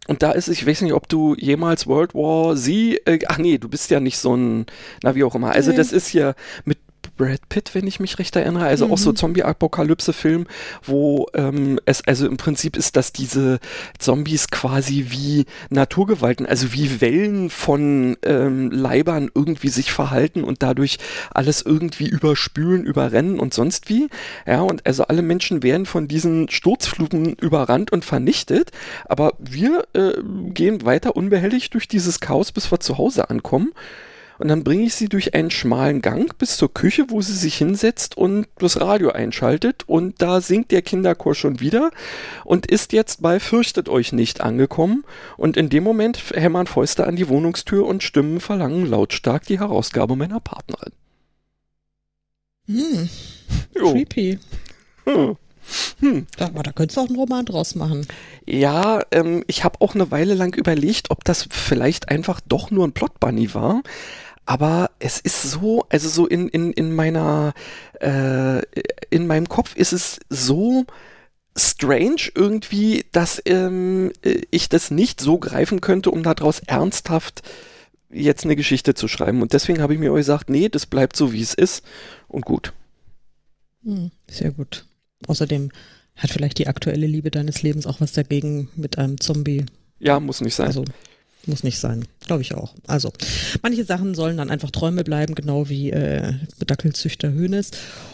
und 0.09 0.23
da 0.23 0.33
ist 0.33 0.49
ich 0.49 0.67
weiß 0.67 0.83
nicht, 0.83 0.95
ob 0.95 1.09
du 1.09 1.35
jemals 1.37 1.87
World 1.87 2.15
War 2.15 2.57
Z, 2.57 3.07
äh, 3.07 3.19
ach 3.29 3.39
nee, 3.39 3.59
du 3.59 3.69
bist 3.69 3.91
ja 3.91 4.01
nicht 4.01 4.19
so 4.19 4.35
ein, 4.35 4.67
na 5.03 5.15
wie 5.15 5.25
auch 5.25 5.35
immer. 5.35 5.53
Also 5.53 5.73
das 5.73 5.93
ist 5.93 6.13
ja 6.13 6.35
mit 6.65 6.79
Brad 7.23 7.49
Pitt, 7.49 7.75
wenn 7.75 7.87
ich 7.87 8.01
mich 8.01 8.19
recht 8.19 8.35
erinnere. 8.35 8.65
Also 8.65 8.87
mhm. 8.87 8.93
auch 8.93 8.99
so 8.99 9.11
mhm. 9.11 9.17
Zombie-Apokalypse-Film, 9.17 10.47
wo 10.83 11.29
ähm, 11.35 11.79
es 11.85 12.05
also 12.05 12.27
im 12.27 12.37
Prinzip 12.37 12.77
ist, 12.77 12.97
dass 12.97 13.13
diese 13.13 13.61
Zombies 13.99 14.51
quasi 14.51 15.07
wie 15.11 15.47
Naturgewalten, 15.71 16.47
also 16.47 16.73
wie 16.73 17.01
Wellen 17.01 17.49
von 17.49 18.17
ähm, 18.25 18.73
Leibern 18.73 19.31
irgendwie 19.33 19.69
sich 19.69 19.93
verhalten 19.93 20.43
und 20.43 20.65
dadurch 20.65 20.99
alles 21.31 21.63
irgendwie 21.63 22.09
überspülen, 22.09 22.83
überrennen 22.83 23.39
und 23.39 23.55
sonst 23.55 23.89
wie. 23.89 24.09
Ja, 24.45 24.63
und 24.63 24.85
also 24.85 25.05
alle 25.05 25.23
Menschen 25.23 25.63
werden 25.63 25.87
von 25.87 26.09
diesen 26.09 26.49
Sturzfluten 26.49 27.35
überrannt 27.35 27.93
und 27.93 28.05
vernichtet, 28.05 28.73
aber 29.05 29.35
wir 29.39 29.85
äh, 29.93 30.15
gehen 30.49 30.85
weiter 30.85 31.15
unbehelligt 31.15 31.73
durch 31.75 31.87
dieses 31.87 32.19
Chaos, 32.19 32.51
bis 32.51 32.73
wir 32.73 32.81
zu 32.81 32.99
Hause 32.99 33.31
ankommen 33.31 33.73
und 34.43 34.49
dann 34.49 34.65
bringe 34.65 34.83
ich 34.83 34.97
sie 34.97 35.09
durch 35.09 35.35
einen 35.35 35.53
schmalen 35.53 36.03
Gang 36.03 36.37
bis 36.37 36.57
zur 36.57 36.75
Küche, 36.75 37.05
wo 37.11 37.21
sie 37.21 37.33
sich 37.33 37.59
hinsetzt 37.59 38.17
und 38.17 38.49
das 38.59 38.81
Radio 38.81 39.11
einschaltet 39.11 39.85
und 39.87 40.21
da 40.21 40.41
singt 40.41 40.73
der 40.73 40.83
Kinderchor 40.83 41.37
schon 41.37 41.61
wieder 41.61 41.93
und 42.45 42.67
ist 42.67 42.93
jetzt 42.93 43.23
bei 43.23 43.39
Fürchtet 43.39 43.89
euch 43.89 44.13
nicht 44.13 44.41
angekommen 44.41 45.05
und 45.37 45.57
in 45.57 45.69
dem 45.69 45.85
Moment 45.85 46.21
hämmern 46.35 46.67
Fäuste 46.67 47.07
an 47.07 47.15
die 47.15 47.29
Wohnungstür 47.29 47.87
und 47.87 48.03
Stimmen 48.03 48.41
verlangen 48.41 48.85
lautstark 48.85 49.47
die 49.47 49.61
Herausgabe 49.61 50.17
meiner 50.17 50.41
Partnerin. 50.41 50.93
Hm. 52.67 53.09
Creepy. 53.75 54.41
Hm. 55.05 55.37
Hm. 56.01 56.27
Aber 56.41 56.65
da 56.65 56.73
könntest 56.73 56.97
du 56.97 57.03
auch 57.03 57.07
einen 57.07 57.17
Roman 57.17 57.47
draus 57.47 57.77
machen. 57.77 58.09
Ja, 58.45 59.03
ähm, 59.13 59.45
ich 59.47 59.63
habe 59.63 59.81
auch 59.81 59.95
eine 59.95 60.11
Weile 60.11 60.35
lang 60.35 60.57
überlegt, 60.57 61.13
ob 61.13 61.23
das 61.23 61.47
vielleicht 61.49 62.09
einfach 62.09 62.41
doch 62.41 62.73
nur 62.73 62.85
ein 62.85 62.93
Plot-Bunny 62.93 63.55
war 63.55 63.83
aber 64.45 64.91
es 64.99 65.21
ist 65.21 65.43
so, 65.43 65.85
also 65.89 66.09
so 66.09 66.27
in, 66.27 66.49
in, 66.49 66.73
in 66.73 66.95
meiner, 66.95 67.55
äh, 68.01 68.63
in 69.11 69.27
meinem 69.27 69.49
Kopf 69.49 69.77
ist 69.77 69.93
es 69.93 70.21
so 70.29 70.85
strange 71.57 72.31
irgendwie, 72.35 73.05
dass 73.13 73.41
ähm, 73.45 74.13
ich 74.51 74.69
das 74.69 74.91
nicht 74.91 75.21
so 75.21 75.39
greifen 75.39 75.81
könnte, 75.81 76.11
um 76.11 76.23
daraus 76.23 76.61
ernsthaft 76.61 77.43
jetzt 78.11 78.45
eine 78.45 78.57
Geschichte 78.57 78.95
zu 78.95 79.09
schreiben. 79.09 79.43
Und 79.43 79.53
deswegen 79.53 79.81
habe 79.81 79.95
ich 79.95 80.01
mir 80.01 80.13
gesagt, 80.13 80.51
nee, 80.51 80.69
das 80.69 80.87
bleibt 80.87 81.17
so, 81.17 81.33
wie 81.33 81.43
es 81.43 81.55
ist 81.55 81.85
und 82.29 82.45
gut. 82.45 82.73
Hm, 83.85 84.11
sehr 84.29 84.51
gut. 84.51 84.87
Außerdem 85.27 85.71
hat 86.17 86.31
vielleicht 86.31 86.59
die 86.59 86.69
aktuelle 86.69 87.07
Liebe 87.07 87.31
deines 87.31 87.63
Lebens 87.63 87.87
auch 87.87 88.01
was 88.01 88.13
dagegen 88.13 88.69
mit 88.77 88.99
einem 88.99 89.21
Zombie. 89.21 89.65
Ja, 89.99 90.21
muss 90.21 90.41
nicht 90.41 90.55
sein. 90.55 90.67
Also 90.67 90.85
muss 91.47 91.65
nicht 91.65 91.79
sein, 91.79 92.05
glaube 92.27 92.43
ich 92.43 92.55
auch. 92.55 92.75
Also, 92.87 93.13
manche 93.63 93.85
Sachen 93.85 94.15
sollen 94.15 94.37
dann 94.37 94.51
einfach 94.51 94.71
Träume 94.71 95.05
bleiben, 95.05 95.35
genau 95.35 95.69
wie 95.69 95.91
äh, 95.91 96.35
Bedackelzüchter 96.59 97.33
Hönes. 97.33 97.71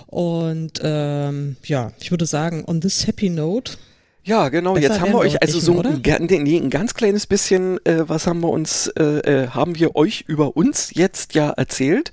Und 0.06 0.80
ähm, 0.82 1.56
ja, 1.64 1.92
ich 2.00 2.10
würde 2.10 2.26
sagen, 2.26 2.64
on 2.66 2.80
this 2.80 3.06
happy 3.06 3.28
note 3.28 3.72
ja, 4.28 4.50
genau. 4.50 4.74
Besser 4.74 4.88
Jetzt 4.88 5.00
haben 5.00 5.12
wir 5.12 5.18
euch 5.18 5.40
also 5.40 5.58
so 5.58 5.80
ein, 5.80 6.02
nee, 6.02 6.58
ein, 6.58 6.68
ganz 6.68 6.92
kleines 6.92 7.26
bisschen, 7.26 7.78
äh, 7.86 8.06
was 8.06 8.26
haben 8.26 8.40
wir 8.40 8.50
uns, 8.50 8.88
äh, 8.88 9.02
äh, 9.44 9.48
haben 9.48 9.78
wir 9.78 9.96
euch 9.96 10.24
über 10.26 10.54
uns 10.54 10.90
jetzt 10.92 11.34
ja 11.34 11.48
erzählt 11.48 12.12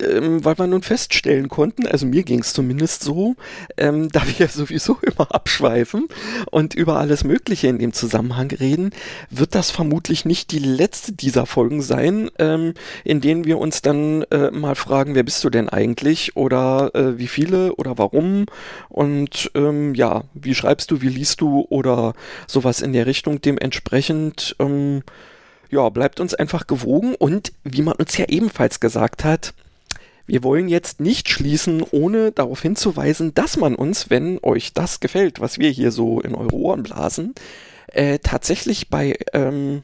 ähm, 0.00 0.44
weil 0.44 0.58
wir 0.58 0.66
nun 0.66 0.82
feststellen 0.82 1.48
konnten, 1.48 1.86
also 1.86 2.06
mir 2.06 2.22
ging 2.22 2.40
es 2.40 2.52
zumindest 2.52 3.02
so, 3.02 3.36
ähm, 3.76 4.08
da 4.12 4.22
wir 4.36 4.48
sowieso 4.48 4.98
immer 5.02 5.34
abschweifen 5.34 6.08
und 6.50 6.74
über 6.74 6.98
alles 6.98 7.24
Mögliche 7.24 7.68
in 7.68 7.78
dem 7.78 7.92
Zusammenhang 7.92 8.50
reden, 8.50 8.90
wird 9.30 9.54
das 9.54 9.70
vermutlich 9.70 10.24
nicht 10.24 10.52
die 10.52 10.58
letzte 10.58 11.12
dieser 11.12 11.46
Folgen 11.46 11.82
sein, 11.82 12.30
ähm, 12.38 12.74
in 13.04 13.20
denen 13.20 13.44
wir 13.44 13.58
uns 13.58 13.82
dann 13.82 14.22
äh, 14.30 14.50
mal 14.50 14.74
fragen, 14.74 15.14
wer 15.14 15.22
bist 15.22 15.42
du 15.44 15.50
denn 15.50 15.68
eigentlich 15.68 16.36
oder 16.36 16.90
äh, 16.94 17.18
wie 17.18 17.28
viele 17.28 17.74
oder 17.74 17.98
warum 17.98 18.46
und 18.88 19.50
ähm, 19.54 19.94
ja, 19.94 20.24
wie 20.34 20.54
schreibst 20.54 20.90
du, 20.90 21.00
wie 21.00 21.08
liest 21.08 21.40
du 21.40 21.66
oder 21.68 22.14
sowas 22.46 22.80
in 22.80 22.92
der 22.92 23.06
Richtung. 23.06 23.40
Dementsprechend 23.40 24.56
ähm, 24.58 25.02
ja, 25.70 25.88
bleibt 25.88 26.20
uns 26.20 26.34
einfach 26.34 26.66
gewogen 26.66 27.14
und 27.14 27.52
wie 27.64 27.82
man 27.82 27.94
uns 27.94 28.16
ja 28.16 28.26
ebenfalls 28.28 28.78
gesagt 28.78 29.24
hat, 29.24 29.54
wir 30.26 30.42
wollen 30.42 30.68
jetzt 30.68 31.00
nicht 31.00 31.28
schließen, 31.28 31.82
ohne 31.90 32.32
darauf 32.32 32.62
hinzuweisen, 32.62 33.34
dass 33.34 33.56
man 33.56 33.74
uns, 33.74 34.10
wenn 34.10 34.38
euch 34.42 34.72
das 34.72 35.00
gefällt, 35.00 35.40
was 35.40 35.58
wir 35.58 35.70
hier 35.70 35.90
so 35.90 36.20
in 36.20 36.34
eure 36.34 36.54
Ohren 36.54 36.82
blasen, 36.82 37.34
äh, 37.88 38.18
tatsächlich 38.18 38.88
bei 38.88 39.18
ähm, 39.32 39.82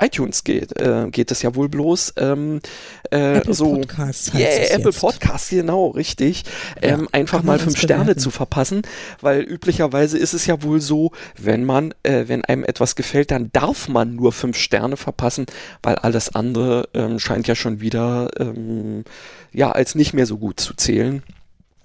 iTunes 0.00 0.44
geht, 0.44 0.78
äh, 0.80 1.08
geht 1.10 1.30
es 1.30 1.42
ja 1.42 1.54
wohl 1.54 1.68
bloß 1.68 2.14
ähm, 2.18 2.60
äh, 3.10 3.38
Apple 3.38 3.54
so 3.54 3.74
Podcasts 3.74 4.32
heißt 4.32 4.70
yeah, 4.70 4.78
Apple 4.78 4.92
Podcasts 4.92 5.50
genau 5.50 5.88
richtig 5.88 6.44
ähm, 6.82 7.02
ja, 7.02 7.08
einfach 7.12 7.42
mal 7.42 7.58
fünf 7.58 7.78
Sterne 7.78 8.04
bewerten. 8.04 8.20
zu 8.20 8.30
verpassen 8.30 8.82
weil 9.20 9.42
üblicherweise 9.42 10.18
ist 10.18 10.34
es 10.34 10.46
ja 10.46 10.62
wohl 10.62 10.80
so 10.80 11.12
wenn 11.40 11.64
man 11.64 11.94
äh, 12.02 12.24
wenn 12.26 12.44
einem 12.44 12.64
etwas 12.64 12.96
gefällt 12.96 13.30
dann 13.30 13.50
darf 13.52 13.88
man 13.88 14.14
nur 14.14 14.32
fünf 14.32 14.56
Sterne 14.56 14.96
verpassen 14.96 15.46
weil 15.82 15.96
alles 15.96 16.34
andere 16.34 16.88
ähm, 16.94 17.18
scheint 17.18 17.46
ja 17.46 17.54
schon 17.54 17.80
wieder 17.80 18.30
ähm, 18.38 19.04
ja 19.52 19.72
als 19.72 19.94
nicht 19.94 20.12
mehr 20.12 20.26
so 20.26 20.38
gut 20.38 20.60
zu 20.60 20.74
zählen. 20.74 21.22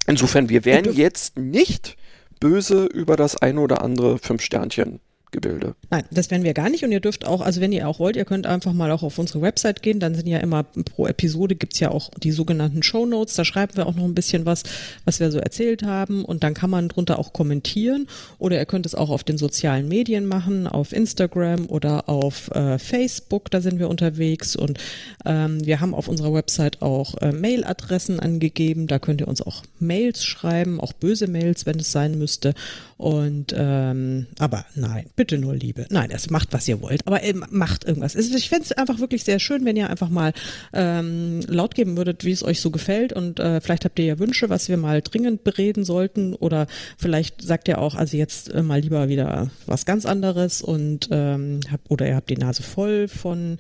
Insofern, 0.07 0.49
wir 0.49 0.65
werden 0.65 0.94
jetzt 0.94 1.38
nicht 1.38 1.98
böse 2.40 2.86
über 2.86 3.15
das 3.15 3.36
eine 3.38 3.60
oder 3.60 3.84
andere 3.84 4.18
fünf 4.18 4.41
Sternchen 4.41 4.99
Gebilde. 5.32 5.76
Nein, 5.92 6.06
das 6.10 6.32
werden 6.32 6.44
wir 6.44 6.54
gar 6.54 6.70
nicht 6.70 6.84
und 6.84 6.92
ihr 6.92 7.00
dürft 7.00 7.26
auch, 7.26 7.42
also 7.42 7.62
wenn 7.62 7.72
ihr 7.72 7.88
auch 7.88 8.00
wollt, 8.00 8.16
ihr 8.16 8.26
könnt 8.26 8.48
einfach 8.48 8.74
mal 8.74 8.92
auch 8.92 9.04
auf 9.04 9.20
unsere 9.20 9.42
Website 9.42 9.84
gehen, 9.84 10.00
dann 10.00 10.16
sind 10.16 10.28
ja 10.28 10.40
immer 10.40 10.64
pro 10.64 11.06
Episode 11.06 11.56
gibt's 11.56 11.80
ja 11.80 11.92
auch 11.92 12.10
die 12.18 12.32
sogenannten 12.32 12.82
Show 12.82 13.06
Notes, 13.06 13.36
da 13.36 13.46
schreiben 13.46 13.78
wir 13.78 13.86
auch 13.86 13.96
noch 13.96 14.06
ein 14.06 14.16
bisschen 14.16 14.46
was, 14.46 14.64
was 15.06 15.20
wir 15.20 15.32
so 15.32 15.38
erzählt 15.38 15.84
haben 15.84 16.26
und 16.26 16.44
dann 16.44 16.56
kann 16.56 16.70
man 16.70 16.90
drunter 16.90 17.20
auch 17.20 17.32
kommentieren 17.32 18.08
oder 18.40 18.58
ihr 18.58 18.66
könnt 18.66 18.86
es 18.86 18.96
auch 18.96 19.12
auf 19.12 19.24
den 19.24 19.38
sozialen 19.38 19.88
Medien 19.88 20.26
machen, 20.26 20.66
auf 20.66 20.94
Instagram 20.94 21.68
oder 21.68 22.10
auf 22.10 22.50
äh, 22.52 22.80
Facebook, 22.80 23.52
da 23.52 23.62
sind 23.62 23.78
wir 23.78 23.90
unterwegs 23.90 24.56
und 24.56 24.80
ähm, 25.26 25.64
wir 25.64 25.80
haben 25.80 25.94
auf 25.94 26.08
unserer 26.08 26.34
Website 26.34 26.82
auch 26.82 27.16
äh, 27.22 27.32
Mailadressen 27.32 28.20
angegeben, 28.20 28.88
da 28.88 28.98
könnt 28.98 29.22
ihr 29.22 29.28
uns 29.28 29.42
auch 29.44 29.64
Mails 29.80 30.24
schreiben, 30.24 30.80
auch 30.80 30.94
böse 30.94 31.28
Mails, 31.28 31.68
wenn 31.68 31.80
es 31.80 31.92
sein 31.92 32.18
müsste 32.18 32.56
und 33.00 33.56
ähm, 33.58 34.28
aber 34.40 34.66
nein, 34.76 35.06
bitte 35.16 35.38
nur 35.38 35.56
Liebe. 35.56 35.86
Nein, 35.90 36.10
es 36.12 36.30
macht, 36.30 36.52
was 36.52 36.68
ihr 36.68 36.82
wollt, 36.82 37.08
aber 37.08 37.24
ähm, 37.24 37.46
macht 37.50 37.86
irgendwas. 37.86 38.14
Ich 38.14 38.50
fände 38.50 38.66
es 38.66 38.74
einfach 38.74 39.00
wirklich 39.00 39.24
sehr 39.24 39.40
schön, 39.40 39.64
wenn 39.64 39.78
ihr 39.78 39.90
einfach 39.90 40.10
mal 40.10 40.34
ähm, 40.74 41.40
laut 41.48 41.76
geben 41.76 41.96
würdet, 41.96 42.26
wie 42.26 42.34
es 42.34 42.44
euch 42.44 42.60
so 42.60 42.72
gefällt. 42.72 43.14
Und 43.14 43.40
äh, 43.40 43.62
vielleicht 43.62 43.86
habt 43.86 43.98
ihr 44.00 44.06
ja 44.06 44.20
Wünsche, 44.20 44.50
was 44.50 44.68
wir 44.68 44.76
mal 44.76 45.02
dringend 45.02 45.46
bereden 45.46 45.86
sollten. 45.86 46.34
Oder 46.34 46.68
vielleicht 46.98 47.42
sagt 47.42 47.70
ihr 47.70 47.78
auch, 47.78 47.96
also 47.96 48.18
jetzt 48.18 48.54
äh, 48.54 48.64
mal 48.64 48.82
lieber 48.82 49.08
wieder 49.08 49.50
was 49.66 49.86
ganz 49.86 50.06
anderes 50.06 50.62
und 50.62 51.08
ähm, 51.10 51.62
habt, 51.72 51.90
oder 51.90 52.06
ihr 52.06 52.18
habt 52.18 52.30
die 52.30 52.36
Nase 52.36 52.64
voll 52.64 53.08
von 53.08 53.60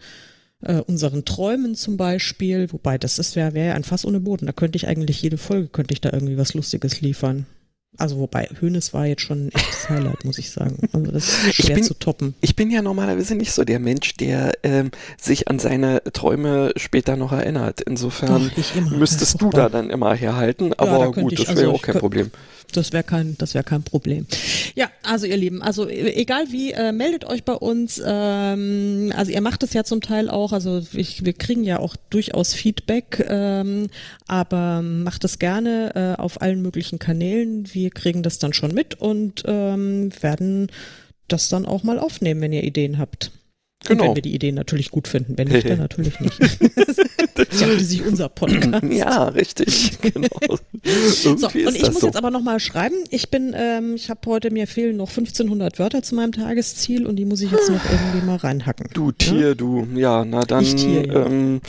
äh, 0.63 0.81
unseren 0.81 1.23
Träumen 1.23 1.75
zum 1.75 1.95
Beispiel, 1.95 2.73
wobei 2.73 2.97
das 2.97 3.37
wäre 3.37 3.53
wär 3.53 3.75
ein 3.75 3.85
Fass 3.85 4.03
ohne 4.03 4.19
Boden. 4.19 4.47
Da 4.47 4.51
könnte 4.51 4.75
ich 4.75 4.89
eigentlich 4.89 5.21
jede 5.21 5.37
Folge, 5.37 5.69
könnte 5.69 5.93
ich 5.93 6.01
da 6.01 6.11
irgendwie 6.11 6.37
was 6.37 6.55
Lustiges 6.55 6.99
liefern. 6.99 7.45
Also 7.97 8.17
wobei, 8.17 8.47
Hönes 8.59 8.93
war 8.93 9.07
jetzt 9.07 9.23
schon 9.23 9.47
ein 9.47 9.51
echtes 9.51 9.89
Highlight, 9.89 10.23
muss 10.23 10.37
ich 10.37 10.51
sagen. 10.51 10.87
Also 10.93 11.11
das 11.11 11.27
ist 11.27 11.55
schwer 11.55 11.75
bin, 11.75 11.83
zu 11.83 11.93
toppen. 11.95 12.35
Ich 12.39 12.55
bin 12.55 12.71
ja 12.71 12.81
normalerweise 12.81 13.35
nicht 13.35 13.51
so 13.51 13.63
der 13.65 13.79
Mensch, 13.79 14.13
der 14.13 14.53
ähm, 14.63 14.91
sich 15.19 15.47
an 15.47 15.59
seine 15.59 16.01
Träume 16.13 16.71
später 16.77 17.17
noch 17.17 17.31
erinnert. 17.31 17.81
Insofern 17.81 18.51
Doch, 18.55 18.91
müsstest 18.91 19.41
du 19.41 19.49
da 19.49 19.69
dann 19.69 19.89
immer 19.89 20.13
herhalten. 20.13 20.73
Aber 20.73 20.99
ja, 20.99 21.05
gut, 21.07 21.33
ich, 21.33 21.39
das 21.39 21.55
wäre 21.55 21.67
also 21.67 21.73
auch 21.73 21.81
kein 21.81 21.97
Problem. 21.97 22.31
Das 22.73 22.93
wäre 22.93 23.03
kein, 23.03 23.35
das 23.37 23.53
wäre 23.53 23.63
kein 23.63 23.83
Problem. 23.83 24.27
Ja, 24.75 24.89
also 25.03 25.25
ihr 25.25 25.37
Lieben, 25.37 25.61
also 25.61 25.87
e, 25.89 26.13
egal 26.13 26.45
wie, 26.51 26.71
äh, 26.71 26.91
meldet 26.91 27.25
euch 27.25 27.43
bei 27.43 27.53
uns. 27.53 28.01
Ähm, 28.05 29.11
also 29.15 29.31
ihr 29.31 29.41
macht 29.41 29.63
es 29.63 29.73
ja 29.73 29.83
zum 29.83 30.01
Teil 30.01 30.29
auch, 30.29 30.53
also 30.53 30.81
ich, 30.93 31.25
wir 31.25 31.33
kriegen 31.33 31.63
ja 31.63 31.79
auch 31.79 31.95
durchaus 32.09 32.53
Feedback, 32.53 33.25
ähm, 33.27 33.87
aber 34.27 34.81
macht 34.81 35.23
es 35.23 35.39
gerne 35.39 36.15
äh, 36.17 36.21
auf 36.21 36.41
allen 36.41 36.61
möglichen 36.61 36.99
Kanälen. 36.99 37.73
Wir 37.79 37.91
kriegen 37.91 38.23
das 38.23 38.39
dann 38.39 38.51
schon 38.51 38.73
mit 38.73 38.95
und 38.95 39.43
ähm, 39.45 40.11
werden 40.21 40.67
das 41.29 41.47
dann 41.47 41.65
auch 41.65 41.83
mal 41.83 41.97
aufnehmen, 41.97 42.41
wenn 42.41 42.51
ihr 42.51 42.63
Ideen 42.63 42.97
habt. 42.97 43.31
Genau. 43.85 44.01
Und 44.01 44.09
wenn 44.09 44.15
wir 44.15 44.21
die 44.21 44.35
Ideen 44.35 44.55
natürlich 44.55 44.91
gut 44.91 45.07
finden, 45.07 45.37
wenn 45.37 45.47
nicht, 45.47 45.69
dann 45.69 45.79
natürlich 45.79 46.19
nicht. 46.19 46.37
ja, 47.61 47.79
sich 47.79 48.05
unser 48.05 48.27
Podcast. 48.27 48.83
Ja, 48.91 49.29
richtig. 49.29 49.91
Genau. 50.01 50.27
so, 50.83 51.31
und 51.31 51.75
ich 51.75 51.83
muss 51.83 51.99
so. 51.99 52.07
jetzt 52.07 52.17
aber 52.17 52.31
nochmal 52.31 52.59
schreiben. 52.59 52.95
Ich 53.09 53.29
bin, 53.29 53.53
ähm, 53.55 53.95
ich 53.95 54.09
habe 54.09 54.19
heute, 54.25 54.51
mir 54.51 54.67
fehlen 54.67 54.97
noch 54.97 55.09
1500 55.09 55.79
Wörter 55.79 56.01
zu 56.01 56.15
meinem 56.15 56.31
Tagesziel 56.31 57.05
und 57.05 57.15
die 57.15 57.25
muss 57.25 57.41
ich 57.41 57.51
jetzt 57.51 57.69
noch 57.69 57.83
irgendwie 57.89 58.25
mal 58.25 58.37
reinhacken. 58.37 58.89
Du 58.93 59.11
Tier, 59.11 59.49
ja? 59.49 59.53
du. 59.53 59.87
Ja, 59.95 60.25
na 60.25 60.41
dann 60.41 60.65
Tier, 60.65 61.05
ja. 61.05 61.25
Ähm, 61.25 61.61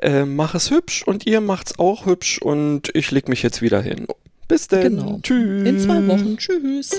äh, 0.00 0.24
mach 0.24 0.54
es 0.54 0.70
hübsch 0.70 1.02
und 1.06 1.26
ihr 1.26 1.40
macht's 1.40 1.78
auch 1.78 2.06
hübsch 2.06 2.40
und 2.40 2.90
ich 2.94 3.10
leg 3.10 3.28
mich 3.28 3.42
jetzt 3.42 3.62
wieder 3.62 3.82
hin. 3.82 4.06
Bis 4.48 4.68
dann. 4.68 4.82
Genau. 4.82 5.18
Tschüss. 5.22 5.68
In 5.68 5.80
zwei 5.80 6.06
Wochen. 6.06 6.36
Tschüss. 6.36 6.98